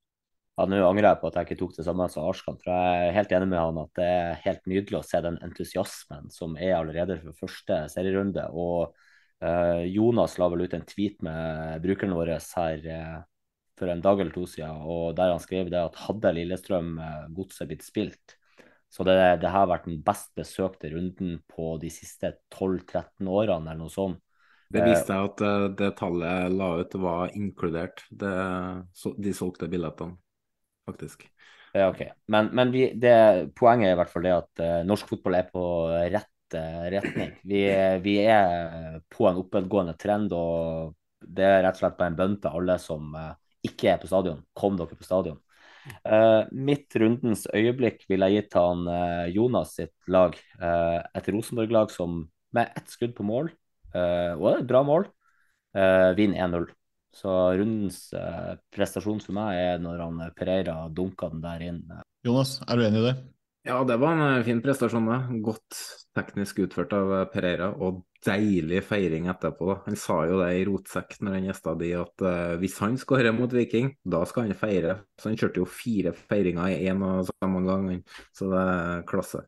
Ja, 0.59 0.65
Nå 0.67 0.79
angrer 0.83 1.13
jeg 1.13 1.19
på 1.21 1.29
at 1.29 1.37
jeg 1.39 1.47
ikke 1.47 1.57
tok 1.61 1.75
det 1.77 1.85
samme 1.87 2.09
som 2.11 2.25
Arskan, 2.27 2.57
for 2.59 2.73
jeg 2.73 3.03
er 3.05 3.13
helt 3.15 3.33
enig 3.37 3.47
med 3.53 3.61
han 3.61 3.77
at 3.79 3.93
det 3.95 4.07
er 4.11 4.41
helt 4.43 4.65
nydelig 4.67 4.99
å 4.99 5.07
se 5.07 5.21
den 5.23 5.39
entusiasmen 5.47 6.27
som 6.35 6.57
er 6.59 6.75
allerede 6.75 7.21
for 7.21 7.45
første 7.45 7.77
serierunde. 7.93 8.43
Og 8.51 8.91
uh, 9.45 9.85
Jonas 9.87 10.35
la 10.43 10.51
vel 10.51 10.67
ut 10.67 10.75
en 10.75 10.89
tweet 10.89 11.23
med 11.23 11.79
brukeren 11.87 12.19
vår 12.19 12.35
her 12.41 12.91
uh, 12.91 13.15
for 13.79 13.95
en 13.95 14.03
dag 14.03 14.19
eller 14.19 14.35
to 14.35 14.49
siden, 14.51 14.83
og 14.83 15.15
der 15.15 15.37
han 15.37 15.47
skrev 15.47 15.71
det 15.71 15.79
at 15.79 16.03
hadde 16.09 16.37
Lillestrøm 16.41 16.93
uh, 16.99 17.31
godset 17.39 17.71
blitt 17.71 17.87
spilt, 17.87 18.39
så 18.91 19.07
det, 19.07 19.19
det 19.39 19.55
har 19.55 19.71
vært 19.71 19.87
den 19.87 20.03
best 20.03 20.33
besøkte 20.35 20.91
runden 20.91 21.39
på 21.47 21.77
de 21.79 21.93
siste 21.93 22.35
12-13 22.51 23.29
årene, 23.31 23.63
eller 23.63 23.85
noe 23.87 23.95
sånt. 23.95 24.25
Det 24.75 24.83
viste 24.83 25.15
seg 25.15 25.29
at 25.31 25.77
det 25.79 25.95
tallet 25.97 26.51
la 26.53 26.75
ut 26.83 26.95
var 26.99 27.31
inkludert 27.39 28.03
det, 28.11 28.33
de 29.23 29.33
solgte 29.33 29.71
billettene 29.71 30.19
faktisk. 30.89 31.28
Ja, 31.73 31.89
ok. 31.89 32.02
Men, 32.27 32.51
men 32.52 32.70
vi, 32.73 32.89
det, 32.97 33.15
poenget 33.59 33.90
er 33.90 33.97
i 33.97 33.98
hvert 34.01 34.12
fall 34.12 34.24
det 34.27 34.36
at 34.36 34.62
uh, 34.62 34.86
norsk 34.89 35.10
fotball 35.10 35.36
er 35.39 35.51
på 35.52 35.65
rett 36.15 36.56
uh, 36.56 36.86
retning. 36.94 37.35
Vi, 37.51 37.60
vi, 38.05 38.15
er 38.24 39.02
på 39.12 39.28
en 39.28 39.43
oppadgående 39.43 39.97
trend, 40.01 40.32
og 40.32 40.94
det 41.20 41.44
er 41.44 41.62
rett 41.66 41.77
og 41.77 41.82
slett 41.82 41.98
bare 41.98 42.12
en 42.12 42.19
bønn 42.19 42.39
til 42.40 42.56
alle 42.60 42.78
som 42.82 43.12
uh, 43.16 43.35
ikke 43.66 43.93
er 43.93 44.01
på 44.01 44.10
stadion. 44.10 44.40
Kom 44.56 44.78
dere 44.78 44.98
på 44.98 45.06
stadion. 45.06 45.39
mitt 46.52 46.93
rundens 47.01 47.47
øyeblikk 47.55 48.02
vil 48.10 48.20
jeg 48.20 48.35
gi 48.35 48.40
til 48.52 48.66
han 48.66 49.31
Jonas 49.32 49.70
sitt 49.78 49.94
lag. 50.12 50.35
et 50.60 51.28
Rosenborg-lag 51.32 51.90
som 51.90 52.27
med 52.52 52.69
ett 52.77 52.93
skudd 52.93 53.15
på 53.16 53.24
mål, 53.24 53.48
og 53.94 54.44
det 54.44 54.52
er 54.52 54.60
et 54.60 54.69
bra 54.69 54.82
mål, 54.85 55.06
vinner 56.19 56.44
1-0. 56.44 56.69
Så 57.15 57.33
rundens 57.59 58.13
eh, 58.17 58.55
prestasjon 58.75 59.23
for 59.25 59.37
meg 59.37 59.59
er 59.59 59.83
når 59.83 60.05
han 60.05 60.23
eh, 60.27 60.35
Pereira 60.37 60.77
dunka 60.93 61.31
den 61.33 61.43
der 61.45 61.67
inn. 61.71 61.83
Jonas, 62.27 62.59
er 62.69 62.79
du 62.79 62.87
enig 62.87 63.03
i 63.03 63.09
det? 63.09 63.17
Ja, 63.69 63.83
det 63.85 63.99
var 64.01 64.15
en 64.15 64.39
eh, 64.39 64.45
fin 64.47 64.61
prestasjon. 64.65 65.09
Da. 65.11 65.19
Godt 65.45 65.77
teknisk 66.17 66.63
utført 66.65 66.95
av 66.97 67.11
eh, 67.19 67.27
Pereira, 67.33 67.73
og 67.85 68.05
deilig 68.25 68.81
feiring 68.87 69.29
etterpå. 69.29 69.67
Da. 69.69 69.77
Han 69.89 69.99
sa 70.01 70.23
jo 70.31 70.39
det 70.41 70.53
i 70.57 70.63
rotsekk 70.69 71.19
når 71.21 71.37
han 71.37 71.49
gjesta 71.51 71.75
de, 71.79 71.91
at 72.01 72.25
uh, 72.25 72.55
hvis 72.59 72.79
han 72.83 72.97
skårer 72.99 73.35
mot 73.37 73.53
Viking, 73.55 73.93
da 74.03 74.25
skal 74.27 74.49
han 74.49 74.59
feire. 74.59 74.97
Så 75.21 75.31
han 75.31 75.39
kjørte 75.39 75.63
jo 75.63 75.69
fire 75.71 76.15
feiringer 76.17 76.73
i 76.73 76.89
én 76.91 77.05
og 77.07 77.29
samme 77.29 77.63
gang, 77.67 77.93
så 78.35 78.49
det 78.51 78.65
er 78.73 79.05
klasse. 79.11 79.45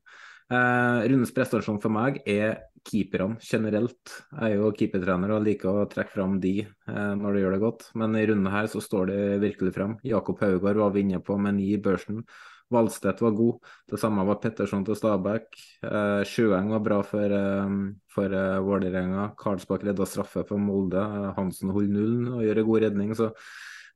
Uh, 0.50 1.02
rundens 1.06 1.34
prestasjon 1.34 1.80
for 1.82 1.94
meg 1.94 2.20
er 2.28 2.60
keeperne 2.86 3.38
generelt. 3.44 4.14
Jeg 4.32 4.54
er 4.54 4.60
jo 4.60 4.70
keepertrener 4.76 5.34
og 5.34 5.44
liker 5.46 5.82
å 5.82 5.88
trekke 5.90 6.14
fram 6.14 6.38
de 6.42 6.54
eh, 6.64 7.12
når 7.18 7.36
de 7.36 7.42
gjør 7.42 7.56
det 7.56 7.64
godt, 7.64 7.88
men 8.00 8.16
i 8.18 8.24
runden 8.30 8.52
her 8.52 8.70
så 8.72 8.82
står 8.84 9.10
det 9.12 9.20
virkelig 9.44 9.74
frem. 9.76 9.98
Jakob 10.06 10.40
Haugard 10.44 10.80
var 10.80 10.94
vi 10.94 11.04
inne 11.04 11.20
på 11.24 11.36
med 11.40 11.58
ni 11.58 11.72
i 11.74 11.82
børsen. 11.82 12.24
Valstedt 12.70 13.18
var 13.22 13.34
god. 13.34 13.70
Det 13.90 13.98
samme 13.98 14.22
var 14.28 14.38
Petterson 14.42 14.84
til 14.86 14.94
Stabæk. 14.98 15.48
Eh, 15.82 16.20
Sjøeng 16.28 16.70
var 16.70 16.84
bra 16.84 17.00
for, 17.02 17.32
eh, 17.34 17.72
for 18.14 18.30
eh, 18.30 18.60
Vålerenga. 18.62 19.32
Karlsbakk 19.38 19.88
redda 19.88 20.06
straffe 20.06 20.46
for 20.46 20.58
Molde. 20.58 21.02
Eh, 21.02 21.32
Hansen 21.34 21.74
holder 21.74 21.96
nullen 21.96 22.30
og 22.36 22.44
gjør 22.46 22.62
en 22.62 22.70
god 22.70 22.82
redning. 22.86 23.14
så 23.14 23.32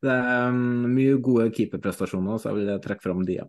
det 0.02 0.10
er 0.12 0.48
um, 0.50 0.88
mye 0.90 1.16
gode 1.22 1.46
keeperprestasjoner, 1.54 2.40
så 2.40 2.50
jeg 2.50 2.58
vil 2.58 2.82
trekke 2.84 3.04
fram 3.06 3.22
de. 3.28 3.38
Ja. 3.38 3.46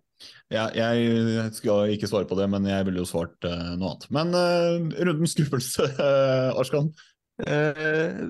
ja. 0.54 0.68
jeg 0.78 1.50
skal 1.58 1.96
ikke 1.96 2.10
svare 2.12 2.30
på 2.30 2.38
det, 2.40 2.48
men 2.54 2.68
jeg 2.70 2.88
ville 2.88 3.02
jo 3.02 3.10
svart 3.10 3.36
uh, 3.48 3.74
noe 3.76 3.96
annet. 3.96 4.08
Men 4.16 4.34
uh, 4.38 5.04
rundens 5.10 5.36
skuffelse, 5.36 5.90
uh, 5.98 6.56
Arskan? 6.60 6.92
Uh, 7.42 8.30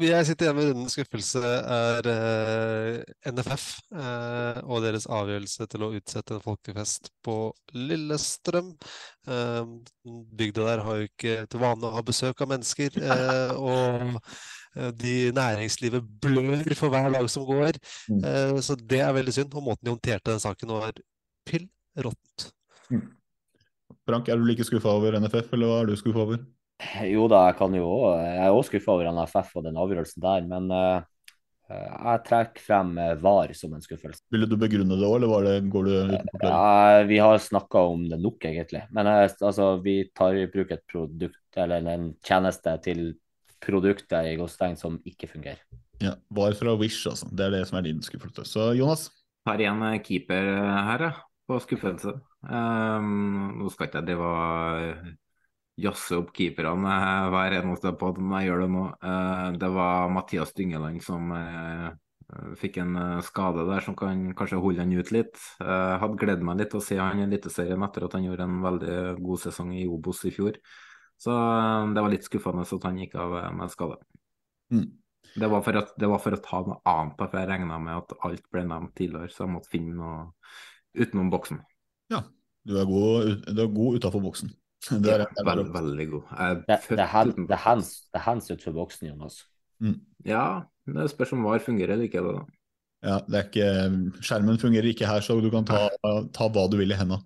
jeg 0.00 0.26
sitter 0.28 0.46
igjen 0.46 0.56
med 0.56 0.68
rundens 0.70 0.94
skuffelse, 0.96 1.40
er 1.44 2.08
NFF 3.32 3.64
og 4.64 4.84
deres 4.84 5.08
avgjørelse 5.12 5.66
til 5.72 5.84
å 5.84 5.90
utsette 5.98 6.36
en 6.36 6.44
folkefest 6.44 7.10
på 7.26 7.36
Lillestrøm. 7.76 8.70
bygda 10.40 10.68
der 10.70 10.84
har 10.86 11.02
jo 11.02 11.10
ikke 11.10 11.34
til 11.50 11.64
vane 11.64 11.84
å 11.84 11.96
ha 11.96 12.04
besøk 12.06 12.46
av 12.46 12.54
mennesker. 12.54 12.96
og 13.58 14.16
Eh, 14.78 14.90
de 14.94 15.14
næringslivet 15.34 16.04
blør 16.22 16.74
for 16.78 16.92
hver 16.92 17.10
dag 17.14 17.30
som 17.30 17.46
går. 17.48 17.78
Mm. 18.08 18.22
Eh, 18.24 18.60
så 18.64 18.76
det 18.78 19.00
er 19.04 19.16
veldig 19.16 19.34
synd. 19.34 19.54
Og 19.54 19.64
måten 19.70 19.86
de 19.86 19.94
håndterte 19.94 20.32
den 20.32 20.42
saken 20.42 20.74
var 20.76 20.92
pill 21.48 21.66
råttent. 21.96 22.50
Mm. 22.92 23.06
Frank, 24.08 24.28
er 24.28 24.38
du 24.38 24.46
like 24.46 24.64
skuffa 24.64 24.92
over 24.92 25.18
NFF, 25.20 25.52
eller 25.52 25.70
hva 25.70 25.82
er 25.82 25.90
du 25.90 25.96
skuffa 26.00 26.24
over? 26.24 26.44
Jo 27.10 27.26
da, 27.30 27.48
jeg 27.48 27.56
kan 27.58 27.72
jo 27.74 27.86
Jeg 28.14 28.42
er 28.44 28.54
òg 28.54 28.66
skuffa 28.68 28.92
over 28.94 29.08
NFF 29.10 29.56
og 29.58 29.64
den 29.66 29.78
avgjørelsen 29.82 30.22
der, 30.22 30.44
men 30.46 30.68
uh, 30.70 31.00
jeg 31.68 32.22
trekker 32.24 32.64
frem 32.64 32.92
VAR 33.20 33.50
som 33.58 33.74
en 33.76 33.82
skuffelse. 33.84 34.22
Ville 34.32 34.46
du 34.48 34.54
begrunne 34.60 34.96
det 34.96 35.08
òg, 35.08 35.16
eller 35.18 35.32
var 35.32 35.48
det, 35.48 35.56
går 35.68 35.88
du 35.88 35.94
uten 36.14 36.30
Uh, 36.38 37.02
vi 37.10 37.18
har 37.20 37.42
snakka 37.42 37.82
om 37.90 38.06
det 38.08 38.20
nok, 38.22 38.46
egentlig. 38.46 38.84
Men 38.94 39.10
altså, 39.10 39.74
vi 39.84 40.00
tar 40.16 40.38
i 40.38 40.46
bruk 40.48 40.70
et 40.72 40.86
produkt 40.88 41.58
eller 41.58 41.90
en 41.92 42.12
tjeneste 42.24 42.72
til 42.86 43.02
produkter 43.60 44.30
i 44.30 44.36
Gåstein 44.38 44.78
som 44.78 44.98
ikke 45.08 45.28
fungerer. 45.34 45.60
Ja, 46.02 46.14
Var 46.30 46.54
fra 46.54 46.74
Wish, 46.78 47.06
altså. 47.10 47.28
Det 47.30 47.46
er 47.46 47.56
det 47.56 47.64
som 47.68 47.78
er 47.78 47.88
din 47.88 48.02
skuffelse. 48.02 48.46
Så 48.46 48.72
Jonas? 48.78 49.08
Har 49.48 49.58
igjen 49.58 49.82
keeper 50.04 50.52
eh, 50.54 50.82
her, 50.90 51.08
ja. 51.08 51.14
På 51.48 51.56
skuffelse. 51.64 52.12
Um, 52.44 53.56
nå 53.56 53.70
skal 53.72 53.88
ikke 53.88 54.02
jeg 54.02 54.08
drive 54.10 54.26
og 54.28 55.06
jazze 55.78 56.18
opp 56.18 56.32
keeperne 56.36 56.90
eh, 56.90 57.28
hver 57.32 57.56
eneste 57.60 57.94
pod, 57.98 58.18
men 58.18 58.40
jeg 58.40 58.50
gjør 58.50 58.64
det 58.64 58.68
nå. 58.74 58.84
Uh, 59.04 59.48
det 59.60 59.70
var 59.76 60.12
Mathias 60.12 60.52
Dyngeland 60.56 61.02
som 61.04 61.32
uh, 61.34 61.88
fikk 62.60 62.80
en 62.82 62.98
skade 63.24 63.64
der 63.68 63.84
som 63.84 63.96
kan 63.96 64.26
kanskje 64.36 64.60
holde 64.60 64.84
han 64.84 64.92
ut 64.92 65.12
litt. 65.14 65.38
Jeg 65.62 66.00
hadde 66.02 66.18
gledet 66.20 66.44
meg 66.44 66.58
litt 66.60 66.76
å 66.76 66.82
se 66.84 66.98
han 67.00 67.22
i 67.22 67.24
Eliteserien 67.24 67.86
etter 67.86 68.04
at 68.04 68.18
han 68.18 68.26
gjorde 68.26 68.44
en 68.44 68.58
veldig 68.66 68.98
god 69.24 69.42
sesong 69.46 69.72
i 69.78 69.86
Obos 69.88 70.20
i 70.28 70.34
fjor. 70.34 70.58
Så 71.18 71.32
det 71.94 72.04
var 72.04 72.12
litt 72.12 72.28
skuffende 72.28 72.66
at 72.68 72.84
han 72.84 73.00
gikk 73.00 73.16
av 73.16 73.32
med 73.32 73.56
med 73.62 73.72
skade. 73.72 73.96
Mm. 74.74 74.84
Det, 75.40 75.48
var 75.48 75.80
at, 75.80 75.96
det 75.96 76.12
var 76.12 76.20
for 76.20 76.36
å 76.36 76.42
ta 76.44 76.60
noe 76.66 76.78
annet, 76.84 77.16
for 77.16 77.40
jeg 77.40 77.48
regna 77.48 77.80
med 77.80 77.96
at 77.96 78.14
alt 78.28 78.44
ble 78.52 78.66
nevnt 78.68 78.94
tidligere, 78.98 79.32
så 79.32 79.46
jeg 79.46 79.54
måtte 79.56 79.72
finne 79.72 79.96
noe 79.96 80.20
utenom 81.00 81.32
boksen. 81.32 81.64
Ja, 82.12 82.26
du 82.68 82.76
er 82.76 82.88
god, 82.92 83.48
du 83.48 83.64
er 83.64 83.72
god 83.72 84.02
utafor 84.02 84.28
boksen. 84.28 84.52
Det 84.88 85.10
er, 85.10 85.24
ja, 85.26 85.42
veld, 85.44 85.72
veldig 85.74 86.04
god. 86.12 86.28
det, 86.68 86.76
det, 86.86 86.98
er 87.02 87.32
det 87.34 87.50
er 87.50 87.62
hands, 87.64 87.88
hands 88.14 88.50
utenfor 88.50 88.76
boksen, 88.76 89.08
Jonas. 89.10 89.40
Mm. 89.82 89.98
Ja, 90.26 90.44
det 90.86 91.10
spørs 91.10 91.32
om 91.34 91.42
VAR 91.44 91.62
fungerer 91.62 91.96
eller 91.96 92.06
ikke. 92.06 92.22
Da. 92.22 92.44
Ja, 93.02 93.18
det 93.26 93.40
er 93.40 93.48
ikke, 93.48 94.22
skjermen 94.26 94.58
fungerer 94.58 94.90
ikke 94.90 95.06
her, 95.06 95.20
så 95.22 95.38
du 95.42 95.50
kan 95.52 95.66
ta, 95.66 95.88
ta 96.34 96.48
hva 96.54 96.66
du 96.70 96.78
vil 96.80 96.94
i 96.94 96.98
hendene. 96.98 97.22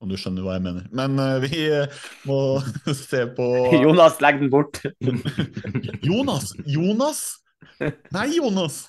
Om 0.00 0.08
du 0.08 0.16
skjønner 0.16 0.44
hva 0.46 0.54
jeg 0.56 0.64
mener. 0.64 0.86
Men 0.96 1.18
uh, 1.20 1.42
vi 1.42 1.66
uh, 1.68 1.98
må 2.24 2.38
se 2.96 3.26
på 3.36 3.46
Jonas, 3.84 4.16
legg 4.24 4.40
den 4.40 4.52
bort! 4.52 4.80
Jonas! 6.08 6.54
Jonas! 6.64 7.24
Nei, 8.14 8.30
Jonas! 8.38 8.86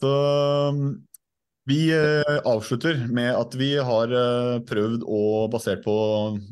Så 0.00 0.12
vi 1.70 1.78
eh, 1.94 2.40
avslutter 2.48 2.98
med 3.14 3.30
at 3.36 3.54
vi 3.58 3.70
har 3.78 4.12
eh, 4.12 4.58
prøvd 4.66 5.06
å, 5.06 5.22
basert 5.52 5.84
på 5.84 5.94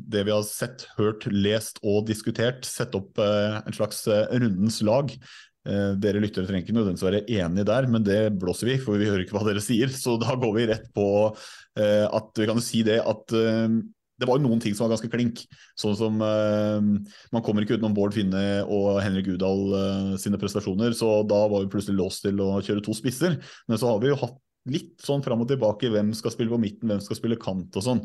det 0.09 0.23
vi 0.27 0.33
har 0.33 0.45
sett, 0.47 0.87
hørt, 0.97 1.27
lest 1.33 1.81
og 1.83 2.07
diskutert, 2.07 2.63
sette 2.67 2.99
opp 3.01 3.19
eh, 3.21 3.59
en 3.59 3.75
slags 3.75 4.05
rundens 4.09 4.81
lag. 4.87 5.13
Dere 5.69 6.21
lyttere 6.23 6.47
trenger 6.47 6.63
ikke 6.63 6.73
nødvendigvis 6.73 7.03
være 7.03 7.19
enige 7.35 7.65
der, 7.67 7.85
men 7.91 8.01
det 8.01 8.31
blåser 8.41 8.71
vi, 8.71 8.77
for 8.81 8.97
vi 8.97 9.09
hører 9.09 9.25
ikke 9.25 9.35
hva 9.35 9.43
dere 9.45 9.61
sier. 9.61 9.91
Så 9.93 10.15
da 10.17 10.33
går 10.39 10.53
vi 10.55 10.65
rett 10.71 10.87
på 10.95 11.05
at 11.77 12.39
vi 12.39 12.47
kan 12.49 12.61
si 12.63 12.79
det 12.87 12.95
at 13.03 13.35
det 14.19 14.27
var 14.27 14.39
jo 14.39 14.45
noen 14.47 14.59
ting 14.63 14.75
som 14.75 14.85
var 14.85 14.95
ganske 14.95 15.11
klink. 15.11 15.43
Sånn 15.79 15.95
som 15.99 16.19
eh, 16.25 16.89
Man 17.31 17.45
kommer 17.45 17.63
ikke 17.63 17.77
utenom 17.77 17.95
Bård 17.95 18.15
Finne 18.15 18.61
og 18.67 18.99
Henrik 19.03 19.29
Udal 19.31 19.63
eh, 19.77 20.11
sine 20.21 20.39
prestasjoner, 20.41 20.95
så 20.97 21.21
da 21.27 21.45
var 21.47 21.63
vi 21.63 21.71
plutselig 21.71 21.99
låst 21.99 22.25
til 22.25 22.41
å 22.43 22.51
kjøre 22.59 22.83
to 22.85 22.95
spisser. 22.97 23.39
Men 23.69 23.79
så 23.79 23.93
har 23.93 24.03
vi 24.03 24.11
jo 24.11 24.19
hatt 24.19 24.37
litt 24.71 25.03
sånn 25.03 25.23
fram 25.25 25.43
og 25.43 25.49
tilbake 25.49 25.91
hvem 25.91 26.13
skal 26.17 26.33
spille 26.33 26.53
på 26.53 26.61
midten, 26.61 26.89
hvem 26.91 27.03
skal 27.03 27.19
spille 27.19 27.39
kant 27.41 27.75
og 27.79 27.85
sånn. 27.85 28.01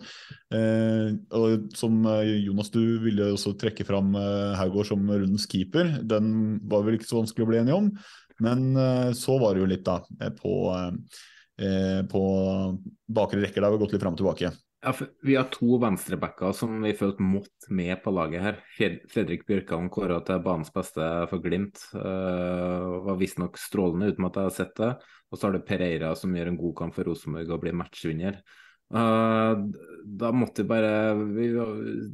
Eh, 0.54 1.12
og 1.36 1.70
som 1.76 2.02
Jonas, 2.04 2.72
du 2.74 2.82
ville 3.04 3.32
også 3.34 3.54
trekke 3.60 3.86
fram 3.88 4.14
eh, 4.18 4.56
Haugård 4.58 4.90
som 4.90 5.06
rundens 5.10 5.48
keeper. 5.50 5.98
Den 6.02 6.58
var 6.70 6.86
vel 6.86 6.98
ikke 6.98 7.10
så 7.10 7.20
vanskelig 7.22 7.46
å 7.46 7.52
bli 7.52 7.62
enig 7.62 7.76
om, 7.76 7.90
men 8.44 8.74
eh, 8.76 9.10
så 9.16 9.38
var 9.42 9.54
det 9.54 9.64
jo 9.64 9.70
litt 9.70 9.86
da 9.86 10.00
på, 10.40 10.54
eh, 11.60 12.00
på 12.10 12.22
bakre 13.06 13.42
rekker 13.42 13.60
der 13.62 13.70
vi 13.72 13.78
har 13.78 13.84
gått 13.84 13.96
litt 13.96 14.04
fram 14.04 14.16
og 14.16 14.22
tilbake. 14.22 14.54
Ja, 14.84 14.92
vi 15.24 15.36
har 15.38 15.46
to 15.48 15.78
venstrebacker 15.80 16.52
som 16.52 16.82
vi 16.84 16.92
følte 16.96 17.24
måtte 17.24 17.72
med 17.72 17.96
på 18.04 18.12
laget 18.12 18.42
her. 18.44 18.58
Fredrik 19.08 19.46
Bjørkan 19.48 19.88
kåra 19.92 20.18
til 20.26 20.42
banens 20.44 20.72
beste 20.74 21.06
for 21.30 21.40
Glimt. 21.40 21.80
Uh, 21.94 23.00
var 23.06 23.16
visstnok 23.16 23.56
strålende 23.56 24.10
uten 24.12 24.28
at 24.28 24.36
jeg 24.36 24.50
har 24.50 24.56
sett 24.58 24.74
det. 24.76 24.90
Og 25.34 25.40
så 25.40 25.48
har 25.48 25.56
du 25.56 25.64
Pereira 25.66 26.12
som 26.14 26.34
gjør 26.34 26.52
en 26.52 26.60
god 26.60 26.76
kamp 26.78 26.94
for 26.94 27.10
Rosenborg 27.10 27.50
og 27.50 27.64
blir 27.64 27.74
matchvinner. 27.74 28.38
Uh, 28.94 29.58
da 30.04 30.28
måtte 30.36 30.62
vi 30.62 30.68
bare 30.68 31.14
Vi 31.16 31.46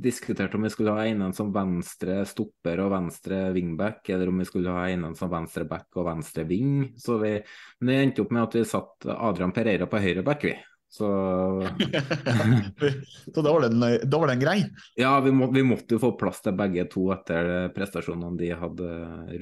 diskuterte 0.00 0.56
om 0.56 0.62
vi 0.62 0.70
skulle 0.70 0.94
ha 0.94 1.02
en 1.04 1.32
som 1.34 1.50
venstre 1.52 2.22
stopper 2.24 2.80
og 2.80 2.92
venstre 2.94 3.40
wingback, 3.52 4.08
eller 4.08 4.30
om 4.30 4.40
vi 4.40 4.46
skulle 4.48 4.72
ha 4.72 4.86
en 4.88 5.10
som 5.18 5.32
venstre 5.32 5.66
back 5.68 6.00
og 6.00 6.08
venstre 6.08 6.46
wing. 6.48 6.94
Så 6.96 7.18
vi, 7.20 7.34
men 7.80 7.92
det 7.92 7.98
endte 8.04 8.24
opp 8.24 8.32
med 8.32 8.46
at 8.46 8.56
vi 8.56 8.64
satt 8.70 9.10
Adrian 9.18 9.52
Pereira 9.52 9.90
på 9.90 10.00
høyre 10.00 10.24
back, 10.24 10.48
vi. 10.48 10.56
Så 10.90 11.06
Så 13.34 13.42
da 13.42 13.52
var, 13.52 13.68
den, 13.68 13.84
da 14.10 14.18
var 14.18 14.32
den 14.32 14.40
grei? 14.40 14.64
Ja, 14.98 15.12
vi, 15.20 15.34
må, 15.34 15.50
vi, 15.52 15.62
måtte 15.66 15.98
jo 15.98 16.02
få 16.02 16.14
plass 16.18 16.40
til 16.42 16.56
begge 16.58 16.86
to 16.90 17.10
etter 17.14 17.68
prestasjonene 17.76 18.40
de 18.40 18.50
hadde 18.56 18.88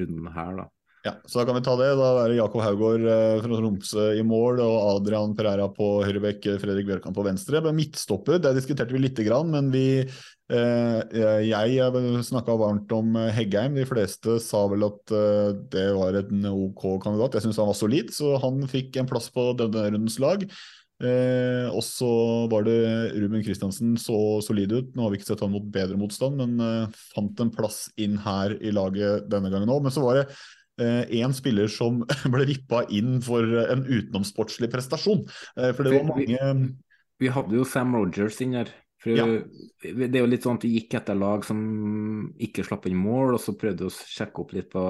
runden 0.01 0.29
her, 0.35 0.53
da. 0.59 0.67
Ja, 1.07 1.15
så 1.25 1.39
da 1.39 1.45
kan 1.47 1.57
vi 1.57 1.62
ta 1.65 1.75
det. 1.79 1.91
Da 1.99 2.09
er 2.23 2.33
det 2.33 2.39
Jakob 2.41 2.62
Haugård 2.65 3.05
eh, 3.07 3.41
fra 3.45 3.59
Tromsø 3.61 4.07
i 4.19 4.25
mål 4.27 4.62
og 4.65 4.77
Adrian 4.97 5.35
Pereira 5.39 5.69
på 5.70 5.91
høyrebekk, 6.03 6.49
Fredrik 6.62 6.89
Bjørkan 6.89 7.15
på 7.15 7.25
venstre. 7.27 7.62
Midtstopper, 7.75 8.41
der 8.43 8.57
diskuterte 8.57 8.97
vi 8.97 9.05
lite 9.05 9.27
grann, 9.27 9.53
men 9.55 9.70
vi 9.75 9.87
eh, 10.03 11.20
Jeg 11.47 12.25
snakka 12.27 12.57
varmt 12.59 12.91
om 12.97 13.15
Heggheim. 13.37 13.79
De 13.79 13.87
fleste 13.89 14.41
sa 14.43 14.65
vel 14.73 14.89
at 14.89 15.15
eh, 15.15 15.53
det 15.77 15.87
var 15.99 16.19
en 16.25 16.51
OK 16.51 16.89
kandidat. 17.05 17.39
Jeg 17.39 17.47
syns 17.47 17.62
han 17.62 17.70
var 17.70 17.79
solid, 17.79 18.11
så 18.15 18.35
han 18.43 18.66
fikk 18.69 18.99
en 18.99 19.09
plass 19.11 19.31
på 19.35 19.53
denne 19.61 19.87
rundens 19.93 20.19
lag. 20.23 20.45
Eh, 20.99 21.69
og 21.70 21.79
så 21.87 22.09
var 22.51 22.65
det 22.66 22.79
Ruben 23.15 23.43
Kristiansen 23.47 23.95
så 24.03 24.41
solid 24.43 24.73
ut. 24.75 24.89
Nå 24.97 25.05
har 25.05 25.12
vi 25.12 25.20
ikke 25.20 25.29
sett 25.31 25.45
han 25.45 25.53
mot 25.55 25.66
bedre 25.75 25.99
motstand, 26.01 26.41
men 26.41 26.59
eh, 26.65 27.03
fant 27.15 27.43
en 27.45 27.53
plass 27.55 27.85
inn 28.03 28.16
her 28.25 28.57
i 28.59 28.75
laget 28.75 29.29
denne 29.31 29.53
gangen 29.53 29.70
òg. 29.70 29.85
Men 29.87 29.95
så 29.95 30.03
var 30.03 30.19
det 30.19 30.27
én 30.79 31.31
eh, 31.31 31.37
spiller 31.37 31.71
som 31.73 32.03
ble 32.33 32.45
rippa 32.49 32.85
inn 32.95 33.19
for 33.25 33.45
en 33.45 33.85
utenomsportslig 33.87 34.71
prestasjon. 34.73 35.25
Eh, 35.59 35.73
for 35.75 35.87
det 35.87 35.97
var 35.97 36.11
mange 36.13 36.27
vi, 36.27 36.69
vi 37.25 37.33
hadde 37.35 37.59
jo 37.59 37.67
Sam 37.67 37.97
Rogers 37.99 38.39
inn 38.45 38.59
her. 38.61 38.71
Ja. 39.07 39.25
Det 39.79 40.09
er 40.11 40.25
jo 40.25 40.29
litt 40.29 40.43
sånn 40.43 40.57
at 40.59 40.65
vi 40.67 40.73
gikk 40.75 40.97
etter 40.99 41.15
lag 41.15 41.45
som 41.47 41.59
ikke 42.43 42.65
slapp 42.67 42.89
inn 42.91 42.99
mål, 42.99 43.37
og 43.37 43.43
så 43.43 43.55
prøvde 43.59 43.87
vi 43.87 43.93
å 43.93 43.95
sjekke 43.95 44.43
opp 44.43 44.55
litt 44.57 44.71
på 44.73 44.83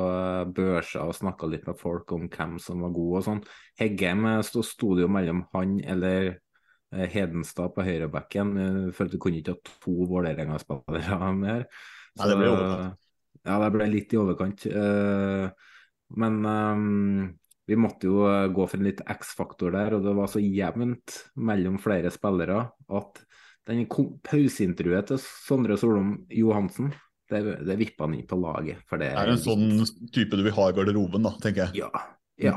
børser 0.56 1.04
og 1.04 1.16
snakka 1.16 1.48
litt 1.52 1.66
med 1.68 1.76
folk 1.80 2.14
om 2.16 2.24
hvem 2.32 2.56
som 2.62 2.84
var 2.86 2.94
gode 2.96 3.20
og 3.20 3.26
sånn. 3.26 3.42
Heggem 3.80 4.24
sto, 4.48 4.64
sto 4.64 4.94
det 4.96 5.04
jo 5.04 5.10
mellom 5.12 5.44
han 5.52 5.76
eller 5.84 6.30
eh, 6.32 7.04
Hedenstad 7.12 7.74
på 7.76 7.84
høyrebacken. 7.84 8.56
Følte 8.96 9.18
vi 9.18 9.22
kunne 9.26 9.42
ikke 9.42 9.58
ha 9.58 9.76
to 9.84 10.08
Vålerenga-spillere 10.08 11.32
med 11.36 11.52
her. 11.52 11.68
Så, 12.14 12.22
Nei, 12.22 12.30
det 12.32 12.40
ble 12.40 12.52
overkant. 12.54 13.04
Ja, 13.44 13.58
det 13.62 13.72
ble 13.76 13.90
litt 13.92 14.12
i 14.12 14.20
overkant. 14.20 14.64
Eh, 14.72 15.67
men 16.16 16.38
um, 16.46 17.26
vi 17.68 17.76
måtte 17.76 18.08
jo 18.08 18.22
gå 18.54 18.64
for 18.64 18.80
en 18.80 18.88
litt 18.88 19.02
X-faktor 19.04 19.74
der, 19.74 19.98
og 19.98 20.06
det 20.06 20.14
var 20.16 20.30
så 20.32 20.40
jevnt 20.40 21.18
mellom 21.36 21.76
flere 21.82 22.12
spillere 22.14 22.62
at 22.96 23.20
den 23.68 23.84
pauseintervjuet 24.24 25.10
til 25.10 25.20
Sondre 25.20 25.76
Solom 25.76 26.14
Johansen, 26.32 26.94
det, 27.28 27.42
det 27.68 27.76
vippa 27.76 28.06
han 28.06 28.16
inn 28.16 28.24
på 28.28 28.38
laget. 28.40 28.80
For 28.88 29.00
det 29.00 29.10
er 29.12 29.28
en 29.28 29.40
sånn 29.42 29.82
type 30.14 30.38
du 30.38 30.46
vil 30.46 30.56
ha 30.56 30.70
i 30.70 30.76
garderoben, 30.78 31.28
da, 31.28 31.34
tenker 31.42 31.66
jeg. 31.66 31.84
Ja, 31.84 32.06
ja. 32.40 32.56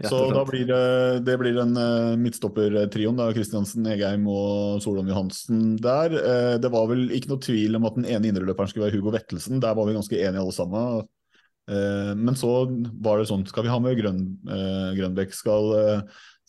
Så 0.00 0.20
da 0.32 0.42
blir 0.48 0.64
det, 0.68 0.84
det 1.26 1.34
blir 1.40 1.58
en 1.60 1.74
uh, 1.76 2.16
midtstoppertrioen. 2.20 3.18
Kristiansen, 3.36 3.88
Egheim 3.90 4.24
og 4.32 4.80
Solom 4.84 5.08
Johansen 5.10 5.74
der. 5.80 6.14
Uh, 6.16 6.54
det 6.60 6.70
var 6.72 6.86
vel 6.88 7.10
ikke 7.16 7.32
noe 7.32 7.42
tvil 7.44 7.76
om 7.76 7.88
at 7.88 7.98
den 7.98 8.06
ene 8.08 8.30
indreløperen 8.30 8.70
skulle 8.70 8.86
være 8.86 8.96
Hugo 8.96 9.12
Vettelsen. 9.12 9.60
Der 9.60 9.76
var 9.76 9.88
vi 9.88 9.96
ganske 9.96 10.16
enige 10.16 10.44
alle 10.44 10.56
sammen. 10.56 11.08
Uh, 11.70 12.12
men 12.18 12.34
så 12.38 12.50
var 12.98 13.20
det 13.20 13.28
sånn, 13.30 13.46
skal 13.46 13.66
vi 13.66 13.72
ha 13.72 13.78
med 13.82 13.98
Grøn, 14.00 14.24
Grønbekk? 14.98 15.36
Skal 15.36 15.70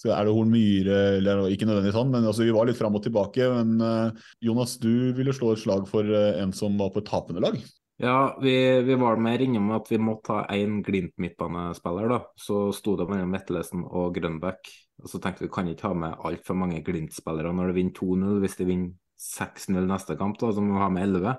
skal, 0.01 0.15
er 0.15 0.25
det 0.25 0.33
Horn 0.33 0.49
Myhre 0.49 1.01
eller 1.19 1.43
Ikke 1.53 1.67
nødvendigvis 1.69 1.99
han, 1.99 2.09
men 2.09 2.25
altså, 2.25 2.41
vi 2.47 2.55
var 2.55 2.65
litt 2.65 2.79
fram 2.79 2.95
og 2.97 3.03
tilbake. 3.05 3.45
Men 3.53 4.17
Jonas, 4.41 4.79
du 4.81 5.13
ville 5.13 5.35
slå 5.37 5.51
et 5.53 5.61
slag 5.61 5.85
for 5.91 6.09
en 6.09 6.55
som 6.57 6.73
var 6.81 6.89
på 6.89 7.03
et 7.03 7.11
tapende 7.11 7.43
lag? 7.45 7.59
Ja, 8.01 8.37
vi, 8.41 8.81
vi 8.81 8.95
var 8.97 9.19
mer 9.21 9.41
innom 9.45 9.67
at 9.75 9.91
vi 9.91 9.99
måtte 10.01 10.33
ha 10.33 10.45
én 10.57 10.79
Glimt-midtbanespiller. 10.81 12.07
da. 12.09 12.17
Så 12.33 12.71
sto 12.73 12.95
det 12.97 13.05
mellom 13.05 13.35
Vettelesen 13.35 13.83
og 13.85 14.15
Grønbekk. 14.15 14.71
Og 15.03 15.11
så 15.11 15.19
tenkte 15.21 15.45
vi 15.45 15.51
kan 15.53 15.69
ikke 15.69 15.91
ha 15.91 15.97
med 16.07 16.23
altfor 16.25 16.57
mange 16.57 16.81
Glimt-spillere 16.85 17.53
når 17.53 17.69
de 17.69 17.77
vinner 17.77 17.93
2-0, 17.99 18.39
hvis 18.41 18.57
de 18.57 18.67
vinner 18.71 18.95
6-0 19.21 19.85
neste 19.85 20.15
kamp, 20.17 20.39
da, 20.41 20.49
som 20.55 20.65
må 20.65 20.79
vi 20.79 20.81
ha 20.81 20.87
med 20.89 21.03
11. 21.05 21.33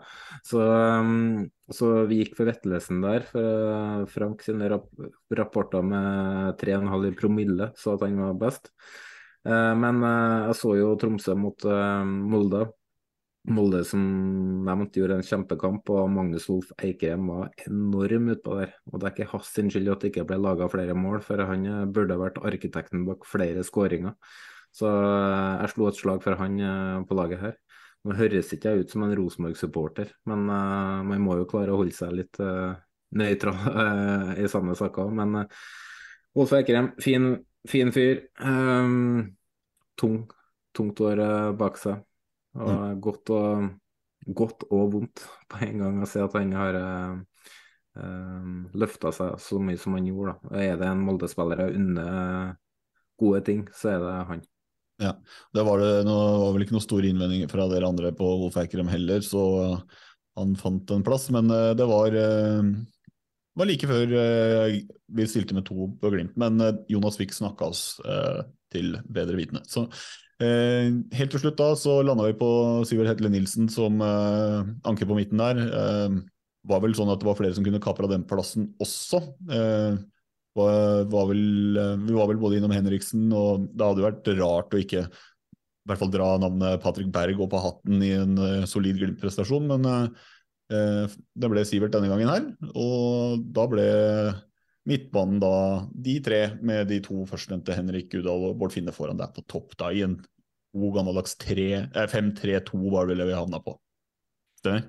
Så, 0.47 0.59
um, 0.63 1.47
så 1.75 1.89
vi 2.07 2.21
gikk 2.21 2.37
for 2.39 2.47
Vettelesen 2.47 3.01
der. 3.03 3.25
For 3.27 4.05
uh, 4.05 4.11
Frank 4.11 4.45
sine 4.47 4.69
rap 4.71 4.87
rapporter 5.35 5.83
med 5.87 6.61
3,5 6.63 7.09
i 7.09 7.17
promille 7.19 7.73
sa 7.79 7.97
at 7.97 8.05
han 8.07 8.21
var 8.23 8.39
best. 8.39 8.71
Uh, 9.43 9.73
men 9.75 9.99
uh, 10.07 10.53
jeg 10.53 10.61
så 10.61 10.77
jo 10.79 10.93
Tromsø 11.01 11.35
mot 11.39 11.67
uh, 11.67 12.05
Molde. 12.07 12.69
Molde 13.51 13.81
som 13.83 14.05
nevnt 14.63 14.95
gjorde 14.95 15.19
en 15.19 15.27
kjempekamp, 15.27 15.91
og 15.91 16.07
Magnus 16.15 16.47
Wolff 16.47 16.71
Eikrem 16.79 17.27
var 17.33 17.51
enorm 17.67 18.31
utpå 18.37 18.61
der. 18.61 18.77
Og 18.93 19.03
det 19.03 19.09
er 19.09 19.17
ikke 19.17 19.33
hans 19.33 19.51
skyld 19.51 19.91
at 19.91 20.07
det 20.07 20.13
ikke 20.13 20.29
ble 20.31 20.39
laga 20.39 20.71
flere 20.71 20.95
mål, 20.95 21.19
for 21.27 21.43
han 21.51 21.67
burde 21.91 22.21
vært 22.21 22.39
arkitekten 22.47 23.03
bak 23.11 23.27
flere 23.27 23.67
skåringer. 23.67 24.15
Så 24.73 24.87
jeg 24.87 25.73
slo 25.75 25.91
et 25.91 25.99
slag 25.99 26.23
for 26.25 26.39
han 26.39 26.55
på 27.11 27.19
laget 27.19 27.43
her. 27.43 27.59
Nå 28.03 28.17
høres 28.19 28.51
ikke 28.55 28.73
jeg 28.73 28.85
ut 28.85 28.95
som 28.95 29.05
en 29.07 29.15
Rosenborg-supporter, 29.15 30.09
men 30.31 30.49
uh, 30.51 31.03
man 31.07 31.23
må 31.23 31.37
jo 31.39 31.47
klare 31.51 31.71
å 31.71 31.79
holde 31.79 31.95
seg 31.95 32.17
litt 32.19 32.41
uh, 32.43 32.73
nøytral 33.15 33.59
uh, 33.69 34.33
i 34.43 34.49
sånne 34.51 34.75
saker. 34.79 35.13
Men 35.15 35.37
uh, 35.45 35.61
Olf 36.43 36.55
Eikrem, 36.57 36.91
fin, 37.03 37.37
fin 37.69 37.93
fyr. 37.95 38.25
Um, 38.43 39.37
tung, 40.01 40.25
tungt 40.75 41.03
år 41.05 41.23
bak 41.59 41.79
seg. 41.79 42.01
Og 42.59 42.73
mm. 42.73 43.01
godt, 43.01 43.31
og, 43.33 43.69
godt, 44.27 44.67
og, 44.71 44.87
vondt 44.93 45.25
på 45.49 45.63
en 45.67 45.85
gang 45.85 46.01
å 46.03 46.09
se 46.09 46.21
at 46.25 46.35
han 46.37 46.53
har 46.57 46.79
uh, 46.79 47.15
uh, 47.97 48.51
løfta 48.77 49.13
seg 49.17 49.39
så 49.41 49.61
mye 49.63 49.81
som 49.81 49.97
han 49.97 50.09
gjorde. 50.11 50.37
Da. 50.43 50.65
Er 50.67 50.81
det 50.81 50.91
en 50.91 51.05
Molde-spiller 51.07 51.65
jeg 51.65 51.79
unner 51.81 52.57
gode 53.23 53.45
ting, 53.47 53.65
så 53.77 53.95
er 53.95 54.05
det 54.05 54.17
han. 54.33 54.45
Ja, 55.03 55.17
det 55.55 55.65
var, 55.67 55.83
det, 55.83 56.07
noe, 56.07 56.39
var 56.45 56.55
vel 56.55 56.65
ikke 56.65 56.77
noen 56.77 56.85
store 56.85 57.11
innvendinger 57.11 57.51
fra 57.51 57.67
dere 57.71 57.89
andre 57.91 58.13
på 58.15 58.27
Wolf 58.45 58.59
Eikrem 58.61 58.91
heller, 58.93 59.23
så 59.27 59.43
han 60.39 60.57
fant 60.57 60.91
en 60.95 61.05
plass. 61.07 61.29
Men 61.35 61.51
eh, 61.53 61.73
det 61.79 61.87
var, 61.89 62.17
eh, 62.17 62.73
var 63.59 63.69
like 63.69 63.89
før 63.91 64.17
eh, 64.21 64.81
vi 65.13 65.29
stilte 65.29 65.57
med 65.57 65.67
to 65.69 65.91
på 66.01 66.13
Glimt. 66.15 66.37
Men 66.41 66.61
Jonas 66.91 67.19
fikk 67.21 67.35
snakka 67.37 67.73
oss 67.73 67.85
til 68.73 68.95
bedre 69.13 69.37
vitende. 69.37 69.65
Så 69.69 69.89
helt 70.43 71.31
til 71.31 71.39
slutt 71.39 71.59
da 71.61 71.69
så 71.79 72.01
landa 72.03 72.25
vi 72.27 72.35
på 72.35 72.49
Sivert 72.89 73.13
Hetle 73.13 73.29
Nilsen 73.31 73.69
som 73.71 74.01
anker 74.03 75.07
på 75.07 75.15
midten 75.15 75.39
der. 75.39 75.61
var 76.67 76.81
vel 76.83 76.97
sånn 76.97 77.13
at 77.13 77.21
det 77.21 77.29
var 77.29 77.37
flere 77.39 77.55
som 77.55 77.67
kunne 77.67 77.83
kapra 77.85 78.09
den 78.11 78.25
plassen 78.27 78.73
også. 78.83 79.21
Var, 79.53 80.01
var 80.57 81.29
vel, 81.31 81.77
eh, 81.81 81.97
vi 82.07 82.17
var 82.17 82.29
vel 82.29 82.41
både 82.41 82.59
innom 82.59 82.75
Henriksen, 82.75 83.25
og 83.33 83.69
det 83.73 83.87
hadde 83.89 84.05
vært 84.05 84.33
rart 84.41 84.75
å 84.75 84.81
ikke 84.83 85.07
i 85.07 85.91
hvert 85.91 85.99
fall 85.99 86.13
dra 86.15 86.29
navnet 86.39 86.83
Patrick 86.83 87.09
Berg 87.15 87.41
opp 87.43 87.57
av 87.59 87.65
hatten 87.65 88.03
i 88.07 88.13
en 88.15 88.37
uh, 88.39 88.67
solid 88.71 89.01
Glimt-prestasjon, 89.01 89.65
men 89.67 89.89
uh, 89.91 91.07
det 91.11 91.51
ble 91.51 91.65
Sivert 91.67 91.97
denne 91.97 92.07
gangen 92.07 92.31
her. 92.31 92.45
Og 92.79 93.43
da 93.51 93.65
ble 93.67 93.87
midtbanen 94.87 95.41
da 95.43 95.57
de 95.91 96.15
tre, 96.23 96.41
med 96.63 96.87
de 96.93 97.01
to 97.03 97.25
førstnevnte, 97.27 97.75
Henrik 97.75 98.15
Udal 98.15 98.47
og 98.53 98.61
Bård 98.61 98.77
Finne 98.77 98.95
foran 98.95 99.19
der 99.19 99.35
på 99.35 99.43
topp, 99.51 99.75
da 99.81 99.91
i 99.91 100.05
en 100.07 100.21
god 100.73 101.01
gammeldags 101.01 101.35
5-3-2 101.37 102.79
var 102.93 103.11
det 103.11 103.17
vel 103.17 103.27
vi 103.29 103.37
havna 103.37 103.61
på. 103.63 103.75
Stemmer? 104.63 104.87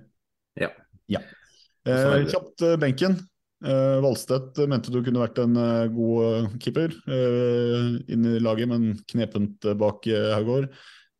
Ja. 0.59 0.69
ja. 1.11 1.23
Eh, 1.89 2.23
kjapt 2.29 2.63
eh, 2.63 2.77
benken. 2.79 3.17
Eh, 3.63 3.97
Valstedt 4.03 4.59
mente 4.67 4.91
du 4.91 4.99
kunne 4.99 5.21
vært 5.21 5.39
en 5.39 5.55
uh, 5.55 5.85
god 5.93 6.57
keeper 6.59 6.91
uh, 7.07 7.95
inn 8.11 8.27
i 8.27 8.41
laget, 8.43 8.67
men 8.67 8.97
knepent 9.07 9.71
bak 9.79 10.09
Haugård. 10.35 10.69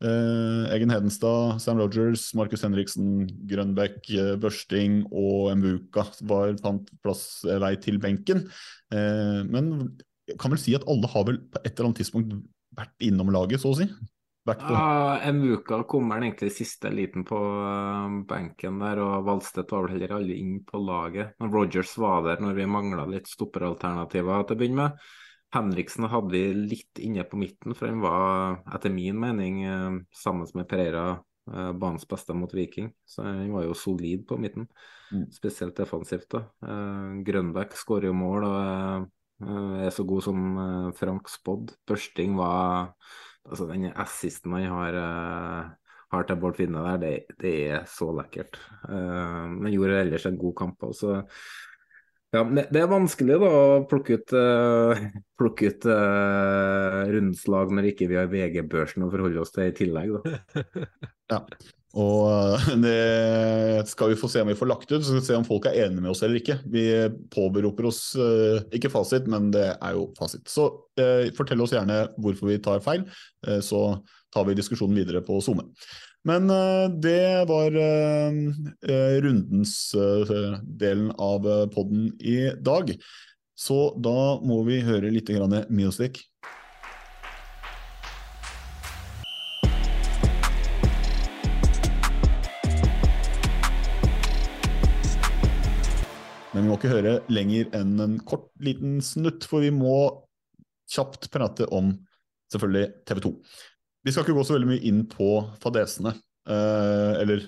Egen 0.04 0.92
Hedenstad, 0.92 1.62
Sam 1.64 1.78
Rogers, 1.80 2.26
Markus 2.36 2.66
Henriksen, 2.66 3.22
Grønbæk, 3.48 4.10
Børsting 4.44 4.98
og 5.08 5.54
Mbuka 5.56 6.04
var, 6.28 6.52
fant 6.60 6.90
plass 7.06 7.46
vei 7.64 7.70
til 7.80 8.02
benken. 8.04 8.42
men 8.92 9.70
jeg 10.28 10.36
kan 10.42 10.52
vel 10.52 10.60
si 10.60 10.76
at 10.76 10.84
alle 10.92 11.08
har 11.08 11.24
vel 11.30 11.40
på 11.48 11.62
et 11.62 11.72
eller 11.72 11.88
annet 11.88 12.02
tidspunkt 12.02 12.36
vært 12.76 13.08
innom 13.08 13.32
laget, 13.32 13.64
så 13.64 13.72
å 13.72 13.80
si? 13.80 13.88
Ja, 14.46 15.20
Emuka 15.24 15.84
kommer 15.88 16.16
den 16.16 16.24
egentlig 16.28 16.52
siste 16.52 16.90
liten 16.92 17.24
på 17.24 17.38
uh, 17.40 18.16
benken 18.28 18.82
der, 18.84 19.00
og 19.00 19.24
Valstedt 19.28 19.72
var 19.72 19.86
vel 19.86 19.96
heller 19.96 20.18
aldri 20.18 20.36
inn 20.42 20.58
på 20.68 20.82
laget. 20.84 21.38
Men 21.40 21.54
Rogers 21.54 21.94
var 21.98 22.26
der 22.28 22.44
når 22.44 22.58
vi 22.58 22.66
mangla 22.68 23.06
litt 23.08 23.32
stopperalternativer 23.32 24.44
til 24.44 24.58
å 24.58 24.60
begynne 24.60 24.82
med. 24.82 25.06
Henriksen 25.54 26.10
hadde 26.12 26.34
vi 26.34 26.44
litt 26.58 27.00
inne 27.06 27.24
på 27.30 27.40
midten, 27.40 27.78
for 27.78 27.88
han 27.88 28.04
var 28.04 28.60
etter 28.76 28.92
min 28.92 29.22
mening, 29.24 29.64
uh, 29.64 30.02
sammen 30.12 30.52
med 30.60 30.68
Pereira, 30.68 31.08
uh, 31.48 31.72
banens 31.72 32.08
beste 32.10 32.36
mot 32.36 32.52
Viking. 32.52 32.92
Så 33.08 33.24
han 33.24 33.48
var 33.56 33.70
jo 33.70 33.80
solid 33.80 34.28
på 34.28 34.42
midten, 34.44 34.68
mm. 35.14 35.30
spesielt 35.40 35.80
defensivt. 35.80 36.34
da. 36.36 36.48
Grønbæk 37.24 37.80
skårer 37.80 38.12
jo 38.12 38.18
mål 38.18 38.52
og 38.52 39.12
er 39.84 39.92
så 39.92 40.04
god 40.08 40.24
som 40.24 40.58
Frank 40.96 41.32
spådd. 41.32 41.78
Børsting 41.88 42.36
var 42.38 42.92
altså 43.50 43.68
Den 43.70 43.90
assisten 43.92 44.56
han 44.56 44.70
har, 44.72 44.98
uh, 44.98 45.98
har 46.14 46.30
til 46.30 46.40
Bård 46.42 46.58
Finne 46.60 46.86
der, 46.86 47.02
det, 47.02 47.38
det 47.42 47.54
er 47.76 47.86
så 47.90 48.12
lekkert. 48.16 48.60
Uh, 48.88 49.50
men 49.52 49.74
gjorde 49.74 50.02
ellers 50.06 50.28
en 50.30 50.40
god 50.40 50.56
kamp. 50.62 50.90
Også. 50.90 51.22
Ja, 52.34 52.42
det 52.50 52.80
er 52.80 52.90
vanskelig 52.90 53.36
da 53.44 53.50
å 53.54 53.66
plukke 53.90 54.18
ut, 54.18 54.34
uh, 54.34 55.04
plukke 55.40 55.70
ut 55.70 55.86
uh, 55.86 57.04
rundslag 57.14 57.74
når 57.76 57.92
ikke 57.92 58.10
vi 58.10 58.18
har 58.18 58.32
VG-børsen 58.32 59.06
å 59.06 59.12
forholde 59.14 59.44
oss 59.44 59.54
til 59.54 59.70
i 59.70 59.78
tillegg. 59.78 60.18
Da. 60.18 60.66
ja. 61.36 61.44
Og 61.94 62.58
det 62.84 63.86
skal 63.92 64.14
vi 64.14 64.20
få 64.20 64.30
se 64.32 64.42
om 64.42 64.50
vi 64.50 64.58
får 64.58 64.72
lagt 64.72 64.90
ut, 64.92 65.02
så 65.02 65.10
skal 65.12 65.20
vi 65.20 65.28
se 65.28 65.38
om 65.38 65.48
folk 65.48 65.68
er 65.70 65.78
enige 65.86 66.02
med 66.02 66.14
oss 66.14 66.24
eller 66.26 66.40
ikke. 66.40 66.58
Vi 66.74 66.86
påberoper 67.34 67.90
oss 67.90 68.02
uh, 68.18 68.64
ikke 68.74 68.92
fasit, 68.94 69.30
men 69.30 69.52
det 69.54 69.68
er 69.76 69.98
jo 69.98 70.08
fasit. 70.18 70.48
Så 70.50 70.70
uh, 71.02 71.30
fortell 71.38 71.62
oss 71.64 71.76
gjerne 71.76 72.06
hvorfor 72.18 72.50
vi 72.50 72.62
tar 72.64 72.82
feil, 72.84 73.06
så 73.62 73.84
tar 74.34 74.48
vi 74.48 74.58
diskusjonen 74.58 74.98
videre 74.98 75.22
på 75.26 75.38
SoMe. 75.44 75.68
Men 76.24 76.48
det 77.04 77.44
var 77.50 77.74
rundens 79.26 79.74
delen 80.64 81.10
av 81.20 81.44
podden 81.74 82.06
i 82.24 82.38
dag. 82.64 82.94
Så 83.60 83.80
da 84.00 84.40
må 84.40 84.62
vi 84.64 84.80
høre 84.88 85.12
litt 85.12 85.28
music. 85.68 86.22
Ikke 96.80 96.92
høre 96.92 97.18
lenger 97.34 97.70
enn 97.78 97.98
en 98.04 98.16
kort, 98.28 98.50
liten 98.64 99.00
snutt, 99.04 99.46
for 99.50 99.64
vi 99.64 99.72
må 99.74 99.98
kjapt 100.94 101.30
prate 101.34 101.68
om 101.74 101.94
selvfølgelig 102.54 102.90
TV 103.08 103.22
2. 103.28 103.34
Vi 104.04 104.14
skal 104.14 104.26
ikke 104.26 104.38
gå 104.38 104.46
så 104.48 104.58
veldig 104.58 104.72
mye 104.74 104.88
inn 104.90 105.04
på 105.10 105.30
fadesene, 105.64 106.14
eh, 106.50 107.14
eller 107.24 107.46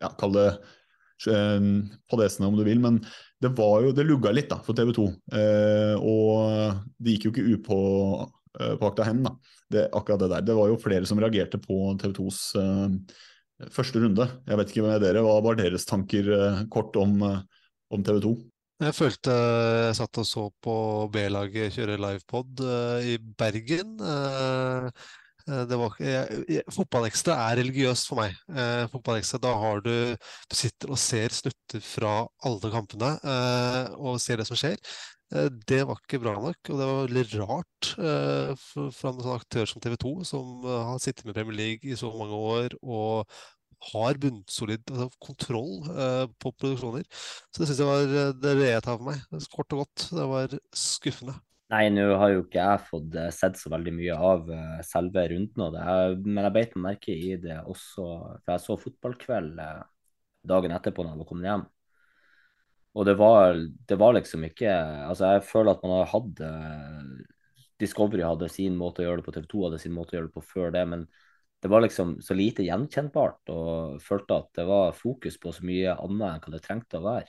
ja, 0.00 0.12
kall 0.20 0.36
det 0.36 0.46
eh, 1.28 1.66
fadesene 2.10 2.48
om 2.48 2.58
du 2.58 2.64
vil, 2.66 2.80
men 2.82 3.00
det 3.42 3.52
var 3.56 3.80
jo, 3.84 3.94
det 3.96 4.06
lugga 4.08 4.32
litt 4.34 4.50
da, 4.52 4.60
for 4.64 4.76
TV 4.76 4.92
2. 4.96 5.08
Eh, 5.36 5.96
og 5.98 6.78
det 7.00 7.16
gikk 7.16 7.28
jo 7.28 7.34
ikke 7.34 7.56
upåakta 7.56 9.08
hen, 9.08 9.24
da. 9.26 9.34
Det, 9.70 9.88
akkurat 9.94 10.24
det 10.24 10.30
der. 10.34 10.46
Det 10.48 10.56
var 10.58 10.70
jo 10.70 10.80
flere 10.82 11.08
som 11.08 11.20
reagerte 11.22 11.60
på 11.62 11.92
TV 12.00 12.14
2s 12.20 12.40
eh, 12.60 12.96
første 13.72 14.02
runde. 14.02 14.26
Jeg 14.48 14.60
vet 14.60 14.72
ikke 14.72 14.86
med 14.86 15.02
dere, 15.04 15.24
Hva 15.24 15.38
var 15.44 15.58
deres 15.58 15.86
tanker 15.88 16.30
eh, 16.36 16.62
kort 16.72 16.96
om 17.00 17.20
eh, 17.26 17.40
om 17.90 18.04
TV 18.06 18.22
2? 18.24 18.32
Jeg 18.80 18.96
følte 18.96 19.32
jeg 19.34 19.96
satt 19.98 20.18
og 20.22 20.24
så 20.24 20.46
på 20.64 20.74
B-laget 21.12 21.74
kjøre 21.74 21.98
livepod 22.00 22.62
uh, 22.64 22.96
i 23.04 23.18
Bergen. 23.20 23.98
Uh, 24.00 24.88
var, 25.50 25.98
jeg, 26.00 26.62
Fotballekstra 26.72 27.36
er 27.50 27.60
religiøst 27.60 28.08
for 28.08 28.22
meg. 28.22 28.38
Uh, 28.48 28.86
Fotballekstra, 28.92 29.42
Da 29.44 29.52
har 29.60 29.84
du 29.84 29.92
Du 30.16 30.56
sitter 30.56 30.94
og 30.94 31.00
ser 31.02 31.34
snutter 31.36 31.84
fra 31.84 32.14
alle 32.46 32.72
kampene 32.72 33.14
og 33.98 34.20
ser 34.22 34.40
det 34.40 34.48
som 34.48 34.56
skjer. 34.56 34.80
Det 35.30 35.84
var 35.86 36.00
ikke 36.00 36.18
bra 36.24 36.32
nok, 36.42 36.58
og 36.72 36.80
det 36.80 36.86
var 36.88 37.04
veldig 37.04 37.42
rart 37.44 37.90
fra 37.94 39.12
en 39.12 39.20
sånn 39.20 39.36
aktør 39.36 39.68
som 39.70 39.82
TV 39.84 39.94
2, 40.02 40.14
som 40.26 40.64
har 40.66 40.98
sittet 40.98 41.28
med 41.28 41.36
Premier 41.36 41.54
League 41.60 41.86
i 41.86 41.98
så 42.00 42.10
mange 42.10 42.34
år 42.34 42.74
og 42.82 43.30
har 43.88 44.18
bunnsolid 44.20 44.90
altså, 44.92 45.08
kontroll 45.22 45.86
uh, 45.88 46.26
på 46.40 46.52
produksjoner. 46.52 47.06
Så 47.48 47.62
det 47.62 47.70
syns 47.70 47.80
jeg 47.80 47.88
var 47.88 48.02
eh, 48.04 48.34
det, 48.36 48.56
det 48.60 48.68
jeg 48.68 48.84
tar 48.84 48.98
for 48.98 49.08
meg. 49.08 49.46
Kort 49.54 49.76
og 49.76 49.82
godt. 49.84 50.06
Det 50.16 50.26
var 50.32 50.56
skuffende. 50.76 51.36
Nei, 51.70 51.84
nå 51.94 52.04
har 52.18 52.32
jo 52.32 52.42
ikke 52.42 52.58
jeg 52.60 52.86
fått 52.88 53.16
eh, 53.16 53.32
sett 53.34 53.58
så 53.58 53.70
veldig 53.72 53.92
mye 53.94 54.20
av 54.30 54.48
selve 54.86 55.26
runden 55.32 55.66
av 55.66 55.74
det. 55.76 55.98
Men 56.26 56.46
jeg 56.46 56.56
beit 56.56 56.76
meg 56.76 56.86
merke 56.88 57.16
i 57.16 57.34
det 57.40 57.60
også, 57.62 58.06
for 58.42 58.54
jeg 58.54 58.64
så 58.66 58.78
fotballkveld 58.84 59.60
dagen 60.50 60.74
etterpå 60.76 61.04
når 61.04 61.14
jeg 61.14 61.22
var 61.22 61.30
kommet 61.30 61.50
hjem. 61.50 61.68
Og 62.98 63.06
det 63.06 63.14
var, 63.20 63.54
det 63.86 63.96
var, 64.00 64.16
liksom 64.16 64.44
ikke 64.48 64.70
Altså, 65.06 65.28
jeg 65.36 65.44
føler 65.46 65.76
at 65.76 65.84
man 65.84 65.92
har 65.94 66.08
hatt 66.10 66.40
Discovery 67.80 68.24
hadde 68.26 68.48
sin 68.50 68.74
måte 68.76 69.04
å 69.04 69.06
gjøre 69.06 69.20
det 69.20 69.26
på, 69.28 69.34
TV 69.36 69.46
2 69.52 69.60
hadde 69.68 69.78
sin 69.80 69.94
måte 69.94 70.12
å 70.12 70.18
gjøre 70.18 70.28
det 70.28 70.34
på 70.34 70.42
før 70.44 70.74
det. 70.74 70.82
men 70.90 71.06
det 71.60 71.68
var 71.68 71.84
liksom 71.84 72.16
så 72.24 72.34
lite 72.36 72.64
gjenkjennbart, 72.64 73.52
og 73.52 74.00
følte 74.04 74.38
at 74.40 74.48
det 74.56 74.64
var 74.68 74.96
fokus 74.96 75.36
på 75.40 75.52
så 75.52 75.66
mye 75.68 75.92
annet 75.92 76.32
enn 76.32 76.42
hva 76.46 76.54
det 76.54 76.62
trengte 76.64 77.00
å 77.00 77.04
være. 77.04 77.28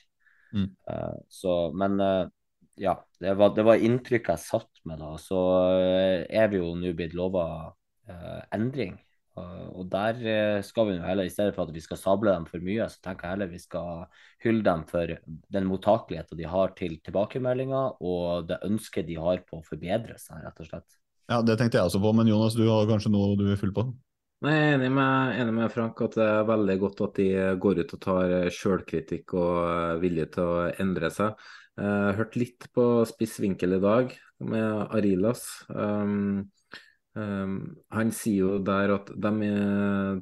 Mm. 0.55 0.71
Uh, 0.87 1.19
så, 1.31 1.55
men 1.75 1.99
uh, 1.99 2.25
ja, 2.79 2.95
det 3.19 3.35
var, 3.39 3.53
det 3.55 3.65
var 3.67 3.83
inntrykket 3.83 4.35
jeg 4.35 4.45
satt 4.45 4.83
med 4.87 5.03
da. 5.03 5.13
Så 5.19 5.37
uh, 5.75 6.23
er 6.27 6.51
vi 6.51 6.61
jo 6.61 6.73
nå 6.79 6.95
blitt 6.97 7.15
lova 7.17 7.45
endring. 8.51 8.97
og 9.39 9.85
der 9.87 10.17
skal 10.67 10.87
vi 10.89 10.95
jo 10.97 11.03
heller, 11.05 11.23
i 11.23 11.31
stedet 11.31 11.53
for 11.55 11.63
at 11.63 11.71
vi 11.71 11.79
skal 11.79 11.97
sable 11.97 12.33
dem 12.33 12.43
for 12.49 12.59
mye, 12.59 12.89
så 12.91 12.99
tenker 12.99 13.27
jeg 13.27 13.35
heller 13.37 13.47
vi 13.47 13.61
skal 13.61 14.01
hylle 14.43 14.65
dem 14.65 14.83
for 14.89 15.13
den 15.55 15.69
mottakeligheten 15.69 16.37
de 16.37 16.49
har 16.49 16.73
til 16.75 16.97
tilbakemeldinger, 17.05 18.01
og 18.03 18.49
det 18.49 18.59
ønsket 18.67 19.07
de 19.07 19.15
har 19.21 19.45
på 19.47 19.61
å 19.61 19.63
forbedre 19.63 20.17
seg, 20.19 20.41
rett 20.43 20.59
og 20.59 20.67
slett. 20.67 20.99
Ja, 21.31 21.39
Det 21.39 21.55
tenkte 21.61 21.79
jeg 21.79 21.87
også 21.87 22.01
på, 22.03 22.11
men 22.17 22.27
Jonas, 22.27 22.57
du 22.59 22.65
har 22.67 22.89
kanskje 22.89 23.13
noe 23.13 23.37
du 23.39 23.45
vil 23.47 23.59
fylle 23.61 23.77
på? 23.77 23.87
Nei, 24.41 24.55
Jeg 24.55 24.69
er 24.71 24.75
enig 24.79 24.87
med, 24.89 25.35
enig 25.37 25.53
med, 25.53 25.67
Frank 25.69 25.99
at 26.01 26.15
det 26.17 26.25
er 26.25 26.47
veldig 26.49 26.75
godt 26.81 27.01
at 27.05 27.19
de 27.19 27.25
går 27.61 27.81
ut 27.83 27.91
og 27.93 27.99
tar 28.01 28.31
sjølkritikk 28.49 29.35
og 29.37 29.99
vilje 30.01 30.25
til 30.33 30.49
å 30.49 30.63
endre 30.81 31.11
seg. 31.13 31.35
Jeg 31.77 31.91
har 32.07 32.17
hørt 32.17 32.37
litt 32.41 32.65
på 32.73 32.85
spiss 33.05 33.35
vinkel 33.43 33.77
i 33.77 33.79
dag 33.83 34.15
med 34.41 34.95
Arilas. 34.97 35.43
Um, 35.69 36.49
um, 37.13 37.53
han 37.93 38.15
sier 38.17 38.47
jo 38.47 38.57
der 38.65 38.95
at 38.97 39.13
de 39.13 39.53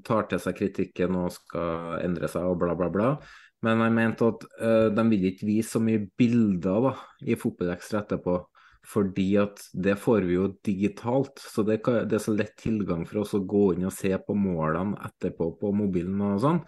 tar 0.04 0.28
til 0.28 0.44
seg 0.44 0.60
kritikken 0.60 1.16
og 1.16 1.32
skal 1.38 2.04
endre 2.04 2.28
seg 2.28 2.44
og 2.44 2.60
bla, 2.60 2.76
bla, 2.76 2.91
bla. 2.91 3.16
Men 3.64 3.86
han 3.86 3.96
mente 3.96 4.34
at 4.34 4.44
uh, 4.60 4.90
de 5.00 5.10
vil 5.16 5.30
ikke 5.32 5.48
vise 5.48 5.78
så 5.78 5.84
mye 5.84 6.04
bilder 6.20 6.90
da, 6.90 6.96
i 7.24 7.40
Fotballekstra 7.40 8.04
etterpå. 8.04 8.41
Fordi 8.90 9.28
at 9.38 9.61
det 9.74 9.95
får 10.02 10.26
vi 10.26 10.38
jo 10.38 10.48
digitalt, 10.66 11.38
så 11.38 11.61
det, 11.66 11.82
det, 11.86 12.18
er 12.18 12.24
så 12.24 12.34
lett 12.34 12.56
tilgang 12.57 13.03
for 13.06 13.22
oss 13.22 13.36
å 13.38 13.44
gå 13.45 13.76
inn 13.76 13.86
og 13.86 13.94
se 13.94 14.10
på 14.18 14.34
målene 14.34 14.98
etterpå 15.06 15.52
på 15.60 15.74
mobilen 15.78 16.24
og 16.26 16.40
sånn. 16.41 16.64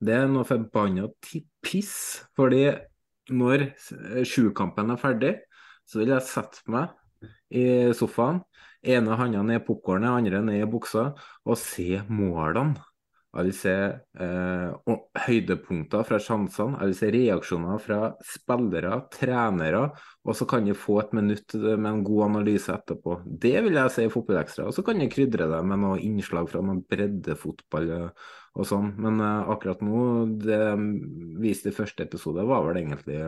Det 0.00 0.14
er 0.16 0.30
noe 0.30 0.48
forbanna 0.48 1.10
piss. 1.64 1.96
Fordi 2.36 2.70
når 3.36 3.68
sjukampen 4.28 4.94
er 4.94 5.02
ferdig, 5.02 5.34
så 5.86 6.00
vil 6.00 6.14
jeg 6.14 6.28
sette 6.28 6.64
meg 6.72 6.94
i 7.52 7.92
sofaen, 7.96 8.40
ene 8.86 9.16
handa 9.18 9.42
ned 9.44 9.60
i 9.60 9.64
popkornet, 9.66 10.10
andre 10.10 10.42
ned 10.46 10.62
i 10.62 10.70
buksa, 10.70 11.10
og 11.44 11.58
se 11.60 12.02
målene. 12.08 12.80
Jeg 13.36 13.44
vil 13.44 13.56
se 13.56 13.72
eh, 14.24 14.92
høydepunkter 15.26 16.06
fra 16.08 16.18
sjansene, 16.22 16.78
jeg 16.80 16.88
vil 16.88 16.96
se 16.96 17.10
reaksjoner 17.12 17.82
fra 17.84 17.98
spillere, 18.24 19.00
trenere, 19.12 19.82
og 20.24 20.38
så 20.38 20.46
kan 20.48 20.64
jeg 20.68 20.78
få 20.80 20.96
et 21.02 21.12
minutt 21.18 21.56
med 21.58 21.90
en 21.90 22.04
god 22.06 22.22
analyse 22.30 22.72
etterpå. 22.72 23.18
Det 23.44 23.54
vil 23.66 23.76
jeg 23.76 23.92
si 23.92 24.06
i 24.06 24.12
Fotballekstra. 24.12 24.70
Og 24.70 24.76
så 24.76 24.86
kan 24.86 25.02
jeg 25.02 25.12
krydre 25.12 25.50
det 25.52 25.60
med 25.68 25.82
noen 25.84 26.00
innslag 26.06 26.48
fra 26.48 26.64
noen 26.64 26.80
breddefotball 26.88 27.92
og 28.00 28.70
sånn. 28.72 28.94
Men 29.04 29.20
eh, 29.20 29.52
akkurat 29.52 29.84
nå, 29.84 30.00
det 30.40 30.62
viste 31.44 31.74
i 31.74 31.76
første 31.76 32.08
episode, 32.08 32.46
var 32.48 32.64
vel 32.70 32.80
egentlig 32.80 33.20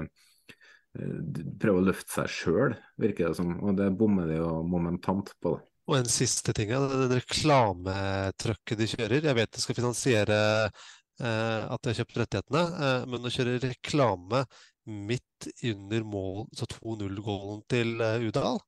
prøve 1.60 1.82
å 1.82 1.84
løfte 1.84 2.14
seg 2.14 2.30
sjøl, 2.32 2.78
virker 2.98 3.28
det 3.28 3.36
som. 3.38 3.58
Og 3.60 3.76
det 3.76 3.92
bommer 3.98 4.30
de 4.30 4.40
jo 4.40 4.62
momentant 4.66 5.36
på. 5.42 5.58
det. 5.58 5.67
Og 5.88 5.96
en 5.96 6.10
siste 6.12 6.52
ting, 6.52 6.68
ja, 6.74 6.82
den 6.84 7.14
reklametrøkket 7.16 8.80
de 8.80 8.88
kjører. 8.90 9.24
Jeg 9.24 9.36
vet 9.38 9.54
de 9.56 9.62
skal 9.62 9.78
finansiere 9.78 10.40
eh, 10.68 11.62
at 11.64 11.80
de 11.80 11.90
har 11.90 11.98
kjøpt 12.02 12.18
rettighetene, 12.20 12.64
eh, 12.84 13.06
men 13.08 13.24
å 13.24 13.32
kjøre 13.32 13.62
reklame 13.64 14.42
midt 14.88 15.48
under 15.70 16.04
mål, 16.08 16.44
så 16.56 16.68
2-0-gålen 16.76 17.64
til 17.72 17.96
eh, 18.04 18.28
Udal 18.28 18.60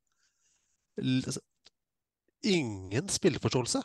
Ingen 2.44 3.08
spilleforståelse. 3.12 3.82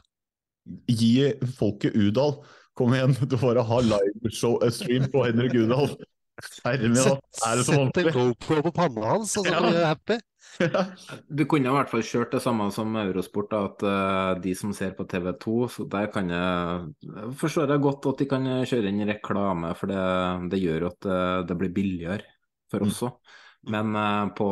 Gi 0.88 1.32
folket 1.60 1.96
Udal. 1.96 2.38
Kom 2.76 2.96
igjen, 2.96 3.14
du 3.28 3.36
får 3.40 3.60
ha 3.68 3.82
livestream 3.84 5.10
på 5.12 5.24
Henrik 5.28 5.56
Udal. 5.60 5.92
Herre? 6.66 6.96
Sett 7.36 7.98
en 7.98 8.10
GoPro 8.14 8.62
på 8.66 8.72
panna 8.76 9.14
hans, 9.14 9.36
og 9.40 9.48
så 9.48 9.62
blir 9.62 9.78
du 9.78 9.86
happy. 9.86 10.18
Du 11.28 11.44
kunne 11.50 11.68
i 11.68 11.74
hvert 11.74 11.90
fall 11.92 12.04
kjørt 12.06 12.36
det 12.36 12.42
samme 12.44 12.68
som 12.76 12.96
Eurosport, 13.00 13.50
da, 13.52 13.62
at 13.70 13.86
uh, 13.86 14.42
de 14.44 14.54
som 14.58 14.74
ser 14.76 14.94
på 14.98 15.08
TV2, 15.12 15.56
så 15.72 15.88
der 15.92 16.12
kan 16.14 16.32
jeg 16.32 17.34
forstår 17.40 17.74
jeg 17.76 17.84
godt 17.84 18.08
at 18.12 18.22
de 18.22 18.30
kan 18.32 18.48
kjøre 18.68 18.92
inn 18.92 19.08
reklame, 19.10 19.74
for 19.80 19.92
det, 19.92 20.06
det 20.54 20.62
gjør 20.62 20.90
at 20.92 21.02
det, 21.08 21.18
eh, 21.18 21.42
det, 21.50 21.60
blir 21.60 21.76
billigere 21.76 22.32
for 22.72 22.88
oss 22.88 23.04
òg. 23.08 23.18
Mm. 23.18 23.36
Men 23.76 23.96
uh, 23.98 24.24
på 24.38 24.50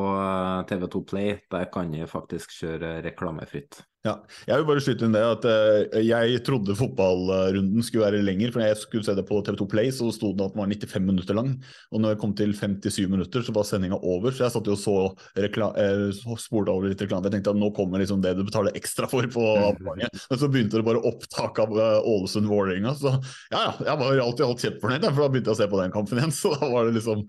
TV2 0.69 1.03
Play 1.09 1.33
der 1.53 1.67
kan 1.73 1.91
de 1.93 2.07
faktisk 2.09 2.55
kjøre 2.63 2.97
reklamefritt. 3.05 3.83
Ja, 4.03 4.17
jeg 4.49 4.59
vil 4.59 4.65
bare 4.67 4.81
skyte 4.83 5.05
inn 5.07 5.13
det 5.15 5.21
at 5.23 5.45
uh, 5.47 5.93
jeg 6.03 6.39
trodde 6.43 6.73
fotballrunden 6.75 7.85
skulle 7.87 8.09
være 8.09 8.23
lenger. 8.25 8.51
for 8.51 8.59
jeg 8.59 8.75
skulle 8.81 9.05
se 9.07 9.13
det 9.15 9.23
på 9.29 9.37
TV2 9.47 9.67
Play, 9.71 9.93
så 9.95 10.09
sto 10.11 10.33
det 10.35 10.43
at 10.43 10.57
den 10.57 10.59
var 10.59 10.67
95 10.67 11.05
minutter 11.07 11.37
lang. 11.37 11.53
Og 11.87 12.03
når 12.03 12.11
jeg 12.11 12.19
kom 12.19 12.33
til 12.35 12.51
57 12.51 13.07
minutter, 13.07 13.45
så 13.47 13.55
var 13.55 13.63
sendinga 13.69 14.01
over. 14.03 14.35
Så 14.35 14.43
jeg 14.43 14.55
satt 14.57 14.67
jo 14.67 14.75
så 14.75 14.95
uh, 15.07 16.35
spolte 16.35 16.75
over 16.75 16.91
litt 16.91 17.05
reklame. 17.05 17.29
Jeg 17.29 17.37
tenkte 17.37 17.53
at 17.55 17.61
nå 17.61 17.71
kommer 17.77 18.03
liksom 18.03 18.19
det 18.25 18.35
du 18.35 18.43
betaler 18.43 18.75
ekstra 18.75 19.07
for 19.07 19.23
på 19.23 19.45
abonnementet. 19.69 20.27
Men 20.27 20.43
så 20.43 20.51
begynte 20.51 20.81
det 20.81 20.87
bare 20.89 21.05
opptak 21.07 21.63
av 21.63 21.71
uh, 21.71 22.03
Ålesund-Vålerenga. 22.03 22.97
Så 22.99 23.15
ja, 23.55 23.63
ja, 23.69 23.71
jeg 23.87 24.03
var 24.03 24.23
alltid 24.27 24.45
alt 24.49 24.67
kjempefornøyd, 24.67 25.07
for 25.07 25.23
da 25.23 25.31
begynte 25.31 25.53
jeg 25.53 25.61
å 25.61 25.61
se 25.63 25.71
på 25.71 25.79
den 25.79 25.95
kampen 25.95 26.19
igjen. 26.19 26.35
Så 26.43 26.51
da 26.59 26.67
var 26.67 26.91
det 26.91 26.97
liksom 26.99 27.23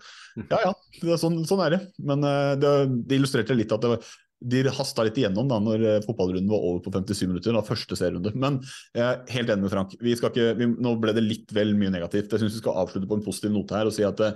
Ja 0.51 0.59
ja, 0.65 0.71
det 0.99 1.15
er 1.15 1.23
sånn, 1.23 1.39
sånn, 1.47 1.63
er 1.69 1.77
det. 1.77 1.83
Men 2.03 2.27
det, 2.59 2.77
det 3.07 3.21
illustrerte 3.21 3.55
litt 3.55 3.71
at 3.71 3.85
det 3.85 3.95
var 3.95 4.15
de 4.45 4.63
hasta 4.77 5.05
litt 5.07 5.19
igjennom 5.21 5.49
da 5.49 5.59
når 5.63 5.85
eh, 5.89 6.01
fotballrunden 6.05 6.51
var 6.51 6.65
over 6.67 6.83
på 6.85 6.93
57 6.93 7.27
minutter. 7.31 7.55
da, 7.55 7.65
første 7.65 7.97
serierunde. 7.99 8.35
Men 8.37 8.61
jeg 8.97 9.05
er 9.05 9.35
helt 9.37 9.53
enig 9.53 9.67
med 9.67 9.75
Frank. 9.75 9.97
Vi 10.03 10.15
skal 10.19 10.33
ikke, 10.33 10.55
vi, 10.59 10.71
nå 10.85 10.95
ble 11.01 11.15
det 11.17 11.25
litt 11.25 11.55
vel 11.55 11.75
mye 11.79 11.93
negativt. 11.95 12.33
Jeg 12.33 12.45
syns 12.45 12.59
vi 12.59 12.65
skal 12.65 12.81
avslutte 12.85 13.09
på 13.11 13.19
en 13.19 13.25
positiv 13.25 13.55
note 13.55 13.77
her 13.79 13.91
og 13.91 13.97
si 13.97 14.07
at 14.07 14.21
det, 14.21 14.33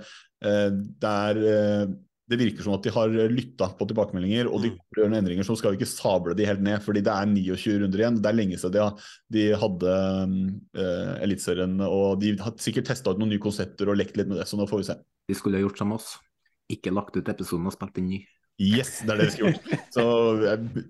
eh, 0.47 0.69
det 0.73 1.17
er 1.31 1.43
eh, 1.53 1.97
det 2.29 2.37
virker 2.37 2.65
som 2.65 2.75
at 2.77 2.85
de 2.85 2.93
har 2.93 3.15
lytta 3.33 3.71
på 3.79 3.87
tilbakemeldinger, 3.89 4.51
og 4.53 4.61
de 4.61 4.71
mm. 4.75 4.81
gjør 4.93 5.07
noen 5.09 5.21
endringer. 5.23 5.47
Så 5.49 5.57
skal 5.57 5.73
vi 5.73 5.79
ikke 5.81 5.89
sable 5.89 6.35
de 6.37 6.45
helt 6.45 6.61
ned, 6.61 6.83
fordi 6.85 7.01
det 7.07 7.15
er 7.15 7.31
29 7.31 7.79
runder 7.83 8.03
igjen. 8.03 8.19
Det 8.21 8.29
er 8.29 8.37
lenge 8.37 8.59
siden 8.61 8.75
de, 8.77 9.07
de 9.33 9.45
hadde 9.63 9.95
uh, 10.77 11.15
Eliteserien, 11.25 11.79
og 11.87 12.21
de 12.21 12.35
har 12.43 12.53
sikkert 12.61 12.91
testa 12.91 13.15
ut 13.15 13.23
noen 13.23 13.33
nye 13.33 13.41
konsepter 13.41 13.89
og 13.89 13.97
lekt 13.97 14.21
litt 14.21 14.29
med 14.29 14.43
det, 14.43 14.49
så 14.51 14.61
nå 14.61 14.69
får 14.69 14.83
vi 14.83 14.91
se. 14.91 14.99
De 15.25 15.39
skulle 15.41 15.57
ha 15.57 15.65
gjort 15.65 15.81
som 15.81 15.97
oss. 15.97 16.19
Ikke 16.69 16.93
lagt 16.93 17.17
ut 17.17 17.33
episoden 17.33 17.71
og 17.71 17.73
spilt 17.79 17.97
inn 18.03 18.13
ny. 18.13 18.21
Yes, 18.59 18.97
det 19.07 19.13
er 19.15 19.21
det 19.21 19.29
vi 19.29 19.35
skal 19.37 19.53
gjøre. 19.53 19.79
Så 19.95 20.05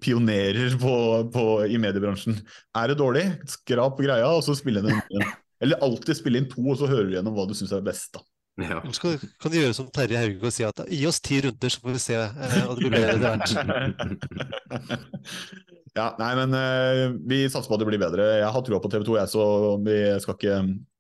pionerer 0.00 0.76
på, 0.80 0.94
på, 1.34 1.44
i 1.68 1.76
mediebransjen. 1.80 2.38
Er 2.80 2.88
det 2.88 2.96
dårlig, 3.00 3.26
skrap 3.52 4.00
greia, 4.00 4.30
og 4.32 4.40
så 4.46 4.56
spille 4.56 4.80
inn 4.80 4.96
en 4.96 5.28
Eller 5.60 5.82
alltid 5.84 6.16
spille 6.16 6.40
inn 6.40 6.48
to, 6.48 6.62
og 6.64 6.78
så 6.80 6.88
hører 6.88 7.08
du 7.08 7.16
gjennom 7.16 7.34
hva 7.36 7.44
du 7.50 7.54
syns 7.58 7.74
er 7.76 7.84
best. 7.84 8.12
da. 8.14 8.24
Ja. 8.58 8.80
Skal, 8.94 9.20
kan 9.38 9.52
du 9.52 9.58
gjøre 9.60 9.74
som 9.76 9.86
Terje 9.94 10.18
Hauge 10.18 10.48
og 10.48 10.54
si 10.54 10.64
at 10.66 10.80
gi 10.90 11.04
oss 11.06 11.20
ti 11.22 11.38
runder, 11.44 11.70
så 11.70 11.82
får 11.82 11.94
vi 11.94 12.00
se. 12.02 12.16
Eh, 12.18 12.62
og 12.66 12.78
det 12.78 12.88
blir 12.88 12.94
bedre 12.96 13.32
etter 13.36 13.68
hvert. 13.68 15.02
ja, 15.98 16.06
nei, 16.18 16.30
men 16.40 16.56
uh, 16.58 17.02
vi 17.30 17.44
satser 17.46 17.70
på 17.70 17.78
at 17.78 17.84
det 17.84 17.90
blir 17.90 18.02
bedre. 18.02 18.26
Jeg 18.40 18.50
har 18.54 18.64
trua 18.66 18.80
på 18.82 18.90
TV2, 18.94 19.18
jeg, 19.20 19.32
så 19.34 19.44
vi 19.84 19.98
skal 20.24 20.38
ikke, 20.38 20.56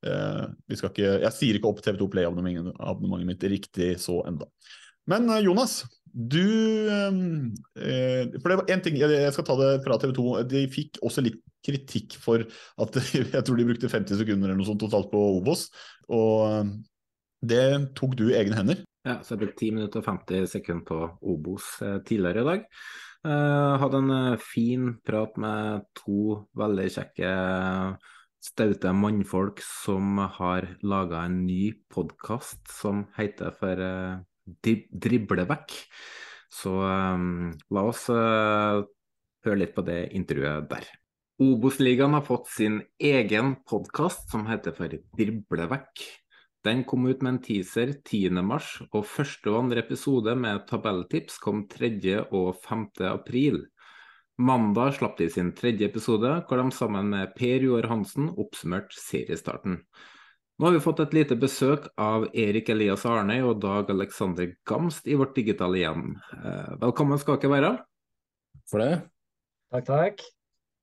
uh, 0.06 0.44
vi 0.70 0.78
skal 0.78 0.92
ikke 0.94 1.14
Jeg 1.24 1.34
sier 1.38 1.58
ikke 1.58 1.72
opp 1.72 1.82
TV2 1.82 2.10
Play-abonnementet 2.14 3.26
mitt 3.26 3.48
riktig 3.56 3.94
så 4.02 4.20
enda. 4.30 4.46
Men 5.10 5.26
uh, 5.32 5.40
Jonas, 5.42 5.80
du 6.12 6.44
eh, 6.88 8.28
For 8.38 8.50
det 8.50 8.58
var 8.60 8.72
én 8.72 8.82
ting, 8.84 8.98
jeg 9.00 9.32
skal 9.34 9.46
ta 9.46 9.56
det 9.60 9.70
fra 9.84 9.98
TV 10.00 10.12
2. 10.16 10.26
De 10.50 10.64
fikk 10.72 11.00
også 11.04 11.24
litt 11.24 11.40
kritikk 11.66 12.16
for 12.22 12.44
at 12.44 13.00
jeg 13.16 13.42
tror 13.44 13.58
de 13.58 13.66
brukte 13.68 13.90
50 13.92 14.22
sekunder 14.22 14.50
eller 14.50 14.60
noe 14.60 14.68
sånt 14.68 14.82
totalt 14.82 15.10
på 15.12 15.24
Obos. 15.38 15.68
Og 16.14 16.70
det 17.44 17.64
tok 17.98 18.16
du 18.18 18.28
i 18.30 18.38
egne 18.38 18.58
hender. 18.58 18.84
Ja, 19.06 19.20
så 19.22 19.34
jeg 19.34 19.44
brukte 19.44 19.64
10 19.64 19.74
minutter 19.76 20.02
og 20.02 20.08
50 20.08 20.48
sekunder 20.52 20.86
på 20.88 21.02
Obos 21.34 21.76
eh, 21.84 21.98
tidligere 22.06 22.44
i 22.44 22.50
dag. 22.52 22.64
Jeg 23.28 23.78
hadde 23.82 23.98
en 23.98 24.38
fin 24.38 24.92
prat 25.04 25.34
med 25.42 25.82
to 25.98 26.44
veldig 26.56 26.84
kjekke, 26.94 27.30
staute 28.46 28.92
mannfolk 28.94 29.58
som 29.66 30.20
har 30.38 30.68
laga 30.86 31.24
en 31.26 31.40
ny 31.42 31.72
podkast 31.90 32.70
som 32.70 33.02
heter 33.18 33.50
for 33.58 33.82
drible 34.62 35.44
vekk. 35.48 35.74
Så 36.48 36.72
um, 36.80 37.50
la 37.74 37.84
oss 37.90 38.06
uh, 38.12 38.84
høre 39.44 39.60
litt 39.60 39.74
på 39.76 39.84
det 39.86 40.08
intervjuet 40.16 40.68
der. 40.70 40.88
Obos-ligaen 41.38 42.16
har 42.16 42.24
fått 42.26 42.48
sin 42.50 42.80
egen 42.98 43.58
podkast 43.68 44.32
som 44.32 44.48
heter 44.48 44.74
for 44.74 44.90
Drible 45.18 45.68
vekk. 45.70 46.02
Den 46.66 46.82
kom 46.88 47.06
ut 47.06 47.20
med 47.22 47.36
en 47.36 47.42
teaser 47.44 47.92
10.3, 47.94 48.88
og 48.90 49.06
første 49.06 49.52
og 49.52 49.60
andre 49.60 49.84
episode 49.84 50.34
med 50.34 50.64
tabelltips 50.66 51.38
kom 51.38 51.62
3. 51.70 51.92
og 52.34 52.58
5. 52.64 52.88
april. 53.12 53.62
Mandag 54.38 54.96
slapp 54.98 55.16
de 55.18 55.28
sin 55.30 55.52
tredje 55.54 55.86
episode, 55.86 56.32
hvor 56.48 56.60
de 56.60 56.74
sammen 56.74 57.08
med 57.14 57.32
Per 57.38 57.62
Joar 57.62 57.86
Hansen 57.90 58.28
oppsummerte 58.34 58.98
seriestarten. 58.98 59.80
Nå 60.58 60.66
har 60.66 60.72
vi 60.74 60.80
fått 60.82 60.98
et 61.04 61.12
lite 61.14 61.36
besøk 61.38 61.84
av 62.02 62.24
Erik 62.34 62.66
Elias 62.72 63.04
Arnøy 63.06 63.44
og 63.46 63.60
Dag 63.62 63.92
Alexander 63.94 64.48
Gamst 64.66 65.04
i 65.06 65.14
vårt 65.14 65.36
digitale 65.36 65.78
hjem. 65.78 66.16
Eh, 66.34 66.70
velkommen 66.80 67.20
skal 67.22 67.36
dere 67.38 67.52
være. 67.52 67.68
For 68.66 68.82
det. 68.82 68.96
Takk, 69.70 69.84
takk. 69.86 70.24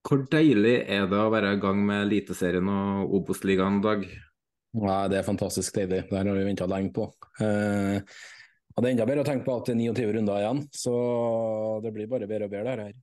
Hvor 0.08 0.22
deilig 0.32 0.78
er 0.80 1.10
det 1.12 1.20
å 1.20 1.34
være 1.34 1.50
i 1.58 1.60
gang 1.60 1.82
med 1.90 2.06
Eliteserien 2.06 2.70
og 2.72 3.18
Obos-ligaen, 3.20 3.82
Dag? 3.84 4.06
Ja, 4.80 4.96
det 5.12 5.20
er 5.20 5.28
fantastisk 5.28 5.76
deilig. 5.76 6.06
Det 6.08 6.22
har 6.22 6.30
vi 6.30 6.48
venta 6.48 6.70
lenge 6.72 6.94
på. 6.96 7.10
Eh, 7.44 8.00
og 8.00 8.80
det 8.80 8.88
er 8.88 8.96
enda 8.96 9.10
bedre 9.12 9.26
å 9.26 9.28
tenke 9.28 9.44
på 9.50 9.58
at 9.60 9.68
det 9.68 9.76
er 9.76 9.82
29 9.82 10.16
runder 10.16 10.40
igjen, 10.40 10.64
så 10.72 10.96
det 11.84 11.92
blir 11.98 12.08
bare 12.16 12.32
bedre 12.32 12.48
og 12.48 12.56
bedre 12.56 12.72
der 12.72 12.86
her. 12.86 12.96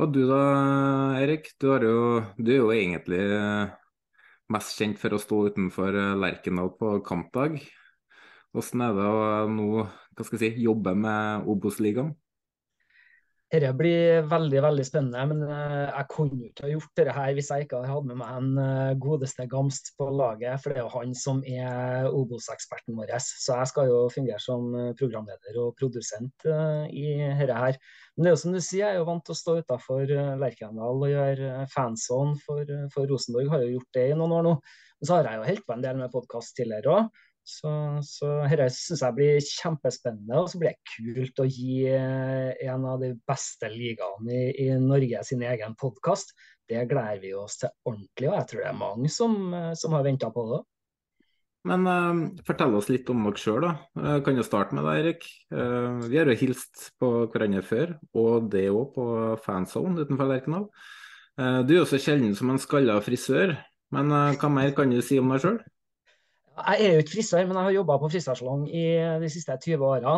Og 0.00 0.16
du 0.16 0.22
da, 0.24 0.40
Erik. 1.20 1.52
Du, 1.60 1.68
jo, 1.68 2.00
du 2.40 2.48
er 2.48 2.60
jo 2.62 2.72
egentlig 2.72 3.20
mest 4.52 4.78
kjent 4.78 4.98
for 5.00 5.14
å 5.14 5.20
stå 5.22 5.44
utenfor 5.50 5.96
eh, 5.96 6.16
Lerkendal 6.18 6.72
på 6.78 6.96
kampdag. 7.06 7.60
Hvordan 8.50 8.82
er 8.86 8.96
det 8.96 9.06
å 9.06 9.20
nå 9.50 9.68
hva 9.84 10.26
skal 10.26 10.40
jeg 10.42 10.56
si, 10.56 10.64
jobbe 10.66 10.94
med 10.98 11.46
Obos-ligaen? 11.48 12.10
Dette 13.50 13.72
blir 13.74 14.20
veldig 14.30 14.60
veldig 14.62 14.84
spennende, 14.86 15.22
men 15.26 15.40
eh, 15.50 15.88
jeg 15.88 16.06
kunne 16.12 16.44
ikke 16.46 16.62
ha 16.62 16.68
gjort 16.70 16.92
dette 17.00 17.14
her 17.16 17.30
hvis 17.34 17.48
jeg 17.50 17.64
ikke 17.64 17.80
hadde 17.80 17.90
hatt 17.90 18.04
med 18.06 18.18
meg 18.20 18.36
en 18.38 18.60
eh, 18.62 18.90
godeste 19.02 19.46
Gamst 19.50 19.90
på 19.98 20.06
laget. 20.14 20.60
For 20.62 20.70
det 20.70 20.78
er 20.78 20.84
jo 20.84 20.92
han 20.92 21.16
som 21.18 21.40
er 21.42 22.06
Obos-eksperten 22.14 22.94
vår. 22.94 23.10
Så 23.18 23.56
jeg 23.58 23.70
skal 23.72 23.90
jo 23.90 24.04
fungere 24.14 24.38
som 24.44 24.68
programleder 25.00 25.58
og 25.64 25.74
produsent 25.80 26.46
i 26.46 27.08
dette 27.40 27.56
her. 27.58 27.80
Men 28.14 28.22
det 28.22 28.30
er 28.30 28.36
jo 28.36 28.42
som 28.44 28.54
du 28.54 28.60
sier, 28.60 28.84
jeg 28.84 28.92
er 28.92 29.00
jo 29.00 29.08
vant 29.08 29.26
til 29.26 29.34
å 29.34 29.40
stå 29.40 29.56
utafor 29.64 30.14
Lerkendal 30.44 31.02
og 31.02 31.10
gjøre 31.10 31.66
fanzone 31.74 32.38
for, 32.44 32.70
for 32.94 33.10
Rosenborg. 33.10 33.50
Har 33.50 33.66
jo 33.66 33.74
gjort 33.80 33.98
det 33.98 34.06
i 34.12 34.14
noen 34.14 34.36
år 34.38 34.46
nå. 34.46 34.54
Men 35.00 35.08
så 35.08 35.16
har 35.16 35.26
jeg 35.26 35.40
jo 35.40 35.50
holdt 35.50 35.66
på 35.66 35.74
en 35.74 35.84
del 35.88 35.98
med 35.98 36.14
podkast 36.14 36.54
tidligere 36.60 36.94
òg. 37.00 37.20
Så, 37.46 37.70
så 38.06 38.30
dette 38.46 38.68
syns 38.74 39.02
jeg 39.02 39.16
blir 39.16 39.44
kjempespennende. 39.44 40.40
Og 40.40 40.50
så 40.52 40.60
blir 40.60 40.74
det 40.74 40.94
kult 40.94 41.42
å 41.42 41.48
gi 41.48 41.82
eh, 41.90 42.50
en 42.68 42.86
av 42.88 43.02
de 43.02 43.14
beste 43.28 43.70
ligaene 43.72 44.34
i, 44.36 44.50
i 44.66 44.68
Norge 44.80 45.22
sin 45.26 45.44
egen 45.46 45.76
podkast. 45.80 46.34
Det 46.70 46.84
gleder 46.90 47.22
vi 47.22 47.32
oss 47.34 47.58
til 47.62 47.72
ordentlig, 47.88 48.28
og 48.30 48.36
jeg 48.36 48.50
tror 48.50 48.62
det 48.62 48.68
er 48.70 48.84
mange 48.84 49.10
som, 49.10 49.40
eh, 49.56 49.72
som 49.78 49.96
har 49.96 50.06
venta 50.06 50.30
på 50.34 50.46
det. 50.52 50.60
Men 51.68 51.84
uh, 51.84 52.20
fortell 52.46 52.72
oss 52.78 52.88
litt 52.88 53.10
om 53.12 53.26
dere 53.26 53.40
sjøl, 53.40 53.66
da. 53.66 53.72
Uh, 53.98 54.18
kan 54.24 54.38
jo 54.38 54.46
starte 54.46 54.76
med 54.76 54.86
deg, 54.88 55.00
Erik. 55.02 55.26
Uh, 55.52 56.00
vi 56.06 56.16
har 56.16 56.30
jo 56.30 56.38
hilst 56.40 56.86
på 57.00 57.10
hverandre 57.32 57.60
før, 57.66 57.92
og 58.16 58.48
det 58.52 58.70
òg 58.72 58.94
på 58.94 59.08
fanzone 59.44 60.06
utenfor 60.06 60.30
Lerkendal. 60.30 60.70
du 61.40 61.74
er 61.74 61.78
jo 61.78 61.88
så 61.88 62.00
sjelden 62.00 62.32
som 62.36 62.50
en 62.52 62.60
skalla 62.60 62.98
frisør, 63.04 63.54
men 63.94 64.10
hva 64.40 64.48
mer 64.52 64.72
kan 64.76 64.90
du 64.92 65.00
si 65.04 65.18
om 65.20 65.30
deg 65.32 65.44
sjøl? 65.44 65.60
Jeg 66.66 66.86
er 66.86 66.92
jo 66.92 67.02
ikke 67.04 67.16
frisør, 67.16 67.46
men 67.46 67.56
jeg 67.56 67.66
har 67.68 67.76
jobba 67.78 67.96
på 68.00 68.10
frisørsalong 68.12 68.68
i 68.74 68.84
de 69.22 69.30
siste 69.32 69.56
20 69.64 69.86
årene. 69.86 70.14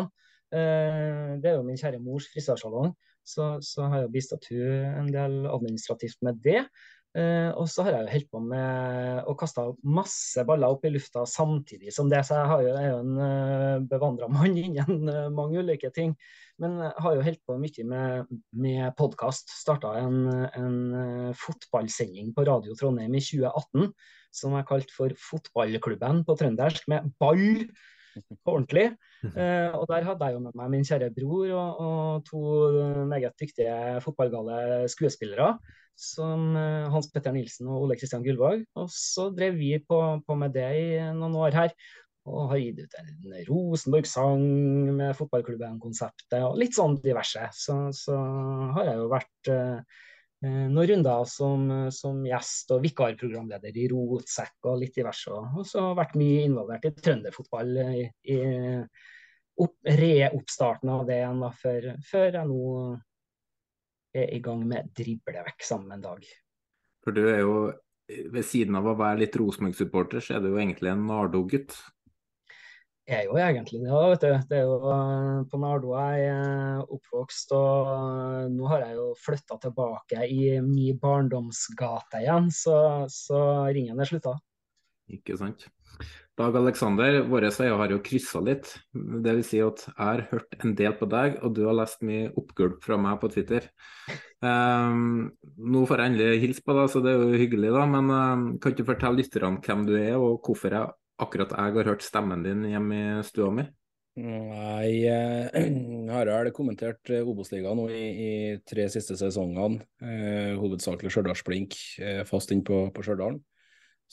Eh, 0.53 1.33
det 1.41 1.49
er 1.49 1.57
jo 1.57 1.65
min 1.65 1.79
kjære 1.79 2.01
mors 2.03 2.27
frisørsalong. 2.33 2.93
så, 3.25 3.45
så 3.63 3.87
har 3.87 4.03
jeg 4.03 4.11
bistått 4.11 4.49
hun 4.51 4.97
en 4.99 5.11
del 5.13 5.45
administrativt 5.47 6.19
med 6.27 6.41
det. 6.43 6.65
Eh, 7.13 7.49
og 7.61 7.67
så 7.69 7.83
har 7.85 7.93
jeg 7.93 8.05
jo 8.07 8.11
holdt 8.15 8.29
på 8.33 8.39
med 8.41 9.27
å 9.29 9.35
kaste 9.37 9.67
masse 9.85 10.41
baller 10.49 10.73
opp 10.73 10.85
i 10.87 10.89
lufta 10.89 11.27
samtidig 11.29 11.91
som 11.93 12.07
det, 12.09 12.23
så 12.25 12.39
jeg, 12.39 12.49
har 12.49 12.63
jo, 12.63 12.71
jeg 12.71 12.87
er 12.87 12.89
jo 12.89 13.01
en 13.03 13.19
uh, 13.21 13.83
bevandra 13.91 14.29
mann 14.33 14.57
innen 14.63 15.11
uh, 15.11 15.27
mange 15.33 15.61
ulike 15.61 15.91
ting. 15.93 16.15
Men 16.61 16.79
jeg 16.81 17.05
har 17.05 17.17
jo 17.17 17.25
holdt 17.27 17.43
på 17.45 17.57
mye 17.61 17.85
med, 17.89 18.33
med 18.65 18.97
podkast. 18.97 19.53
Starta 19.59 19.93
en, 20.01 20.25
en 20.57 20.79
uh, 20.97 21.29
fotballsending 21.37 22.33
på 22.33 22.47
Radio 22.49 22.73
Trondheim 22.79 23.13
i 23.13 23.21
2018 23.21 23.93
som 24.33 24.57
er 24.57 24.65
kalt 24.65 24.89
for 24.89 25.13
Fotballklubben 25.21 26.23
på 26.25 26.37
trøndersk, 26.39 26.89
med 26.89 27.13
ball 27.21 27.67
på 28.41 28.55
ordentlig. 28.55 28.87
Uh, 29.21 29.69
og 29.77 29.85
der 29.91 30.09
hadde 30.09 30.25
jeg 30.25 30.39
jo 30.39 30.41
med 30.47 30.57
meg 30.57 30.73
min 30.73 30.89
kjære 30.89 31.13
bror 31.13 31.53
og, 31.53 31.85
og 31.85 32.25
to 32.25 32.41
meget 33.05 33.37
dyktige 33.37 34.01
fotballgale 34.01 34.89
skuespillere 34.89 35.53
som 35.99 36.53
eh, 36.57 36.91
Hans 36.91 37.09
Petter 37.11 37.33
Nilsen 37.35 37.69
og 37.71 37.85
Ole 37.85 37.97
Kristian 37.99 38.23
Gullvåg. 38.25 38.63
Og 38.79 38.89
så 38.91 39.29
drev 39.35 39.57
vi 39.59 39.75
på, 39.81 39.99
på, 40.25 40.37
med 40.39 40.55
det 40.55 40.69
i 40.79 40.87
noen 41.13 41.37
år 41.39 41.57
her. 41.57 41.75
Og 42.29 42.53
har 42.53 42.61
gitt 42.61 42.79
ut 42.85 42.97
en 43.01 43.37
Rosenborg-sang 43.49 44.43
med 44.95 45.11
fotballklubben-konseptet 45.17 46.39
og 46.47 46.55
litt 46.61 46.75
sånn 46.77 46.95
diverse. 47.03 47.49
Så, 47.57 47.77
så 47.95 48.17
har 48.77 48.91
jeg 48.93 49.01
jo 49.01 49.09
vært 49.11 49.51
eh, 49.51 49.79
eh 50.43 50.67
noen 50.71 50.89
runder 50.93 51.27
som, 51.27 51.65
som, 51.95 52.23
gjest 52.27 52.71
og 52.75 52.83
vikarprogramleder 52.85 53.75
i 53.79 53.89
Rotsekk 53.91 54.71
og 54.71 54.79
litt 54.85 54.95
diverse. 54.95 55.31
Og 55.31 55.67
så 55.67 55.81
har 55.81 55.91
jeg 55.91 56.01
vært 56.03 56.21
mye 56.23 56.45
involvert 56.47 56.87
i 56.87 56.95
trønderfotball 56.95 57.75
i, 57.83 58.05
i 58.31 58.39
opp, 59.59 59.75
reoppstarten 59.83 60.91
av 60.95 61.03
det 61.07 61.19
igjen, 61.19 61.43
før, 61.59 61.89
før 62.07 62.39
jeg 62.39 62.49
nå 62.49 62.63
er 64.13 64.29
i 64.35 64.41
gang 64.43 64.61
med 64.69 64.91
driblevekk 64.97 65.65
sammen 65.65 65.95
en 65.95 66.05
dag. 66.05 66.27
For 67.03 67.15
du 67.15 67.25
er 67.27 67.41
jo, 67.41 67.57
ved 68.31 68.45
siden 68.47 68.77
av 68.79 68.87
å 68.87 68.95
være 68.99 69.25
litt 69.25 69.35
Rosenborg-supporter, 69.39 70.23
så 70.23 70.37
er 70.37 70.43
du 70.43 70.53
jo 70.53 70.61
egentlig 70.61 70.93
en 70.93 71.05
Nardo-gutt? 71.09 71.75
Jeg 73.03 73.17
er 73.17 73.25
jo 73.27 73.35
egentlig 73.35 73.81
det, 73.83 73.91
vet 73.91 74.21
du. 74.23 74.29
Det 74.47 74.57
er 74.61 74.63
jo 74.63 74.75
eh, 74.87 75.39
på 75.51 75.59
Nardo 75.59 75.91
jeg 75.97 76.27
er 76.31 76.93
oppvokst, 76.95 77.51
og 77.57 77.89
eh, 77.91 78.45
nå 78.53 78.69
har 78.71 78.85
jeg 78.85 78.95
jo 78.95 79.07
flytta 79.19 79.57
tilbake 79.65 80.23
i 80.31 80.53
min 80.63 81.01
barndomsgate 81.01 82.23
igjen, 82.23 82.47
så, 82.55 82.77
så 83.11 83.41
ringen 83.75 83.99
er 83.99 84.07
slutta. 84.07 84.37
Ikke 85.11 85.35
sant. 85.35 85.67
Dag 86.33 86.55
Aleksander, 86.57 87.19
våre 87.29 87.51
veier 87.53 87.75
har 87.77 87.91
jo 87.93 87.99
kryssa 88.01 88.39
litt. 88.41 88.71
Det 88.89 89.35
vil 89.37 89.43
si 89.45 89.59
at 89.61 89.83
jeg 89.85 89.99
har 89.99 90.23
hørt 90.31 90.55
en 90.65 90.71
del 90.79 90.95
på 90.97 91.05
deg, 91.11 91.35
og 91.45 91.53
du 91.53 91.61
har 91.67 91.77
lest 91.77 92.01
mye 92.01 92.31
oppgulp 92.39 92.79
fra 92.81 92.97
meg 92.97 93.19
på 93.21 93.29
Twitter. 93.35 93.67
Um, 94.41 95.29
nå 95.61 95.83
får 95.85 96.01
jeg 96.01 96.11
endelig 96.13 96.41
hilse 96.41 96.65
på 96.65 96.73
deg, 96.79 96.89
så 96.89 97.03
det 97.05 97.13
er 97.13 97.21
jo 97.21 97.37
hyggelig, 97.43 97.69
da. 97.77 97.85
Men 97.93 98.09
um, 98.09 98.47
kan 98.63 98.73
du 98.73 98.81
fortelle 98.87 99.21
lytterne 99.21 99.61
hvem 99.61 99.85
du 99.85 99.93
er, 99.99 100.17
og 100.17 100.41
hvorfor 100.41 100.73
jeg, 100.73 100.97
akkurat 101.21 101.53
jeg 101.53 101.77
har 101.77 101.91
hørt 101.93 102.09
stemmen 102.09 102.49
din 102.49 102.65
hjemme 102.71 103.03
i 103.03 103.23
stua 103.29 103.53
mi? 103.53 103.69
Jeg 104.13 104.97
eh, 105.09 106.09
har 106.13 106.29
vel 106.29 106.51
kommentert 106.53 107.09
eh, 107.09 107.25
Obos-ligaen 107.25 107.79
nå 107.79 107.87
i, 107.89 108.03
i, 108.25 108.33
tre 108.61 108.85
siste 108.93 109.17
sesongene. 109.17 109.81
Eh, 110.05 110.51
hovedsakelig 110.61 111.09
Stjørdalsblink, 111.09 111.77
eh, 111.97 112.21
fast 112.29 112.53
inn 112.53 112.61
på, 112.61 112.83
på 112.93 113.05
Stjørdal. 113.05 113.39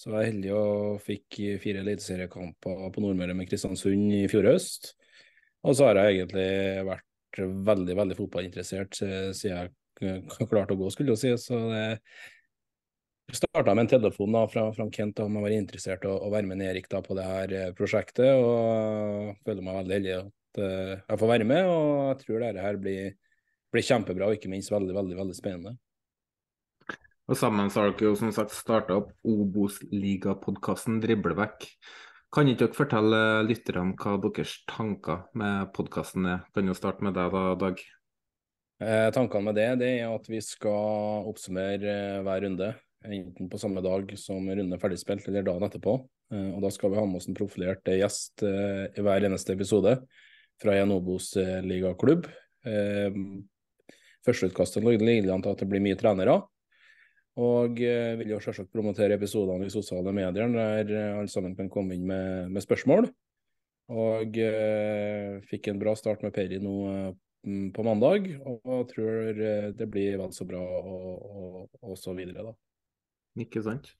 Så 0.00 0.08
jeg 0.08 0.14
var 0.14 0.28
heldig 0.30 0.52
og 0.56 1.02
fikk 1.04 1.36
fire 1.60 1.82
eliteseriekamper 1.84 2.86
på 2.94 3.02
Nordmøre 3.04 3.34
med 3.36 3.50
Kristiansund 3.50 4.14
i 4.16 4.22
fjor 4.32 4.48
høst. 4.48 4.94
Og 5.68 5.76
så 5.76 5.90
har 5.90 6.00
jeg 6.00 6.22
egentlig 6.22 6.46
vært 6.88 7.42
veldig, 7.68 7.96
veldig 7.98 8.16
fotballinteressert 8.16 8.96
siden 8.96 9.68
jeg 10.00 10.46
klarte 10.48 10.72
å 10.72 10.80
gå, 10.80 10.88
skulle 10.94 11.12
jeg 11.12 11.20
si. 11.20 11.34
Så 11.42 11.58
det 11.68 13.36
starta 13.36 13.74
med 13.74 13.84
en 13.84 13.92
telefon 13.92 14.32
da, 14.34 14.46
fra, 14.48 14.70
fra 14.74 14.86
Kent 14.94 15.20
om 15.20 15.36
jeg 15.36 15.44
var 15.44 15.56
interessert 15.58 16.06
i 16.06 16.10
å 16.10 16.32
være 16.32 16.48
med 16.48 16.64
Erik 16.64 16.88
da, 16.90 17.02
på 17.04 17.16
det 17.18 17.26
her 17.28 17.54
eh, 17.58 17.74
prosjektet. 17.76 18.32
Og 18.40 19.28
jeg 19.28 19.36
føler 19.44 19.66
meg 19.66 19.78
veldig 19.82 19.96
heldig 19.98 20.16
at 20.16 20.62
uh, 20.64 20.94
jeg 20.96 21.20
får 21.20 21.32
være 21.34 21.50
med. 21.52 21.68
Og 21.68 21.92
jeg 22.08 22.18
tror 22.24 22.42
dette 22.46 22.64
her 22.64 22.80
blir, 22.80 23.14
blir 23.70 23.88
kjempebra 23.92 24.30
og 24.30 24.40
ikke 24.40 24.52
minst 24.52 24.72
veldig, 24.72 24.96
veldig, 24.96 25.20
veldig 25.20 25.38
spennende. 25.38 25.76
Og 27.30 27.38
sammen 27.38 27.68
så 27.70 27.84
har 27.84 27.92
dere 27.94 28.08
jo 28.08 28.16
som 28.18 28.32
sagt 28.34 28.50
starta 28.50 28.96
opp 28.98 29.12
Obos-ligapodkasten 29.22 30.96
Driblevekk. 30.98 31.68
Kan 32.34 32.50
ikke 32.50 32.64
dere 32.64 32.74
fortelle 32.74 33.20
lytterne 33.46 33.94
hva 33.94 34.16
deres 34.24 34.56
tanker 34.70 35.28
med 35.38 35.70
podkasten 35.76 36.26
er? 36.26 36.40
Kan 36.50 36.66
jo 36.66 36.74
starte 36.74 37.06
med 37.06 37.14
deg 37.14 37.30
da, 37.30 37.44
Dag. 37.60 37.84
Eh, 38.82 39.06
tankene 39.14 39.46
med 39.46 39.58
det, 39.60 39.68
det 39.78 39.92
er 40.00 40.10
at 40.10 40.26
vi 40.26 40.42
skal 40.42 41.30
oppsummere 41.30 41.94
eh, 41.94 42.18
hver 42.26 42.42
runde. 42.48 42.74
Enten 43.06 43.48
på 43.52 43.62
samme 43.62 43.82
dag 43.84 44.10
som 44.18 44.50
runden 44.50 44.74
er 44.74 44.82
ferdigspilt, 44.82 45.30
eller 45.30 45.46
dagen 45.46 45.70
etterpå. 45.70 46.00
Eh, 46.34 46.50
og 46.50 46.66
Da 46.66 46.74
skal 46.74 46.90
vi 46.90 46.98
ha 46.98 47.06
med 47.06 47.22
oss 47.22 47.30
en 47.30 47.38
profilert 47.38 47.94
gjest 47.94 48.42
eh, 48.42 48.88
i 48.90 49.06
hver 49.06 49.30
eneste 49.30 49.54
episode 49.54 50.00
fra 50.60 50.80
en 50.82 50.98
Obos-ligaklubb. 50.98 52.26
Eh, 52.66 53.24
Førsteutkastet 54.26 54.82
ligger 54.82 55.30
an 55.36 55.46
til 55.46 55.54
at 55.54 55.62
det 55.62 55.70
blir 55.70 55.84
mye 55.84 55.98
trenere. 56.00 56.42
Og 57.38 57.78
eh, 57.84 58.16
vil 58.18 58.32
jo 58.34 58.40
selvsagt 58.42 58.72
promotere 58.74 59.14
episodene 59.14 59.68
i 59.68 59.72
sosiale 59.72 60.12
medier, 60.14 60.50
der 60.50 60.90
eh, 60.90 61.18
alle 61.20 61.30
sammen 61.30 61.54
kan 61.58 61.70
komme 61.70 61.94
inn 61.94 62.06
med, 62.08 62.50
med 62.50 62.64
spørsmål. 62.64 63.06
Og 63.90 64.38
eh, 64.38 65.38
fikk 65.50 65.70
en 65.70 65.80
bra 65.82 65.94
start 65.98 66.24
med 66.26 66.34
Peri 66.34 66.58
nå 66.62 66.74
eh, 66.90 67.10
på 67.74 67.84
mandag, 67.86 68.26
og 68.44 68.82
tror 68.90 69.38
det 69.72 69.86
blir 69.88 70.18
vel 70.20 70.32
så 70.36 70.44
bra 70.44 70.60
og, 70.60 71.22
og, 71.24 71.60
og, 71.80 71.94
så 71.96 72.12
videre, 72.12 72.50
da. 72.50 72.52
Ikke 73.40 73.62
sant. 73.64 73.94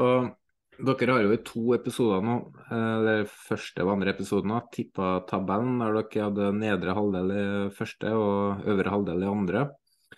Og 0.00 0.32
dere 0.80 1.14
har 1.14 1.22
jo 1.22 1.36
i 1.36 1.42
to 1.46 1.62
episoder 1.76 2.24
nå, 2.24 2.34
eller 2.74 3.28
første 3.30 3.84
og 3.84 3.92
andre 3.94 4.14
episoden, 4.16 4.56
tippa 4.74 5.20
tabellen 5.30 5.78
der 5.84 6.00
dere 6.00 6.24
hadde 6.26 6.50
nedre 6.56 6.96
halvdel 6.96 7.30
i 7.36 7.44
første 7.76 8.10
og 8.16 8.66
øvre 8.74 8.96
halvdel 8.96 9.22
i 9.22 9.30
andre. 9.30 9.64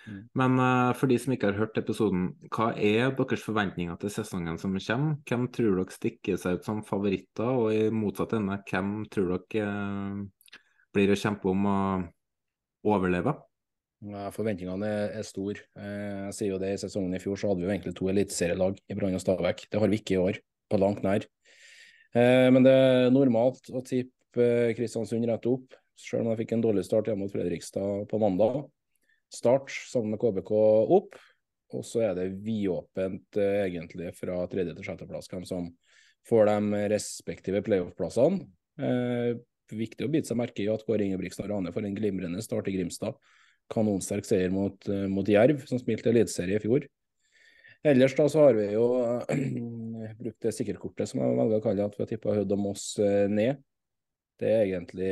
Mm. 0.07 0.23
Men 0.39 0.59
uh, 0.59 0.93
for 0.99 1.11
de 1.11 1.19
som 1.23 1.35
ikke 1.35 1.53
har 1.53 1.61
hørt 1.61 1.79
episoden, 1.79 2.33
hva 2.51 2.73
er 2.75 3.15
deres 3.19 3.45
forventninger 3.45 4.01
til 4.03 4.13
sesongen 4.15 4.59
som 4.59 4.75
kommer? 4.75 5.21
Hvem 5.29 5.47
tror 5.55 5.79
dere 5.79 5.95
stikker 5.95 6.41
seg 6.41 6.59
ut 6.59 6.67
som 6.67 6.83
favoritter, 6.87 7.47
og 7.47 7.71
i 7.75 7.87
motsatt 7.95 8.35
ende, 8.39 8.59
hvem 8.71 9.07
tror 9.13 9.37
dere 9.37 9.71
uh, 9.71 10.59
blir 10.93 11.15
å 11.15 11.19
kjempe 11.19 11.51
om 11.53 11.71
å 11.71 11.79
overleve? 12.93 13.37
Ja, 14.03 14.31
forventningene 14.35 14.89
er, 14.89 15.13
er 15.21 15.27
store. 15.27 15.63
Eh, 15.79 16.25
jeg 16.27 16.35
sier 16.35 16.51
jo 16.51 16.59
det 16.59 16.73
I 16.75 16.81
sesongen 16.83 17.15
i 17.15 17.21
fjor 17.23 17.39
så 17.39 17.53
hadde 17.53 17.63
vi 17.63 17.69
jo 17.69 17.75
egentlig 17.75 17.95
to 17.99 18.09
eliteserielag 18.11 18.81
i 18.91 18.97
Brann 18.99 19.15
og 19.15 19.23
Stabæk. 19.23 19.69
Det 19.71 19.79
har 19.79 19.93
vi 19.93 20.01
ikke 20.01 20.17
i 20.17 20.23
år, 20.23 20.41
på 20.73 20.81
langt 20.83 21.05
nær. 21.07 21.27
Eh, 22.19 22.49
men 22.51 22.67
det 22.67 22.73
er 22.75 23.15
normalt 23.15 23.71
å 23.71 23.85
tippe 23.87 24.49
Kristiansund 24.75 25.29
rett 25.31 25.47
opp, 25.47 25.77
selv 25.95 26.25
om 26.25 26.33
jeg 26.33 26.43
fikk 26.43 26.57
en 26.57 26.65
dårlig 26.65 26.87
start 26.89 27.11
hjemme 27.11 27.29
mot 27.29 27.35
Fredrikstad 27.35 28.09
på 28.11 28.21
mandag. 28.23 28.65
Start 29.33 29.73
sammen 29.89 30.13
med 30.15 30.21
KBK 30.23 30.53
opp. 30.53 31.17
Og 31.73 31.87
så 31.89 32.03
er 32.05 32.17
det 32.19 32.35
vidåpent 32.45 33.39
eh, 33.41 33.63
egentlig 33.65 34.11
fra 34.19 34.43
tredje 34.53 34.75
til 34.77 34.85
sjetteplass 34.85 35.31
hvem 35.33 35.47
som 35.49 35.71
får 36.29 36.51
de 36.51 36.83
respektive 36.93 37.63
playoff-plassene. 37.65 38.45
Eh, 38.83 39.31
viktig 39.73 40.05
å 40.05 40.11
bite 40.13 40.29
seg 40.29 40.39
merke 40.41 40.65
i 40.65 40.69
at 40.69 40.85
Kåre 40.85 41.07
Ingebrigtsen 41.07 41.47
og 41.47 41.55
Rane 41.55 41.73
får 41.73 41.89
en 41.89 41.97
glimrende 41.97 42.45
start 42.45 42.69
i 42.69 42.77
Grimstad. 42.77 43.17
Kanonsterk 43.73 44.29
seier 44.29 44.53
mot, 44.53 44.77
eh, 44.89 45.07
mot 45.09 45.29
Jerv, 45.29 45.65
som 45.69 45.81
spilte 45.81 46.13
eliteserie 46.13 46.61
i 46.61 46.63
fjor. 46.63 46.87
Ellers 47.83 48.15
da 48.15 48.29
så 48.31 48.47
har 48.47 48.55
vi 48.55 48.69
jo 48.77 48.87
brukt 50.21 50.45
det 50.45 50.55
sikkerkortet 50.55 51.11
som 51.11 51.23
jeg 51.23 51.39
velger 51.41 51.59
å 51.59 51.65
kalle 51.65 51.89
at 51.89 51.97
vi 51.97 52.05
har 52.05 52.11
tippa 52.13 52.37
Hødd 52.37 52.53
og 52.55 52.61
Moss 52.69 52.85
eh, 53.03 53.27
ned. 53.33 53.63
Det 54.43 54.51
er 54.51 54.65
egentlig 54.65 55.11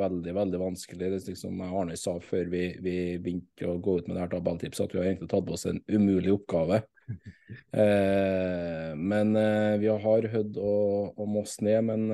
veldig 0.00 0.32
veldig 0.36 0.60
vanskelig. 0.62 1.00
Det 1.00 1.08
er 1.18 1.30
liksom 1.34 1.60
Arne 1.66 1.98
sa 2.00 2.14
før 2.24 2.48
vi, 2.48 2.62
vi, 2.80 2.96
begynte 3.20 3.68
å 3.68 3.76
gå 3.76 3.98
ut 3.98 4.08
med 4.08 4.16
det 4.16 4.22
her 4.24 4.32
tabelltipset, 4.32 4.86
at 4.86 4.94
vi 4.94 5.02
har 5.02 5.10
egentlig 5.10 5.28
tatt 5.32 5.46
på 5.48 5.56
oss 5.56 5.66
en 5.68 5.82
umulig 5.90 6.32
oppgave. 6.32 6.80
eh, 7.82 8.90
men 8.96 9.36
eh, 9.36 9.74
vi 9.82 9.90
har 9.90 10.28
Hødd 10.32 10.56
og, 10.56 11.18
og, 11.18 11.26
Moss 11.28 11.58
ned. 11.66 11.82
Men 11.90 12.06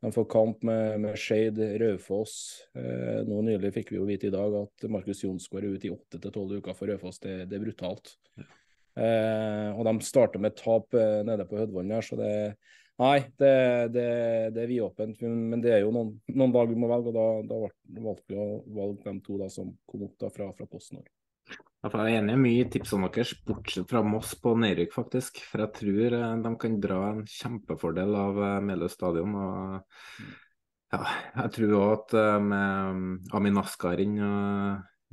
de 0.00 0.12
får 0.16 0.26
kamp 0.32 0.66
med, 0.66 0.96
med 1.04 1.20
Skeid, 1.20 1.60
Raufoss. 1.82 2.34
Eh, 2.74 3.22
nå 3.28 3.44
nylig 3.46 3.70
fikk 3.76 3.94
vi 3.94 4.00
jo 4.00 4.08
vite 4.08 4.30
i 4.30 4.34
dag 4.34 4.56
at 4.64 4.88
Markus 4.90 5.22
Jonsgaard 5.22 5.68
er 5.68 5.76
ute 5.76 5.90
i 5.90 5.94
åtte 5.94 6.18
til 6.18 6.34
tolv 6.34 6.58
uker 6.58 6.74
for 6.74 6.90
Raufoss. 6.90 7.22
Det, 7.22 7.44
det, 7.44 7.58
er 7.58 7.66
brutalt. 7.68 8.16
Eh, 8.98 9.70
og 9.76 9.86
de 9.86 9.94
starter 10.02 10.42
med 10.42 10.58
tap 10.58 10.96
eh, 10.98 11.20
nede 11.28 11.46
på 11.46 11.60
Hødvollen 11.60 11.94
her, 11.94 12.02
så 12.02 12.18
det 12.18 12.34
er 12.40 12.54
Nei, 13.00 13.20
det, 13.40 13.54
det, 13.94 14.08
det 14.52 14.60
er 14.60 14.68
vidåpent. 14.68 15.22
Men 15.24 15.62
det 15.64 15.72
er 15.72 15.86
jo 15.86 15.94
noen, 15.94 16.12
noen 16.34 16.52
dager 16.52 16.74
vi 16.74 16.82
må 16.82 16.90
velge, 16.90 17.12
og 17.12 17.16
da, 17.16 17.28
da 17.48 18.02
valgte 18.04 18.34
vi 18.34 18.36
å 18.36 18.48
valge 18.76 19.06
de 19.06 19.24
to 19.24 19.38
da, 19.40 19.48
som 19.52 19.72
kom 19.88 20.04
opp 20.08 20.18
da 20.20 20.28
fra, 20.34 20.50
fra 20.58 20.68
posten. 20.68 21.00
Jeg 21.80 21.96
er 21.96 22.10
enig 22.18 22.34
i 22.36 22.40
mye 22.42 22.68
tipsene 22.68 23.08
deres, 23.08 23.32
bortsett 23.46 23.88
fra 23.88 24.02
Moss 24.04 24.34
på 24.36 24.52
nedrykk, 24.60 24.92
faktisk. 24.92 25.40
For 25.48 25.64
jeg 25.64 25.72
tror 25.78 26.18
eh, 26.18 26.36
de 26.44 26.52
kan 26.60 26.76
dra 26.82 27.00
en 27.14 27.24
kjempefordel 27.24 28.16
av 28.20 28.40
eh, 28.44 28.60
Meløy 28.68 28.92
stadion. 28.92 29.32
og 29.40 30.20
ja, 30.92 31.00
jeg 31.38 31.54
tror 31.56 31.76
òg 31.78 31.90
at 31.94 32.16
eh, 32.20 32.38
med 32.52 33.32
Amin 33.38 33.62
Askar 33.62 34.02
inn 34.04 34.20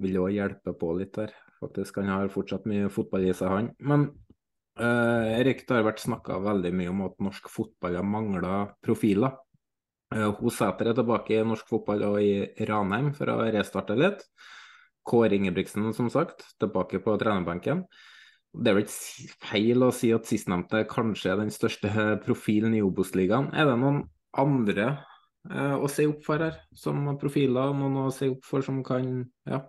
vil 0.04 0.20
òg 0.26 0.36
hjelpe 0.36 0.76
på 0.76 0.92
litt 1.00 1.16
der. 1.16 1.32
Faktisk, 1.64 2.02
Han 2.04 2.12
har 2.12 2.36
fortsatt 2.36 2.68
mye 2.70 2.92
fotball 2.92 3.30
i 3.30 3.34
seg, 3.34 3.48
han. 3.48 3.72
Men 3.80 4.10
uh, 4.80 5.28
Erik, 5.38 5.66
det 5.68 5.76
har 5.76 5.86
vært 5.88 6.04
snakka 6.04 6.40
veldig 6.44 6.72
mye 6.76 6.92
om 6.92 7.04
at 7.08 7.18
norsk 7.24 7.50
fotball 7.52 7.98
har 8.00 8.08
mangla 8.08 8.60
profiler. 8.84 9.36
Uh, 10.14 10.32
Sæter 10.54 10.92
er 10.92 10.98
tilbake 10.98 11.36
i 11.36 11.46
norsk 11.46 11.68
fotball 11.70 12.06
og 12.08 12.20
i 12.24 12.66
Ranheim 12.70 13.12
for 13.18 13.34
å 13.34 13.42
restarte 13.54 13.98
litt. 14.00 14.24
Kåre 15.08 15.38
Ingebrigtsen, 15.38 15.88
som 15.96 16.10
sagt, 16.12 16.46
tilbake 16.60 17.00
på 17.04 17.16
trenerbenken. 17.20 17.86
Det 18.58 18.72
er 18.72 18.78
vel 18.78 18.88
ikke 18.88 19.36
feil 19.52 19.86
å 19.86 19.94
si 19.96 20.10
at 20.16 20.28
sistnevnte 20.28 20.84
kanskje 20.90 21.34
er 21.34 21.42
den 21.42 21.54
største 21.54 21.92
profilen 22.24 22.76
i 22.76 22.84
Obos-ligaen. 22.84 23.52
Er 23.56 23.70
det 23.70 23.78
noen 23.80 24.02
andre 24.38 24.90
uh, 25.52 25.78
å 25.78 25.88
se 25.92 26.08
opp 26.10 26.24
for 26.28 26.44
her, 26.44 26.60
som 26.76 27.04
profiler? 27.22 27.76
Noen 27.78 28.08
å 28.08 28.12
se 28.16 28.32
opp 28.34 28.48
for 28.48 28.66
som 28.66 28.82
kan 28.88 29.28
ja. 29.48 29.64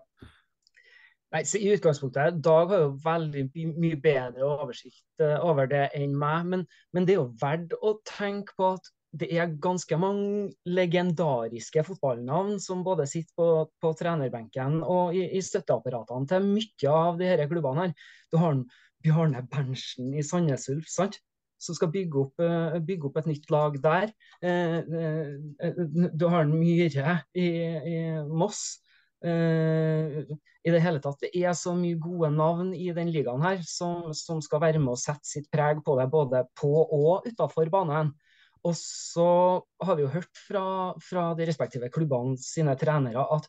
Nei, 1.34 1.42
så 1.44 1.60
I 1.60 1.74
utgangspunktet, 1.74 2.38
Dag 2.44 2.70
har 2.72 2.84
jo 2.86 2.92
veldig 3.05 3.42
mye 3.76 3.98
bedre 4.00 4.46
oversikt 4.48 5.20
uh, 5.20 5.36
over 5.44 5.68
det 5.68 5.90
enn 5.96 6.14
meg. 6.16 6.46
Men, 6.52 6.62
men, 6.96 7.09
det 7.09 7.14
er 7.14 7.20
jo 7.20 7.34
verdt 7.42 7.74
å 7.84 7.98
tenke 8.09 8.56
på 8.56 8.72
at 8.78 8.88
det 9.18 9.28
er 9.36 9.55
ganske 9.60 9.96
mange 10.00 10.50
legendariske 10.68 11.84
fotballnavn 11.84 12.59
som 12.60 12.84
både 12.84 13.06
sitter 13.09 13.32
på, 13.36 13.48
på 13.80 13.92
trenerbenken 13.96 14.82
og 14.84 15.16
i, 15.16 15.24
i, 15.36 15.40
støtteapparatene 15.44 16.28
til 16.28 16.48
mye 16.48 16.92
av 16.92 17.20
de 17.20 17.30
disse 17.30 17.48
klubbene. 17.52 17.86
her. 17.86 18.12
Du 18.32 18.40
har 18.40 18.60
Bjarne 19.05 19.44
Berntsen 19.48 20.12
i 20.16 20.24
Sandnes 20.24 20.68
Ulf, 20.72 20.88
sant? 20.92 21.20
som 21.59 21.74
skal 21.74 21.90
bygge 21.90 22.20
opp, 22.22 22.40
eh, 22.40 22.78
bygge 22.86 23.09
opp, 23.09 23.16
et 23.18 23.26
nytt 23.26 23.50
lag 23.50 23.78
der. 23.82 24.12
Eh, 24.42 24.78
eh, 24.78 25.80
du 26.14 26.28
har 26.30 26.46
Myhre 26.46 27.22
i, 27.34 27.48
i 27.92 27.96
Moss. 28.28 28.78
I 29.19 30.70
det 30.70 30.81
hele 30.85 31.01
tatt, 31.03 31.24
det 31.24 31.31
er 31.35 31.57
så 31.59 31.73
mye 31.74 31.99
gode 31.99 32.31
navn 32.31 32.70
i 32.77 32.90
den 32.95 33.11
ligaen 33.11 33.43
her 33.43 33.62
som, 33.66 34.12
som 34.15 34.43
skal 34.45 34.62
være 34.62 34.82
med 34.82 34.95
å 34.95 35.01
sette 35.01 35.27
sitt 35.27 35.49
preg 35.51 35.81
på 35.86 35.97
det, 35.99 36.07
både 36.12 36.45
på 36.59 36.70
og 36.85 37.27
utafor 37.27 37.70
banen. 37.73 38.12
Og 38.66 38.74
så 38.78 39.31
har 39.82 39.99
vi 39.99 40.05
jo 40.05 40.12
hørt 40.12 40.43
fra, 40.47 40.65
fra 41.03 41.31
de 41.39 41.47
respektive 41.49 41.90
klubbene 41.95 42.39
sine 42.43 42.74
trenere 42.78 43.24
at 43.39 43.49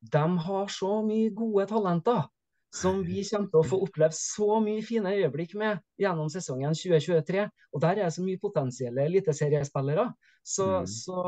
de 0.00 0.26
har 0.46 0.70
så 0.72 1.00
mye 1.06 1.32
gode 1.36 1.66
talenter 1.70 2.26
som 2.74 3.00
vi 3.02 3.22
kommer 3.26 3.50
til 3.50 3.60
å 3.60 3.66
få 3.66 3.78
oppleve 3.84 4.14
så 4.14 4.60
mye 4.62 4.82
fine 4.86 5.10
øyeblikk 5.18 5.56
med 5.58 5.80
gjennom 6.00 6.30
sesongen 6.30 6.76
2023. 6.76 7.48
Og 7.74 7.82
der 7.82 7.98
er 7.98 8.06
det 8.06 8.14
så 8.14 8.22
mye 8.22 8.40
potensielle 8.42 9.06
eliteseriespillere. 9.10 10.06
Så, 10.46 10.66
mm. 10.66 10.86
så, 10.86 11.24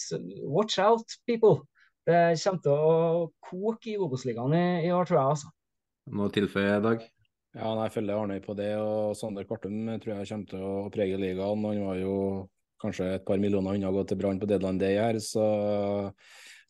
så, 0.00 0.20
watch 0.48 0.80
out, 0.82 1.18
people. 1.28 1.60
Det 2.08 2.20
kommer 2.42 2.62
til 2.64 2.72
å 2.74 2.94
koke 3.46 3.92
i 3.92 3.98
Obos-ligaen 4.00 4.54
i, 4.58 4.64
i, 4.88 4.92
år, 4.94 5.06
tror 5.06 5.20
jeg. 5.20 5.34
altså. 5.36 5.52
Noe 6.18 6.32
tilføye, 6.34 6.78
Dag? 6.82 7.04
Ja, 7.52 7.74
nei, 7.76 7.84
Jeg 7.86 7.94
følger 7.98 8.18
Arnøy 8.18 8.40
på 8.42 8.56
det. 8.58 8.72
og 8.80 9.12
Sander 9.18 9.46
Kvartum 9.46 9.84
tror 10.02 10.14
jeg 10.16 10.30
kommer 10.30 10.48
til 10.50 10.64
å 10.66 10.88
prege 10.94 11.20
ligaen. 11.20 11.66
Han 11.68 11.84
var 11.86 12.00
jo 12.00 12.16
kanskje 12.82 13.12
et 13.18 13.26
par 13.28 13.38
millioner 13.38 13.76
unna 13.76 13.92
å 13.92 13.94
gå 13.94 14.06
til 14.08 14.18
Brann 14.18 14.40
på 14.40 14.48
deadline 14.50 14.80
day 14.80 14.98
her. 14.98 15.20
så 15.22 15.44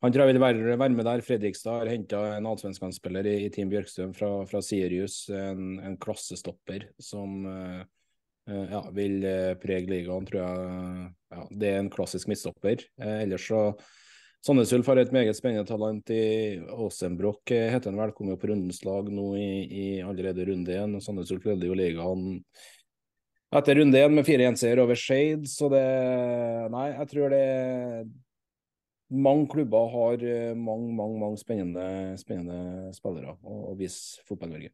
han 0.02 0.10
tror 0.10 0.26
jeg 0.26 0.34
vil 0.34 0.42
være, 0.42 0.76
være 0.76 0.96
med 0.98 1.06
der. 1.06 1.22
Fredrikstad 1.22 1.78
har 1.78 1.92
henta 1.92 2.20
en 2.34 2.48
allsvenskanspiller 2.50 3.28
i, 3.30 3.36
i 3.46 3.50
Team 3.54 3.70
Bjørkstrøm 3.70 4.12
fra, 4.18 4.30
fra 4.50 4.60
Sirius, 4.66 5.28
en, 5.30 5.76
en, 5.78 5.94
klassestopper 6.02 6.88
som 6.98 7.46
uh, 7.46 7.84
ja, 8.50 8.80
vil 8.90 9.22
prege 9.62 9.86
ligaen, 9.86 10.26
tror 10.26 10.40
jeg. 10.42 11.06
Ja, 11.36 11.44
det 11.54 11.70
er 11.70 11.78
en 11.78 11.92
klassisk 11.94 12.32
midtstopper. 12.32 12.82
Uh, 12.98 13.20
ellers 13.22 13.46
så 13.46 13.62
Sandnes 14.42 14.72
Ulf 14.74 14.88
har 14.90 14.98
et 14.98 15.12
meget 15.14 15.36
spennende 15.38 15.62
talent 15.68 16.10
i 16.10 16.58
Åsenbrokk, 16.74 17.52
heter 17.52 17.92
han 17.92 18.00
velkommen 18.00 18.38
på 18.42 18.48
rundens 18.50 18.80
lag 18.82 19.06
nå 19.06 19.26
i, 19.38 19.50
i 19.70 19.84
allerede 20.02 20.48
runde 20.48 20.74
én. 20.74 20.96
Sandnes 20.98 21.30
Ulf 21.30 21.46
leder 21.46 21.68
jo 21.68 21.76
ligaen 21.78 22.24
etter 23.54 23.78
runde 23.78 24.02
én 24.02 24.16
med 24.16 24.26
fire 24.26 24.48
1 24.50 24.82
over 24.82 24.98
Shade, 24.98 25.46
så 25.46 25.70
det 25.70 25.84
Nei, 26.74 26.88
jeg 26.90 27.08
tror 27.12 27.30
det 27.30 27.46
mange 29.12 29.46
klubber 29.52 29.90
har 29.92 30.26
eh, 30.26 30.56
mange, 30.58 30.90
mange, 30.96 31.20
mange 31.20 31.38
spennende, 31.38 31.86
spennende 32.18 32.90
spillere 32.96 33.36
å, 33.46 33.76
vise 33.78 34.24
fotball-Norge. 34.26 34.72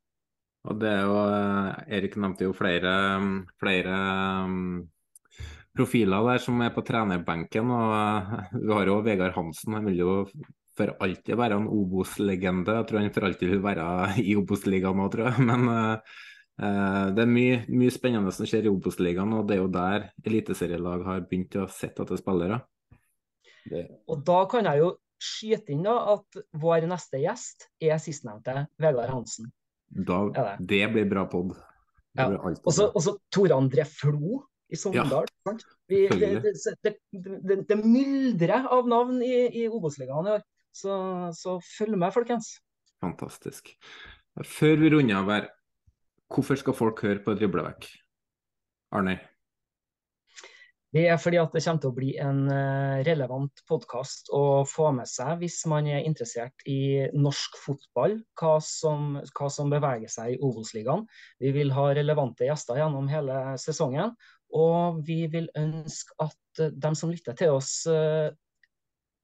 Og 0.71 0.81
det 0.81 0.95
er 0.95 1.03
jo, 1.03 1.19
eh, 1.27 1.97
Erik 1.99 2.17
nevnte 2.17 2.49
jo 2.49 2.57
flere, 2.57 2.95
flere 3.61 3.99
profiler 5.79 6.25
der 6.27 6.43
som 6.43 6.61
er 6.65 6.73
på 6.75 6.83
trenerbenken. 6.87 7.71
og 7.71 8.55
Vi 8.55 8.73
har 8.75 8.91
jo 8.91 9.01
Vegard 9.07 9.37
Hansen. 9.37 9.77
Han 9.79 9.87
vil 9.89 10.03
jo 10.03 10.15
for 10.79 10.95
alltid 11.03 11.39
være 11.39 11.59
en 11.59 11.69
Obos-legende. 11.71 12.77
Jeg 12.79 12.89
tror 12.89 13.03
han 13.03 13.13
for 13.15 13.29
alltid 13.29 13.53
vil 13.55 13.63
være 13.65 13.87
i 14.23 14.37
Obos-ligaen 14.39 14.99
nå, 14.99 15.09
tror 15.13 15.31
jeg. 15.31 15.47
Men 15.51 15.69
uh, 15.73 17.07
det 17.15 17.25
er 17.25 17.31
mye, 17.31 17.61
mye, 17.71 17.95
spennende 17.95 18.35
som 18.35 18.49
skjer 18.49 18.69
i 18.69 18.73
Obos-ligaen, 18.73 19.35
og 19.39 19.47
det 19.49 19.57
er 19.57 19.63
jo 19.63 19.73
der 19.75 20.09
eliteserielag 20.27 21.07
har 21.07 21.27
begynt 21.27 21.59
å 21.59 21.69
sette 21.73 22.07
etter 22.07 22.21
spillere. 22.21 22.61
Det... 23.69 23.85
Og 24.09 24.23
da 24.27 24.43
kan 24.51 24.69
jeg 24.71 24.83
jo 24.85 24.93
skyte 25.19 25.75
inn 25.75 25.83
da 25.83 25.97
at 26.15 26.39
vår 26.63 26.87
neste 26.91 27.19
gjest 27.25 27.67
er 27.83 27.99
sistnevnte 28.03 28.69
Vegard 28.79 29.11
Hansen. 29.11 29.51
Da, 29.89 30.21
det? 30.31 30.47
det? 30.69 30.85
blir 30.95 31.09
bra 31.11 31.25
pod. 31.31 31.57
Ja. 32.19 32.29
Og 32.39 32.73
så 32.75 33.15
Tor 33.33 33.53
André 33.55 33.85
Flo 33.89 34.41
i 34.69 34.79
Sogndal. 34.79 35.29
Ja, 35.47 35.55
det, 35.89 36.03
det, 36.85 36.95
det, 37.13 37.59
det, 37.69 37.79
myldrer 37.81 38.69
av 38.69 38.89
navn 38.91 39.23
i, 39.25 39.35
i 39.63 39.67
Obos-ligaen 39.69 40.29
i 40.29 40.35
år. 40.37 40.45
Så, 40.75 40.93
så, 41.35 41.57
følg 41.79 41.97
med, 41.99 42.13
folkens. 42.15 42.57
Fantastisk. 43.03 43.73
Før 44.45 44.77
vi 44.83 44.93
runder 44.95 45.23
av 45.23 45.33
her, 45.33 45.49
hvorfor 46.35 46.61
skal 46.61 46.77
folk 46.77 47.03
høre 47.07 47.25
på 47.25 47.35
Driblevekk? 47.39 47.89
Arne? 48.95 49.19
Det 50.89 51.03
er 51.05 51.19
fordi 51.21 51.37
at 51.37 51.53
det 51.53 51.61
kommer 51.67 51.83
til 51.83 51.91
å 51.91 51.97
bli 51.99 52.13
en 52.25 52.39
eh, 52.49 53.01
relevant 53.05 53.61
podkast 53.69 54.31
å 54.33 54.65
få 54.65 54.87
med 54.97 55.09
seg 55.11 55.43
hvis 55.43 55.59
man 55.69 55.85
er 55.91 56.07
interessert 56.09 56.65
i 56.65 57.05
norsk 57.13 57.59
fotball, 57.61 58.17
hva 58.41 58.55
som, 58.65 59.19
hva 59.37 59.51
som 59.53 59.69
beveger 59.69 60.09
seg 60.09 60.33
i 60.33 60.39
Obos-ligaen. 60.41 61.05
Vi 61.45 61.53
vil 61.53 61.75
ha 61.77 61.91
relevante 61.93 62.49
gjester 62.49 62.81
gjennom 62.81 63.11
hele 63.13 63.37
sesongen. 63.61 64.17
Og 64.57 65.03
vi 65.07 65.25
vil 65.33 65.51
ønske 65.59 66.15
at 66.25 66.63
eh, 66.63 66.73
de 66.73 66.93
som 66.97 67.13
lytter 67.13 67.37
til 67.39 67.57
oss, 67.59 67.83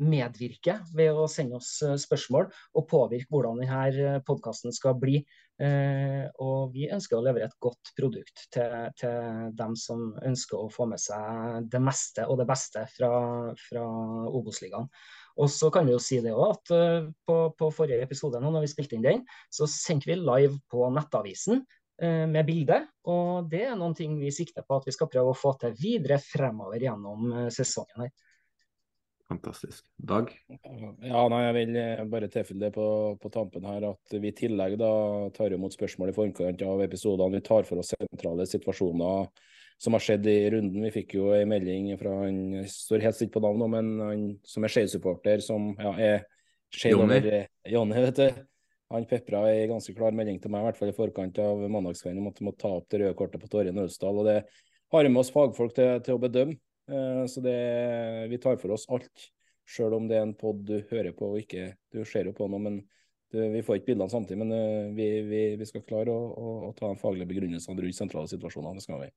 medvirker 0.02 0.82
ved 0.94 1.14
å 1.14 1.26
sende 1.30 1.58
oss 1.60 1.76
eh, 1.84 1.96
spørsmål 2.00 2.48
og 2.50 2.86
påvirke 2.90 3.30
hvordan 3.30 3.60
denne 3.62 4.20
podkasten 4.26 4.74
skal 4.74 4.96
bli. 4.98 5.20
Eh, 5.62 6.24
og 6.42 6.72
vi 6.74 6.88
ønsker 6.90 7.18
å 7.18 7.22
levere 7.22 7.46
et 7.46 7.58
godt 7.62 7.92
produkt 7.94 8.46
til, 8.54 8.74
til, 8.98 9.52
dem 9.54 9.76
som 9.78 10.08
ønsker 10.26 10.58
å 10.58 10.72
få 10.72 10.88
med 10.90 11.02
seg 11.02 11.68
det 11.70 11.82
meste 11.82 12.26
og 12.26 12.40
det 12.42 12.48
beste 12.50 12.82
fra, 12.96 13.12
fra 13.68 13.84
Obos-ligaen. 14.34 14.90
Og 15.38 15.50
så 15.50 15.70
kan 15.74 15.86
vi 15.86 15.94
jo 15.94 16.02
si 16.02 16.20
det 16.22 16.34
også, 16.34 16.74
at 16.78 17.14
på, 17.26 17.38
på, 17.58 17.70
forrige 17.74 18.02
episode 18.06 18.38
nå, 18.42 18.52
når 18.54 18.66
vi 18.66 18.74
spilte 18.74 18.98
inn 18.98 19.06
den, 19.06 19.24
så 19.50 19.66
sendte 19.70 20.10
vi 20.10 20.18
live 20.18 20.60
på 20.70 20.86
Nettavisen 20.94 21.64
med 22.02 22.42
bilde. 22.48 22.80
Og 23.06 23.46
det 23.46 23.60
er 23.68 23.76
noen 23.78 23.94
ting 23.94 24.16
vi 24.18 24.32
sikter 24.34 24.64
på 24.66 24.80
at 24.80 24.88
vi 24.88 24.94
skal 24.96 25.06
prøve 25.12 25.30
å 25.30 25.38
få 25.38 25.52
til 25.60 25.76
videre 25.78 26.16
fremover 26.18 26.82
gjennom 26.82 27.28
uh, 27.30 27.44
sesongen. 27.54 28.06
her. 28.06 28.34
Fantastisk. 29.28 29.84
Dag? 29.96 30.28
Ja, 30.48 31.22
nei, 31.32 31.40
Jeg 31.46 31.54
vil 31.56 31.76
eh, 31.80 32.02
bare 32.12 32.28
tilfelle 32.28 32.66
det 32.66 32.74
på, 32.74 32.86
på, 33.20 33.30
tampen 33.32 33.64
her 33.64 33.86
at 33.88 34.16
vi 34.20 34.28
i 34.28 34.36
tillegg 34.36 34.76
da 34.80 34.90
tar 35.34 35.54
imot 35.56 35.72
spørsmål 35.72 36.12
i 36.12 36.16
forkant 36.16 36.64
av 36.66 36.82
episodene. 36.84 37.38
Vi 37.38 37.46
tar 37.46 37.64
for 37.68 37.80
oss 37.80 37.94
sentrale 37.94 38.44
situasjoner 38.48 39.30
som 39.80 39.96
har 39.96 40.04
skjedd 40.04 40.28
i 40.28 40.36
runden. 40.54 40.84
Vi 40.84 40.92
fikk 40.92 41.16
jo 41.16 41.32
en 41.34 41.50
melding 41.50 41.88
fra 42.00 42.18
han 42.20 42.66
står 42.68 43.06
helt 43.08 43.18
stilt 43.18 43.32
på 43.34 43.42
navn, 43.44 43.64
men 43.72 43.92
han 44.04 44.26
som 44.46 44.66
er 44.66 44.76
Skeid-supporter, 44.76 45.40
som 45.44 45.72
ja, 45.80 45.94
er 45.96 46.26
Skeid 46.74 47.00
over 47.00 47.30
Jonny, 47.72 48.04
vet 48.04 48.20
du. 48.20 48.44
Han 48.94 49.08
pepra 49.10 49.42
en 49.50 49.74
ganske 49.74 49.94
klar 49.96 50.14
melding 50.16 50.38
til 50.42 50.52
meg, 50.54 50.62
i 50.62 50.68
hvert 50.68 50.78
fall 50.78 50.92
i 50.92 50.96
forkant 50.96 51.40
av 51.42 51.64
mandagskvelden, 51.66 52.22
om 52.22 52.30
at 52.30 52.40
vi 52.40 52.46
må 52.46 52.54
ta 52.58 52.70
opp 52.78 52.86
det 52.92 53.02
røde 53.02 53.18
kortet 53.18 53.42
på 53.42 53.50
Torje 53.50 53.74
Naustdal. 53.74 54.20
Og 54.22 54.28
det 54.28 54.38
har 54.94 55.06
vi 55.06 55.12
med 55.12 55.22
oss 55.24 55.32
fagfolk 55.34 55.74
til, 55.74 55.98
til 56.06 56.16
å 56.16 56.22
bedømme. 56.22 56.58
Eh, 56.90 57.24
så 57.30 57.42
det, 57.44 57.58
vi 58.30 58.38
tar 58.38 58.60
for 58.60 58.76
oss 58.76 58.86
alt, 58.92 59.28
sjøl 59.64 59.96
om 59.96 60.08
det 60.08 60.18
er 60.18 60.26
en 60.26 60.36
pod 60.38 60.60
du 60.68 60.76
hører 60.90 61.14
på 61.16 61.30
og 61.32 61.38
ikke 61.40 61.70
Du 61.88 62.02
ser 62.04 62.28
jo 62.28 62.34
på 62.36 62.46
noe, 62.52 62.60
men 62.60 62.82
du, 63.32 63.38
vi 63.54 63.62
får 63.64 63.80
ikke 63.80 63.92
bildene 63.92 64.12
samtidig. 64.12 64.40
Men 64.44 64.52
uh, 64.54 64.94
vi, 64.96 65.08
vi, 65.26 65.44
vi, 65.58 65.68
skal 65.68 65.86
klare 65.88 66.12
å, 66.12 66.26
å, 66.30 66.56
å 66.68 66.72
ta 66.76 66.90
en 66.92 67.00
faglig 67.00 67.26
begrunnelse 67.30 67.72
rundt 67.72 67.96
sentrale 67.96 68.30
situasjoner. 68.30 68.76
Det 68.76 68.84
skal 68.84 69.06
vi. 69.06 69.12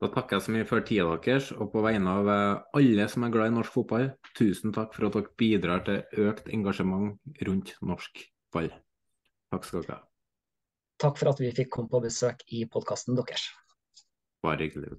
Da 0.00 0.08
takker 0.08 0.38
jeg 0.38 0.46
så 0.46 0.52
mye 0.54 0.66
for 0.66 0.86
tida 0.86 1.16
deres, 1.20 1.50
og 1.52 1.68
på 1.74 1.82
vegne 1.84 2.14
av 2.22 2.28
eh, 2.32 2.60
alle 2.78 3.04
som 3.12 3.26
er 3.26 3.32
glad 3.34 3.50
i 3.50 3.54
norsk 3.54 3.74
fotball, 3.74 4.08
tusen 4.38 4.72
takk 4.74 4.94
for 4.96 5.06
at 5.06 5.18
dere 5.18 5.34
bidrar 5.38 5.84
til 5.86 6.24
økt 6.24 6.48
engasjement 6.54 7.18
rundt 7.46 7.74
norsk 7.84 8.22
ball. 8.54 8.70
Takk 9.52 9.68
skal 9.68 9.84
dere 9.84 9.98
ha. 9.98 10.04
Takk 11.02 11.18
for 11.18 11.32
at 11.32 11.40
vi 11.42 11.50
fikk 11.54 11.72
komme 11.74 11.90
på 11.90 12.02
besøk 12.04 12.44
i 12.54 12.62
podkasten 12.70 13.18
deres. 13.18 13.48
Bare 14.42 14.66
hyggelig. 14.66 14.94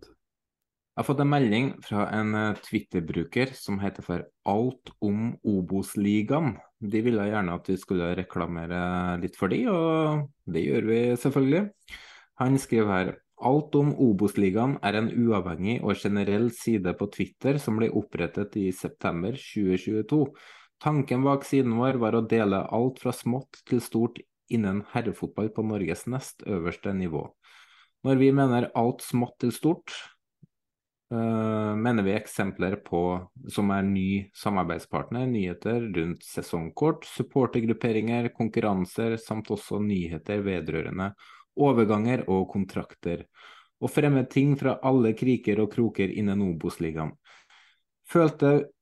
Jeg 0.93 1.01
har 1.01 1.07
fått 1.07 1.23
en 1.23 1.31
melding 1.31 1.69
fra 1.81 2.03
en 2.13 2.35
eh, 2.37 2.59
Twitter-bruker 2.67 3.55
som 3.57 3.79
heter 3.81 4.05
for 4.05 4.25
Alt 4.45 4.91
om 5.01 5.31
Obos-ligaen. 5.41 6.53
De 6.77 7.01
ville 7.01 7.25
gjerne 7.31 7.55
at 7.57 7.69
vi 7.71 7.79
skulle 7.81 8.11
reklamere 8.19 8.81
litt 9.23 9.39
for 9.39 9.49
de, 9.49 9.63
og 9.71 10.27
det 10.53 10.61
gjør 10.67 10.89
vi 10.91 10.99
selvfølgelig. 11.23 11.63
Han 12.43 12.59
skriver 12.61 12.93
her 12.93 13.13
Alt 13.43 13.73
om 13.75 13.89
Obos-ligaen 14.05 14.77
er 14.85 14.99
en 14.99 15.09
uavhengig 15.09 15.79
og 15.81 15.97
generell 15.97 16.51
side 16.53 16.93
på 16.99 17.09
Twitter 17.15 17.57
som 17.59 17.79
ble 17.79 17.89
opprettet 17.89 18.53
i 18.61 18.69
september 18.75 19.33
2022. 19.33 20.21
Tanken 20.83 21.23
bak 21.23 21.45
siden 21.47 21.77
vår 21.79 21.99
var 22.01 22.17
å 22.17 22.25
dele 22.27 22.59
alt 22.75 22.99
fra 22.99 23.13
smått 23.15 23.61
til 23.69 23.79
stort 23.83 24.19
innen 24.51 24.81
herrefotball 24.91 25.47
på 25.55 25.63
Norges 25.63 26.03
nest 26.11 26.43
øverste 26.43 26.91
nivå. 26.93 27.29
Når 28.03 28.19
vi 28.19 28.33
mener 28.35 28.67
alt 28.75 29.05
smått 29.05 29.39
til 29.45 29.55
stort, 29.55 29.95
Uh, 31.13 31.75
mener 31.77 32.01
vi 32.01 32.13
eksempler 32.15 32.79
på 32.81 32.99
som 33.51 33.69
er 33.75 33.83
ny 33.85 34.31
samarbeidspartner, 34.33 35.27
nyheter 35.29 35.83
rundt 35.93 36.23
sesongkort, 36.25 37.05
supportergrupperinger, 37.05 38.31
konkurranser 38.33 39.19
samt 39.21 39.51
også 39.53 39.77
nyheter 39.83 40.41
vedrørende 40.41 41.11
overganger 41.59 42.23
og 42.33 42.47
kontrakter, 42.55 43.27
og 43.83 43.93
fremme 43.93 44.23
ting 44.31 44.55
fra 44.57 44.79
alle 44.81 45.11
kriker 45.13 45.61
og 45.61 45.69
kroker 45.75 46.09
innen 46.09 46.41
Obos-ligaen. 46.47 47.13
Følte, 48.09 48.72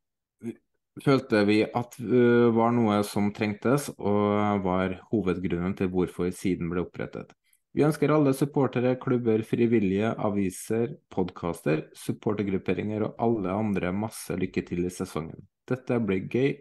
følte 1.00 1.44
vi 1.48 1.62
at 1.66 1.96
uh, 2.04 2.50
var 2.56 2.74
noe 2.76 3.02
som 3.08 3.32
trengtes, 3.36 3.90
og 3.98 4.66
var 4.66 4.98
hovedgrunnen 5.12 5.78
til 5.78 5.92
hvorfor 5.94 6.32
siden 6.36 6.72
ble 6.72 6.84
opprettet. 6.86 7.32
Vi 7.72 7.86
ønsker 7.88 8.12
alle 8.12 8.34
supportere, 8.36 8.98
klubber, 9.00 9.46
frivillige, 9.48 10.10
aviser, 10.20 10.98
podkaster, 11.14 11.86
supportergrupperinger 11.96 13.06
og 13.08 13.22
alle 13.24 13.54
andre 13.56 13.94
masse 13.96 14.36
lykke 14.36 14.66
til 14.68 14.84
i 14.90 14.92
sesongen. 14.92 15.48
Dette 15.72 16.02
blir 16.04 16.28
gøy. 16.28 16.58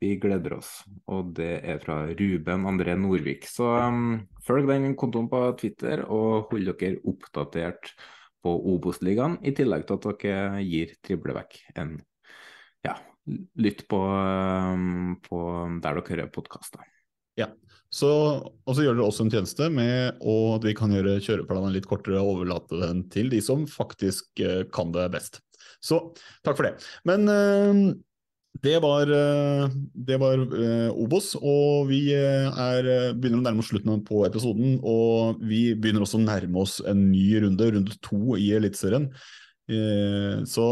Vi 0.00 0.14
gleder 0.20 0.56
oss. 0.56 0.70
Og 1.12 1.34
det 1.36 1.58
er 1.60 1.80
fra 1.80 2.02
Ruben 2.08 2.64
André 2.68 2.96
Norvik. 2.96 3.44
Så 3.48 3.68
um, 3.84 4.22
følg 4.44 4.68
den 4.68 4.96
kontoen 4.96 5.28
på 5.32 5.42
Twitter, 5.60 6.06
og 6.08 6.48
hold 6.52 6.72
dere 6.72 7.02
oppdatert 7.04 7.92
på 8.44 8.56
Obos-ligaen, 8.72 9.36
i 9.44 9.52
tillegg 9.56 9.84
til 9.84 9.98
at 9.98 10.08
dere 10.24 10.64
gir 10.64 10.96
Triblevekk 11.04 11.58
en 11.80 11.98
ja, 12.86 12.96
lytt 13.58 13.84
på, 13.90 13.98
um, 13.98 15.16
på 15.24 15.38
der 15.82 15.98
dere 15.98 16.06
hører 16.10 16.32
podkaster. 16.32 16.84
Ja, 17.36 17.50
så, 17.92 18.10
og 18.42 18.72
så 18.76 18.84
gjør 18.84 18.98
dere 18.98 19.08
også 19.10 19.26
en 19.26 19.32
tjeneste 19.34 19.68
med 19.72 20.16
at 20.16 20.66
vi 20.66 20.74
kan 20.76 20.94
gjøre 20.94 21.18
kjøreplanene 21.24 21.74
litt 21.74 21.88
kortere 21.90 22.22
og 22.22 22.38
overlate 22.38 22.80
den 22.80 23.04
til 23.12 23.30
de 23.32 23.42
som 23.44 23.66
faktisk 23.70 24.42
uh, 24.46 24.62
kan 24.72 24.94
det 24.94 25.10
best. 25.14 25.40
Så 25.82 26.00
takk 26.46 26.58
for 26.58 26.68
det. 26.68 26.76
Men 27.08 27.26
uh, 27.30 27.94
det 28.64 28.78
var, 28.80 29.10
det 29.92 30.16
var 30.16 30.40
Obos, 30.96 31.34
og 31.36 31.90
vi 31.90 31.98
er, 32.16 32.86
begynner 33.12 33.42
å 33.42 33.44
nærme 33.44 33.60
oss 33.60 33.68
slutten 33.68 34.00
på 34.08 34.22
episoden. 34.24 34.78
Og 34.80 35.42
vi 35.44 35.74
begynner 35.76 36.06
også 36.06 36.16
å 36.16 36.24
nærme 36.24 36.62
oss 36.62 36.78
en 36.88 37.02
ny 37.10 37.26
runde, 37.44 37.68
runde 37.74 37.98
to 38.00 38.38
i 38.40 38.46
Eliteserien. 38.56 39.10
Så 40.48 40.70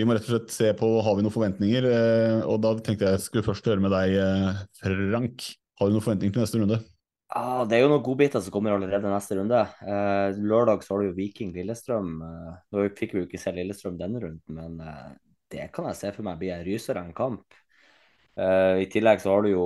vi 0.00 0.08
må 0.08 0.16
rett 0.16 0.24
og 0.24 0.32
slett 0.32 0.54
se 0.54 0.70
på 0.76 0.88
har 1.04 1.16
vi 1.18 1.24
noen 1.26 1.34
forventninger. 1.34 1.88
Og 2.48 2.56
da 2.64 2.72
tenkte 2.80 3.12
jeg 3.12 3.24
skulle 3.26 3.44
først 3.44 3.68
høre 3.68 3.84
med 3.84 3.92
deg, 3.92 4.16
Frank. 4.80 5.44
Har 5.80 5.88
du 5.88 5.94
noen 5.96 6.04
forventninger 6.04 6.34
til 6.36 6.44
neste 6.44 6.60
runde? 6.60 6.80
Ah, 7.30 7.62
det 7.64 7.76
er 7.76 7.84
jo 7.84 7.90
noen 7.92 8.02
godbiter 8.02 8.42
som 8.42 8.52
kommer 8.52 8.74
allerede 8.74 9.06
neste 9.06 9.36
runde. 9.38 9.58
Eh, 9.86 10.38
lørdag 10.42 10.82
så 10.82 10.96
har 10.96 11.02
du 11.02 11.06
jo 11.12 11.16
Viking 11.16 11.52
Lillestrøm. 11.54 12.08
Eh, 12.26 12.56
nå 12.74 12.86
fikk 12.98 13.14
vi 13.14 13.22
jo 13.22 13.28
ikke 13.28 13.38
se 13.38 13.52
Lillestrøm 13.54 14.00
denne 14.00 14.18
runden, 14.24 14.56
men 14.56 14.80
eh, 14.82 15.12
det 15.54 15.68
kan 15.76 15.86
jeg 15.88 15.98
se 16.00 16.10
for 16.16 16.26
meg 16.26 16.40
blir 16.40 16.56
en 16.56 16.64
rysere 16.66 17.04
enn 17.04 17.14
kamp. 17.14 17.54
Eh, 18.34 18.82
I 18.82 18.88
tillegg 18.90 19.22
så 19.22 19.36
har 19.36 19.46
du 19.46 19.52
jo 19.52 19.64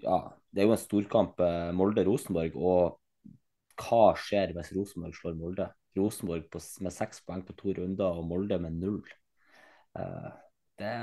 ja, 0.00 0.18
det 0.50 0.64
er 0.64 0.70
jo 0.70 0.74
en 0.74 0.80
storkamp 0.80 1.44
eh, 1.44 1.70
Molde-Rosenborg. 1.76 2.56
Og 2.56 3.84
hva 3.84 4.04
skjer 4.16 4.56
hvis 4.56 4.72
Rosenborg 4.74 5.20
slår 5.20 5.36
Molde? 5.38 5.68
Rosenborg 5.98 6.48
på, 6.50 6.64
med 6.82 6.96
seks 6.96 7.20
poeng 7.28 7.44
på 7.44 7.58
to 7.60 7.76
runder 7.76 8.18
og 8.18 8.24
Molde 8.32 8.58
med 8.64 8.80
null. 8.80 9.04
Eh, 9.98 10.30
det, 10.80 10.94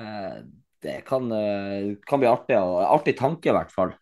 det 0.84 0.96
kan, 1.08 1.32
kan, 2.08 2.22
bli 2.22 2.30
artig. 2.30 2.58
Artig 2.58 3.18
tanke, 3.20 3.52
i 3.52 3.56
hvert 3.56 3.74
fall. 3.74 3.94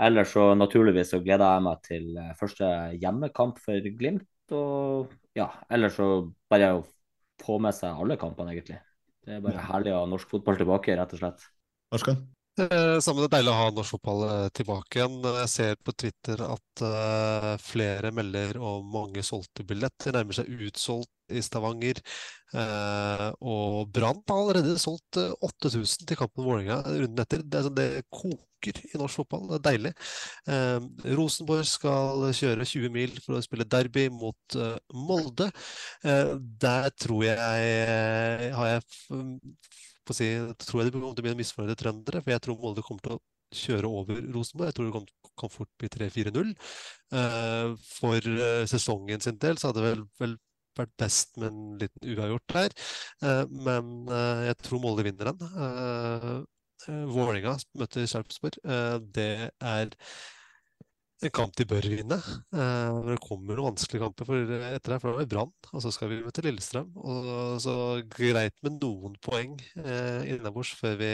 Ellers 0.00 0.32
så 0.32 0.52
naturligvis 0.56 1.12
så 1.12 1.20
gleder 1.20 1.56
jeg 1.56 1.64
meg 1.66 1.80
til 1.84 2.06
eh, 2.16 2.36
første 2.38 2.68
hjemmekamp 3.02 3.60
for 3.60 3.90
Glimt. 3.98 4.28
Og 4.56 5.12
ja, 5.36 5.50
ellers 5.70 5.98
så 5.98 6.08
bare 6.50 6.72
å 6.78 6.84
få 7.40 7.58
med 7.62 7.76
seg 7.76 8.00
alle 8.00 8.16
kampene, 8.20 8.54
egentlig. 8.54 8.80
Det 9.20 9.36
er 9.36 9.44
bare 9.44 9.66
herlig 9.68 9.92
å 9.92 10.02
ha 10.02 10.08
norsk 10.08 10.30
fotball 10.32 10.56
tilbake, 10.60 10.96
rett 10.96 11.12
og 11.16 11.20
slett. 11.20 11.44
Arskan? 11.92 12.22
Eh, 12.60 12.98
sammen 13.00 13.24
er 13.24 13.30
deilig 13.32 13.52
å 13.52 13.56
ha 13.56 13.68
norsk 13.72 13.94
fotball 13.94 14.22
eh, 14.26 14.48
tilbake 14.56 14.98
igjen. 14.98 15.16
Jeg 15.24 15.50
ser 15.52 15.78
på 15.80 15.94
Twitter 15.96 16.42
at 16.44 16.82
uh, 16.84 17.54
flere 17.62 18.10
melder 18.12 18.58
om 18.60 18.84
mange 18.92 19.22
solgte 19.24 19.64
billetter. 19.64 20.12
Nærmer 20.12 20.36
seg 20.36 20.50
utsolgt 20.66 21.32
i 21.32 21.40
Stavanger. 21.44 22.02
Uh, 22.52 23.30
og 23.40 23.88
Brann 23.94 24.20
har 24.28 24.42
allerede 24.42 24.74
solgt 24.82 25.20
uh, 25.22 25.32
8000 25.46 26.04
til 26.10 26.20
kampen 26.20 26.44
Vålerenga 26.44 26.82
runden 26.84 27.24
etter. 27.24 27.46
Det, 27.46 27.62
altså, 27.62 27.72
det, 27.78 27.88
koker 28.12 28.82
i 28.90 29.00
norsk 29.00 29.22
fotball. 29.22 29.46
Det 29.48 29.56
er 29.56 29.66
deilig. 29.70 29.90
Rosenborg 31.16 31.64
skal 31.64 32.26
kjøre 32.36 32.66
20 32.68 32.92
mil 32.92 33.14
for 33.24 33.38
å 33.38 33.44
spille 33.46 33.64
derby 33.64 34.10
mot 34.12 34.56
Molde. 34.92 35.46
der 36.04 36.90
tror 37.00 37.24
jeg 37.24 38.52
har 38.52 38.74
jeg 38.74 38.84
på 40.06 40.16
si, 40.16 40.28
tror 40.64 40.82
jeg 40.82 40.90
det 40.90 40.94
kommer 40.96 41.14
til 41.14 41.24
å 41.24 41.26
bli 41.26 41.32
en 41.34 41.40
misfornøyde 41.40 41.78
trøndere. 41.78 42.22
For 42.24 42.34
jeg 42.34 42.44
tror 42.44 42.58
Molde 42.60 42.84
kommer 42.86 43.04
til 43.04 43.16
å 43.16 43.22
kjøre 43.60 43.90
over 43.90 44.20
Rosenborg. 44.34 44.70
Jeg 44.70 44.76
tror 44.76 44.86
det 44.88 44.94
kan, 44.94 45.34
kan 45.42 45.52
fort 45.52 45.70
bli 45.80 45.90
3-4-0. 45.96 46.54
Uh, 47.14 47.74
for 47.82 48.30
uh, 48.30 48.62
sesongen 48.70 49.22
sin 49.24 49.40
del 49.42 49.58
så 49.58 49.70
hadde 49.70 49.82
det 49.82 49.90
vel, 49.90 50.04
vel 50.22 50.36
vært 50.78 50.94
best 51.02 51.40
med 51.40 51.50
en 51.50 51.78
liten 51.80 52.12
uavgjort 52.14 52.56
her. 52.56 52.76
Uh, 53.24 53.44
men 53.68 53.94
jeg 54.46 54.58
tror 54.64 54.82
Molde 54.84 55.06
vinner 55.06 55.32
den. 55.32 56.44
Vålerenga 57.10 57.58
møter 57.76 58.06
Sarpsborg. 58.08 58.56
det 59.12 59.50
er 59.52 59.90
en 61.20 61.32
kamp 61.36 61.56
de 61.58 61.66
bør 61.68 61.86
vinne. 61.92 62.16
Eh, 62.54 62.98
det 63.06 63.18
kommer 63.24 63.58
noen 63.58 63.74
vanskelige 63.74 64.04
kamper 64.06 64.28
for 64.28 64.52
etter 64.70 64.94
det, 64.94 65.00
for 65.02 65.12
da 65.12 65.20
er 65.20 65.26
det 65.26 65.32
Brann, 65.32 65.52
og 65.72 65.84
så 65.84 65.92
skal 65.94 66.12
vi 66.12 66.20
møte 66.24 66.44
Lillestrøm. 66.46 66.92
Og 66.96 67.58
så 67.64 67.74
greit 68.12 68.56
med 68.64 68.78
noen 68.80 69.16
poeng 69.24 69.58
eh, 69.82 70.30
innabords 70.32 70.72
før, 70.78 70.96
vi, 71.00 71.12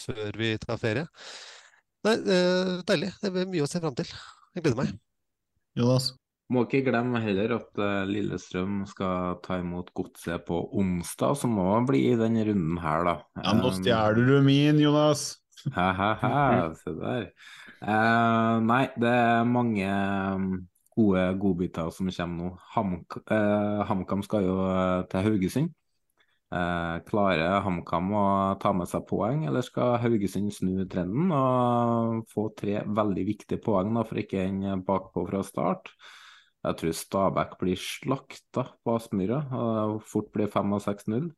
før 0.00 0.40
vi 0.40 0.54
tar 0.64 0.80
ferie. 0.82 1.06
Nei, 2.06 2.16
eh, 2.16 2.74
deilig. 2.88 3.12
Det 3.22 3.34
blir 3.34 3.52
mye 3.52 3.66
å 3.66 3.70
se 3.70 3.82
fram 3.82 3.96
til. 3.98 4.10
Jeg 4.56 4.64
gleder 4.64 4.82
meg. 4.82 4.96
Jonas? 5.78 6.10
Må 6.50 6.64
ikke 6.66 6.82
glemme 6.88 7.20
heller 7.22 7.52
at 7.60 7.78
uh, 7.78 8.08
Lillestrøm 8.10 8.80
skal 8.90 9.36
ta 9.44 9.60
imot 9.60 9.92
Godset 9.94 10.42
på 10.48 10.56
onsdag, 10.80 11.36
som 11.38 11.52
må 11.54 11.68
bli 11.86 12.08
i 12.08 12.16
denne 12.18 12.42
runden 12.48 12.80
her, 12.82 13.04
da. 13.06 13.14
Ja, 13.38 13.52
nå 13.54 13.70
stjeler 13.76 14.18
du 14.18 14.40
min, 14.42 14.80
Jonas! 14.82 15.28
Se 16.80 16.94
der. 16.96 17.26
Uh, 17.80 18.60
nei, 18.64 18.84
det 19.00 19.10
er 19.10 19.48
mange 19.48 19.88
um, 19.88 20.46
gode 20.96 21.26
godbiter 21.40 21.90
som 21.94 22.10
kommer 22.12 22.38
nå. 22.38 22.54
Ham, 22.74 22.96
uh, 23.30 23.82
HamKam 23.88 24.24
skal 24.26 24.46
jo 24.46 24.56
eh, 24.68 25.02
til 25.10 25.26
Haugesund. 25.26 25.74
Uh, 26.50 26.98
klarer 27.06 27.60
HamKam 27.62 28.08
å 28.18 28.24
ta 28.60 28.72
med 28.74 28.90
seg 28.90 29.04
poeng, 29.06 29.44
eller 29.46 29.62
skal 29.62 30.00
Haugesund 30.02 30.50
snu 30.54 30.82
trenden 30.90 31.30
og 31.30 32.24
få 32.32 32.48
tre 32.58 32.80
veldig 32.88 33.26
viktige 33.28 33.62
poeng 33.62 33.94
da, 33.94 34.02
for 34.08 34.18
ikke 34.18 34.48
en 34.48 34.82
bakpå 34.86 35.28
fra 35.28 35.44
start? 35.46 35.92
Jeg 36.60 36.76
tror 36.76 36.96
Stabæk 36.96 37.54
blir 37.62 37.78
slakta 37.80 38.66
på 38.84 38.96
Aspmyra 38.98 39.38
og 39.56 40.02
fort 40.04 40.28
blir 40.34 40.50
5 40.52 40.74
og 40.76 40.82
6-0. 40.84 41.30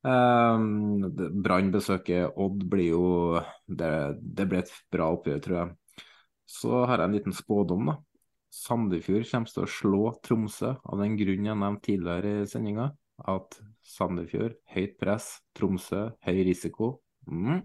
Um, 0.00 1.10
Brann 1.44 1.68
besøker 1.74 2.30
Odd 2.40 2.62
blir 2.72 2.94
jo 2.94 3.40
det, 3.68 3.90
det 4.20 4.46
blir 4.48 4.62
et 4.62 4.72
bra 4.92 5.10
oppgjør, 5.16 5.42
tror 5.44 5.58
jeg. 5.58 6.06
Så 6.50 6.84
har 6.88 6.98
jeg 7.02 7.10
en 7.10 7.18
liten 7.18 7.36
spådom, 7.36 7.90
da. 7.92 7.98
Sandefjord 8.50 9.28
kommer 9.30 9.52
til 9.52 9.62
å 9.62 9.70
slå 9.70 10.02
Tromsø 10.26 10.72
av 10.74 11.02
den 11.02 11.14
grunn 11.20 11.46
jeg 11.46 11.60
nevnte 11.60 11.86
tidligere 11.86 12.32
i 12.40 12.48
sendinga. 12.50 12.88
At 13.30 13.60
Sandefjord, 13.86 14.56
høyt 14.72 14.96
press, 14.98 15.36
Tromsø, 15.54 16.08
høy 16.26 16.40
risiko. 16.48 16.94
Mm. 17.30 17.60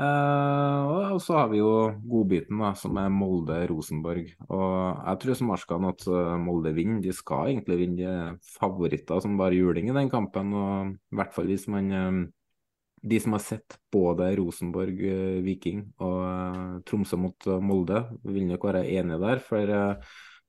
Uh, 0.00 1.12
og 1.12 1.18
så 1.20 1.34
har 1.36 1.50
vi 1.50 1.58
jo 1.60 1.92
godbiten, 2.08 2.56
da, 2.62 2.70
som 2.78 2.96
er 2.96 3.10
Molde-Rosenborg. 3.12 4.30
Og 4.48 4.70
jeg 5.04 5.18
tror 5.20 5.36
som 5.36 5.50
Arskan 5.52 5.88
at 5.90 6.06
uh, 6.08 6.36
Molde 6.40 6.72
vinner. 6.76 7.02
De 7.04 7.12
skal 7.12 7.50
egentlig 7.52 7.80
vinne. 7.82 7.98
De 8.00 8.54
favoritter 8.56 9.20
som 9.20 9.36
bare 9.40 9.58
juling 9.58 9.90
i 9.90 9.96
den 9.96 10.08
kampen. 10.12 10.54
Og 10.56 10.94
i 10.94 11.20
hvert 11.20 11.36
fall 11.36 11.50
hvis 11.52 11.68
man 11.72 12.32
De 13.02 13.18
som 13.18 13.34
har 13.34 13.42
sett 13.42 13.76
både 13.90 14.28
Rosenborg, 14.38 15.00
Viking 15.42 15.88
og 15.98 16.84
Tromsø 16.86 17.18
mot 17.18 17.48
Molde, 17.58 18.04
vil 18.22 18.46
nok 18.46 18.64
være 18.64 18.86
enige 18.86 19.18
der. 19.18 19.42
For 19.42 19.72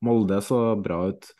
Molde 0.06 0.38
så 0.46 0.76
bra 0.78 1.08
ut 1.10 1.32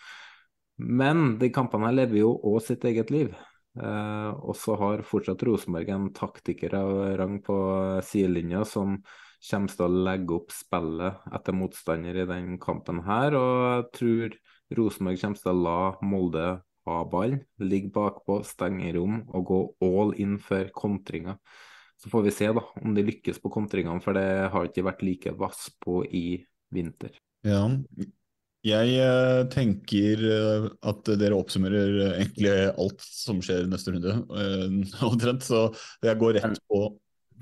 Men 0.78 1.38
de 1.38 1.52
kampene 1.54 1.86
her 1.86 2.00
lever 2.02 2.24
jo 2.24 2.34
òg 2.34 2.64
sitt 2.66 2.84
eget 2.90 3.14
liv. 3.14 3.36
Eh, 3.74 4.32
og 4.38 4.56
så 4.60 4.76
har 4.78 5.06
fortsatt 5.08 5.44
Rosenborg 5.48 5.90
en 5.90 6.10
taktiker 6.14 6.76
av 6.78 6.92
rang 7.18 7.40
på 7.46 7.58
sidelinja 8.06 8.62
som 8.70 9.00
kommer 9.44 9.74
til 9.74 9.86
å 9.86 10.04
legge 10.08 10.38
opp 10.38 10.54
spillet 10.56 11.26
etter 11.36 11.58
motstander 11.58 12.22
i 12.22 12.28
den 12.30 12.58
kampen 12.62 13.02
her. 13.08 13.36
Og 13.40 13.64
jeg 13.66 13.90
tror 13.98 14.38
Rosenborg 14.80 15.20
kommer 15.24 15.42
til 15.42 15.52
å 15.54 15.64
la 15.64 15.80
Molde 16.06 16.48
ha 16.84 17.04
ballen, 17.08 17.44
ligge 17.64 17.94
bakpå, 17.96 18.42
stenge 18.48 18.92
rom 18.96 19.22
og 19.32 19.46
gå 19.48 19.60
all 19.88 20.16
in 20.20 20.36
for 20.42 20.68
kontringer. 20.76 21.40
Så 21.96 22.10
får 22.12 22.26
vi 22.26 22.34
se 22.36 22.50
da 22.52 22.64
om 22.82 22.96
de 22.96 23.06
lykkes 23.08 23.40
på 23.40 23.52
kontringene, 23.54 24.04
for 24.04 24.18
det 24.18 24.50
har 24.52 24.68
ikke 24.68 24.84
vært 24.90 25.06
like 25.08 25.36
vass 25.40 25.70
på 25.80 26.02
i 26.04 26.42
vinter. 26.74 27.16
Ja, 27.48 27.64
jeg 28.64 28.96
eh, 28.96 29.42
tenker 29.52 30.22
eh, 30.24 30.66
at 30.88 31.10
dere 31.20 31.36
oppsummerer 31.36 31.98
eh, 32.00 32.14
egentlig 32.24 32.54
alt 32.80 33.04
som 33.04 33.42
skjer 33.44 33.68
neste 33.68 33.92
runde, 33.92 34.16
omtrent. 35.10 35.44
Så 35.44 35.66
jeg 36.04 36.20
går 36.22 36.40
rett 36.40 36.62
på 36.72 36.86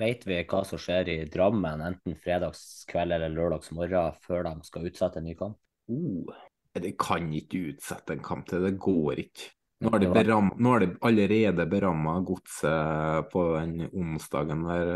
Vet 0.02 0.24
vi 0.26 0.40
hva 0.50 0.64
som 0.66 0.80
skjer 0.82 1.10
i 1.14 1.18
Drammen, 1.30 1.82
enten 1.86 2.16
fredagskveld 2.24 3.14
eller 3.14 3.34
lørdagsmorgen, 3.36 4.16
før 4.24 4.48
de 4.48 4.54
skal 4.66 4.88
utsette 4.88 5.20
en 5.20 5.28
ny 5.28 5.36
kamp? 5.38 5.60
Uh, 5.92 6.32
det 6.74 6.96
kan 6.98 7.28
ikke 7.38 7.60
utsette 7.74 8.16
en 8.16 8.24
kamp 8.26 8.48
til, 8.50 8.64
det 8.66 8.80
går 8.82 9.22
ikke. 9.28 9.52
Nå 9.84 9.92
har 9.94 10.02
de, 10.02 10.10
beram, 10.16 10.50
nå 10.58 10.74
er 10.74 10.86
det 10.86 10.90
allerede 11.06 11.68
beramma 11.70 12.16
godset 12.26 13.30
på 13.30 13.46
den 13.60 13.92
onsdagen 13.92 14.66
der. 14.66 14.90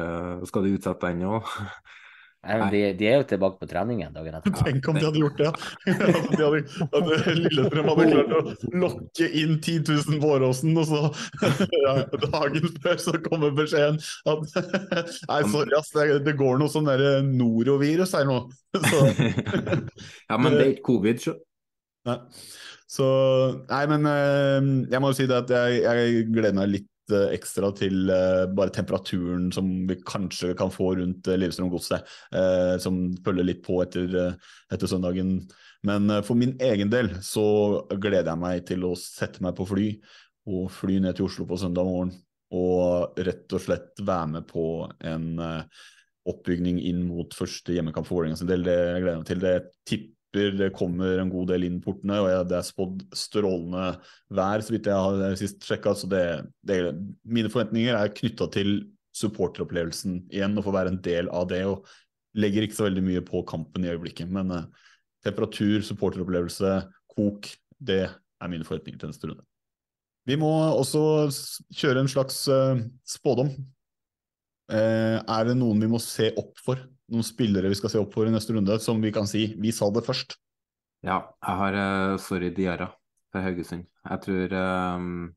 Skal 0.50 0.66
de 0.66 0.74
utsette 0.80 1.12
den 1.12 1.28
òg? 1.36 1.54
De, 2.46 2.82
de, 2.94 3.08
er 3.10 3.16
jo 3.20 3.26
tilbake 3.30 3.58
på 3.58 3.68
treningen 3.70 4.14
dagen 4.14 4.38
etter. 4.38 4.54
Tenk 4.66 4.90
om 4.92 5.00
de 5.00 5.06
hadde 5.08 5.22
gjort 5.22 5.40
det! 5.40 5.52
de 6.38 6.42
hadde, 6.44 6.62
at 6.86 7.30
Lillestrøm 7.40 7.90
hadde 7.92 8.08
klart 8.12 8.36
å 8.38 8.42
lokke 8.84 9.30
inn 9.42 9.58
10 9.58 9.82
000 9.90 10.22
på 10.22 10.32
Åråsen, 10.36 10.76
og 10.78 10.86
så 10.90 11.02
ja, 11.86 11.96
dagen 12.28 12.70
før 12.84 13.02
så 13.02 13.16
kommer 13.26 13.56
beskjeden 13.58 13.98
at 14.30 14.46
Nei, 14.56 15.42
sorry, 15.50 15.74
ass, 15.80 15.92
det, 15.96 16.22
det 16.28 16.38
går 16.38 16.62
noe 16.62 16.72
sånn 16.72 16.90
derre 16.90 17.18
norovirus 17.26 18.14
her 18.18 18.30
nå. 18.30 18.40
Så, 18.76 19.04
ja, 20.30 20.38
men 20.38 20.54
det 20.54 20.62
er 20.62 20.74
ikke 20.76 20.90
covid, 20.92 21.22
så. 21.26 21.38
Nei. 22.06 22.20
Så 22.96 23.06
Nei, 23.66 23.86
men 23.90 24.06
eh, 24.12 24.74
jeg 24.94 25.02
må 25.02 25.10
jo 25.10 25.18
si 25.18 25.26
det 25.30 25.40
at 25.42 25.56
jeg, 25.56 25.82
jeg 25.82 26.28
gleder 26.30 26.60
meg 26.60 26.76
litt 26.76 26.92
Eh, 26.95 26.95
ekstra 27.14 27.72
til 27.78 28.10
uh, 28.10 28.46
bare 28.56 28.74
temperaturen 28.74 29.52
som 29.54 29.68
vi 29.90 29.98
kanskje 30.06 30.54
kan 30.58 30.72
få 30.74 30.94
rundt 31.00 31.28
uh, 31.30 31.36
Lillestrøm-godset, 31.38 32.06
uh, 32.36 32.76
som 32.82 33.08
følger 33.26 33.50
litt 33.50 33.64
på 33.66 33.80
etter, 33.84 34.36
etter 34.74 34.92
søndagen. 34.92 35.38
Men 35.86 36.10
for 36.26 36.38
min 36.40 36.56
egen 36.66 36.90
del 36.90 37.12
så 37.22 37.46
gleder 37.94 38.32
jeg 38.32 38.42
meg 38.42 38.64
til 38.66 38.88
å 38.88 38.96
sette 38.98 39.44
meg 39.46 39.54
på 39.58 39.68
fly 39.70 39.90
og 40.50 40.70
fly 40.74 40.98
ned 41.02 41.18
til 41.18 41.28
Oslo 41.28 41.46
på 41.50 41.60
søndag 41.62 41.86
morgen 41.86 42.16
og 42.56 43.20
rett 43.26 43.54
og 43.54 43.62
slett 43.62 44.02
være 44.06 44.32
med 44.36 44.48
på 44.50 44.66
en 45.06 45.28
oppbygning 46.30 46.80
inn 46.90 47.04
mot 47.06 47.34
første 47.38 47.74
hjemmekamp 47.76 48.08
for 48.08 48.20
Vålerenga 48.20 48.40
sin 48.40 48.50
del. 48.50 48.66
Det 48.66 48.76
jeg 48.76 49.04
gleder 49.04 49.20
meg 49.20 49.30
til. 49.30 49.42
Det 49.44 49.54
tipper 50.36 50.58
det 50.58 50.74
kommer 50.76 51.20
en 51.20 51.30
god 51.32 51.50
del 51.50 51.66
inn 51.66 51.82
portene, 51.84 52.20
og 52.20 52.50
det 52.50 52.58
er 52.58 52.66
spådd 52.66 53.06
strålende 53.16 53.96
vær, 54.30 54.62
så 54.62 54.74
vidt 54.74 54.90
jeg 54.90 54.96
har 54.96 55.38
sist 55.40 55.64
sjekka. 55.64 55.96
Så 55.96 56.10
det, 56.12 56.24
det, 56.68 56.94
mine 57.24 57.52
forventninger 57.52 57.96
er 57.96 58.14
knytta 58.16 58.50
til 58.54 58.92
supporteropplevelsen 59.16 60.26
igjen, 60.34 60.58
og 60.58 60.66
få 60.68 60.76
være 60.76 60.94
en 60.94 61.02
del 61.04 61.30
av 61.32 61.48
det. 61.52 61.64
og 61.66 61.86
Legger 62.36 62.66
ikke 62.66 62.76
så 62.76 62.90
veldig 62.90 63.06
mye 63.06 63.24
på 63.24 63.44
kampen 63.48 63.86
i 63.86 63.94
øyeblikket, 63.94 64.28
men 64.28 64.52
eh, 64.52 64.66
temperatur, 65.24 65.80
supporteropplevelse, 65.88 66.82
kok, 67.16 67.48
det 67.80 68.04
er 68.10 68.52
mine 68.52 68.68
forventninger 68.68 69.00
til 69.00 69.14
neste 69.14 69.30
runde. 69.30 69.46
Vi 70.26 70.36
må 70.42 70.50
også 70.74 71.30
kjøre 71.78 72.02
en 72.04 72.12
slags 72.12 72.42
eh, 72.52 72.84
spådom. 73.08 73.54
Eh, 74.74 75.18
er 75.22 75.48
det 75.48 75.56
noen 75.56 75.80
vi 75.80 75.90
må 75.92 76.02
se 76.02 76.32
opp 76.36 76.60
for 76.66 76.82
noen 77.12 77.26
spillere 77.26 77.70
vi 77.72 77.78
skal 77.78 77.92
se 77.94 78.02
opp 78.02 78.14
for 78.16 78.28
i 78.28 78.34
neste 78.34 78.56
runde, 78.56 78.78
som 78.82 79.02
vi 79.04 79.14
kan 79.14 79.28
si 79.30 79.48
vi 79.62 79.74
sa 79.76 79.90
det 79.94 80.06
først? 80.06 80.38
Ja, 81.06 81.22
jeg 81.44 81.58
har 81.62 81.76
uh, 81.78 82.18
Sorry 82.22 82.50
Diarra 82.56 82.90
for 83.34 83.46
Haugesund. 83.46 83.86
Jeg 84.06 84.22
tror, 84.24 84.56
um, 84.98 85.28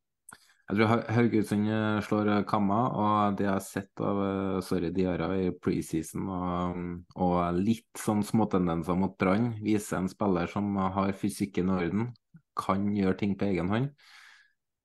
jeg 0.68 0.78
tror 0.78 1.02
Haugesund 1.16 1.68
eh, 1.72 1.98
slår 2.04 2.30
Kamma, 2.48 2.78
og 3.02 3.36
det 3.38 3.46
jeg 3.46 3.52
har 3.52 3.64
sett 3.64 4.02
av 4.04 4.20
uh, 4.20 4.60
Sorry 4.64 4.92
Diarra 4.94 5.28
i 5.36 5.50
preseason 5.52 6.28
og, 6.32 6.80
og 7.20 7.60
litt 7.60 7.88
sånn 8.00 8.24
småtendenser 8.24 8.96
mot 8.96 9.16
Brann, 9.20 9.54
viser 9.64 10.00
en 10.00 10.10
spiller 10.12 10.48
som 10.52 10.72
har 10.78 11.12
fysikken 11.16 11.72
i 11.72 11.78
orden, 11.82 12.10
kan 12.58 12.88
gjøre 12.96 13.20
ting 13.20 13.36
på 13.38 13.50
egen 13.50 13.72
hånd. 13.72 13.92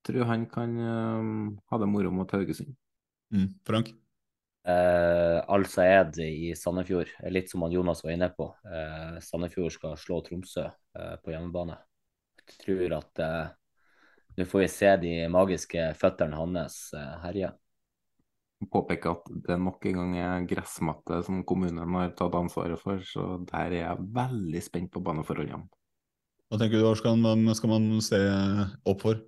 Jeg 0.04 0.10
tror 0.10 0.28
han 0.28 0.48
kan 0.52 0.80
uh, 0.84 1.52
ha 1.72 1.80
det 1.80 1.92
moro 1.92 2.12
mot 2.12 2.36
Haugesund. 2.36 2.76
Mm. 3.34 3.54
Frank? 3.68 3.96
Uh, 4.64 5.44
Al 5.52 5.66
Saed 5.68 6.22
i 6.24 6.54
Sandefjord, 6.56 7.10
litt 7.36 7.52
som 7.52 7.66
han 7.66 7.74
Jonas 7.76 8.00
var 8.06 8.14
inne 8.14 8.30
på. 8.32 8.48
Uh, 8.64 9.18
Sandefjord 9.20 9.74
skal 9.76 9.98
slå 10.00 10.22
Tromsø 10.24 10.70
uh, 10.70 11.16
på 11.20 11.34
hjemmebane. 11.34 11.76
Jeg 12.44 12.56
tror 12.62 12.96
at 12.98 13.20
nå 14.36 14.46
får 14.50 14.64
vi 14.64 14.70
se 14.72 14.90
de 15.00 15.12
magiske 15.32 15.84
føttene 15.96 16.36
hans 16.36 16.76
herje. 17.24 17.54
Påpeke 18.68 19.14
at 19.14 19.30
det 19.46 19.56
nok 19.64 19.86
en 19.88 20.00
gang 20.02 20.18
er 20.20 20.48
gressmatte 20.50 21.22
som 21.24 21.46
kommunen 21.48 21.96
har 21.96 22.12
tatt 22.20 22.36
ansvaret 22.36 22.82
for, 22.82 23.00
så 23.08 23.38
der 23.48 23.70
er 23.70 23.78
jeg 23.78 24.08
veldig 24.20 24.64
spent 24.66 24.92
på 24.92 25.04
baneforholdene. 25.08 25.70
Hva 26.52 26.60
tenker 26.60 26.84
du, 26.84 26.90
skal 27.00 27.16
man, 27.22 27.48
skal 27.56 27.72
man 27.72 27.88
se 28.04 28.20
opp 28.92 29.08
for? 29.08 29.24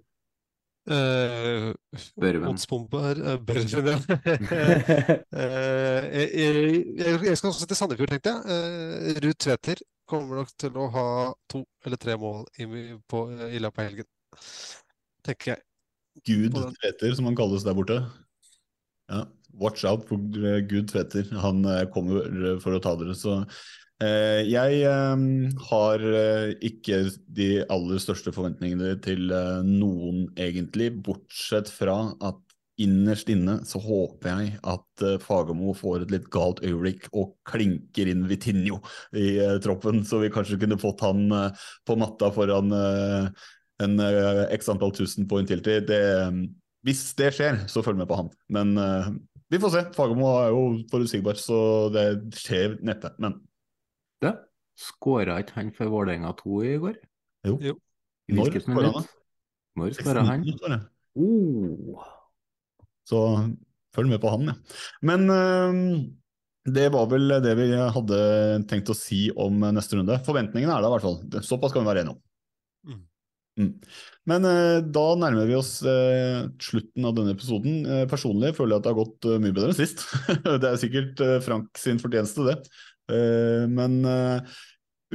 Uh, 0.85 1.73
Oddsbombe 2.45 2.99
her 3.01 3.17
uh, 3.17 3.37
Børven, 3.41 3.87
ja. 3.89 3.95
uh, 3.97 5.37
jeg, 6.13 6.27
jeg, 6.37 7.19
jeg, 7.25 7.37
skal 7.39 7.49
også 7.49 7.65
til 7.65 7.79
Sandefjord, 7.79 8.11
tenkte 8.13 8.33
jeg. 8.35 8.41
Uh, 8.45 9.15
Ruud 9.23 9.39
Tveter 9.41 9.81
kommer 10.05 10.43
nok 10.43 10.51
til 10.61 10.77
å 10.77 10.85
ha 10.93 11.07
to 11.49 11.63
eller 11.85 12.01
tre 12.01 12.17
mål 12.21 12.45
i, 12.61 12.67
på, 13.09 13.23
i 13.49 13.61
løpet 13.63 13.81
av 13.81 13.89
helgen, 13.89 14.09
tenker 15.25 15.55
jeg. 15.55 15.65
Gud 16.29 16.53
Tveter, 16.77 17.17
som 17.17 17.31
han 17.31 17.39
kalles 17.39 17.65
der 17.65 17.77
borte. 17.77 17.97
Ja, 19.09 19.25
watch 19.57 19.87
out 19.89 20.05
for 20.05 20.21
Gud 20.69 20.93
Tveter. 20.93 21.33
Han 21.41 21.65
kommer 21.93 22.61
for 22.61 22.77
å 22.77 22.83
ta 22.83 22.93
dere, 23.01 23.17
så 23.17 23.41
Eh, 23.41 23.84
jeg 24.03 24.79
ehm, 24.89 25.27
har 25.69 26.01
eh, 26.03 26.49
ikke 26.67 27.05
de 27.31 27.49
aller 27.71 28.01
største 28.03 28.33
forventningene 28.35 28.97
til 29.03 29.31
eh, 29.31 29.61
noen, 29.63 30.25
egentlig, 30.35 30.89
bortsett 31.05 31.71
fra 31.71 32.11
at 32.19 32.41
innerst 32.75 33.29
inne 33.31 33.61
så 33.63 33.79
håper 33.79 34.33
jeg 34.33 34.57
at 34.67 35.03
Fagermo 35.23 35.71
får 35.79 36.03
et 36.03 36.11
litt 36.11 36.25
galt 36.27 36.59
øyeblikk 36.59 37.07
og 37.15 37.37
klinker 37.47 38.11
inn 38.11 38.25
Vitinho 38.27 38.81
i 39.15 39.37
troppen, 39.63 40.01
så 40.03 40.19
vi 40.19 40.27
kanskje 40.33 40.59
kunne 40.59 40.75
fått 40.81 41.05
han 41.05 41.29
på 41.87 41.95
matta 41.95 42.33
foran 42.35 42.75
en 42.75 43.95
x 44.51 44.67
antall 44.73 44.91
tusen 44.91 45.23
på 45.23 45.39
Intility. 45.39 45.77
Det, 45.87 46.01
hvis 46.83 47.05
det 47.15 47.31
skjer, 47.37 47.61
så 47.71 47.79
følg 47.79 48.03
med 48.03 48.11
på 48.11 48.19
han. 48.19 48.33
Men 48.51 48.75
vi 49.47 49.63
får 49.63 49.71
se. 49.77 49.87
Fagermo 49.95 50.33
er 50.41 50.51
jo 50.51 50.67
forutsigbar, 50.91 51.39
så 51.39 51.61
det 51.95 52.09
skjer 52.43 52.75
neppe. 52.83 53.15
Men. 53.23 53.39
Skåra 54.75 55.39
ikke 55.41 55.55
han 55.59 55.71
for 55.75 55.91
Vålerenga 55.91 56.33
2 56.41 56.59
i 56.67 56.75
går? 56.83 56.99
Jo. 57.47 57.55
jo. 57.63 57.77
Når 58.35 58.59
skåra 58.59 58.91
han? 58.97 59.07
Når 59.79 59.95
skåra 59.95 60.25
han? 60.27 60.43
Oh. 61.15 62.03
Så 63.07 63.19
følg 63.95 64.11
med 64.11 64.21
på 64.23 64.31
han, 64.33 64.51
ja. 64.51 64.55
Men 65.05 65.29
uh, 65.31 65.79
det 66.65 66.89
var 66.93 67.07
vel 67.11 67.37
det 67.45 67.53
vi 67.59 67.69
hadde 67.77 68.21
tenkt 68.69 68.89
å 68.89 68.97
si 68.97 69.27
om 69.31 69.67
neste 69.75 69.99
runde. 69.99 70.17
Forventningene 70.25 70.73
er 70.73 70.81
der 70.81 70.89
i 70.89 70.95
hvert 70.95 71.05
fall. 71.05 71.19
Såpass 71.45 71.75
kan 71.75 71.85
vi 71.85 71.91
være 71.91 72.03
enige 72.03 72.15
om. 72.17 72.23
Mm. 72.89 73.03
Mm. 73.55 73.69
Men 74.27 74.47
uh, 74.49 74.79
da 74.83 75.05
nærmer 75.21 75.47
vi 75.47 75.55
oss 75.55 75.77
uh, 75.85 76.49
slutten 76.59 77.05
av 77.07 77.15
denne 77.15 77.35
episoden. 77.37 77.85
Uh, 77.85 78.03
personlig 78.09 78.55
føler 78.57 78.75
jeg 78.75 78.81
at 78.81 78.87
det 78.87 78.91
har 78.91 78.99
gått 79.03 79.29
mye 79.45 79.55
bedre 79.55 79.71
enn 79.71 79.77
sist. 79.77 80.03
det 80.63 80.71
er 80.71 80.81
sikkert 80.81 81.23
Frank 81.45 81.79
sin 81.79 82.01
fortjeneste, 82.01 82.49
det. 82.49 82.57
Eh, 83.11 83.65
men 83.69 83.99
eh, 84.05 84.53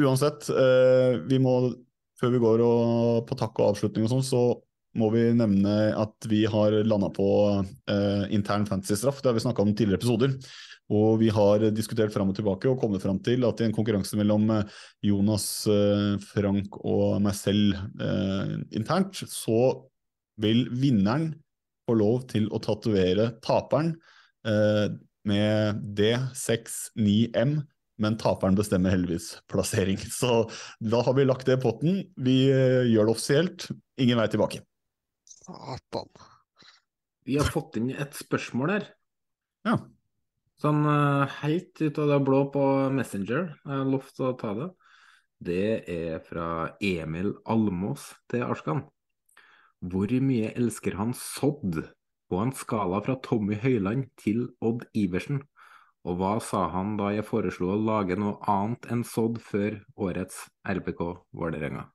uansett, 0.00 0.48
eh, 0.50 1.18
vi 1.26 1.40
må, 1.42 1.54
før 2.20 2.34
vi 2.34 2.42
går 2.42 2.64
og, 2.64 3.22
på 3.28 3.38
takk 3.38 3.58
og 3.60 3.72
avslutning 3.72 4.06
og 4.06 4.12
sånn, 4.14 4.26
så 4.26 4.42
må 4.98 5.10
vi 5.14 5.28
nevne 5.38 5.92
at 5.94 6.26
vi 6.26 6.42
har 6.50 6.74
landa 6.82 7.06
på 7.14 7.26
uh, 7.62 8.24
intern 8.34 8.64
fantasy-straff. 8.66 9.20
Det 9.22 9.30
har 9.30 9.36
vi 9.36 9.42
snakka 9.44 9.62
om 9.62 9.68
i 9.70 9.74
tidligere 9.78 10.00
episoder. 10.00 10.32
Og 10.90 11.20
vi 11.20 11.28
har 11.30 11.62
diskutert 11.70 12.10
fram 12.10 12.32
og 12.32 12.34
tilbake 12.34 12.66
og 12.66 12.80
kommet 12.82 13.04
fram 13.04 13.20
til 13.22 13.46
at 13.46 13.62
i 13.62 13.68
en 13.68 13.76
konkurranse 13.76 14.18
mellom 14.18 14.50
Jonas, 15.06 15.46
Frank 16.32 16.80
og 16.80 17.20
meg 17.22 17.38
selv 17.38 17.78
eh, 18.02 18.56
internt, 18.74 19.22
så 19.30 19.60
vil 20.42 20.64
vinneren 20.74 21.36
få 21.86 21.94
lov 21.94 22.26
til 22.34 22.50
å 22.50 22.58
tatovere 22.58 23.30
taperen 23.46 23.94
med 25.30 25.84
D69M 25.94 27.60
men 28.00 28.16
taperen 28.20 28.56
bestemmer 28.58 28.94
heldigvis 28.94 29.34
plassering. 29.50 30.00
Så 30.20 30.48
da 30.80 31.02
har 31.06 31.16
vi 31.16 31.28
lagt 31.28 31.46
det 31.48 31.58
i 31.58 31.62
potten. 31.62 32.02
Vi 32.16 32.36
eh, 32.52 32.88
gjør 32.90 33.10
det 33.10 33.16
offisielt. 33.16 33.68
Ingen 34.00 34.20
vei 34.20 34.28
tilbake. 34.32 34.64
Satan. 35.24 36.10
Vi 37.28 37.36
har 37.38 37.48
fått 37.52 37.76
inn 37.78 37.90
et 37.92 38.16
spørsmål 38.16 38.76
her. 38.76 38.86
Ja. 39.68 39.76
Sånn 40.60 40.84
eh, 40.88 41.40
helt 41.40 41.80
ut 41.80 42.00
av 42.00 42.14
det 42.14 42.20
blå 42.26 42.44
på 42.54 42.64
Messenger. 42.96 43.52
Jeg 43.64 43.74
har 43.74 43.88
lovt 43.88 44.24
å 44.24 44.32
ta 44.40 44.54
det. 44.56 44.70
Det 45.40 45.68
er 45.88 46.18
fra 46.20 46.48
Emil 46.84 47.32
Almås 47.48 48.10
til 48.28 48.44
Arskan. 48.44 48.82
Hvor 49.80 50.12
mye 50.20 50.50
elsker 50.52 50.98
han 50.98 51.14
sodd 51.16 51.78
på 52.28 52.40
en 52.42 52.52
skala 52.52 53.00
fra 53.06 53.16
Tommy 53.24 53.56
Høiland 53.62 54.10
til 54.20 54.50
Odd 54.60 54.84
Iversen? 54.92 55.40
Og 56.08 56.16
hva 56.16 56.34
sa 56.40 56.64
han 56.72 56.94
da 56.96 57.10
jeg 57.12 57.26
foreslo 57.28 57.74
å 57.74 57.80
lage 57.80 58.16
noe 58.16 58.38
annet 58.48 58.88
enn 58.92 59.04
sådd 59.04 59.40
før 59.44 59.82
årets 60.00 60.46
RBK 60.64 61.02
Vålerenga? 61.36 61.90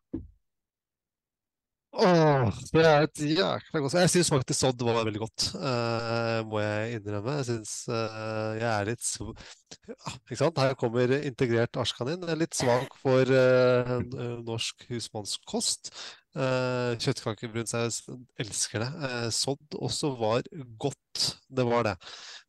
Åh, 1.96 2.50
det 2.76 2.82
er 2.84 3.06
et 3.06 3.20
jækla 3.24 3.80
godt 3.80 3.94
Jeg 3.96 4.12
syns 4.12 4.30
faktisk 4.34 4.60
sådd 4.60 4.82
var 4.84 4.98
veldig 5.08 5.22
godt, 5.22 5.46
uh, 5.56 6.42
må 6.50 6.60
jeg 6.60 6.98
innrømme. 6.98 7.38
Jeg 7.40 7.48
syns 7.48 7.72
uh, 7.88 8.52
jeg 8.60 8.68
er 8.68 8.90
litt 8.90 9.06
så 9.06 9.30
ja, 9.32 9.96
Ikke 10.26 10.42
sant? 10.42 10.60
Her 10.60 10.76
kommer 10.80 11.16
integrert 11.22 11.80
er 11.80 12.42
litt 12.42 12.58
svak 12.58 13.00
for 13.00 13.32
uh, 13.32 13.96
norsk 14.44 14.86
husmannskost. 14.92 15.94
Uh, 16.36 16.98
Kjøttkakebrunsaus, 17.00 18.02
elsker 18.44 18.84
det. 18.84 18.90
Uh, 19.00 19.30
sodd 19.32 19.78
også 19.80 20.12
var 20.20 20.44
godt, 20.82 21.30
det 21.48 21.64
var 21.64 21.88
det. 21.88 21.96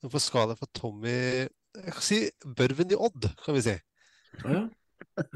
Men 0.03 0.11
på 0.11 0.23
skala 0.23 0.57
fra 0.59 0.67
Tommy 0.75 1.15
Jeg 1.47 1.93
kan 1.95 2.03
si 2.03 2.19
Børven 2.43 2.91
i 2.91 2.99
Odd, 2.99 3.29
kan 3.45 3.55
vi 3.55 3.63
si. 3.69 3.77
Ja, 4.43 4.67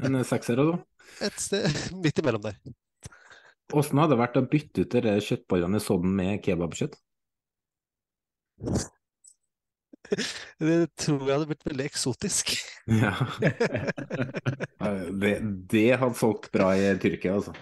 En 0.03 0.19
sekser, 0.27 0.59
da? 0.59 0.77
Et 1.23 1.39
sted 1.39 1.63
midt 2.03 2.19
imellom 2.19 2.43
der. 2.43 2.59
Åssen 3.71 4.01
hadde 4.01 4.17
det 4.17 4.21
vært 4.25 4.39
å 4.41 4.47
bytte 4.51 4.83
ut 4.83 4.99
de 4.99 5.17
kjøttbollene 5.23 5.79
i 5.79 5.83
sodden 5.85 6.15
med 6.17 6.43
kebabkjøtt? 6.43 6.97
Det 10.59 10.89
tror 10.99 11.21
jeg 11.23 11.31
hadde 11.37 11.47
blitt 11.47 11.63
veldig 11.63 11.85
eksotisk. 11.87 12.51
Ja. 12.91 13.13
det, 15.21 15.35
det 15.71 15.85
hadde 16.01 16.17
solgt 16.19 16.49
bra 16.51 16.73
i 16.75 16.89
Tyrkia, 16.99 17.37
altså. 17.37 17.53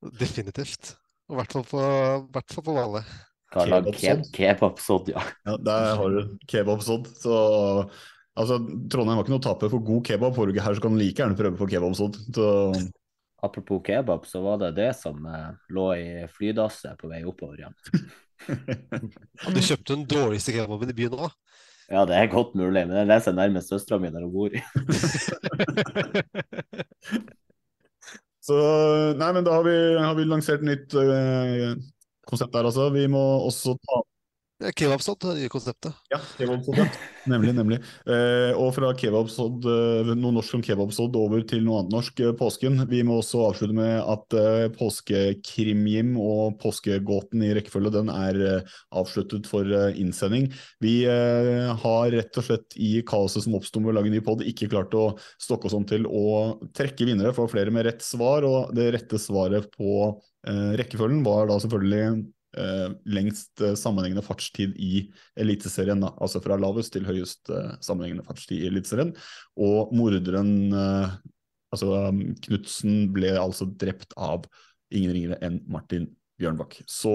Definitivt. 0.00 0.94
Og 1.28 1.36
i 1.36 1.40
hvert 1.40 1.52
fall 1.54 1.66
på, 1.68 1.82
hvert 2.34 2.54
fall 2.54 2.66
på 2.66 2.76
Valle. 2.76 3.02
Kebabsodd, 3.50 5.10
ja. 5.10 5.22
ja. 5.46 5.56
Der 5.58 5.92
har 5.98 6.14
du 6.14 6.38
kebabsodd. 6.50 7.10
Så 7.18 7.34
altså, 8.38 8.58
Trondheim 8.90 9.18
har 9.18 9.24
ikke 9.24 9.34
noe 9.34 9.42
å 9.42 9.48
tape 9.48 9.70
for 9.72 9.84
god 9.84 10.04
kebab. 10.06 10.34
Får 10.36 10.46
du 10.46 10.54
ikke 10.54 10.66
her, 10.66 10.78
så 10.78 10.84
kan 10.86 10.94
du 10.94 11.02
like 11.02 11.22
gjerne 11.22 11.38
prøve 11.38 11.58
på 11.58 11.70
kebabsodd. 11.74 12.18
Så... 12.34 12.46
Apropos 13.40 13.80
kebab, 13.86 14.26
så 14.28 14.42
var 14.44 14.58
det 14.60 14.74
det 14.76 14.90
som 14.98 15.16
eh, 15.24 15.46
lå 15.72 15.86
i 15.96 16.08
flydasset 16.28 16.98
på 17.00 17.08
vei 17.08 17.22
oppover 17.24 17.62
igjen. 17.62 17.76
Ja. 18.50 19.50
du 19.56 19.60
kjøpte 19.64 19.94
den 19.94 20.04
dårligste 20.10 20.52
kebaben 20.52 20.92
i 20.92 20.96
byen 20.98 21.16
òg? 21.16 21.32
Ja, 21.90 22.04
det 22.06 22.18
er 22.18 22.28
godt 22.30 22.52
mulig, 22.54 22.84
men 22.84 22.92
den 22.94 23.08
leser 23.08 23.34
nærmest 23.34 23.72
søstera 23.72 23.98
mi 23.98 24.12
der 24.12 24.22
hun 24.22 24.34
bor 24.34 24.52
i. 24.52 24.60
Så 28.50 28.60
Nei, 29.14 29.30
men 29.36 29.44
da 29.46 29.54
har 29.54 29.62
vi, 29.66 29.76
har 29.94 30.14
vi 30.18 30.26
lansert 30.26 30.64
nytt 30.66 30.94
uh, 30.98 31.76
konsept 32.26 32.54
der, 32.56 32.66
altså. 32.66 32.88
Vi 32.94 33.04
må 33.10 33.20
også 33.46 33.76
ta 33.86 34.00
Kebabsodd 34.60 35.24
er 35.32 35.48
konseptet. 35.48 35.96
Ja, 36.12 36.18
kebabsodd, 36.36 36.76
ja. 36.82 36.84
Nemlig, 37.30 37.54
nemlig. 37.56 37.78
Eh, 38.04 38.52
og 38.60 38.74
fra 38.76 38.90
kebabsodd, 38.98 39.64
eh, 39.64 40.10
noe 40.12 40.34
norsk 40.36 40.58
om 40.58 40.64
kebabsodd 40.64 41.16
over 41.16 41.44
til 41.48 41.62
noe 41.64 41.78
annet 41.80 41.94
norsk, 41.94 42.20
eh, 42.20 42.34
påsken. 42.36 42.76
Vi 42.90 43.00
må 43.06 43.16
også 43.20 43.40
avslutte 43.46 43.76
med 43.76 43.94
at 44.04 44.36
eh, 44.36 44.66
påskekrimjim 44.76 46.12
og 46.20 46.58
påskegåten 46.60 47.44
i 47.46 47.54
rekkefølge, 47.56 47.94
den 47.94 48.12
er 48.12 48.40
eh, 48.50 48.74
avsluttet 49.00 49.48
for 49.48 49.64
eh, 49.64 49.96
innsending. 50.00 50.50
Vi 50.84 50.96
har 51.08 52.10
rett 52.12 52.36
og 52.36 52.44
slett 52.44 52.76
i 52.76 52.90
kaoset 53.06 53.44
som 53.46 53.54
oppsto 53.56 53.80
ved 53.80 53.94
å 53.94 53.96
lage 53.96 54.12
ny 54.12 54.20
pod, 54.24 54.44
ikke 54.44 54.68
klart 54.72 54.92
å 54.96 55.14
stokke 55.40 55.70
oss 55.70 55.76
om 55.76 55.86
til 55.88 56.04
å 56.04 56.58
trekke 56.76 57.08
vinnere 57.08 57.32
for 57.36 57.50
flere 57.52 57.72
med 57.72 57.86
rett 57.88 58.04
svar, 58.04 58.44
og 58.44 58.74
det 58.76 58.90
rette 58.96 59.20
svaret 59.20 59.70
på 59.72 60.10
rekkefølgen 60.44 61.24
var 61.24 61.48
da 61.50 61.58
selvfølgelig 61.62 62.04
lengst 63.06 63.62
eh, 63.62 63.76
sammenhengende 63.78 64.24
fartstid 64.26 64.76
i 64.80 65.04
Eliteserien. 65.38 66.02
Altså 66.10 66.42
fra 66.42 66.58
lavest 66.60 66.94
til 66.94 67.06
høyest 67.08 67.50
eh, 67.54 67.74
sammenhengende 67.84 68.26
fartstid 68.26 68.62
i 68.62 68.70
Eliteserien. 68.70 69.12
Og 69.60 69.92
morderen, 69.96 70.54
eh, 70.74 71.18
altså 71.74 72.08
Knutsen, 72.46 73.04
ble 73.14 73.36
altså 73.38 73.68
drept 73.70 74.16
av 74.18 74.48
ingen 74.90 75.14
ringere 75.14 75.38
enn 75.46 75.60
Martin 75.70 76.08
Bjørnbakk. 76.40 76.80
Så 76.88 77.12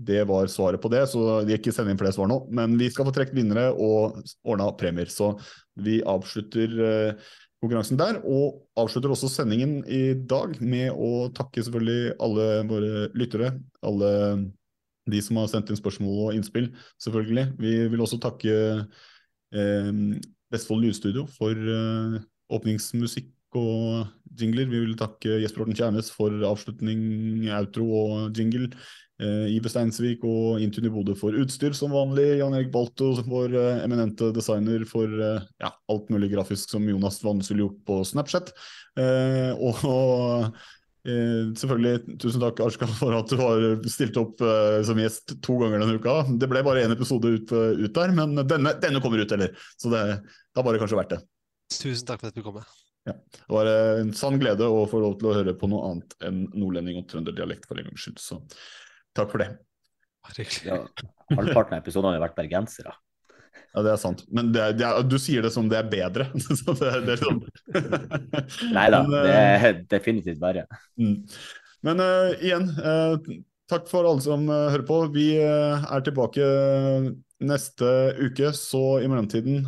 det 0.00 0.24
var 0.30 0.48
svaret 0.50 0.82
på 0.82 0.90
det. 0.92 1.04
Så 1.12 1.42
de 1.46 1.54
ikke 1.58 1.74
sende 1.74 1.92
inn 1.92 2.00
flere 2.00 2.14
svar 2.16 2.30
nå. 2.30 2.42
Men 2.50 2.74
vi 2.80 2.90
skal 2.90 3.06
få 3.06 3.14
trukket 3.14 3.36
vinnere 3.36 3.70
og 3.76 4.18
ordna 4.42 4.70
premier. 4.78 5.12
Så 5.12 5.34
vi 5.78 6.00
avslutter 6.08 6.78
eh, 6.88 7.30
konkurransen 7.62 8.00
der, 8.00 8.18
og 8.26 8.64
avslutter 8.80 9.12
også 9.14 9.30
sendingen 9.30 9.84
i 9.86 10.16
dag 10.28 10.56
med 10.58 10.90
å 10.98 11.28
takke 11.36 11.62
selvfølgelig 11.62 12.16
alle 12.24 12.48
våre 12.66 13.04
lyttere, 13.14 13.52
alle 13.86 14.10
de 15.10 15.22
som 15.24 15.40
har 15.40 15.50
sendt 15.50 15.72
inn 15.72 15.78
spørsmål 15.78 16.18
og 16.26 16.36
innspill, 16.36 16.70
selvfølgelig. 17.02 17.46
Vi 17.58 17.74
vil 17.92 18.04
også 18.04 18.20
takke 18.22 18.56
eh, 19.54 19.92
Vestfold 20.52 20.84
Lydstudio 20.84 21.26
for 21.32 21.56
eh, 21.56 22.18
åpningsmusikk 22.52 23.32
og 23.58 24.08
jingler. 24.38 24.68
Vi 24.70 24.82
vil 24.86 24.98
takke 25.00 25.40
Jesper 25.42 25.64
Horten 25.64 25.76
Kjernes 25.76 26.10
for 26.14 26.44
avslutning, 26.48 27.48
outro 27.52 27.88
og 27.98 28.38
jingle. 28.38 28.70
Eh, 29.22 29.52
Ive 29.54 29.70
Steinsvik 29.70 30.24
og 30.26 30.62
Intun 30.64 30.88
Bodø 30.92 31.14
for 31.18 31.36
utstyr 31.38 31.76
som 31.76 31.92
vanlig. 31.94 32.40
Jan 32.40 32.56
Erik 32.56 32.72
Balto 32.74 33.12
vår 33.26 33.56
eh, 33.58 33.82
eminente 33.84 34.32
designer 34.34 34.86
for 34.88 35.06
eh, 35.06 35.48
ja, 35.62 35.72
alt 35.92 36.12
mulig 36.12 36.32
grafisk 36.32 36.72
som 36.72 36.88
Jonas 36.88 37.20
Vannes 37.24 37.50
ville 37.52 37.66
gjort 37.66 37.82
på 37.88 38.00
Snapchat. 38.08 38.54
Eh, 38.98 39.52
og, 39.60 40.56
selvfølgelig, 41.02 42.16
tusen 42.22 42.42
takk 42.42 42.60
Arska 42.62 42.86
for 42.86 43.16
at 43.16 43.30
du 43.32 43.40
har 43.40 43.64
stilt 43.90 44.18
opp 44.20 44.42
eh, 44.46 44.78
som 44.86 45.00
gjest 45.00 45.34
to 45.42 45.56
ganger 45.58 45.82
denne 45.82 45.98
uka. 45.98 46.20
Det 46.38 46.48
ble 46.50 46.62
bare 46.66 46.84
én 46.86 46.94
episode 46.94 47.32
ut, 47.32 47.54
eh, 47.56 47.82
ut, 47.82 47.90
der, 47.96 48.14
men 48.14 48.36
denne, 48.46 48.76
denne, 48.82 49.02
kommer 49.02 49.22
ut, 49.22 49.34
eller? 49.34 49.56
Så 49.74 49.90
det, 49.92 50.04
det 50.22 50.60
har 50.60 50.68
bare 50.68 50.80
kanskje 50.82 51.00
vært 51.00 51.16
det. 51.16 51.20
Tusen 51.74 52.06
takk 52.06 52.22
for 52.22 52.30
at 52.30 52.38
du 52.38 52.44
kom 52.46 52.60
med. 52.60 52.78
Ja. 53.08 53.16
Det 53.34 53.50
var 53.50 53.66
en 53.66 54.12
sann 54.14 54.38
glede 54.38 54.68
å 54.70 54.84
få 54.86 55.00
lov 55.02 55.18
til 55.18 55.32
å 55.32 55.34
høre 55.34 55.56
på 55.58 55.66
noe 55.70 55.88
annet 55.90 56.14
enn 56.22 56.44
nordlending 56.54 57.00
og 57.00 57.08
trønderdialekt 57.10 57.66
for 57.66 57.80
en 57.80 57.88
gangs 57.88 58.04
skyld, 58.04 58.22
så 58.22 58.38
takk 59.16 59.32
for 59.34 59.42
det. 59.42 59.50
Ja, 60.62 60.84
Halvparten 61.32 61.74
av 61.74 61.80
episodene 61.80 62.14
har 62.14 62.22
vært 62.22 62.38
bergensere. 62.38 62.94
Ja, 63.72 63.82
det 63.86 63.92
er 63.94 64.00
sant. 64.00 64.24
Men 64.28 64.50
det 64.52 64.60
er, 64.62 64.74
det 64.76 64.84
er, 64.84 65.04
du 65.08 65.16
sier 65.20 65.44
det 65.44 65.52
som 65.54 65.68
det 65.70 65.78
er 65.80 65.88
bedre. 65.92 66.28
så 66.60 66.74
det, 66.76 66.92
det 67.06 67.16
er 67.16 67.22
sånn. 67.22 67.40
Nei 68.76 68.86
da, 68.92 69.02
det 69.08 69.22
er 69.32 69.66
eh, 69.70 69.80
definitivt 69.92 70.42
verre. 70.42 70.66
Mm. 71.00 71.16
Men 71.82 72.02
uh, 72.04 72.34
igjen, 72.38 72.68
uh, 72.78 73.16
takk 73.72 73.88
for 73.90 74.06
alle 74.06 74.22
som 74.24 74.44
uh, 74.50 74.68
hører 74.70 74.84
på. 74.86 74.98
Vi 75.16 75.30
er 75.40 76.04
tilbake 76.04 76.50
neste 77.42 77.88
uke, 78.20 78.52
så 78.54 79.00
i 79.02 79.08
mellomtiden 79.08 79.64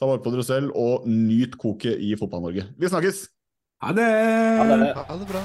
ta 0.00 0.08
vare 0.08 0.24
på 0.24 0.32
dere 0.34 0.46
selv 0.46 0.74
og 0.78 1.06
nyt 1.06 1.54
koket 1.60 2.00
i 2.02 2.16
Fotball-Norge. 2.18 2.66
Vi 2.80 2.90
snakkes! 2.90 3.28
Ha 3.84 3.94
det! 3.94 4.10
Ha 4.58 4.66
det, 4.72 4.90
ha 4.96 5.20
det 5.20 5.30
bra. 5.30 5.44